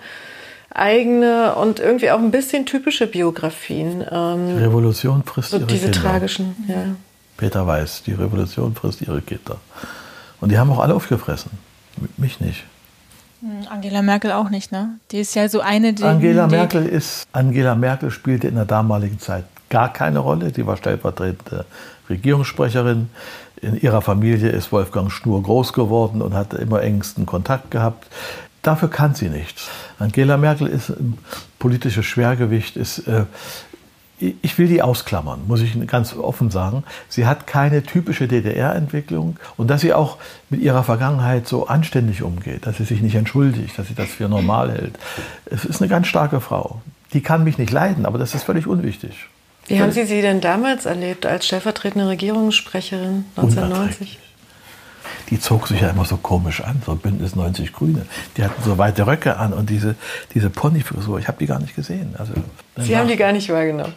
eigene 0.71 1.55
und 1.55 1.79
irgendwie 1.79 2.11
auch 2.11 2.19
ein 2.19 2.31
bisschen 2.31 2.65
typische 2.65 3.07
Biografien. 3.07 4.01
Die 4.01 4.05
Ähm, 4.15 4.57
Revolution 4.57 5.23
frisst 5.23 5.51
so 5.51 5.57
ihre 5.57 5.65
diese 5.67 5.89
Kinder. 5.89 6.01
tragischen, 6.01 6.55
ja. 6.67 6.95
Peter 7.37 7.65
weiß, 7.65 8.03
die 8.03 8.13
Revolution 8.13 8.75
frisst 8.75 9.01
ihre 9.01 9.21
Kinder. 9.21 9.57
Und 10.41 10.51
die 10.51 10.57
haben 10.59 10.71
auch 10.71 10.79
alle 10.79 10.93
aufgefressen. 10.93 11.51
Mich 12.17 12.39
nicht. 12.39 12.65
Hm, 13.45 13.67
Angela 13.69 14.01
Merkel 14.01 14.31
auch 14.31 14.49
nicht, 14.49 14.71
ne? 14.71 14.97
Die 15.11 15.19
ist 15.19 15.35
ja 15.35 15.47
so 15.47 15.61
eine, 15.61 15.93
die. 15.93 16.03
Angela 16.03 16.47
Merkel 16.47 16.83
ist, 16.83 17.27
Angela 17.31 17.75
Merkel 17.75 18.09
spielte 18.09 18.47
in 18.47 18.55
der 18.55 18.65
damaligen 18.65 19.19
Zeit 19.19 19.45
gar 19.69 19.93
keine 19.93 20.19
Rolle. 20.19 20.51
Die 20.51 20.65
war 20.65 20.77
stellvertretende 20.77 21.65
Regierungssprecherin. 22.09 23.09
In 23.61 23.79
ihrer 23.79 24.01
Familie 24.01 24.49
ist 24.49 24.71
Wolfgang 24.71 25.11
Schnur 25.11 25.43
groß 25.43 25.73
geworden 25.73 26.23
und 26.23 26.33
hatte 26.33 26.57
immer 26.57 26.81
engsten 26.81 27.27
Kontakt 27.27 27.69
gehabt. 27.69 28.07
Dafür 28.63 28.89
kann 28.89 29.13
sie 29.13 29.29
nichts. 29.29 29.69
Angela 29.99 30.37
Merkel 30.37 30.65
ist 30.65 30.89
ein 30.89 31.19
politisches 31.59 32.05
Schwergewicht, 32.05 32.75
ist, 32.75 33.07
äh, 33.07 33.25
ich 34.19 34.57
will 34.57 34.67
die 34.67 34.81
ausklammern, 34.81 35.41
muss 35.47 35.61
ich 35.61 35.75
ganz 35.87 36.15
offen 36.15 36.49
sagen. 36.49 36.83
Sie 37.09 37.25
hat 37.25 37.47
keine 37.47 37.83
typische 37.83 38.27
DDR-Entwicklung 38.27 39.37
und 39.57 39.69
dass 39.69 39.81
sie 39.81 39.93
auch 39.93 40.17
mit 40.49 40.61
ihrer 40.61 40.83
Vergangenheit 40.83 41.47
so 41.47 41.67
anständig 41.67 42.23
umgeht, 42.23 42.65
dass 42.65 42.77
sie 42.77 42.85
sich 42.85 43.01
nicht 43.01 43.15
entschuldigt, 43.15 43.77
dass 43.77 43.87
sie 43.87 43.95
das 43.95 44.09
für 44.09 44.29
normal 44.29 44.71
hält. 44.71 44.97
Es 45.45 45.65
ist 45.65 45.81
eine 45.81 45.89
ganz 45.89 46.07
starke 46.07 46.39
Frau. 46.39 46.81
Die 47.13 47.21
kann 47.21 47.43
mich 47.43 47.57
nicht 47.57 47.71
leiden, 47.71 48.05
aber 48.05 48.17
das 48.17 48.35
ist 48.35 48.43
völlig 48.43 48.67
unwichtig. 48.67 49.27
Wie 49.67 49.81
haben 49.81 49.91
Sie 49.91 50.05
sie 50.05 50.21
denn 50.21 50.41
damals 50.41 50.85
erlebt 50.85 51.25
als 51.25 51.47
stellvertretende 51.47 52.07
Regierungssprecherin 52.07 53.25
1990? 53.35 53.71
Unerträglich. 53.71 54.19
Die 55.29 55.39
zog 55.39 55.67
sich 55.67 55.81
ja 55.81 55.89
immer 55.89 56.05
so 56.05 56.17
komisch 56.17 56.61
an, 56.61 56.81
so 56.85 56.95
Bündnis 56.95 57.35
90 57.35 57.73
Grüne. 57.73 58.05
Die 58.37 58.43
hatten 58.43 58.61
so 58.63 58.77
weite 58.77 59.07
Röcke 59.07 59.37
an 59.37 59.53
und 59.53 59.69
diese, 59.69 59.95
diese 60.33 60.49
Ponyfrisur, 60.49 61.19
ich 61.19 61.27
habe 61.27 61.37
die 61.39 61.47
gar 61.47 61.59
nicht 61.59 61.75
gesehen. 61.75 62.15
Also, 62.17 62.33
Sie 62.77 62.95
haben 62.95 63.07
die 63.07 63.15
gar 63.15 63.31
nicht 63.31 63.49
wahrgenommen. 63.49 63.93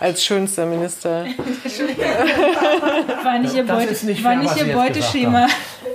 Als 0.00 0.24
schönster 0.24 0.66
Minister. 0.66 1.26
war 3.24 3.38
nicht 3.38 3.54
ihr, 3.54 3.64
Das 3.64 3.78
Beute, 3.78 3.92
ist 3.92 4.04
nicht 4.04 4.22
war 4.22 4.32
fair, 4.32 4.40
nicht 4.42 4.50
was 4.50 4.62
ihr 4.62 4.74
Beuteschema. 4.74 5.46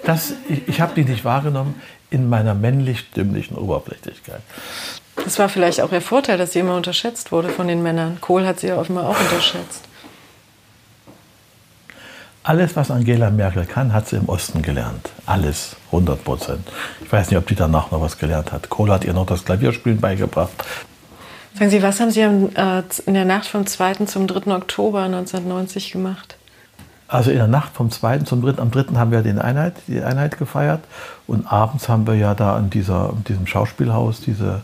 Das, 0.03 0.33
ich 0.49 0.67
ich 0.67 0.81
habe 0.81 0.93
die 0.95 1.03
nicht 1.03 1.23
wahrgenommen 1.23 1.81
in 2.09 2.29
meiner 2.29 2.53
männlich-dümmlichen 2.53 3.57
Oberflächlichkeit. 3.57 4.41
Das 5.15 5.39
war 5.39 5.49
vielleicht 5.49 5.81
auch 5.81 5.91
ihr 5.91 6.01
Vorteil, 6.01 6.37
dass 6.37 6.53
sie 6.53 6.59
immer 6.59 6.75
unterschätzt 6.75 7.31
wurde 7.31 7.49
von 7.49 7.67
den 7.67 7.81
Männern. 7.83 8.17
Kohl 8.19 8.45
hat 8.45 8.59
sie 8.59 8.67
ja 8.67 8.77
offenbar 8.77 9.09
auch 9.09 9.19
unterschätzt. 9.19 9.83
Alles, 12.45 12.75
was 12.75 12.91
Angela 12.91 13.29
Merkel 13.29 13.65
kann, 13.65 13.93
hat 13.93 14.09
sie 14.09 14.17
im 14.17 14.27
Osten 14.27 14.61
gelernt. 14.61 15.11
Alles, 15.25 15.77
100 15.87 16.23
Prozent. 16.25 16.67
Ich 17.01 17.11
weiß 17.11 17.29
nicht, 17.29 17.37
ob 17.37 17.47
die 17.47 17.55
danach 17.55 17.89
noch 17.91 18.01
was 18.01 18.17
gelernt 18.17 18.51
hat. 18.51 18.69
Kohl 18.69 18.91
hat 18.91 19.05
ihr 19.05 19.13
noch 19.13 19.25
das 19.25 19.45
Klavierspielen 19.45 20.01
beigebracht. 20.01 20.51
Sagen 21.63 21.71
Sie, 21.71 21.81
was 21.81 21.99
haben 22.01 22.11
Sie 22.11 22.19
äh, 22.19 22.83
in 23.05 23.13
der 23.13 23.23
Nacht 23.23 23.45
vom 23.45 23.65
2. 23.65 23.93
zum 24.05 24.27
3. 24.27 24.53
Oktober 24.53 25.03
1990 25.03 25.93
gemacht? 25.93 26.35
Also 27.07 27.31
in 27.31 27.37
der 27.37 27.47
Nacht 27.47 27.73
vom 27.73 27.89
2. 27.89 28.19
zum 28.19 28.41
3. 28.41 28.61
Am 28.61 28.69
3. 28.69 28.95
haben 28.97 29.11
wir 29.11 29.21
den 29.21 29.39
Einheit, 29.39 29.75
die 29.87 30.01
Einheit 30.01 30.37
gefeiert. 30.37 30.81
Und 31.25 31.49
abends 31.49 31.87
haben 31.87 32.05
wir 32.05 32.15
ja 32.15 32.33
da 32.33 32.59
in, 32.59 32.69
dieser, 32.69 33.13
in 33.15 33.23
diesem 33.23 33.47
Schauspielhaus 33.47 34.19
diese 34.19 34.63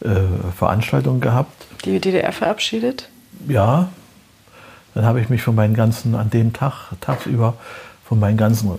äh, 0.00 0.10
Veranstaltung 0.56 1.18
gehabt. 1.20 1.66
Die 1.84 1.98
DDR 1.98 2.30
verabschiedet? 2.30 3.08
Ja, 3.48 3.88
dann 4.94 5.04
habe 5.04 5.20
ich 5.20 5.30
mich 5.30 5.42
von 5.42 5.56
meinen 5.56 5.74
ganzen, 5.74 6.14
an 6.14 6.30
dem 6.30 6.52
Tag, 6.52 6.92
tagsüber, 7.00 7.54
von 8.04 8.20
meinen 8.20 8.36
ganzen 8.36 8.78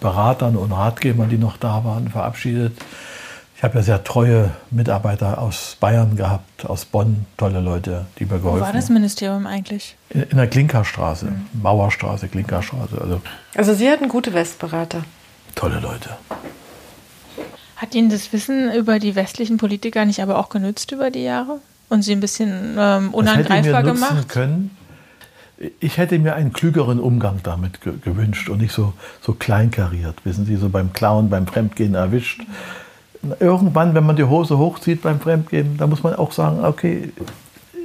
Beratern 0.00 0.56
und 0.56 0.72
Ratgebern, 0.72 1.28
die 1.28 1.36
noch 1.36 1.58
da 1.58 1.84
waren, 1.84 2.08
verabschiedet. 2.08 2.72
Ich 3.56 3.62
habe 3.64 3.78
ja 3.78 3.82
sehr 3.82 4.04
treue 4.04 4.50
Mitarbeiter 4.70 5.38
aus 5.40 5.76
Bayern 5.80 6.14
gehabt, 6.16 6.66
aus 6.66 6.84
Bonn, 6.84 7.24
tolle 7.38 7.60
Leute, 7.60 8.04
die 8.18 8.26
mir 8.26 8.32
Wo 8.32 8.48
geholfen 8.48 8.66
war 8.66 8.72
das 8.74 8.90
Ministerium 8.90 9.46
eigentlich? 9.46 9.96
In, 10.10 10.24
in 10.24 10.36
der 10.36 10.46
Klinkerstraße, 10.46 11.28
Mauerstraße, 11.54 12.28
Klinkerstraße, 12.28 13.00
also 13.00 13.22
Also 13.54 13.72
Sie 13.74 13.88
hatten 13.90 14.08
gute 14.08 14.34
Westberater. 14.34 15.04
tolle 15.54 15.80
Leute. 15.80 16.10
Hat 17.76 17.94
Ihnen 17.94 18.10
das 18.10 18.30
Wissen 18.32 18.72
über 18.72 18.98
die 18.98 19.14
westlichen 19.16 19.56
Politiker 19.56 20.04
nicht 20.04 20.20
aber 20.20 20.38
auch 20.38 20.50
genützt 20.50 20.92
über 20.92 21.10
die 21.10 21.22
Jahre? 21.22 21.60
Und 21.88 22.02
Sie 22.02 22.12
ein 22.12 22.20
bisschen 22.20 22.50
ähm, 22.50 22.76
Das 22.76 22.94
hätte 23.04 23.16
unangreifbar 23.16 23.82
mir 23.82 23.88
nutzen 23.88 24.08
gemacht? 24.08 24.28
können. 24.28 24.76
Ich 25.80 25.96
hätte 25.96 26.18
mir 26.18 26.34
einen 26.34 26.52
klügeren 26.52 27.00
Umgang 27.00 27.40
damit 27.42 27.80
ge 27.80 27.94
gewünscht 28.02 28.50
und 28.50 28.60
nicht 28.60 28.72
so, 28.74 28.92
so 29.22 29.32
kleinkariert. 29.32 30.16
Wissen 30.24 30.44
Sie, 30.44 30.56
so 30.56 30.68
beim 30.68 30.92
Klauen, 30.92 31.30
beim 31.30 31.46
Fremdgehen 31.46 31.94
erwischt. 31.94 32.42
Irgendwann, 33.40 33.94
wenn 33.94 34.04
man 34.04 34.16
die 34.16 34.24
Hose 34.24 34.58
hochzieht 34.58 35.02
beim 35.02 35.20
Fremdgehen, 35.20 35.76
da 35.76 35.86
muss 35.86 36.02
man 36.02 36.14
auch 36.14 36.32
sagen, 36.32 36.64
okay, 36.64 37.12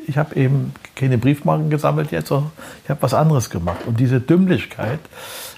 ich 0.07 0.17
habe 0.17 0.36
eben 0.36 0.73
keine 0.95 1.17
Briefmarken 1.17 1.69
gesammelt 1.69 2.11
jetzt, 2.11 2.27
sondern 2.27 2.51
ich 2.84 2.89
habe 2.89 3.01
was 3.01 3.13
anderes 3.13 3.49
gemacht. 3.49 3.79
Und 3.86 3.99
diese 3.99 4.19
Dümmlichkeit, 4.19 4.99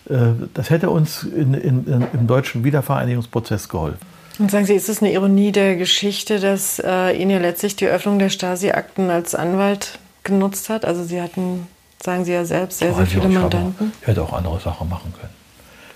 äh, 0.09 0.15
das 0.53 0.69
hätte 0.69 0.89
uns 0.89 1.23
in, 1.23 1.53
in, 1.53 2.07
im 2.13 2.27
deutschen 2.27 2.63
Wiedervereinigungsprozess 2.63 3.69
geholfen. 3.69 3.99
Und 4.39 4.49
sagen 4.49 4.65
Sie, 4.65 4.73
ist 4.73 4.89
es 4.89 5.01
eine 5.01 5.13
Ironie 5.13 5.51
der 5.51 5.75
Geschichte, 5.75 6.39
dass 6.39 6.79
äh, 6.79 7.11
Ihnen 7.15 7.31
ja 7.31 7.37
letztlich 7.37 7.75
die 7.75 7.85
Öffnung 7.85 8.17
der 8.17 8.29
Stasi-Akten 8.29 9.09
als 9.09 9.35
Anwalt 9.35 9.99
genutzt 10.23 10.69
hat? 10.69 10.85
Also 10.85 11.03
Sie 11.03 11.21
hatten, 11.21 11.67
sagen 12.01 12.25
Sie 12.25 12.31
ja 12.31 12.43
selbst, 12.43 12.79
sehr, 12.79 12.93
sehr 12.93 13.03
ich 13.03 13.09
viele 13.11 13.29
Mandanten. 13.29 13.93
Ich 14.01 14.07
hätte 14.07 14.23
auch 14.23 14.33
andere 14.33 14.59
Sachen 14.59 14.89
machen 14.89 15.13
können. 15.19 15.33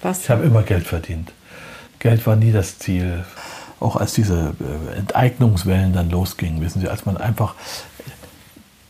Was? 0.03 0.21
Ich 0.21 0.29
habe 0.29 0.43
immer 0.43 0.61
Geld 0.61 0.85
verdient. 0.85 1.31
Geld 1.99 2.25
war 2.27 2.35
nie 2.35 2.51
das 2.51 2.77
Ziel. 2.77 3.23
Auch 3.79 3.95
als 3.95 4.13
diese 4.13 4.55
äh, 4.59 4.97
Enteignungswellen 4.97 5.93
dann 5.93 6.09
losgingen, 6.09 6.61
wissen 6.61 6.81
Sie, 6.81 6.89
als 6.89 7.05
man 7.05 7.17
einfach, 7.17 7.55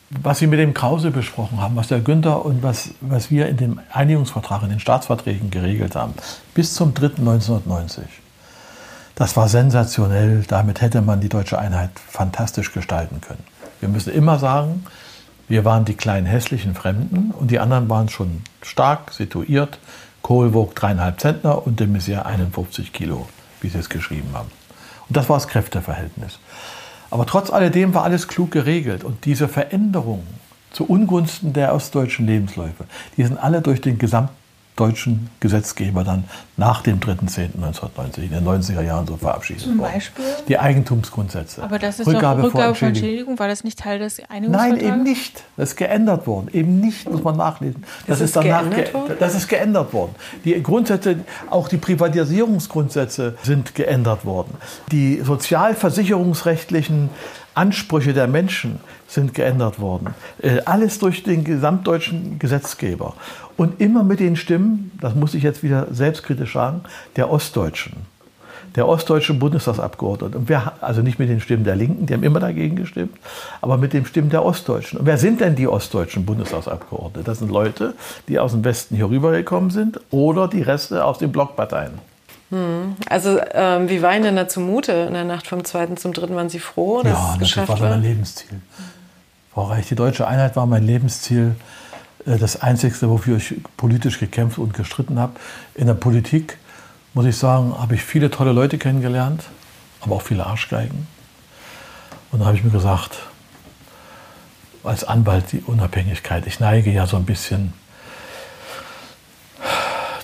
was 0.10 0.40
Sie 0.40 0.48
mit 0.48 0.60
dem 0.60 0.74
Krause 0.74 1.12
besprochen 1.12 1.62
haben, 1.62 1.76
was 1.76 1.90
der 1.90 2.00
Günther 2.00 2.46
und 2.46 2.64
was, 2.64 2.92
was 3.02 3.30
wir 3.30 3.48
in 3.48 3.58
dem 3.58 3.80
Einigungsvertrag, 3.92 4.64
in 4.64 4.70
den 4.70 4.80
Staatsverträgen 4.80 5.52
geregelt 5.52 5.96
haben, 5.96 6.14
bis 6.54 6.74
zum 6.74 6.94
3. 6.94 7.18
1990. 7.18 8.06
Das 9.16 9.36
war 9.36 9.50
sensationell. 9.50 10.44
Damit 10.48 10.82
hätte 10.82 11.02
man 11.02 11.20
die 11.20 11.30
deutsche 11.30 11.58
Einheit 11.58 11.90
fantastisch 12.08 12.72
gestalten 12.72 13.20
können. 13.20 13.44
Wir 13.80 13.90
müssen 13.90 14.14
immer 14.14 14.38
sagen, 14.38 14.86
wir 15.48 15.66
waren 15.66 15.86
die 15.86 15.96
kleinen 15.96 16.28
hässlichen 16.28 16.76
Fremden 16.76 17.32
und 17.32 17.50
die 17.50 17.60
anderen 17.60 17.90
waren 17.90 18.10
schon 18.10 18.44
stark 18.62 19.12
situiert. 19.14 19.80
Kohl 20.22 20.54
wog 20.54 20.76
dreieinhalb 20.76 21.20
Zentner 21.20 21.66
und 21.66 21.80
de 21.80 21.88
Maizière 21.88 22.24
51 22.24 22.94
Kilo, 22.94 23.28
wie 23.62 23.70
sie 23.70 23.80
es 23.80 23.90
geschrieben 23.90 24.30
haben. 24.34 24.52
Und 25.10 25.18
das 25.18 25.30
war 25.30 25.38
das 25.38 25.48
Kräfteverhältnis. 25.48 26.40
Aber 27.10 27.26
trotz 27.26 27.50
alledem 27.50 27.94
war 27.94 28.04
alles 28.04 28.28
klug 28.28 28.52
geregelt. 28.52 29.04
Und 29.04 29.26
diese 29.26 29.48
Veränderungen 29.48 30.28
zu 30.72 30.86
Ungunsten 30.86 31.54
der 31.54 31.74
ostdeutschen 31.74 32.28
Lebensläufe, 32.28 32.86
die 33.16 33.24
sind 33.24 33.38
alle 33.38 33.62
durch 33.62 33.82
den 33.82 33.98
gesamten 33.98 34.36
deutschen 34.78 35.30
Gesetzgeber 35.42 36.04
dann 36.06 36.24
nach 36.56 36.82
dem 36.82 37.00
3.10.1990 37.00 38.18
in 38.24 38.30
den 38.30 38.46
90er 38.48 38.82
Jahren 38.82 39.06
so 39.06 39.18
verabschiedet 39.18 39.64
Zum 39.64 39.78
worden. 39.80 39.92
Beispiel? 39.94 40.26
Die 40.48 40.58
Eigentumsgrundsätze. 40.58 41.62
Aber 41.64 41.78
das 41.80 42.00
ist 42.00 42.08
Rückgabe 42.08 42.42
doch 42.44 42.52
vor 42.52 42.60
Rückgabe 42.62 42.76
von 42.76 42.88
Entschädigung. 42.90 43.38
War 43.38 43.48
das 43.48 43.64
nicht 43.64 43.80
Teil 43.80 44.00
des 44.00 44.20
Nein, 44.20 44.28
Einigungsvertrags? 44.30 44.82
eben 44.84 45.04
nicht. 45.04 45.44
Das 45.58 45.70
ist 45.70 45.76
geändert 45.76 46.26
worden. 46.28 46.48
Eben 46.54 46.80
nicht, 46.80 47.10
muss 47.10 47.24
man 47.24 47.36
nachlesen. 47.38 47.84
Das, 48.08 48.20
Ist 48.20 48.26
ist, 48.28 48.36
danach 48.38 48.62
geändert 48.62 48.86
ge 48.86 48.94
worden? 48.94 49.16
das 49.20 49.36
ist 49.36 49.48
geändert 49.48 49.94
worden. 49.94 50.16
Die 50.46 50.64
Grundsätze, 50.64 51.18
auch 51.50 51.68
die 51.68 51.78
Privatisierungsgrundsätze 51.78 53.36
sind 53.44 53.76
geändert 53.76 54.26
worden. 54.26 54.56
Die 54.92 55.22
sozialversicherungsrechtlichen 55.22 57.10
Ansprüche 57.54 58.14
der 58.14 58.28
Menschen 58.28 58.80
sind 59.08 59.34
geändert 59.34 59.80
worden. 59.80 60.14
Äh, 60.42 60.60
Alles 60.66 61.00
durch 61.00 61.24
den 61.24 61.44
gesamtdeutschen 61.44 62.38
Gesetzgeber. 62.40 63.16
Und 63.58 63.82
immer 63.82 64.04
mit 64.04 64.20
den 64.20 64.36
Stimmen, 64.36 64.92
das 65.02 65.16
muss 65.16 65.34
ich 65.34 65.44
jetzt 65.44 65.64
wieder 65.64 65.88
selbstkritisch 65.92 66.54
sagen, 66.54 66.82
der 67.16 67.30
Ostdeutschen 67.32 67.94
der 68.78 68.88
ostdeutschen 68.88 69.40
Bundestagsabgeordneten. 69.40 70.40
Und 70.40 70.50
wer, 70.50 70.74
also 70.82 71.02
nicht 71.02 71.18
mit 71.18 71.30
den 71.30 71.42
Stimmen 71.42 71.64
der 71.64 71.76
Linken, 71.76 72.06
die 72.06 72.14
haben 72.14 72.24
immer 72.24 72.40
dagegen 72.40 72.76
gestimmt, 72.76 73.18
aber 73.60 73.78
mit 73.78 73.92
den 73.92 74.06
Stimmen 74.06 74.30
der 74.30 74.46
Ostdeutschen. 74.46 75.00
Und 75.00 75.06
wer 75.08 75.18
sind 75.18 75.42
denn 75.42 75.56
die 75.56 75.68
ostdeutschen 75.68 76.26
Bundestagsabgeordneten? 76.26 77.24
Das 77.24 77.40
sind 77.40 77.52
Leute, 77.52 77.96
die 78.28 78.40
aus 78.40 78.52
dem 78.52 78.64
Westen 78.64 78.96
hier 78.96 79.10
rübergekommen 79.10 79.72
sind 79.72 80.00
oder 80.12 80.48
die 80.48 80.62
Reste 80.62 81.04
aus 81.04 81.18
den 81.18 81.32
Blockparteien. 81.32 81.94
Also, 83.10 83.40
ähm, 83.52 83.90
wie 83.90 84.02
war 84.02 84.14
Ihnen 84.14 84.24
denn 84.24 84.36
da 84.38 84.48
zumute 84.48 84.94
in 84.94 85.14
der 85.14 85.26
Nacht 85.26 85.48
vom 85.48 85.66
2. 85.66 85.96
zum 85.96 86.14
3.? 86.14 86.34
Waren 86.34 86.50
Sie 86.50 86.60
froh, 86.60 87.02
dass 87.02 87.12
ja, 87.12 87.38
es 87.42 87.54
das 87.56 87.68
war 87.68 87.80
war? 87.80 87.90
mein 87.90 88.04
Lebensziel. 88.04 88.62
Frau 89.54 89.64
Reich, 89.64 89.88
die 89.88 89.96
deutsche 89.96 90.28
Einheit 90.28 90.56
war 90.56 90.66
mein 90.66 90.86
Lebensziel. 90.86 91.56
Äh, 92.28 92.38
Das 92.38 92.62
Einzige, 92.62 93.10
wofür 93.10 93.38
ich 93.38 93.56
politisch 93.78 94.20
gekämpft 94.20 94.58
und 94.58 94.74
gestritten 94.74 95.20
habe. 95.20 95.34
In 95.76 95.88
der 95.88 95.96
Politik, 95.96 96.58
muss 97.14 97.26
ich 97.26 97.38
sagen, 97.38 97.74
habe 97.80 97.96
ich 97.96 98.04
viele 98.04 98.30
tolle 98.30 98.52
Leute 98.52 98.78
kennengelernt, 98.78 99.44
aber 100.02 100.16
auch 100.18 100.22
viele 100.22 100.46
Arschgeigen. 100.46 101.08
Und 102.32 102.40
da 102.40 102.46
habe 102.46 102.58
ich 102.58 102.64
mir 102.64 102.72
gesagt, 102.72 103.18
als 104.84 105.04
Anwalt 105.04 105.52
die 105.52 105.62
Unabhängigkeit, 105.62 106.46
ich 106.46 106.60
neige 106.60 106.92
ja 106.92 107.08
so 107.08 107.18
ein 107.18 107.26
bisschen 107.26 107.74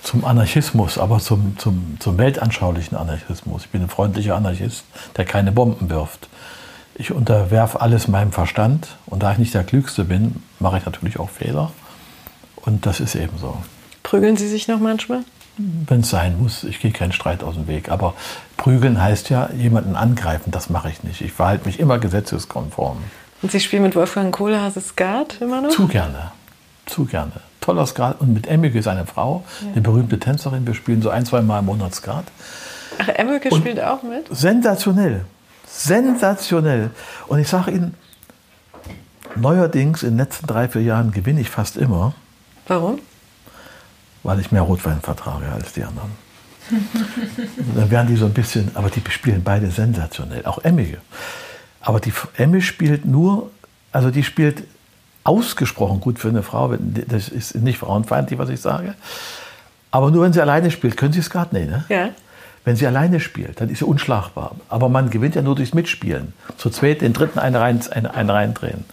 zum 0.02 0.24
Anarchismus, 0.24 0.96
aber 0.98 1.18
zum, 1.18 1.58
zum, 1.58 1.96
zum 1.98 2.18
weltanschaulichen 2.18 2.96
Anarchismus. 2.96 3.64
Ich 3.64 3.70
bin 3.70 3.82
ein 3.82 3.88
freundlicher 3.88 4.36
Anarchist, 4.36 4.84
der 5.16 5.24
keine 5.24 5.50
Bomben 5.50 5.90
wirft. 5.90 6.28
Ich 6.94 7.10
unterwerfe 7.10 7.80
alles 7.80 8.06
meinem 8.06 8.30
Verstand 8.30 8.96
und 9.06 9.22
da 9.22 9.32
ich 9.32 9.38
nicht 9.38 9.54
der 9.54 9.64
Klügste 9.64 10.04
bin, 10.04 10.42
mache 10.60 10.78
ich 10.78 10.84
natürlich 10.84 11.18
auch 11.18 11.30
Fehler. 11.30 11.72
Und 12.66 12.86
das 12.86 13.00
ist 13.00 13.14
eben 13.14 13.36
so. 13.38 13.56
Prügeln 14.02 14.36
Sie 14.36 14.48
sich 14.48 14.68
noch 14.68 14.80
manchmal? 14.80 15.20
Wenn 15.56 16.00
es 16.00 16.10
sein 16.10 16.38
muss, 16.40 16.64
ich 16.64 16.80
gehe 16.80 16.90
keinen 16.90 17.12
Streit 17.12 17.44
aus 17.44 17.54
dem 17.54 17.68
Weg. 17.68 17.88
Aber 17.88 18.14
prügeln 18.56 19.00
heißt 19.00 19.30
ja 19.30 19.50
jemanden 19.56 19.94
angreifen, 19.94 20.50
das 20.50 20.68
mache 20.68 20.88
ich 20.90 21.04
nicht. 21.04 21.20
Ich 21.20 21.32
verhalte 21.32 21.66
mich 21.66 21.78
immer 21.78 21.98
gesetzeskonform. 21.98 22.98
Und 23.42 23.52
Sie 23.52 23.60
spielen 23.60 23.82
mit 23.82 23.94
Wolfgang 23.94 24.34
Kohlhase 24.34 24.80
Skat 24.80 25.40
immer 25.40 25.60
noch? 25.60 25.70
Zu 25.70 25.86
gerne. 25.86 26.32
Zu 26.86 27.04
gerne. 27.04 27.32
Toller 27.60 27.86
Skat. 27.86 28.20
Und 28.20 28.32
mit 28.34 28.46
Emmige, 28.48 28.82
seine 28.82 29.06
Frau, 29.06 29.44
eine 29.72 29.80
berühmte 29.80 30.18
Tänzerin. 30.18 30.66
Wir 30.66 30.74
spielen 30.74 31.02
so 31.02 31.10
ein, 31.10 31.24
zwei 31.24 31.40
Mal 31.40 31.60
im 31.60 31.66
Monat 31.66 31.94
Skat. 31.94 32.24
Ach, 32.98 33.08
Emmelke 33.08 33.50
Und- 33.50 33.60
spielt 33.60 33.80
auch 33.80 34.02
mit? 34.02 34.26
Sensationell. 34.36 35.24
Sensationell. 35.68 36.90
Und 37.28 37.38
ich 37.38 37.48
sage 37.48 37.70
Ihnen, 37.70 37.94
neuerdings 39.36 40.02
in 40.02 40.10
den 40.10 40.18
letzten 40.18 40.46
drei, 40.46 40.68
vier 40.68 40.82
Jahren 40.82 41.12
gewinne 41.12 41.40
ich 41.40 41.50
fast 41.50 41.76
immer, 41.76 42.14
Warum? 42.66 43.00
weil 44.24 44.40
ich 44.40 44.50
mehr 44.50 44.62
Rotwein 44.62 45.00
vertrage 45.00 45.46
als 45.52 45.74
die 45.74 45.84
anderen. 45.84 46.10
Dann 47.76 47.90
werden 47.90 48.08
die 48.08 48.16
so 48.16 48.24
ein 48.24 48.32
bisschen, 48.32 48.70
aber 48.74 48.90
die 48.90 49.02
spielen 49.10 49.44
beide 49.44 49.70
sensationell, 49.70 50.44
auch 50.46 50.58
Emmige. 50.64 50.98
Aber 51.80 52.00
die 52.00 52.12
Emme 52.36 52.62
spielt 52.62 53.04
nur, 53.04 53.50
also 53.92 54.10
die 54.10 54.24
spielt 54.24 54.64
ausgesprochen 55.22 56.00
gut 56.00 56.18
für 56.18 56.28
eine 56.28 56.42
Frau. 56.42 56.74
Das 57.06 57.28
ist 57.28 57.54
nicht 57.54 57.78
frauenfeindlich, 57.78 58.38
was 58.38 58.48
ich 58.48 58.60
sage. 58.60 58.94
Aber 59.90 60.10
nur 60.10 60.24
wenn 60.24 60.32
sie 60.32 60.40
alleine 60.40 60.70
spielt, 60.70 60.96
können 60.96 61.12
Sie 61.12 61.20
es 61.20 61.30
gerade 61.30 61.54
nicht, 61.54 61.70
ne? 61.70 61.84
Ja. 61.88 62.08
Wenn 62.64 62.76
sie 62.76 62.86
alleine 62.86 63.20
spielt, 63.20 63.60
dann 63.60 63.68
ist 63.68 63.80
sie 63.80 63.84
unschlagbar. 63.84 64.56
Aber 64.70 64.88
man 64.88 65.10
gewinnt 65.10 65.34
ja 65.34 65.42
nur 65.42 65.54
durchs 65.54 65.74
Mitspielen. 65.74 66.32
Zu 66.56 66.70
zweit 66.70 67.02
den 67.02 67.12
dritten 67.12 67.38
einen, 67.38 67.56
rein, 67.56 67.78
einen, 67.90 68.06
einen 68.06 68.30
reindrehen. 68.30 68.86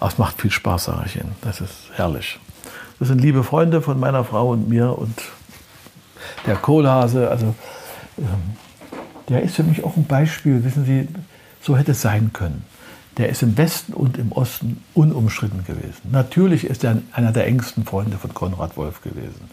Aber 0.00 0.10
es 0.10 0.16
macht 0.16 0.40
viel 0.40 0.50
Spaß, 0.50 0.84
sage 0.84 1.02
ich 1.04 1.16
Ihnen. 1.16 1.36
Das 1.42 1.60
ist 1.60 1.74
herrlich. 1.94 2.40
Das 2.98 3.08
sind 3.08 3.20
liebe 3.20 3.44
Freunde 3.44 3.80
von 3.80 4.00
meiner 4.00 4.24
Frau 4.24 4.50
und 4.50 4.68
mir 4.68 4.98
und 4.98 5.14
der 6.46 6.56
Kohlhase. 6.56 7.30
Also, 7.30 7.54
ähm, 8.18 8.56
der 9.28 9.42
ist 9.42 9.56
für 9.56 9.62
mich 9.62 9.84
auch 9.84 9.96
ein 9.96 10.04
Beispiel. 10.04 10.64
Wissen 10.64 10.84
Sie, 10.84 11.08
so 11.60 11.76
hätte 11.76 11.92
es 11.92 12.02
sein 12.02 12.32
können. 12.32 12.64
Der 13.18 13.28
ist 13.28 13.42
im 13.42 13.58
Westen 13.58 13.92
und 13.92 14.16
im 14.16 14.30
Osten 14.30 14.82
unumstritten 14.94 15.64
gewesen. 15.64 16.02
Natürlich 16.12 16.64
ist 16.64 16.84
er 16.84 16.98
einer 17.12 17.32
der 17.32 17.46
engsten 17.46 17.84
Freunde 17.84 18.16
von 18.16 18.32
Konrad 18.32 18.76
Wolf 18.76 19.02
gewesen. 19.02 19.50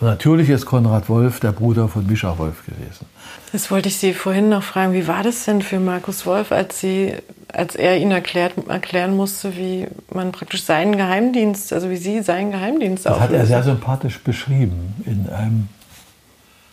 Und 0.00 0.06
natürlich 0.06 0.50
ist 0.50 0.66
Konrad 0.66 1.08
Wolf 1.08 1.40
der 1.40 1.52
Bruder 1.52 1.88
von 1.88 2.06
Mischa 2.06 2.36
Wolf 2.36 2.66
gewesen. 2.66 3.06
Das 3.50 3.70
wollte 3.70 3.88
ich 3.88 3.96
Sie 3.96 4.12
vorhin 4.12 4.50
noch 4.50 4.62
fragen. 4.62 4.92
Wie 4.92 5.08
war 5.08 5.22
das 5.22 5.44
denn 5.46 5.62
für 5.62 5.80
Markus 5.80 6.26
Wolf, 6.26 6.52
als, 6.52 6.80
Sie, 6.80 7.14
als 7.50 7.74
er 7.76 7.96
Ihnen 7.96 8.12
erklärt, 8.12 8.52
erklären 8.68 9.16
musste, 9.16 9.56
wie 9.56 9.86
man 10.12 10.30
praktisch 10.30 10.64
seinen 10.64 10.96
Geheimdienst, 10.96 11.72
also 11.72 11.88
wie 11.88 11.96
Sie 11.96 12.20
seinen 12.22 12.52
Geheimdienst 12.52 13.06
Das 13.06 13.14
hat 13.14 13.20
er 13.20 13.24
auflösen? 13.24 13.46
sehr 13.46 13.62
sympathisch 13.62 14.18
beschrieben. 14.20 15.02
In 15.06 15.28
einem, 15.30 15.68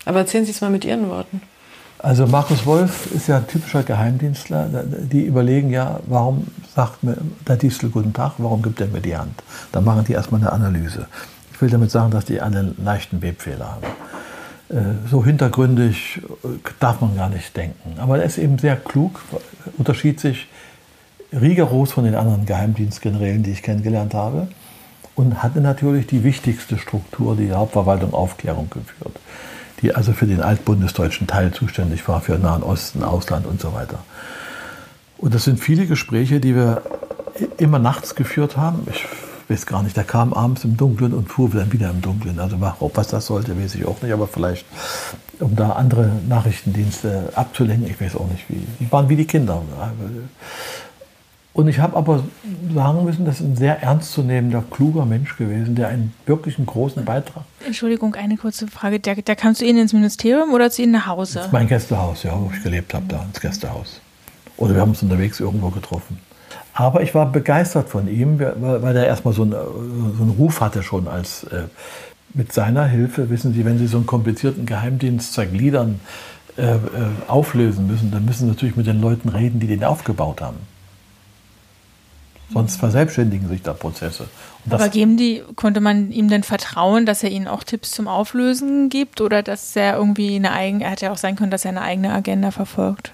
Aber 0.04 0.20
erzählen 0.20 0.44
Sie 0.46 0.52
es 0.52 0.60
mal 0.60 0.70
mit 0.70 0.84
Ihren 0.84 1.10
Worten. 1.10 1.42
Also 2.00 2.28
Markus 2.28 2.66
Wolf 2.66 3.12
ist 3.14 3.28
ja 3.28 3.38
ein 3.38 3.48
typischer 3.48 3.84
Geheimdienstler. 3.84 4.68
Die 5.12 5.26
überlegen 5.26 5.72
ja, 5.72 6.00
warum 6.08 6.48
sagt 6.76 7.04
mir 7.04 7.18
der 7.48 7.56
Distel 7.56 7.90
guten 7.90 8.14
Tag, 8.14 8.34
warum 8.38 8.62
gibt 8.62 8.82
er 8.82 8.88
mir 8.88 9.02
die 9.02 9.16
Hand? 9.18 9.42
Dann 9.72 9.84
machen 9.84 10.04
die 10.06 10.14
erstmal 10.14 10.42
eine 10.42 10.52
Analyse. 10.52 11.08
Ich 11.54 11.62
will 11.62 11.70
damit 11.70 11.90
sagen, 11.90 12.12
dass 12.12 12.26
die 12.26 12.42
einen 12.42 12.76
leichten 12.84 13.22
Webfehler 13.22 13.72
haben. 13.72 13.86
Äh, 14.70 15.08
So 15.10 15.24
hintergründig 15.24 16.22
äh, 16.44 16.48
darf 16.80 17.02
man 17.02 17.16
gar 17.16 17.30
nicht 17.30 17.56
denken. 17.56 17.98
Aber 17.98 18.20
er 18.20 18.26
ist 18.26 18.38
eben 18.38 18.60
sehr 18.60 18.76
klug, 18.76 19.22
unterschied 19.78 20.20
sich 20.20 20.48
rigoros 21.32 21.92
von 21.92 22.04
den 22.04 22.16
anderen 22.16 22.46
Geheimdienstgenerälen, 22.46 23.44
die 23.44 23.52
ich 23.52 23.64
kennengelernt 23.64 24.14
habe. 24.14 24.48
Und 25.16 25.42
hatte 25.42 25.62
natürlich 25.62 26.08
die 26.08 26.26
wichtigste 26.26 26.78
Struktur, 26.78 27.38
die 27.38 27.54
Hauptverwaltung 27.54 28.14
Aufklärung 28.14 28.70
geführt, 28.70 29.18
die 29.86 29.94
also 29.94 30.14
für 30.14 30.26
den 30.26 30.42
altbundesdeutschen 30.42 31.28
Teil 31.28 31.52
zuständig 31.52 32.08
war, 32.08 32.20
für 32.20 32.40
Nahen 32.40 32.64
Osten, 32.64 33.04
Ausland 33.04 33.46
und 33.46 33.62
so 33.62 33.74
weiter. 33.74 34.00
Und 35.20 35.36
das 35.36 35.44
sind 35.44 35.60
viele 35.60 35.86
Gespräche, 35.86 36.40
die 36.40 36.56
wir 36.56 36.82
immer 37.58 37.78
nachts 37.78 38.16
geführt 38.16 38.58
haben. 38.58 38.88
Ich 38.90 39.06
weiß 39.48 39.68
gar 39.68 39.84
nicht, 39.84 39.96
der 39.96 40.04
kam 40.04 40.34
abends 40.34 40.64
im 40.64 40.76
Dunkeln 40.76 41.14
und 41.14 41.30
fuhr 41.30 41.52
dann 41.52 41.72
wieder 41.72 41.92
im 41.92 42.02
Dunkeln. 42.02 42.40
Also 42.40 42.60
warum, 42.60 42.90
was 42.96 43.10
das 43.10 43.28
sollte, 43.28 43.56
weiß 43.62 43.76
ich 43.76 43.86
auch 43.86 44.02
nicht, 44.02 44.12
aber 44.12 44.28
vielleicht, 44.28 44.66
um 45.40 45.56
da 45.56 45.74
andere 45.74 46.10
Nachrichtendienste 46.28 47.30
abzulenken, 47.36 47.88
ich 47.88 48.02
weiß 48.02 48.16
auch 48.16 48.28
nicht 48.28 48.46
wie. 48.50 48.66
Die 48.80 48.92
waren 48.92 49.08
wie 49.08 49.16
die 49.16 49.28
Kinder. 49.28 49.62
Und 51.56 51.70
ich 51.70 51.80
habe 51.80 51.96
aber 51.96 52.22
sagen 52.74 53.06
müssen, 53.06 53.24
das 53.24 53.40
ist 53.40 53.48
ein 53.48 53.56
sehr 53.56 53.82
ernstzunehmender, 53.82 54.62
kluger 54.70 55.06
Mensch 55.06 55.38
gewesen, 55.38 55.74
der 55.76 55.88
einen 55.88 56.14
wirklich 56.26 56.58
einen 56.58 56.66
großen 56.66 57.06
Beitrag. 57.06 57.46
Entschuldigung, 57.66 58.14
eine 58.16 58.36
kurze 58.36 58.68
Frage. 58.68 59.00
Der, 59.00 59.16
der 59.16 59.38
kam 59.38 59.56
zu 59.56 59.64
Ihnen 59.64 59.80
ins 59.80 59.94
Ministerium 59.94 60.54
oder 60.54 60.70
zu 60.70 60.82
Ihnen 60.82 60.92
nach 60.92 61.08
Hause? 61.08 61.36
Das 61.36 61.46
ist 61.46 61.54
mein 61.54 61.70
Gästehaus, 61.70 62.24
ja, 62.24 62.34
wo 62.38 62.52
ich 62.54 62.62
gelebt 62.62 62.94
habe, 62.94 63.06
da 63.08 63.24
ins 63.24 63.40
Gästehaus. 63.40 64.02
Oder 64.58 64.74
wir 64.74 64.82
haben 64.82 64.90
uns 64.90 65.02
unterwegs 65.02 65.40
irgendwo 65.40 65.70
getroffen. 65.70 66.20
Aber 66.74 67.02
ich 67.04 67.16
war 67.16 67.32
begeistert 67.32 67.88
von 67.88 68.10
ihm, 68.10 68.38
weil 68.38 68.82
weil 68.82 68.98
er 68.98 69.08
erstmal 69.08 69.34
so 69.34 69.44
einen, 69.44 69.54
so 69.54 70.24
einen 70.24 70.36
Ruf 70.38 70.60
hatte 70.60 70.84
schon 70.84 71.08
als 71.08 71.46
äh, 71.46 71.64
mit 72.34 72.52
seiner 72.52 72.86
Hilfe, 72.86 73.30
wissen 73.30 73.54
Sie, 73.54 73.64
wenn 73.64 73.78
Sie 73.78 73.88
so 73.88 73.96
einen 73.96 74.06
komplizierten 74.06 74.66
Geheimdienst 74.66 75.32
zergliedern, 75.32 76.02
äh, 76.58 76.64
äh, 76.64 76.80
auflösen 77.30 77.88
müssen, 77.88 78.12
dann 78.12 78.26
müssen 78.26 78.44
Sie 78.44 78.50
natürlich 78.50 78.76
mit 78.76 78.88
den 78.88 79.00
Leuten 79.00 79.30
reden, 79.30 79.62
die 79.62 79.68
den 79.68 79.86
aufgebaut 79.86 80.42
haben. 80.42 80.58
Sonst 82.54 82.78
verselbstständigen 82.78 83.50
sich 83.50 83.64
da 83.64 83.74
Prozesse. 83.74 84.28
Aber 84.70 84.90
geben 84.90 85.18
die, 85.18 85.44
konnte 85.56 85.82
man 85.82 86.12
ihm 86.12 86.30
denn 86.30 86.44
vertrauen, 86.44 87.06
dass 87.06 87.24
er 87.24 87.30
ihnen 87.30 87.48
auch 87.48 87.64
Tipps 87.64 87.92
zum 87.92 88.08
Auflösen 88.08 88.90
gibt 88.90 89.22
oder 89.22 89.44
dass 89.44 89.76
er 89.76 89.98
irgendwie 89.98 90.36
eine 90.36 90.52
eigene, 90.52 90.84
er 90.84 90.92
hätte 90.92 91.06
ja 91.06 91.12
auch 91.12 91.18
sein 91.18 91.36
können, 91.36 91.52
dass 91.52 91.66
er 91.66 91.70
eine 91.70 91.82
eigene 91.82 92.14
Agenda 92.14 92.52
verfolgt. 92.52 93.12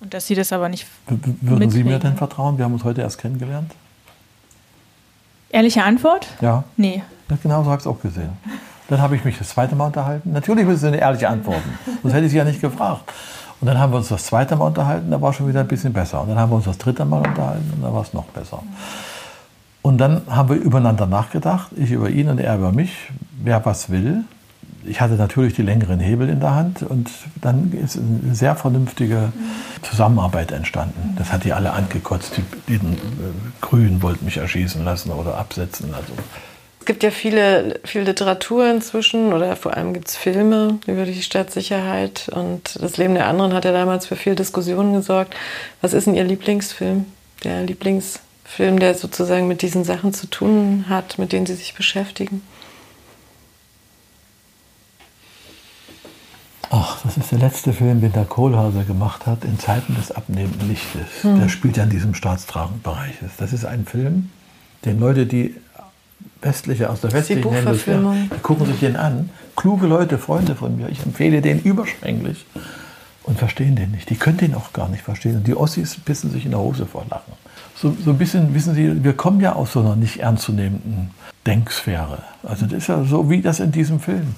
Und 0.00 0.12
dass 0.14 0.26
sie 0.26 0.34
das 0.34 0.52
aber 0.52 0.68
nicht. 0.68 0.86
W 1.06 1.16
würden 1.16 1.58
mitkriegen. 1.58 1.70
Sie 1.70 1.84
mir 1.84 1.98
denn 1.98 2.16
vertrauen? 2.16 2.58
Wir 2.58 2.64
haben 2.64 2.74
uns 2.74 2.84
heute 2.84 3.00
erst 3.00 3.18
kennengelernt. 3.18 3.72
Ehrliche 5.50 5.84
Antwort? 5.84 6.26
Ja. 6.40 6.64
Nee. 6.76 7.02
Ja, 7.30 7.38
genau 7.42 7.62
so 7.62 7.70
habe 7.70 7.80
ich 7.80 7.86
es 7.86 7.86
auch 7.86 8.00
gesehen. 8.00 8.30
Dann 8.88 9.00
habe 9.00 9.16
ich 9.16 9.24
mich 9.24 9.38
das 9.38 9.48
zweite 9.48 9.74
Mal 9.74 9.86
unterhalten. 9.86 10.32
Natürlich 10.32 10.64
müssen 10.64 10.80
Sie 10.80 10.86
eine 10.88 10.98
ehrliche 10.98 11.28
antworten. 11.28 11.78
Sonst 12.02 12.14
hätte 12.14 12.26
ich 12.26 12.32
Sie 12.32 12.38
ja 12.38 12.44
nicht 12.44 12.60
gefragt. 12.60 13.10
Und 13.60 13.68
dann 13.68 13.78
haben 13.78 13.92
wir 13.92 13.98
uns 13.98 14.08
das 14.08 14.26
zweite 14.26 14.56
Mal 14.56 14.66
unterhalten, 14.66 15.10
da 15.10 15.20
war 15.20 15.32
schon 15.32 15.48
wieder 15.48 15.60
ein 15.60 15.68
bisschen 15.68 15.92
besser. 15.92 16.20
Und 16.22 16.28
dann 16.28 16.38
haben 16.38 16.50
wir 16.50 16.56
uns 16.56 16.66
das 16.66 16.78
dritte 16.78 17.04
Mal 17.04 17.18
unterhalten 17.18 17.72
und 17.76 17.82
da 17.82 17.92
war 17.92 18.02
es 18.02 18.12
noch 18.12 18.26
besser. 18.26 18.62
Und 19.82 19.98
dann 19.98 20.22
haben 20.28 20.48
wir 20.48 20.56
übereinander 20.56 21.06
nachgedacht, 21.06 21.70
ich 21.76 21.92
über 21.92 22.10
ihn 22.10 22.28
und 22.28 22.40
er 22.40 22.56
über 22.56 22.72
mich, 22.72 22.90
wer 23.42 23.64
was 23.64 23.88
will. 23.88 24.24
Ich 24.84 25.00
hatte 25.00 25.14
natürlich 25.14 25.54
die 25.54 25.62
längeren 25.62 26.00
Hebel 26.00 26.28
in 26.28 26.40
der 26.40 26.54
Hand 26.54 26.82
und 26.82 27.10
dann 27.40 27.72
ist 27.72 27.96
eine 27.96 28.34
sehr 28.34 28.56
vernünftige 28.56 29.32
Zusammenarbeit 29.82 30.52
entstanden. 30.52 31.14
Das 31.16 31.32
hat 31.32 31.44
die 31.44 31.52
alle 31.52 31.72
angekotzt. 31.72 32.36
Die, 32.36 32.44
die 32.68 32.74
äh, 32.74 32.80
Grünen 33.60 34.02
wollten 34.02 34.24
mich 34.24 34.36
erschießen 34.36 34.84
lassen 34.84 35.10
oder 35.10 35.38
absetzen. 35.38 35.94
Also 35.94 36.12
gibt 36.86 37.02
ja 37.02 37.10
viele, 37.10 37.80
viel 37.84 38.02
Literatur 38.02 38.70
inzwischen 38.70 39.32
oder 39.32 39.56
vor 39.56 39.76
allem 39.76 39.92
gibt 39.92 40.08
es 40.08 40.16
Filme 40.16 40.78
über 40.86 41.04
die 41.04 41.22
Stadtsicherheit 41.22 42.30
und 42.32 42.80
das 42.80 42.96
Leben 42.96 43.14
der 43.14 43.26
anderen 43.26 43.52
hat 43.52 43.64
ja 43.64 43.72
damals 43.72 44.06
für 44.06 44.16
viel 44.16 44.34
Diskussionen 44.34 44.94
gesorgt. 44.94 45.34
Was 45.82 45.92
ist 45.92 46.06
denn 46.06 46.14
Ihr 46.14 46.24
Lieblingsfilm? 46.24 47.04
Der 47.44 47.62
Lieblingsfilm, 47.62 48.78
der 48.78 48.94
sozusagen 48.94 49.48
mit 49.48 49.62
diesen 49.62 49.84
Sachen 49.84 50.14
zu 50.14 50.26
tun 50.28 50.86
hat, 50.88 51.18
mit 51.18 51.32
denen 51.32 51.46
Sie 51.46 51.54
sich 51.54 51.74
beschäftigen? 51.74 52.42
Ach, 56.70 57.00
das 57.02 57.16
ist 57.16 57.30
der 57.30 57.38
letzte 57.38 57.72
Film, 57.72 58.00
den 58.00 58.12
der 58.12 58.24
Kohlhauser 58.24 58.84
gemacht 58.84 59.26
hat, 59.26 59.44
in 59.44 59.58
Zeiten 59.58 59.94
des 59.94 60.10
abnehmenden 60.10 60.68
Lichtes. 60.68 61.22
Hm. 61.22 61.40
Der 61.40 61.48
spielt 61.48 61.76
ja 61.76 61.84
in 61.84 61.90
diesem 61.90 62.14
staatstragenden 62.14 62.82
Bereich. 62.82 63.14
Das 63.38 63.52
ist 63.52 63.64
ein 63.64 63.86
Film, 63.86 64.30
den 64.84 64.98
Leute, 64.98 65.26
die 65.26 65.54
westliche, 66.42 66.90
aus 66.90 67.00
der 67.00 67.12
westlichen 67.12 67.50
Hemisphäre, 67.50 68.14
die 68.34 68.38
gucken 68.40 68.66
sich 68.66 68.80
den 68.80 68.96
an. 68.96 69.30
Kluge 69.56 69.86
Leute, 69.86 70.18
Freunde 70.18 70.54
von 70.54 70.76
mir, 70.76 70.88
ich 70.88 71.02
empfehle 71.04 71.40
den 71.40 71.60
überschwänglich 71.60 72.44
und 73.24 73.38
verstehen 73.38 73.76
den 73.76 73.90
nicht. 73.90 74.10
Die 74.10 74.16
können 74.16 74.36
den 74.36 74.54
auch 74.54 74.72
gar 74.72 74.88
nicht 74.88 75.02
verstehen. 75.02 75.36
Und 75.36 75.46
die 75.46 75.56
Ossis 75.56 75.96
bissen 75.96 76.30
sich 76.30 76.44
in 76.44 76.52
der 76.52 76.60
Hose 76.60 76.86
vor 76.86 77.04
Lachen. 77.10 77.32
So, 77.74 77.94
so 78.04 78.10
ein 78.10 78.18
bisschen, 78.18 78.54
wissen 78.54 78.74
Sie, 78.74 79.04
wir 79.04 79.12
kommen 79.14 79.40
ja 79.40 79.54
aus 79.54 79.72
so 79.72 79.80
einer 79.80 79.96
nicht 79.96 80.20
ernstzunehmenden 80.20 81.10
Denksphäre. 81.46 82.18
Also 82.42 82.66
das 82.66 82.78
ist 82.78 82.86
ja 82.88 83.04
so 83.04 83.30
wie 83.30 83.40
das 83.40 83.60
in 83.60 83.72
diesem 83.72 84.00
Film 84.00 84.34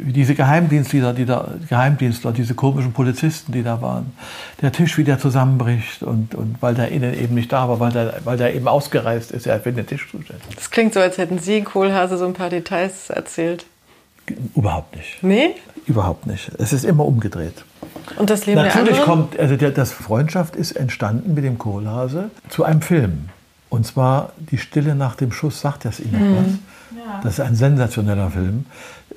diese 0.00 0.34
Geheimdienstler, 0.34 1.12
die 1.12 1.24
da, 1.24 1.48
Geheimdienstler, 1.68 2.32
diese 2.32 2.54
komischen 2.54 2.92
Polizisten, 2.92 3.52
die 3.52 3.62
da 3.62 3.82
waren, 3.82 4.12
der 4.60 4.72
Tisch 4.72 4.98
wieder 4.98 5.18
zusammenbricht 5.18 6.02
und, 6.02 6.34
und 6.34 6.56
weil 6.60 6.74
der 6.74 6.88
innen 6.88 7.14
eben 7.14 7.34
nicht 7.34 7.52
da 7.52 7.68
war, 7.68 7.80
weil 7.80 7.92
der, 7.92 8.14
weil 8.24 8.36
der 8.36 8.54
eben 8.54 8.68
ausgereist 8.68 9.32
ist, 9.32 9.46
er 9.46 9.64
wird 9.64 9.76
den 9.76 9.86
Tisch 9.86 10.10
zuständig. 10.10 10.44
Das 10.54 10.70
klingt 10.70 10.94
so, 10.94 11.00
als 11.00 11.18
hätten 11.18 11.38
Sie 11.38 11.62
Kohlhase 11.62 12.16
so 12.16 12.26
ein 12.26 12.34
paar 12.34 12.50
Details 12.50 13.10
erzählt. 13.10 13.66
Überhaupt 14.54 14.96
nicht. 14.96 15.22
Nee? 15.22 15.54
Überhaupt 15.86 16.26
nicht. 16.26 16.50
Es 16.58 16.72
ist 16.72 16.84
immer 16.84 17.04
umgedreht. 17.04 17.64
Und 18.16 18.30
das 18.30 18.46
Leben 18.46 18.62
Natürlich 18.62 18.96
der 18.96 19.04
kommt, 19.04 19.38
also 19.38 19.56
der, 19.56 19.70
das 19.70 19.92
Freundschaft 19.92 20.54
ist 20.54 20.72
entstanden 20.72 21.34
mit 21.34 21.44
dem 21.44 21.58
Kohlhase 21.58 22.30
zu 22.48 22.64
einem 22.64 22.82
Film. 22.82 23.28
Und 23.72 23.86
zwar 23.86 24.32
Die 24.36 24.58
Stille 24.58 24.94
nach 24.94 25.16
dem 25.16 25.32
Schuss, 25.32 25.62
sagt 25.62 25.86
das 25.86 25.98
Ihnen 25.98 26.32
mhm. 26.32 26.36
was? 26.36 27.22
Das 27.22 27.32
ist 27.34 27.40
ein 27.40 27.54
sensationeller 27.54 28.30
Film 28.30 28.66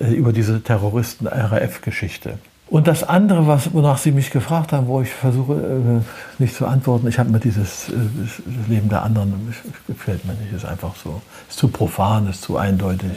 äh, 0.00 0.10
über 0.12 0.32
diese 0.32 0.62
Terroristen-RAF-Geschichte. 0.62 2.38
Und 2.68 2.88
das 2.88 3.04
andere, 3.04 3.46
was, 3.46 3.74
wonach 3.74 3.98
Sie 3.98 4.12
mich 4.12 4.30
gefragt 4.30 4.72
haben, 4.72 4.86
wo 4.86 5.02
ich 5.02 5.10
versuche 5.10 5.52
äh, 5.52 6.40
nicht 6.42 6.56
zu 6.56 6.66
antworten, 6.66 7.06
ich 7.06 7.18
habe 7.18 7.30
mir 7.30 7.38
dieses 7.38 7.90
äh, 7.90 7.92
Leben 8.66 8.88
der 8.88 9.02
anderen, 9.02 9.54
gefällt 9.86 10.24
mir 10.24 10.32
nicht, 10.32 10.54
ist 10.54 10.64
einfach 10.64 10.96
so, 10.96 11.20
ist 11.50 11.58
zu 11.58 11.68
profan, 11.68 12.26
ist 12.26 12.40
zu 12.40 12.56
eindeutig. 12.56 13.12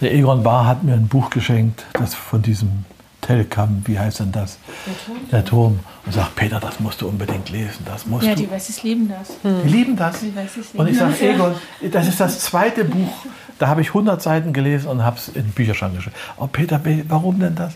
Der 0.00 0.12
Egon 0.12 0.42
Bahr 0.42 0.66
hat 0.66 0.82
mir 0.82 0.94
ein 0.94 1.06
Buch 1.06 1.30
geschenkt, 1.30 1.86
das 1.92 2.16
von 2.16 2.42
diesem 2.42 2.84
Telkam, 3.26 3.82
wie 3.86 3.98
heißt 3.98 4.20
denn 4.20 4.30
das? 4.30 4.58
Der 4.86 4.94
Turm. 5.04 5.30
Der 5.32 5.44
Turm. 5.44 5.80
Und 6.04 6.12
sagt, 6.12 6.36
Peter, 6.36 6.60
das 6.60 6.78
musst 6.78 7.00
du 7.02 7.08
unbedingt 7.08 7.50
lesen. 7.50 7.84
Das 7.84 8.06
musst 8.06 8.24
ja, 8.24 8.34
du. 8.34 8.42
die 8.42 8.50
Wessis 8.50 8.84
lieben 8.84 9.08
das. 9.08 9.30
Hm. 9.42 9.62
Die 9.64 9.68
lieben 9.68 9.96
das. 9.96 10.20
Die 10.20 10.26
lieben 10.26 10.48
und 10.74 10.86
ich 10.86 10.96
sage, 10.96 11.14
Egon, 11.20 11.54
das 11.90 12.06
ist 12.06 12.20
das 12.20 12.38
zweite 12.38 12.84
Buch, 12.84 13.26
da 13.58 13.66
habe 13.66 13.80
ich 13.80 13.88
100 13.88 14.22
Seiten 14.22 14.52
gelesen 14.52 14.88
und 14.88 15.02
habe 15.02 15.16
es 15.16 15.28
in 15.28 15.42
den 15.42 15.50
Bücherschrank 15.50 15.96
geschrieben. 15.96 16.14
Oh, 16.36 16.46
Peter, 16.46 16.80
warum 17.08 17.40
denn 17.40 17.56
das? 17.56 17.74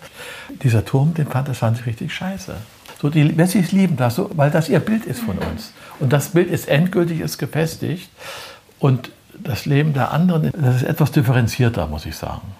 Dieser 0.63 0.85
Turm, 0.85 1.15
den 1.15 1.27
fand, 1.27 1.49
das 1.49 1.59
fand 1.59 1.81
ich 1.81 1.87
richtig 1.87 2.15
scheiße. 2.15 2.55
So, 3.03 3.09
die 3.11 3.37
Wessis 3.37 3.73
lieben 3.73 3.97
das, 3.97 4.15
so, 4.15 4.31
weil 4.35 4.51
das 4.51 4.69
ihr 4.69 4.79
Bild 4.79 5.05
ist 5.07 5.21
von 5.21 5.39
uns. 5.39 5.73
Und 5.99 6.13
das 6.13 6.29
Bild 6.29 6.49
ist 6.49 6.69
endgültig, 6.69 7.21
ist 7.21 7.39
gefestigt. 7.39 8.11
Und 8.79 9.11
das 9.37 9.67
Leben 9.67 9.95
der 9.95 10.13
anderen, 10.13 10.53
das 10.53 10.77
ist 10.77 10.83
etwas 10.85 11.11
differenzierter, 11.11 11.89
muss 11.89 12.07
ich 12.07 12.15
sagen. 12.15 12.55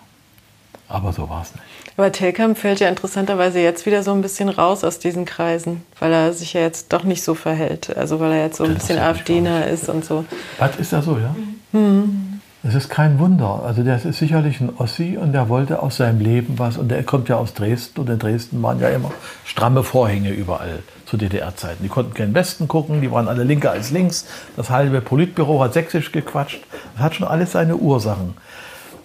Aber 0.89 1.13
so 1.13 1.29
war 1.29 1.43
es 1.43 1.55
nicht. 1.55 1.65
Aber 2.01 2.13
Telkamp 2.13 2.57
fällt 2.57 2.81
ja 2.81 2.89
interessanterweise 2.89 3.61
jetzt 3.61 3.85
wieder 3.85 4.03
so 4.03 4.13
ein 4.13 4.23
bisschen 4.23 4.49
raus 4.49 4.85
aus 4.85 5.01
diesen 5.01 5.27
Kreisen, 5.27 5.83
weil 5.99 6.11
er 6.11 6.33
sich 6.33 6.55
ja 6.55 6.63
jetzt 6.63 6.95
doch 6.95 7.05
nicht 7.05 7.23
so 7.23 7.35
verhält. 7.35 7.95
Also 7.95 8.21
weil 8.21 8.33
er 8.33 8.45
jetzt 8.47 8.57
so 8.57 8.65
ein 8.65 8.73
bisschen 8.73 8.99
AfDner 8.99 9.67
ist 9.67 9.87
und 9.91 10.03
so. 10.03 10.25
Was 10.59 10.77
ist 10.77 10.95
er 10.95 11.03
so, 11.03 11.19
ja? 11.19 11.37
Mhm. 11.73 12.41
Es 12.63 12.75
ist 12.75 12.89
kein 12.89 13.19
Wunder. 13.19 13.65
Also 13.67 13.83
der 13.83 14.03
ist 14.03 14.19
sicherlich 14.19 14.63
ein 14.63 14.71
Ossi 14.79 15.19
und 15.21 15.33
der 15.33 15.51
wollte 15.51 15.83
aus 15.83 15.99
seinem 15.99 16.21
Leben 16.21 16.59
was. 16.59 16.79
Und 16.79 16.89
der 16.89 17.03
kommt 17.03 17.29
ja 17.29 17.37
aus 17.37 17.53
Dresden 17.53 18.01
und 18.01 18.09
in 18.09 18.19
Dresden 18.19 18.63
waren 18.63 18.81
ja 18.81 18.89
immer 18.89 19.13
stramme 19.45 19.83
Vorhänge 19.83 20.31
überall 20.31 20.83
zu 21.05 21.19
DDR-Zeiten. 21.19 21.83
Die 21.83 21.91
konnten 21.91 22.15
keinen 22.15 22.33
Westen 22.33 22.67
gucken, 22.67 23.03
die 23.03 23.11
waren 23.11 23.29
alle 23.29 23.45
linker 23.45 23.73
als 23.73 23.91
links. 23.91 24.27
Das 24.57 24.71
halbe 24.71 25.03
Politbüro 25.03 25.63
hat 25.63 25.75
sächsisch 25.75 26.13
gequatscht. 26.13 26.63
Das 26.95 27.03
hat 27.03 27.15
schon 27.17 27.29
alles 27.29 27.53
seine 27.53 27.77
Ursachen. 27.77 28.35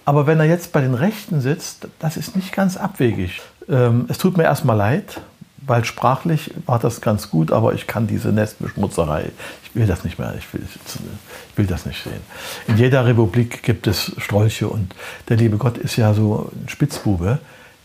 Aber 0.06 0.28
wenn 0.28 0.40
er 0.40 0.46
jetzt 0.46 0.72
bei 0.72 0.82
den 0.82 0.94
Rechten 0.94 1.42
sitzt, 1.42 1.88
das 2.00 2.16
ist 2.16 2.36
nicht 2.36 2.54
ganz 2.54 2.78
abwegig. 2.78 3.42
Ähm, 3.68 4.06
es 4.08 4.20
tut 4.20 4.38
mir 4.38 4.44
erstmal 4.44 4.78
leid, 4.78 5.20
weil 5.66 5.84
sprachlich 5.84 6.54
war 6.68 6.78
das 6.78 7.02
ganz 7.02 7.32
gut, 7.32 7.52
aber 7.52 7.74
ich 7.74 7.88
kann 7.88 8.06
diese 8.06 8.30
Nestbeschmutzerei, 8.30 9.32
ich 9.64 9.76
will 9.76 9.88
das 9.88 10.04
nicht 10.04 10.20
mehr, 10.20 10.34
ich 10.38 10.54
will, 10.54 10.62
ich 10.64 11.58
will 11.58 11.66
das 11.66 11.88
nicht 11.88 12.04
sehen. 12.04 12.22
In 12.68 12.78
jeder 12.78 13.06
Republik 13.06 13.64
gibt 13.64 13.88
es 13.88 14.12
Strolche 14.18 14.68
und 14.68 14.94
der 15.30 15.38
liebe 15.38 15.58
Gott 15.58 15.78
ist 15.80 15.96
ja 15.96 16.14
so 16.14 16.52
ein 16.54 16.70
Spitzbube, 16.70 17.40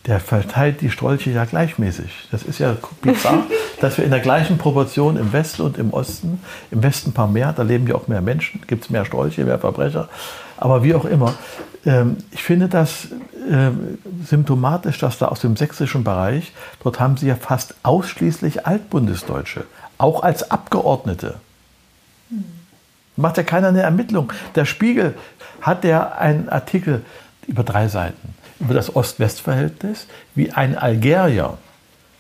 der 0.07 0.21
verteilt 0.21 0.81
die 0.81 0.91
Strolche 0.91 1.31
ja 1.31 1.45
gleichmäßig. 1.45 2.29
Das 2.31 2.43
ist 2.43 2.59
ja 2.59 2.77
bizarr, 3.03 3.45
dass 3.81 3.99
wir 3.99 4.05
in 4.05 4.11
der 4.11 4.21
gleichen 4.21 4.59
Proportion 4.59 5.17
im 5.17 5.33
Westen 5.33 5.63
und 5.63 5.79
im 5.79 5.93
Osten, 5.93 6.41
im 6.71 6.83
Westen 6.83 7.11
ein 7.11 7.13
paar 7.15 7.29
mehr, 7.29 7.53
da 7.53 7.63
leben 7.63 7.87
ja 7.87 7.95
auch 7.95 8.09
mehr 8.09 8.21
Menschen, 8.21 8.63
gibt 8.67 8.85
es 8.85 8.91
mehr 8.91 9.05
Strolche, 9.05 9.45
mehr 9.45 9.59
Verbrecher, 9.59 10.09
aber 10.57 10.83
wie 10.83 10.95
auch 10.95 11.05
immer, 11.05 11.35
ich 11.83 12.43
finde 12.43 12.69
das 12.69 13.09
ähm, 13.49 13.99
symptomatisch, 14.27 14.99
dass 14.99 15.19
da 15.19 15.29
aus 15.29 15.41
dem 15.41 15.57
sächsischen 15.57 16.05
Bereich, 16.05 16.53
dort 16.83 17.01
haben 17.01 17.17
sie 17.17 17.27
ja 17.27 17.37
fast 17.37 17.75
ausschließlich 17.83 18.67
Altbundesdeutsche, 18.67 19.65
auch 19.97 20.23
als 20.23 20.51
Abgeordnete. 20.51 21.37
Hm. 22.29 22.45
Macht 23.17 23.39
ja 23.39 23.43
keiner 23.43 23.69
eine 23.69 23.83
Ermittlung. 23.83 24.31
Der 24.55 24.67
Spiegel 24.67 25.15
hat 25.63 25.85
ja 25.85 26.13
einen 26.13 26.49
Artikel 26.51 27.03
über 27.47 27.65
drei 27.65 27.89
Seiten 27.89 28.35
über 28.61 28.75
das 28.75 28.95
Ost-West-Verhältnis, 28.95 30.07
wie 30.35 30.53
ein 30.53 30.77
Algerier, 30.77 31.57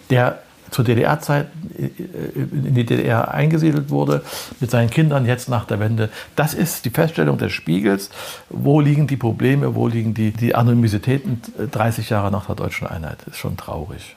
der 0.08 0.42
zur 0.70 0.84
DDR-Zeit 0.84 1.48
in 1.76 2.74
die 2.74 2.86
DDR 2.86 3.32
eingesiedelt 3.32 3.90
wurde, 3.90 4.22
mit 4.60 4.70
seinen 4.70 4.90
Kindern 4.90 5.26
jetzt 5.26 5.48
nach 5.48 5.64
der 5.64 5.80
Wende. 5.80 6.10
Das 6.36 6.54
ist 6.54 6.84
die 6.84 6.90
Feststellung 6.90 7.38
des 7.38 7.52
Spiegels. 7.52 8.10
Wo 8.48 8.80
liegen 8.80 9.06
die 9.06 9.16
Probleme, 9.16 9.74
wo 9.74 9.88
liegen 9.88 10.14
die, 10.14 10.30
die 10.30 10.54
Anonymitäten 10.54 11.40
30 11.70 12.10
Jahre 12.10 12.30
nach 12.30 12.46
der 12.46 12.56
deutschen 12.56 12.86
Einheit? 12.86 13.18
Das 13.24 13.34
ist 13.34 13.38
schon 13.38 13.56
traurig. 13.56 14.16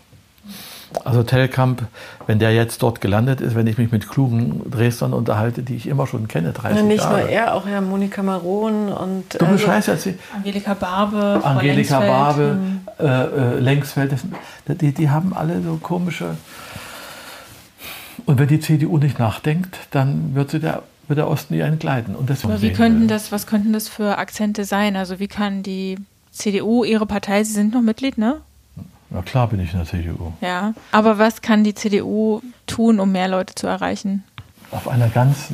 Also 1.06 1.24
Telkamp, 1.24 1.84
wenn 2.28 2.40
der 2.40 2.53
jetzt 2.53 2.82
dort 2.84 3.02
gelandet 3.02 3.41
ist, 3.41 3.56
wenn 3.56 3.68
ich 3.68 3.78
mich 3.78 3.91
mit 3.91 4.10
klugen 4.10 4.70
Dresdern 4.70 5.14
unterhalte, 5.14 5.64
die 5.64 5.76
ich 5.76 5.88
immer 5.88 6.07
schon 6.07 6.28
kenne, 6.28 6.53
30 6.53 6.78
ja, 6.78 6.84
nicht 6.84 7.03
Jahre. 7.03 7.20
nur 7.22 7.30
er, 7.30 7.53
auch 7.56 7.68
ja 7.68 7.82
Monika 7.82 8.24
Maron 8.24 8.91
und 8.91 9.40
du 9.40 9.45
also, 9.45 9.72
jetzt 9.72 10.07
Angelika 10.36 10.74
Barbe, 10.74 11.41
Angelika 11.44 11.99
Barbe, 11.99 12.57
hm. 12.60 12.82
äh, 12.99 13.06
äh, 13.06 13.60
Längsfeld, 13.60 14.11
das, 14.11 14.22
die, 14.78 14.94
die 14.94 15.10
haben 15.10 15.34
alle 15.34 15.61
so 15.61 15.78
komische. 15.78 16.38
Und 18.26 18.40
wenn 18.40 18.48
die 18.48 18.60
CDU 18.60 18.98
nicht 18.98 19.20
nachdenkt, 19.20 19.78
dann 19.91 20.36
wird 20.36 20.52
sie 20.52 20.60
der 20.60 20.84
wird 21.07 21.18
der 21.18 21.28
Osten 21.28 21.53
ihr 21.53 21.65
entgleiten. 21.65 22.15
Und 22.15 22.32
Aber 22.44 22.61
wie 22.61 22.72
könnten 22.72 23.07
das, 23.07 23.32
was 23.32 23.45
könnten 23.45 23.74
das 23.74 23.90
für 23.90 24.18
Akzente 24.18 24.64
sein? 24.64 24.95
Also 24.95 25.20
wie 25.20 25.28
kann 25.28 25.64
die 25.64 25.98
CDU, 26.32 26.84
ihre 26.84 27.06
Partei, 27.06 27.44
Sie 27.44 27.53
sind 27.53 27.74
noch 27.74 27.82
Mitglied, 27.82 28.18
ne? 28.18 28.41
Na 29.14 29.22
klar 29.22 29.48
bin 29.48 29.61
ich 29.61 29.72
in 29.72 29.80
der 29.80 29.88
CDU. 29.88 30.34
Ja, 30.41 30.73
aber 30.91 31.18
was 31.18 31.41
kann 31.41 31.64
die 31.64 31.76
CDU 31.76 32.41
tun, 32.68 32.99
um 32.99 33.11
mehr 33.11 33.30
Leute 33.30 33.56
zu 33.56 33.68
erreichen? 33.68 34.23
auf, 34.73 34.88
einer 34.88 35.07
ganz, 35.07 35.49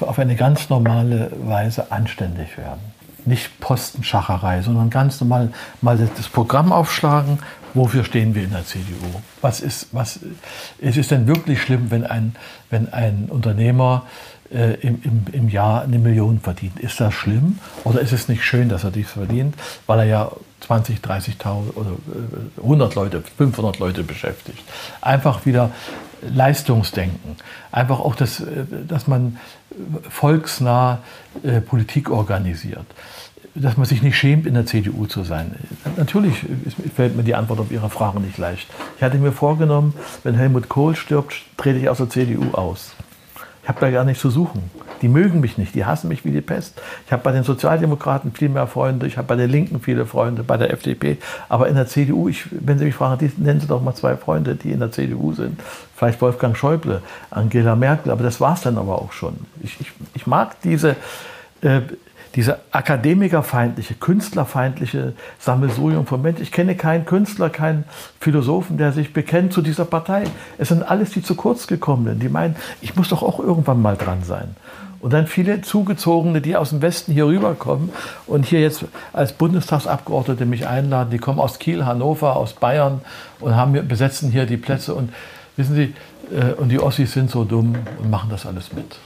auf 0.00 0.18
eine 0.18 0.36
ganz 0.36 0.68
normale 0.68 1.30
Weise 1.42 1.90
anständig 1.90 2.56
werden. 2.56 2.80
Nicht 3.24 3.60
Postenschacherei, 3.60 4.62
sondern 4.62 4.90
ganz 4.90 5.20
normal 5.20 5.52
mal 5.82 5.98
das 6.16 6.28
Programm 6.28 6.72
aufschlagen, 6.72 7.40
wofür 7.74 8.04
stehen 8.04 8.34
wir 8.34 8.44
in 8.44 8.52
der 8.52 8.64
CDU? 8.64 9.22
Was 9.40 9.60
ist, 9.60 9.88
was, 9.92 10.20
ist 10.78 10.96
es 10.96 11.08
denn 11.08 11.26
wirklich 11.26 11.60
schlimm, 11.60 11.90
wenn 11.90 12.04
ein, 12.04 12.36
wenn 12.70 12.92
ein 12.92 13.26
Unternehmer 13.28 14.06
äh, 14.50 14.74
im, 14.80 15.00
im, 15.02 15.26
im 15.32 15.48
Jahr 15.48 15.82
eine 15.82 15.98
Million 15.98 16.40
verdient? 16.40 16.78
Ist 16.80 17.00
das 17.00 17.12
schlimm 17.12 17.58
oder 17.84 18.00
ist 18.00 18.12
es 18.12 18.28
nicht 18.28 18.44
schön, 18.44 18.68
dass 18.68 18.84
er 18.84 18.90
dies 18.90 19.10
verdient, 19.10 19.54
weil 19.86 20.00
er 20.00 20.06
ja 20.06 20.30
20, 20.68 20.98
30.000 20.98 21.74
oder 21.76 21.92
100 22.58 22.92
äh, 22.92 22.94
Leute, 22.94 23.22
500 23.38 23.78
Leute 23.78 24.02
beschäftigt? 24.04 24.62
Einfach 25.00 25.46
wieder 25.46 25.70
Leistungsdenken. 26.20 27.36
Einfach 27.72 28.00
auch, 28.00 28.14
das, 28.14 28.40
äh, 28.40 28.64
dass 28.86 29.06
man 29.06 29.38
volksnah 30.10 30.98
äh, 31.42 31.62
Politik 31.62 32.10
organisiert. 32.10 32.84
Dass 33.54 33.78
man 33.78 33.86
sich 33.86 34.02
nicht 34.02 34.18
schämt, 34.18 34.46
in 34.46 34.52
der 34.52 34.66
CDU 34.66 35.06
zu 35.06 35.24
sein. 35.24 35.52
Natürlich 35.96 36.44
fällt 36.94 37.16
mir 37.16 37.24
die 37.24 37.34
Antwort 37.34 37.60
auf 37.60 37.72
Ihre 37.72 37.88
Frage 37.88 38.20
nicht 38.20 38.36
leicht. 38.36 38.68
Ich 38.98 39.02
hatte 39.02 39.16
mir 39.16 39.32
vorgenommen, 39.32 39.94
wenn 40.22 40.34
Helmut 40.34 40.68
Kohl 40.68 40.96
stirbt, 40.96 41.34
trete 41.56 41.78
ich 41.78 41.88
aus 41.88 41.96
der 41.96 42.10
CDU 42.10 42.52
aus. 42.52 42.92
Ich 43.68 43.74
habe 43.74 43.80
da 43.80 43.90
gar 43.90 44.04
nichts 44.04 44.22
zu 44.22 44.30
suchen. 44.30 44.70
Die 45.02 45.08
mögen 45.08 45.40
mich 45.40 45.58
nicht, 45.58 45.74
die 45.74 45.84
hassen 45.84 46.08
mich 46.08 46.24
wie 46.24 46.30
die 46.30 46.40
Pest. 46.40 46.80
Ich 47.04 47.12
habe 47.12 47.22
bei 47.22 47.32
den 47.32 47.44
Sozialdemokraten 47.44 48.32
viel 48.32 48.48
mehr 48.48 48.66
Freunde, 48.66 49.06
ich 49.06 49.18
habe 49.18 49.28
bei 49.28 49.36
der 49.36 49.46
Linken 49.46 49.80
viele 49.80 50.06
Freunde, 50.06 50.42
bei 50.42 50.56
der 50.56 50.72
FDP. 50.72 51.18
Aber 51.50 51.68
in 51.68 51.74
der 51.74 51.86
CDU, 51.86 52.30
ich, 52.30 52.46
wenn 52.50 52.78
Sie 52.78 52.86
mich 52.86 52.94
fragen, 52.94 53.18
die, 53.18 53.30
nennen 53.36 53.60
Sie 53.60 53.66
doch 53.66 53.82
mal 53.82 53.94
zwei 53.94 54.16
Freunde, 54.16 54.54
die 54.54 54.72
in 54.72 54.78
der 54.78 54.90
CDU 54.90 55.34
sind. 55.34 55.60
Vielleicht 55.94 56.22
Wolfgang 56.22 56.56
Schäuble, 56.56 57.02
Angela 57.28 57.76
Merkel, 57.76 58.10
aber 58.10 58.22
das 58.22 58.40
war 58.40 58.54
es 58.54 58.62
dann 58.62 58.78
aber 58.78 59.02
auch 59.02 59.12
schon. 59.12 59.36
Ich, 59.62 59.78
ich, 59.82 59.92
ich 60.14 60.26
mag 60.26 60.58
diese, 60.62 60.96
äh, 61.60 61.82
diese 62.38 62.60
akademikerfeindliche, 62.70 63.94
künstlerfeindliche 63.94 65.14
Sammelsurium 65.40 66.06
von 66.06 66.22
Menschen. 66.22 66.44
Ich 66.44 66.52
kenne 66.52 66.76
keinen 66.76 67.04
Künstler, 67.04 67.50
keinen 67.50 67.82
Philosophen, 68.20 68.78
der 68.78 68.92
sich 68.92 69.12
bekennt 69.12 69.52
zu 69.52 69.60
dieser 69.60 69.84
Partei. 69.84 70.22
Es 70.56 70.68
sind 70.68 70.88
alles 70.88 71.10
die 71.10 71.20
zu 71.20 71.34
kurz 71.34 71.66
gekommenen, 71.66 72.20
die 72.20 72.28
meinen, 72.28 72.54
ich 72.80 72.94
muss 72.94 73.08
doch 73.08 73.24
auch 73.24 73.40
irgendwann 73.40 73.82
mal 73.82 73.96
dran 73.96 74.22
sein. 74.22 74.54
Und 75.00 75.14
dann 75.14 75.26
viele 75.26 75.62
Zugezogene, 75.62 76.40
die 76.40 76.54
aus 76.54 76.70
dem 76.70 76.80
Westen 76.80 77.12
hier 77.12 77.26
rüberkommen 77.26 77.90
und 78.28 78.46
hier 78.46 78.60
jetzt 78.60 78.84
als 79.12 79.32
Bundestagsabgeordnete 79.32 80.46
mich 80.46 80.68
einladen. 80.68 81.10
Die 81.10 81.18
kommen 81.18 81.40
aus 81.40 81.58
Kiel, 81.58 81.86
Hannover, 81.86 82.36
aus 82.36 82.52
Bayern 82.52 83.00
und 83.40 83.56
haben, 83.56 83.88
besetzen 83.88 84.30
hier 84.30 84.46
die 84.46 84.58
Plätze. 84.58 84.94
Und 84.94 85.12
wissen 85.56 85.74
Sie, 85.74 85.92
äh, 86.32 86.52
und 86.52 86.68
die 86.68 86.78
Ossis 86.78 87.14
sind 87.14 87.32
so 87.32 87.42
dumm 87.42 87.74
und 88.00 88.10
machen 88.10 88.30
das 88.30 88.46
alles 88.46 88.72
mit. 88.72 88.96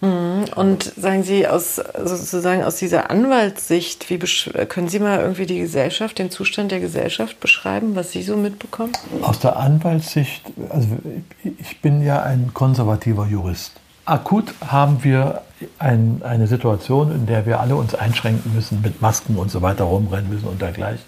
Mhm. 0.00 0.44
Und 0.54 0.82
sagen 0.82 1.24
Sie 1.24 1.46
aus 1.48 1.78
also 1.78 2.16
sozusagen 2.16 2.62
aus 2.62 2.76
dieser 2.76 3.10
Anwaltssicht, 3.10 4.08
wie 4.10 4.18
können 4.66 4.88
Sie 4.88 5.00
mal 5.00 5.20
irgendwie 5.20 5.46
die 5.46 5.58
Gesellschaft, 5.58 6.18
den 6.18 6.30
Zustand 6.30 6.70
der 6.70 6.80
Gesellschaft 6.80 7.40
beschreiben, 7.40 7.96
was 7.96 8.12
Sie 8.12 8.22
so 8.22 8.36
mitbekommen? 8.36 8.92
Aus 9.22 9.40
der 9.40 9.56
Anwaltssicht, 9.56 10.42
also 10.70 10.88
ich 11.42 11.80
bin 11.80 12.02
ja 12.02 12.22
ein 12.22 12.52
konservativer 12.54 13.26
Jurist. 13.26 13.72
Akut 14.04 14.54
haben 14.66 15.04
wir 15.04 15.42
ein, 15.78 16.22
eine 16.24 16.46
Situation, 16.46 17.12
in 17.12 17.26
der 17.26 17.44
wir 17.44 17.60
alle 17.60 17.76
uns 17.76 17.94
einschränken 17.94 18.54
müssen, 18.54 18.80
mit 18.80 19.02
Masken 19.02 19.36
und 19.36 19.50
so 19.50 19.60
weiter 19.60 19.84
rumrennen 19.84 20.30
müssen 20.30 20.48
und 20.48 20.62
dergleichen. 20.62 21.04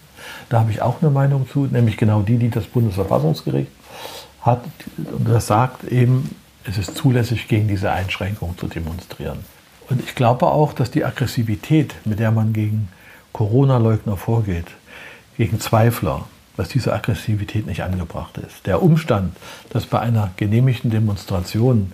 Da 0.51 0.61
habe 0.61 0.71
ich 0.71 0.83
auch 0.83 1.01
eine 1.01 1.11
Meinung 1.11 1.49
zu, 1.49 1.67
nämlich 1.67 1.97
genau 1.97 2.21
die, 2.21 2.37
die 2.37 2.51
das 2.51 2.67
Bundesverfassungsgericht 2.67 3.71
hat. 4.43 4.63
Und 4.97 5.29
das 5.29 5.47
sagt 5.47 5.85
eben, 5.85 6.35
es 6.65 6.79
ist 6.79 6.97
zulässig, 6.97 7.49
gegen 7.49 7.69
diese 7.69 7.91
Einschränkung 7.91 8.57
zu 8.59 8.67
demonstrieren. 8.67 9.39
Und 9.89 10.01
ich 10.03 10.15
glaube 10.15 10.47
auch, 10.47 10.73
dass 10.73 10.91
die 10.91 11.05
Aggressivität, 11.05 11.95
mit 12.05 12.19
der 12.21 12.31
man 12.31 12.53
gegen 12.53 12.89
Corona-Leugner 13.33 14.17
vorgeht, 14.17 14.67
gegen 15.37 15.59
Zweifler, 15.61 16.27
dass 16.57 16.69
diese 16.69 16.93
Aggressivität 16.93 17.67
nicht 17.67 17.83
angebracht 17.83 18.39
ist. 18.39 18.67
Der 18.67 18.83
Umstand, 18.83 19.37
dass 19.71 19.87
bei 19.87 19.99
einer 19.99 20.31
genehmigten 20.37 20.91
Demonstration 20.91 21.93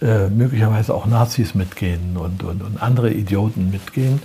äh, 0.00 0.28
möglicherweise 0.28 0.94
auch 0.94 1.06
Nazis 1.06 1.54
mitgehen 1.54 2.16
und, 2.16 2.42
und, 2.42 2.62
und 2.62 2.82
andere 2.82 3.12
Idioten 3.12 3.70
mitgehen, 3.70 4.22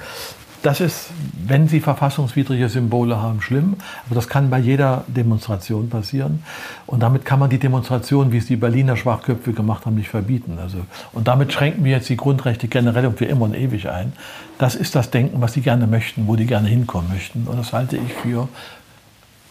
das 0.66 0.82
ist, 0.82 1.10
wenn 1.46 1.68
sie 1.68 1.80
verfassungswidrige 1.80 2.70
Symbole 2.70 3.22
haben, 3.22 3.40
schlimm. 3.42 3.76
Aber 4.08 4.16
das 4.16 4.28
kann 4.28 4.50
bei 4.50 4.58
jeder 4.58 5.04
Demonstration 5.08 5.90
passieren. 5.90 6.44
Und 6.88 7.04
damit 7.04 7.24
kann 7.24 7.38
man 7.38 7.52
die 7.52 7.60
Demonstration, 7.60 8.32
wie 8.32 8.38
es 8.38 8.48
die 8.48 8.56
Berliner 8.56 8.98
Schwachköpfe 8.98 9.54
gemacht 9.54 9.86
haben, 9.86 9.96
nicht 9.96 10.10
verbieten. 10.10 10.58
Also, 10.60 10.80
und 11.14 11.28
damit 11.28 11.54
schränken 11.54 11.84
wir 11.84 11.92
jetzt 11.92 12.10
die 12.10 12.18
Grundrechte 12.18 12.68
generell 12.68 13.06
und 13.06 13.20
für 13.20 13.26
immer 13.26 13.44
und 13.44 13.54
ewig 13.54 13.90
ein. 13.90 14.14
Das 14.58 14.74
ist 14.74 14.96
das 14.96 15.12
Denken, 15.12 15.40
was 15.40 15.54
sie 15.54 15.62
gerne 15.62 15.86
möchten, 15.86 16.28
wo 16.28 16.36
die 16.36 16.48
gerne 16.48 16.68
hinkommen 16.68 17.12
möchten. 17.12 17.46
Und 17.48 17.58
das 17.58 17.72
halte 17.72 17.98
ich 17.98 18.14
für, 18.14 18.50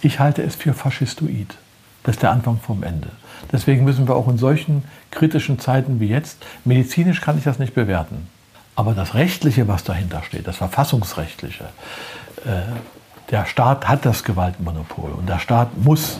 ich 0.02 0.18
halte 0.18 0.42
es 0.42 0.56
für 0.56 0.74
faschistoid. 0.74 1.54
Das 2.02 2.16
ist 2.16 2.22
der 2.22 2.32
Anfang 2.32 2.58
vom 2.58 2.82
Ende. 2.82 3.08
Deswegen 3.52 3.84
müssen 3.84 4.08
wir 4.08 4.16
auch 4.16 4.26
in 4.26 4.38
solchen 4.38 4.82
kritischen 5.12 5.60
Zeiten 5.60 6.00
wie 6.00 6.08
jetzt, 6.08 6.44
medizinisch 6.64 7.20
kann 7.20 7.38
ich 7.38 7.44
das 7.44 7.60
nicht 7.60 7.74
bewerten. 7.74 8.33
Aber 8.76 8.94
das 8.94 9.14
Rechtliche, 9.14 9.68
was 9.68 9.84
dahinter 9.84 10.22
steht, 10.22 10.46
das 10.46 10.56
Verfassungsrechtliche, 10.56 11.64
äh, 12.44 12.62
der 13.30 13.46
Staat 13.46 13.88
hat 13.88 14.04
das 14.04 14.24
Gewaltmonopol 14.24 15.12
und 15.12 15.28
der 15.28 15.38
Staat 15.38 15.76
muss 15.78 16.18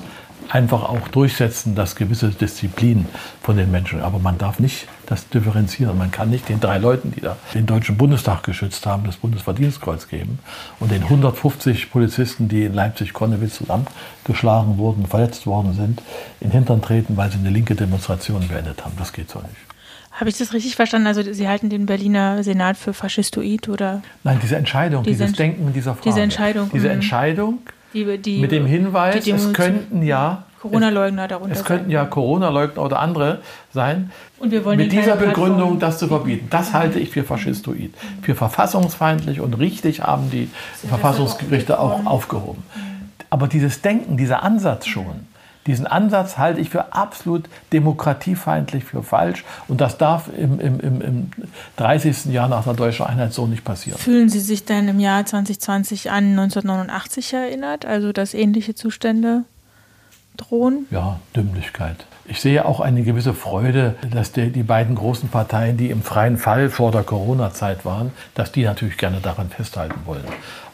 einfach 0.48 0.82
auch 0.84 1.08
durchsetzen, 1.08 1.74
dass 1.74 1.96
gewisse 1.96 2.28
Disziplin 2.28 3.06
von 3.42 3.56
den 3.56 3.70
Menschen. 3.70 4.02
Aber 4.02 4.18
man 4.18 4.38
darf 4.38 4.58
nicht 4.58 4.86
das 5.06 5.28
differenzieren. 5.28 5.96
Man 5.98 6.10
kann 6.10 6.30
nicht 6.30 6.48
den 6.48 6.60
drei 6.60 6.78
Leuten, 6.78 7.12
die 7.12 7.20
da 7.20 7.36
den 7.54 7.66
Deutschen 7.66 7.96
Bundestag 7.96 8.42
geschützt 8.42 8.86
haben, 8.86 9.04
das 9.04 9.16
Bundesverdienstkreuz 9.16 10.08
geben 10.08 10.38
und 10.80 10.90
den 10.90 11.02
150 11.02 11.90
Polizisten, 11.90 12.48
die 12.48 12.64
in 12.64 12.74
Leipzig-Konnewitz 12.74 13.56
zusammengeschlagen 13.56 14.78
wurden, 14.78 15.06
verletzt 15.06 15.46
worden 15.46 15.74
sind, 15.74 16.02
in 16.40 16.50
den 16.50 16.52
Hintern 16.52 16.82
treten, 16.82 17.16
weil 17.16 17.30
sie 17.30 17.38
eine 17.38 17.50
linke 17.50 17.74
Demonstration 17.74 18.46
beendet 18.48 18.84
haben. 18.84 18.94
Das 18.98 19.12
geht 19.12 19.30
so 19.30 19.40
nicht. 19.40 19.73
Habe 20.14 20.30
ich 20.30 20.38
das 20.38 20.52
richtig 20.52 20.76
verstanden? 20.76 21.08
Also 21.08 21.22
Sie 21.32 21.48
halten 21.48 21.70
den 21.70 21.86
Berliner 21.86 22.42
Senat 22.44 22.76
für 22.76 22.94
faschistoid 22.94 23.68
oder? 23.68 24.02
Nein, 24.22 24.38
diese 24.42 24.56
Entscheidung, 24.56 25.02
diese 25.02 25.24
dieses 25.24 25.36
Denken 25.36 25.66
in 25.66 25.72
dieser 25.72 25.94
Frage. 25.94 26.08
Diese 26.08 26.20
Entscheidung. 26.20 26.70
Diese 26.72 26.86
mhm. 26.86 26.94
Entscheidung 26.94 27.58
die, 27.92 28.18
die, 28.18 28.40
mit 28.40 28.52
dem 28.52 28.66
Hinweis, 28.66 29.26
es 29.26 29.52
könnten 29.52 30.02
ja 30.02 30.44
Corona-Leugner 30.60 31.28
darunter 31.28 31.54
Es 31.54 31.64
könnten 31.64 31.90
ja 31.90 32.04
Corona-Leugner 32.06 32.82
oder 32.82 33.00
andere 33.00 33.40
sein. 33.72 34.10
Und 34.38 34.50
wir 34.50 34.64
wollen 34.64 34.78
mit 34.78 34.92
dieser 34.92 35.16
Begründung 35.16 35.78
das 35.78 35.98
zu 35.98 36.08
verbieten. 36.08 36.46
Das 36.48 36.72
halte 36.72 36.98
ich 36.98 37.10
für 37.10 37.22
faschistoid. 37.22 37.92
Für 38.22 38.34
verfassungsfeindlich 38.34 39.40
und 39.40 39.58
richtig 39.58 40.00
haben 40.00 40.30
die 40.30 40.48
Verfassungsgerichte 40.88 41.78
auch 41.78 42.06
aufgehoben. 42.06 42.62
Aber 43.28 43.46
dieses 43.46 43.82
Denken, 43.82 44.16
dieser 44.16 44.42
Ansatz 44.42 44.86
schon, 44.86 45.26
diesen 45.66 45.86
Ansatz 45.86 46.36
halte 46.36 46.60
ich 46.60 46.70
für 46.70 46.92
absolut 46.92 47.48
demokratiefeindlich, 47.72 48.84
für 48.84 49.02
falsch. 49.02 49.44
Und 49.66 49.80
das 49.80 49.96
darf 49.96 50.28
im, 50.36 50.60
im, 50.60 50.80
im, 50.80 51.00
im 51.00 51.30
30. 51.76 52.26
Jahr 52.26 52.48
nach 52.48 52.64
der 52.64 52.74
deutschen 52.74 53.06
Einheit 53.06 53.32
so 53.32 53.46
nicht 53.46 53.64
passieren. 53.64 53.98
Fühlen 53.98 54.28
Sie 54.28 54.40
sich 54.40 54.64
denn 54.64 54.88
im 54.88 55.00
Jahr 55.00 55.24
2020 55.24 56.10
an 56.10 56.38
1989 56.38 57.32
erinnert? 57.32 57.86
Also, 57.86 58.12
dass 58.12 58.34
ähnliche 58.34 58.74
Zustände 58.74 59.44
drohen? 60.36 60.86
Ja, 60.90 61.20
Dümmlichkeit. 61.34 62.06
Ich 62.26 62.40
sehe 62.40 62.64
auch 62.64 62.80
eine 62.80 63.02
gewisse 63.02 63.34
Freude, 63.34 63.96
dass 64.10 64.32
die, 64.32 64.50
die 64.50 64.62
beiden 64.62 64.94
großen 64.94 65.28
Parteien, 65.28 65.76
die 65.76 65.90
im 65.90 66.02
freien 66.02 66.38
Fall 66.38 66.70
vor 66.70 66.90
der 66.90 67.02
Corona-Zeit 67.02 67.84
waren, 67.84 68.12
dass 68.34 68.50
die 68.50 68.64
natürlich 68.64 68.96
gerne 68.96 69.20
daran 69.20 69.50
festhalten 69.50 70.00
wollen. 70.06 70.24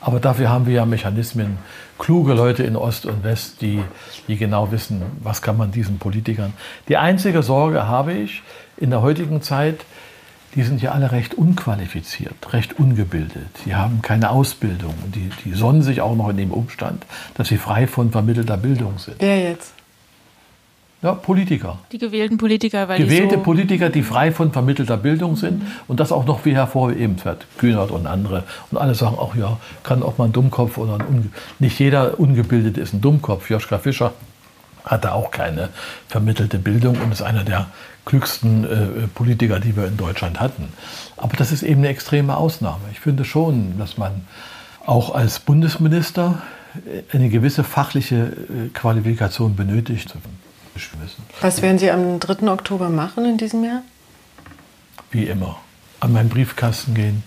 Aber 0.01 0.21
dafür 0.21 0.49
haben 0.49 0.67
wir 0.67 0.75
ja 0.75 0.87
Mechanismen, 0.87 1.59
kluge 2.01 2.33
Leute 2.33 2.65
in 2.65 2.75
Ost 2.75 3.07
und 3.07 3.23
West, 3.23 3.61
die, 3.61 3.81
die 4.27 4.37
genau 4.37 4.73
wissen, 4.73 5.03
was 5.23 5.43
kann 5.43 5.57
man 5.57 5.71
diesen 5.71 5.99
Politikern. 5.99 6.53
Die 6.89 6.97
einzige 6.97 7.45
Sorge 7.45 7.87
habe 7.87 8.15
ich 8.15 8.43
in 8.77 8.91
der 8.91 9.03
heutigen 9.03 9.43
Zeit, 9.43 9.85
die 10.57 10.65
sind 10.65 10.83
ja 10.83 10.91
alle 10.91 11.13
recht 11.13 11.35
unqualifiziert, 11.35 12.53
recht 12.53 12.79
ungebildet. 12.81 13.47
Die 13.67 13.77
haben 13.77 14.03
keine 14.03 14.31
Ausbildung 14.31 14.95
die, 15.15 15.31
die 15.45 15.53
sonnen 15.53 15.83
sich 15.83 16.01
auch 16.01 16.17
noch 16.17 16.29
in 16.29 16.37
dem 16.37 16.51
Umstand, 16.51 17.07
dass 17.35 17.49
sie 17.49 17.57
frei 17.57 17.87
von 17.87 18.11
vermittelter 18.11 18.57
Bildung 18.57 18.99
sind. 18.99 19.17
Wer 19.21 19.41
jetzt? 19.51 19.75
Ja, 21.03 21.15
Politiker. 21.15 21.79
Die 21.93 21.99
gewählten 21.99 22.37
Politiker, 22.37 22.87
weil 22.89 22.99
Gewählte 22.99 23.37
so 23.37 23.41
Politiker, 23.41 23.89
die 23.89 24.03
frei 24.03 24.33
von 24.33 24.53
vermittelter 24.53 24.99
Bildung 24.99 25.35
sind 25.37 25.61
mhm. 25.61 25.67
und 25.89 25.99
das 25.99 26.13
auch 26.13 26.27
noch 26.27 26.45
wie 26.45 26.55
hervorheben 26.55 27.17
wird. 27.25 27.47
Kühnert 27.57 27.91
und 27.91 28.07
andere. 28.07 28.45
Und 28.71 28.77
alle 28.77 28.95
sagen 28.95 29.17
auch, 29.17 29.35
ja, 29.35 29.57
kann 29.83 30.03
auch 30.03 30.19
mal 30.19 30.27
ein 30.27 30.33
Dummkopf 30.33 30.77
oder 30.77 30.95
ein 30.95 31.03
Unge 31.03 31.27
Nicht 31.59 31.79
jeder 31.79 32.21
Ungebildete 32.21 32.81
ist 32.81 32.93
ein 32.93 33.01
Dummkopf. 33.01 33.49
Joschka 33.49 33.79
Fischer 33.79 34.13
hatte 34.85 35.13
auch 35.13 35.31
keine 35.31 35.71
vermittelte 36.09 36.59
Bildung 36.59 37.01
und 37.01 37.13
ist 37.13 37.23
einer 37.23 37.45
der 37.45 37.67
klügsten 38.05 38.65
äh, 38.65 39.07
Politiker, 39.09 39.59
die 39.59 39.77
wir 39.77 39.87
in 39.87 39.97
Deutschland 39.97 40.39
hatten. 40.39 40.69
Aber 41.17 41.35
das 41.37 41.51
ist 41.51 41.63
eben 41.63 41.81
eine 41.81 41.89
extreme 41.89 42.37
Ausnahme. 42.37 42.83
Ich 42.93 43.01
finde 43.01 43.25
schon, 43.25 43.79
dass 43.79 43.97
man 43.97 44.27
auch 44.85 45.15
als 45.15 45.39
Bundesminister 45.39 46.43
eine 47.13 47.29
gewisse 47.31 47.65
fachliche 47.65 48.17
äh, 48.17 48.69
Qualifikation 48.75 49.57
benötigt 49.57 50.15
müssen. 50.75 51.23
Was 51.41 51.63
werden 51.63 51.79
Sie 51.79 51.91
am 51.91 52.21
3. 52.21 52.49
Oktober 52.51 52.89
machen 52.89 53.25
in 53.25 53.37
diesem 53.37 53.65
Jahr? 53.65 53.83
wie 55.11 55.27
immer, 55.27 55.57
an 55.99 56.13
meinen 56.13 56.29
Briefkasten 56.29 56.95
gehen, 56.95 57.23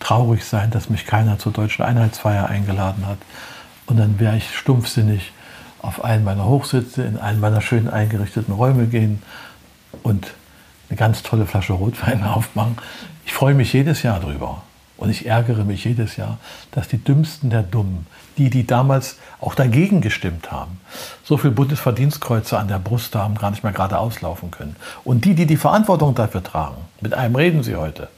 traurig 0.00 0.44
sein, 0.44 0.70
dass 0.70 0.90
mich 0.90 1.06
keiner 1.06 1.38
zur 1.38 1.52
deutschen 1.52 1.84
Einheitsfeier 1.84 2.48
eingeladen 2.48 3.06
hat. 3.06 3.18
Und 3.86 3.96
dann 3.98 4.18
wäre 4.18 4.36
ich 4.36 4.56
stumpfsinnig 4.56 5.32
auf 5.80 6.04
einen 6.04 6.24
meiner 6.24 6.46
Hochsitze, 6.46 7.02
in 7.02 7.18
einen 7.18 7.40
meiner 7.40 7.60
schön 7.60 7.88
eingerichteten 7.88 8.54
Räume 8.54 8.86
gehen 8.86 9.22
und 10.02 10.32
eine 10.88 10.96
ganz 10.96 11.22
tolle 11.22 11.46
Flasche 11.46 11.72
Rotwein 11.72 12.22
aufmachen. 12.24 12.76
Ich 13.26 13.32
freue 13.32 13.54
mich 13.54 13.72
jedes 13.72 14.02
Jahr 14.02 14.20
drüber. 14.20 14.62
Und 14.96 15.10
ich 15.10 15.26
ärgere 15.26 15.64
mich 15.64 15.84
jedes 15.84 16.16
Jahr, 16.16 16.38
dass 16.70 16.86
die 16.86 17.02
Dümmsten 17.02 17.50
der 17.50 17.62
Dummen, 17.62 18.06
die, 18.38 18.50
die 18.50 18.66
damals 18.66 19.16
auch 19.40 19.54
dagegen 19.54 20.00
gestimmt 20.00 20.50
haben, 20.52 20.80
so 21.24 21.36
viele 21.36 21.52
Bundesverdienstkreuze 21.52 22.58
an 22.58 22.68
der 22.68 22.78
Brust 22.78 23.14
haben, 23.14 23.36
gar 23.36 23.50
nicht 23.50 23.62
mehr 23.62 23.72
gerade 23.72 23.98
auslaufen 23.98 24.50
können. 24.50 24.76
Und 25.04 25.24
die, 25.24 25.34
die 25.34 25.46
die 25.46 25.56
Verantwortung 25.56 26.14
dafür 26.14 26.42
tragen, 26.42 26.76
mit 27.00 27.14
einem 27.14 27.36
reden 27.36 27.62
sie 27.62 27.76
heute, 27.76 28.08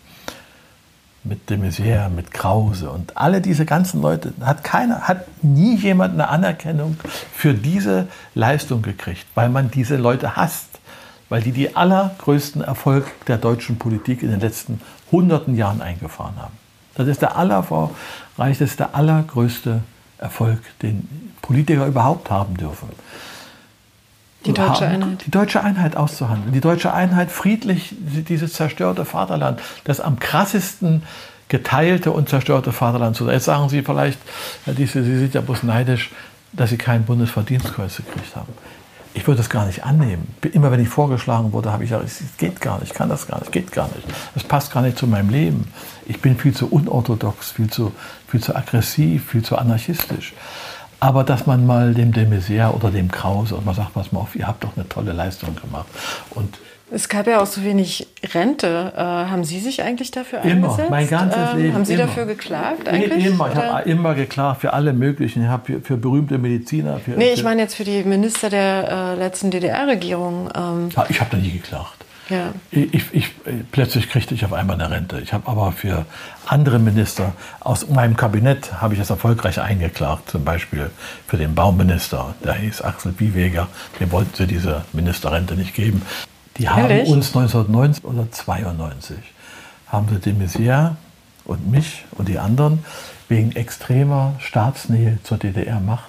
mit 1.24 1.50
de 1.50 1.58
Maizière, 1.58 2.08
mit 2.08 2.30
Krause 2.30 2.90
und 2.90 3.16
alle 3.16 3.40
diese 3.40 3.64
ganzen 3.64 4.00
Leute, 4.00 4.32
hat 4.40 4.62
keiner, 4.64 5.02
hat 5.02 5.26
nie 5.42 5.76
jemand 5.76 6.14
eine 6.14 6.28
Anerkennung 6.28 6.96
für 7.32 7.52
diese 7.52 8.06
Leistung 8.34 8.82
gekriegt, 8.82 9.26
weil 9.34 9.48
man 9.48 9.70
diese 9.70 9.96
Leute 9.96 10.36
hasst, 10.36 10.78
weil 11.28 11.42
die 11.42 11.52
die 11.52 11.74
allergrößten 11.74 12.62
Erfolg 12.62 13.06
der 13.26 13.38
deutschen 13.38 13.78
Politik 13.78 14.22
in 14.22 14.30
den 14.30 14.40
letzten 14.40 14.80
hunderten 15.10 15.56
Jahren 15.56 15.82
eingefahren 15.82 16.36
haben. 16.36 16.56
Das 16.94 17.08
ist 17.08 17.20
der 17.20 17.36
ist 18.60 18.78
der 18.78 18.94
allergrößte 18.94 19.82
Erfolg, 20.18 20.58
den 20.82 21.32
Politiker 21.42 21.86
überhaupt 21.86 22.30
haben 22.30 22.56
dürfen. 22.56 22.88
Die 24.46 24.52
deutsche 24.52 24.86
Einheit. 24.86 25.26
Die 25.26 25.30
deutsche 25.30 25.62
Einheit 25.62 25.96
auszuhandeln. 25.96 26.52
Die 26.52 26.60
deutsche 26.60 26.92
Einheit 26.92 27.30
friedlich, 27.30 27.94
dieses 27.98 28.52
zerstörte 28.52 29.04
Vaterland, 29.04 29.60
das 29.84 30.00
am 30.00 30.18
krassesten 30.18 31.02
geteilte 31.48 32.10
und 32.10 32.28
zerstörte 32.28 32.72
Vaterland 32.72 33.16
zu 33.16 33.24
sein. 33.24 33.34
Jetzt 33.34 33.44
sagen 33.44 33.68
Sie 33.68 33.82
vielleicht, 33.82 34.18
Sie 34.66 34.86
sind 34.86 35.34
ja 35.34 35.40
bloß 35.40 35.62
neidisch, 35.62 36.10
dass 36.52 36.70
Sie 36.70 36.78
kein 36.78 37.04
Bundesverdienstkreuz 37.04 37.96
gekriegt 37.96 38.34
haben. 38.34 38.52
Ich 39.16 39.26
würde 39.26 39.38
das 39.38 39.48
gar 39.48 39.64
nicht 39.64 39.82
annehmen. 39.82 40.28
Immer 40.52 40.70
wenn 40.70 40.80
ich 40.80 40.90
vorgeschlagen 40.90 41.54
wurde, 41.54 41.72
habe 41.72 41.84
ich 41.84 41.88
gesagt, 41.88 42.06
es 42.06 42.20
geht 42.36 42.60
gar 42.60 42.78
nicht, 42.80 42.92
ich 42.92 42.94
kann 42.94 43.08
das 43.08 43.26
gar 43.26 43.40
nicht, 43.40 43.50
geht 43.50 43.72
gar 43.72 43.88
nicht. 43.88 44.06
Das 44.34 44.44
passt 44.44 44.70
gar 44.74 44.82
nicht 44.82 44.98
zu 44.98 45.06
meinem 45.06 45.30
Leben. 45.30 45.72
Ich 46.04 46.20
bin 46.20 46.36
viel 46.36 46.52
zu 46.52 46.68
unorthodox, 46.68 47.50
viel 47.50 47.70
zu, 47.70 47.92
viel 48.28 48.42
zu 48.42 48.54
aggressiv, 48.54 49.30
viel 49.30 49.42
zu 49.42 49.56
anarchistisch. 49.56 50.34
Aber 51.00 51.24
dass 51.24 51.46
man 51.46 51.64
mal 51.64 51.94
dem 51.94 52.12
de 52.12 52.26
Maizière 52.26 52.74
oder 52.74 52.90
dem 52.90 53.10
Krause 53.10 53.56
und 53.56 53.64
man 53.64 53.74
sagt, 53.74 53.94
pass 53.94 54.12
mal 54.12 54.20
auf, 54.20 54.36
ihr 54.36 54.46
habt 54.46 54.64
doch 54.64 54.76
eine 54.76 54.86
tolle 54.86 55.12
Leistung 55.12 55.56
gemacht. 55.56 55.86
Und 56.30 56.58
es 56.90 57.08
gab 57.08 57.26
ja 57.26 57.40
auch 57.40 57.46
so 57.46 57.64
wenig 57.64 58.06
Rente. 58.34 58.92
Äh, 58.96 59.00
haben 59.00 59.42
Sie 59.44 59.58
sich 59.58 59.82
eigentlich 59.82 60.12
dafür 60.12 60.42
immer, 60.42 60.68
eingesetzt? 60.70 60.90
mein 60.90 61.08
ganzes 61.08 61.52
ähm, 61.52 61.58
Leben. 61.58 61.74
Haben 61.74 61.84
Sie 61.84 61.94
immer. 61.94 62.06
dafür 62.06 62.26
geklagt 62.26 62.88
eigentlich? 62.88 63.26
Immer, 63.26 63.50
ich 63.50 63.56
habe 63.56 63.90
immer 63.90 64.14
geklagt 64.14 64.60
für 64.60 64.72
alle 64.72 64.92
möglichen. 64.92 65.42
Ich 65.42 65.48
habe 65.48 65.64
für, 65.64 65.80
für 65.80 65.96
berühmte 65.96 66.38
Mediziner. 66.38 66.98
Für, 66.98 67.12
Nee, 67.12 67.32
ich 67.32 67.42
meine 67.42 67.62
jetzt 67.62 67.74
für 67.74 67.84
die 67.84 68.04
Minister 68.04 68.50
der 68.50 68.88
äh, 68.88 69.18
letzten 69.18 69.50
DDR-Regierung. 69.50 70.48
Ähm, 70.54 70.90
Ja, 70.94 71.06
ich 71.08 71.20
habe 71.20 71.30
da 71.30 71.36
nie 71.38 71.50
geklagt. 71.50 72.04
ja. 72.28 72.52
Ich, 72.70 72.94
ich, 72.94 73.04
ich, 73.12 73.30
plötzlich 73.72 74.08
kriegte 74.08 74.34
ich 74.34 74.44
auf 74.44 74.52
einmal 74.52 74.80
eine 74.80 74.94
Rente. 74.94 75.18
Ich 75.20 75.32
habe 75.32 75.48
aber 75.48 75.72
für 75.72 76.06
andere 76.46 76.78
Minister 76.78 77.32
aus 77.58 77.88
meinem 77.88 78.16
Kabinett 78.16 78.80
habe 78.80 78.94
ich 78.94 79.00
das 79.00 79.10
erfolgreich 79.10 79.60
eingeklagt. 79.60 80.30
Zum 80.30 80.44
Beispiel 80.44 80.90
für 81.26 81.36
den 81.36 81.56
Bauminister, 81.56 82.36
der 82.44 82.54
hieß 82.54 82.82
Axel 82.82 83.10
Bieweger. 83.10 83.66
Dem 83.98 84.12
wollten 84.12 84.34
sie 84.36 84.46
diese 84.46 84.84
Ministerrente 84.92 85.54
nicht 85.54 85.74
geben. 85.74 86.02
Die 86.58 86.68
haben 86.68 86.90
Ehrlich? 86.90 87.08
uns 87.08 87.34
1990 87.36 88.04
oder 88.04 88.30
92 88.30 89.16
haben 89.88 90.08
sie 90.08 90.18
de 90.18 90.32
Maizière 90.32 90.96
und 91.44 91.70
mich 91.70 92.04
und 92.12 92.28
die 92.28 92.38
anderen 92.38 92.84
wegen 93.28 93.52
extremer 93.52 94.34
Staatsnähe 94.38 95.18
zur 95.22 95.38
DDR-Macht 95.38 96.04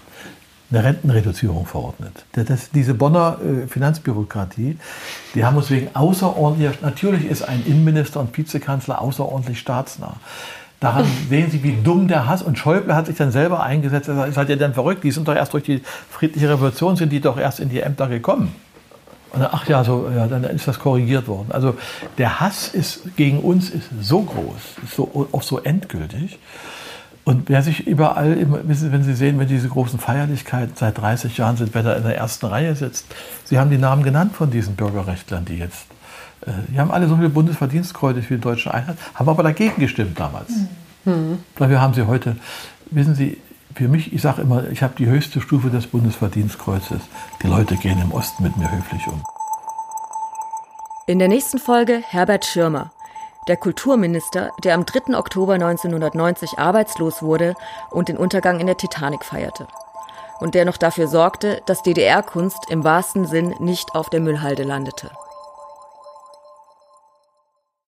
eine 0.69 0.84
Rentenreduzierung 0.84 1.65
verordnet. 1.65 2.26
Das, 2.34 2.72
diese 2.72 2.94
Bonner 2.94 3.38
äh, 3.41 3.68
Finanzbürokratie, 3.68 4.78
die 5.34 5.45
haben 5.45 5.56
uns 5.56 5.69
wegen 5.69 5.95
außerordentlicher, 5.95 6.74
natürlich 6.82 7.26
ist 7.26 7.44
ein 7.44 7.64
Innenminister 7.65 8.19
und 8.19 8.38
Vizekanzler 8.38 9.02
außerordentlich 9.02 9.60
staatsnah. 9.60 10.18
Daran 10.80 11.06
sehen 11.30 11.49
Sie, 11.52 11.64
wie 11.64 11.78
dumm 11.82 12.07
der 12.07 12.28
Hass. 12.28 12.44
Und 12.44 12.57
Schäuble 12.57 12.95
hat 12.95 13.07
sich 13.07 13.15
dann 13.15 13.32
selber 13.32 13.64
eingesetzt. 13.64 14.10
Er 14.10 14.15
sagt, 14.15 14.34
seid 14.34 14.49
ihr 14.49 14.57
denn 14.57 14.74
verrückt? 14.74 15.03
Die 15.03 15.11
sind 15.11 15.28
doch 15.28 15.36
erst 15.36 15.53
durch 15.53 15.64
die 15.64 15.82
friedliche 16.10 16.49
Revolution, 16.49 16.95
sind 16.95 17.11
die 17.11 17.22
doch 17.22 17.38
erst 17.38 17.60
in 17.60 17.69
die 17.69 17.80
Ämter 17.80 18.07
gekommen. 18.07 18.53
Und 19.32 19.41
dann, 19.41 19.49
ach 19.52 19.68
ja, 19.68 19.84
so, 19.84 20.10
ja, 20.16 20.28
dann 20.28 20.44
ist 20.44 20.68
das 20.68 20.80
korrigiert 20.80 21.28
worden. 21.28 21.48
Also 21.52 21.76
der 22.18 22.40
Hass 22.40 22.68
ist 22.70 23.16
gegen 23.18 23.40
uns 23.40 23.70
ist 23.70 23.90
so 24.02 24.22
groß, 24.22 24.84
ist 24.84 24.95
so, 24.95 25.28
auch 25.32 25.44
so 25.44 25.60
endgültig. 25.60 26.40
Und 27.26 27.49
wer 27.49 27.62
sich 27.62 27.86
überall, 27.86 28.38
wenn 28.64 29.04
Sie 29.04 29.14
sehen, 29.14 29.38
wenn 29.38 29.49
diese 29.49 29.68
großen 29.68 29.99
Feierlichkeiten 29.99 30.76
seit 30.78 30.98
30 30.98 31.36
Jahren 31.36 31.58
sind, 31.58 31.74
wer 31.74 31.84
da 31.84 31.94
in 31.94 32.04
der 32.04 32.16
ersten 32.16 32.45
Reihe 32.45 32.74
sitzt, 32.74 33.06
Sie 33.44 33.60
haben 33.60 33.70
die 33.70 33.78
Namen 33.78 34.04
genannt 34.04 34.34
von 34.34 34.49
diesen 34.49 34.76
Bürgerrechtlern, 34.76 35.44
die 35.44 35.58
jetzt, 35.58 35.88
äh, 36.45 36.52
die 36.70 36.80
haben 36.80 36.90
alle 36.90 37.10
so 37.10 37.18
viele 37.18 37.28
Bundesverdienstkreuze 37.28 38.22
für 38.22 38.36
die 38.36 38.41
deutsche 38.41 38.74
Einheit, 38.74 38.95
haben 39.14 39.28
aber 39.28 39.44
dagegen 39.44 39.78
gestimmt 39.78 40.18
damals. 40.18 40.52
Dafür 41.58 41.82
haben 41.82 41.94
sie 41.94 42.08
heute, 42.08 42.38
wissen 42.91 43.16
Sie, 43.16 43.38
für 43.78 43.88
mich, 43.88 44.12
ich 44.12 44.24
sage 44.24 44.41
immer, 44.41 44.68
ich 44.70 44.82
habe 44.82 44.95
die 44.98 45.06
höchste 45.06 45.40
Stufe 45.40 45.70
des 45.70 45.86
Bundesverdienstkreuzes. 45.86 46.99
Die 47.44 47.48
Leute 47.48 47.76
gehen 47.76 48.02
im 48.02 48.12
Osten 48.12 48.41
mit 48.41 48.58
mir 48.58 48.72
höflich 48.72 49.06
um. 49.08 49.22
In 51.06 51.20
der 51.20 51.28
nächsten 51.28 51.60
Folge 51.60 52.02
Herbert 52.06 52.45
Schirmer, 52.45 52.91
der 53.48 53.56
Kulturminister, 53.56 54.52
der 54.64 54.74
am 54.74 54.86
3. 54.86 55.16
Oktober 55.16 55.54
1990 55.54 56.58
arbeitslos 56.58 57.22
wurde 57.22 57.54
und 57.91 58.10
den 58.10 58.18
Untergang 58.18 58.60
in 58.60 58.66
der 58.66 58.78
Titanic 58.78 59.24
feierte. 59.24 59.68
Und 60.40 60.56
der 60.56 60.66
noch 60.66 60.78
dafür 60.78 61.08
sorgte, 61.08 61.62
dass 61.68 61.84
DDR-Kunst 61.84 62.70
im 62.70 62.84
wahrsten 62.84 63.26
Sinn 63.28 63.54
nicht 63.60 63.94
auf 63.94 64.10
der 64.10 64.22
Müllhalde 64.22 64.64
landete. 64.64 65.12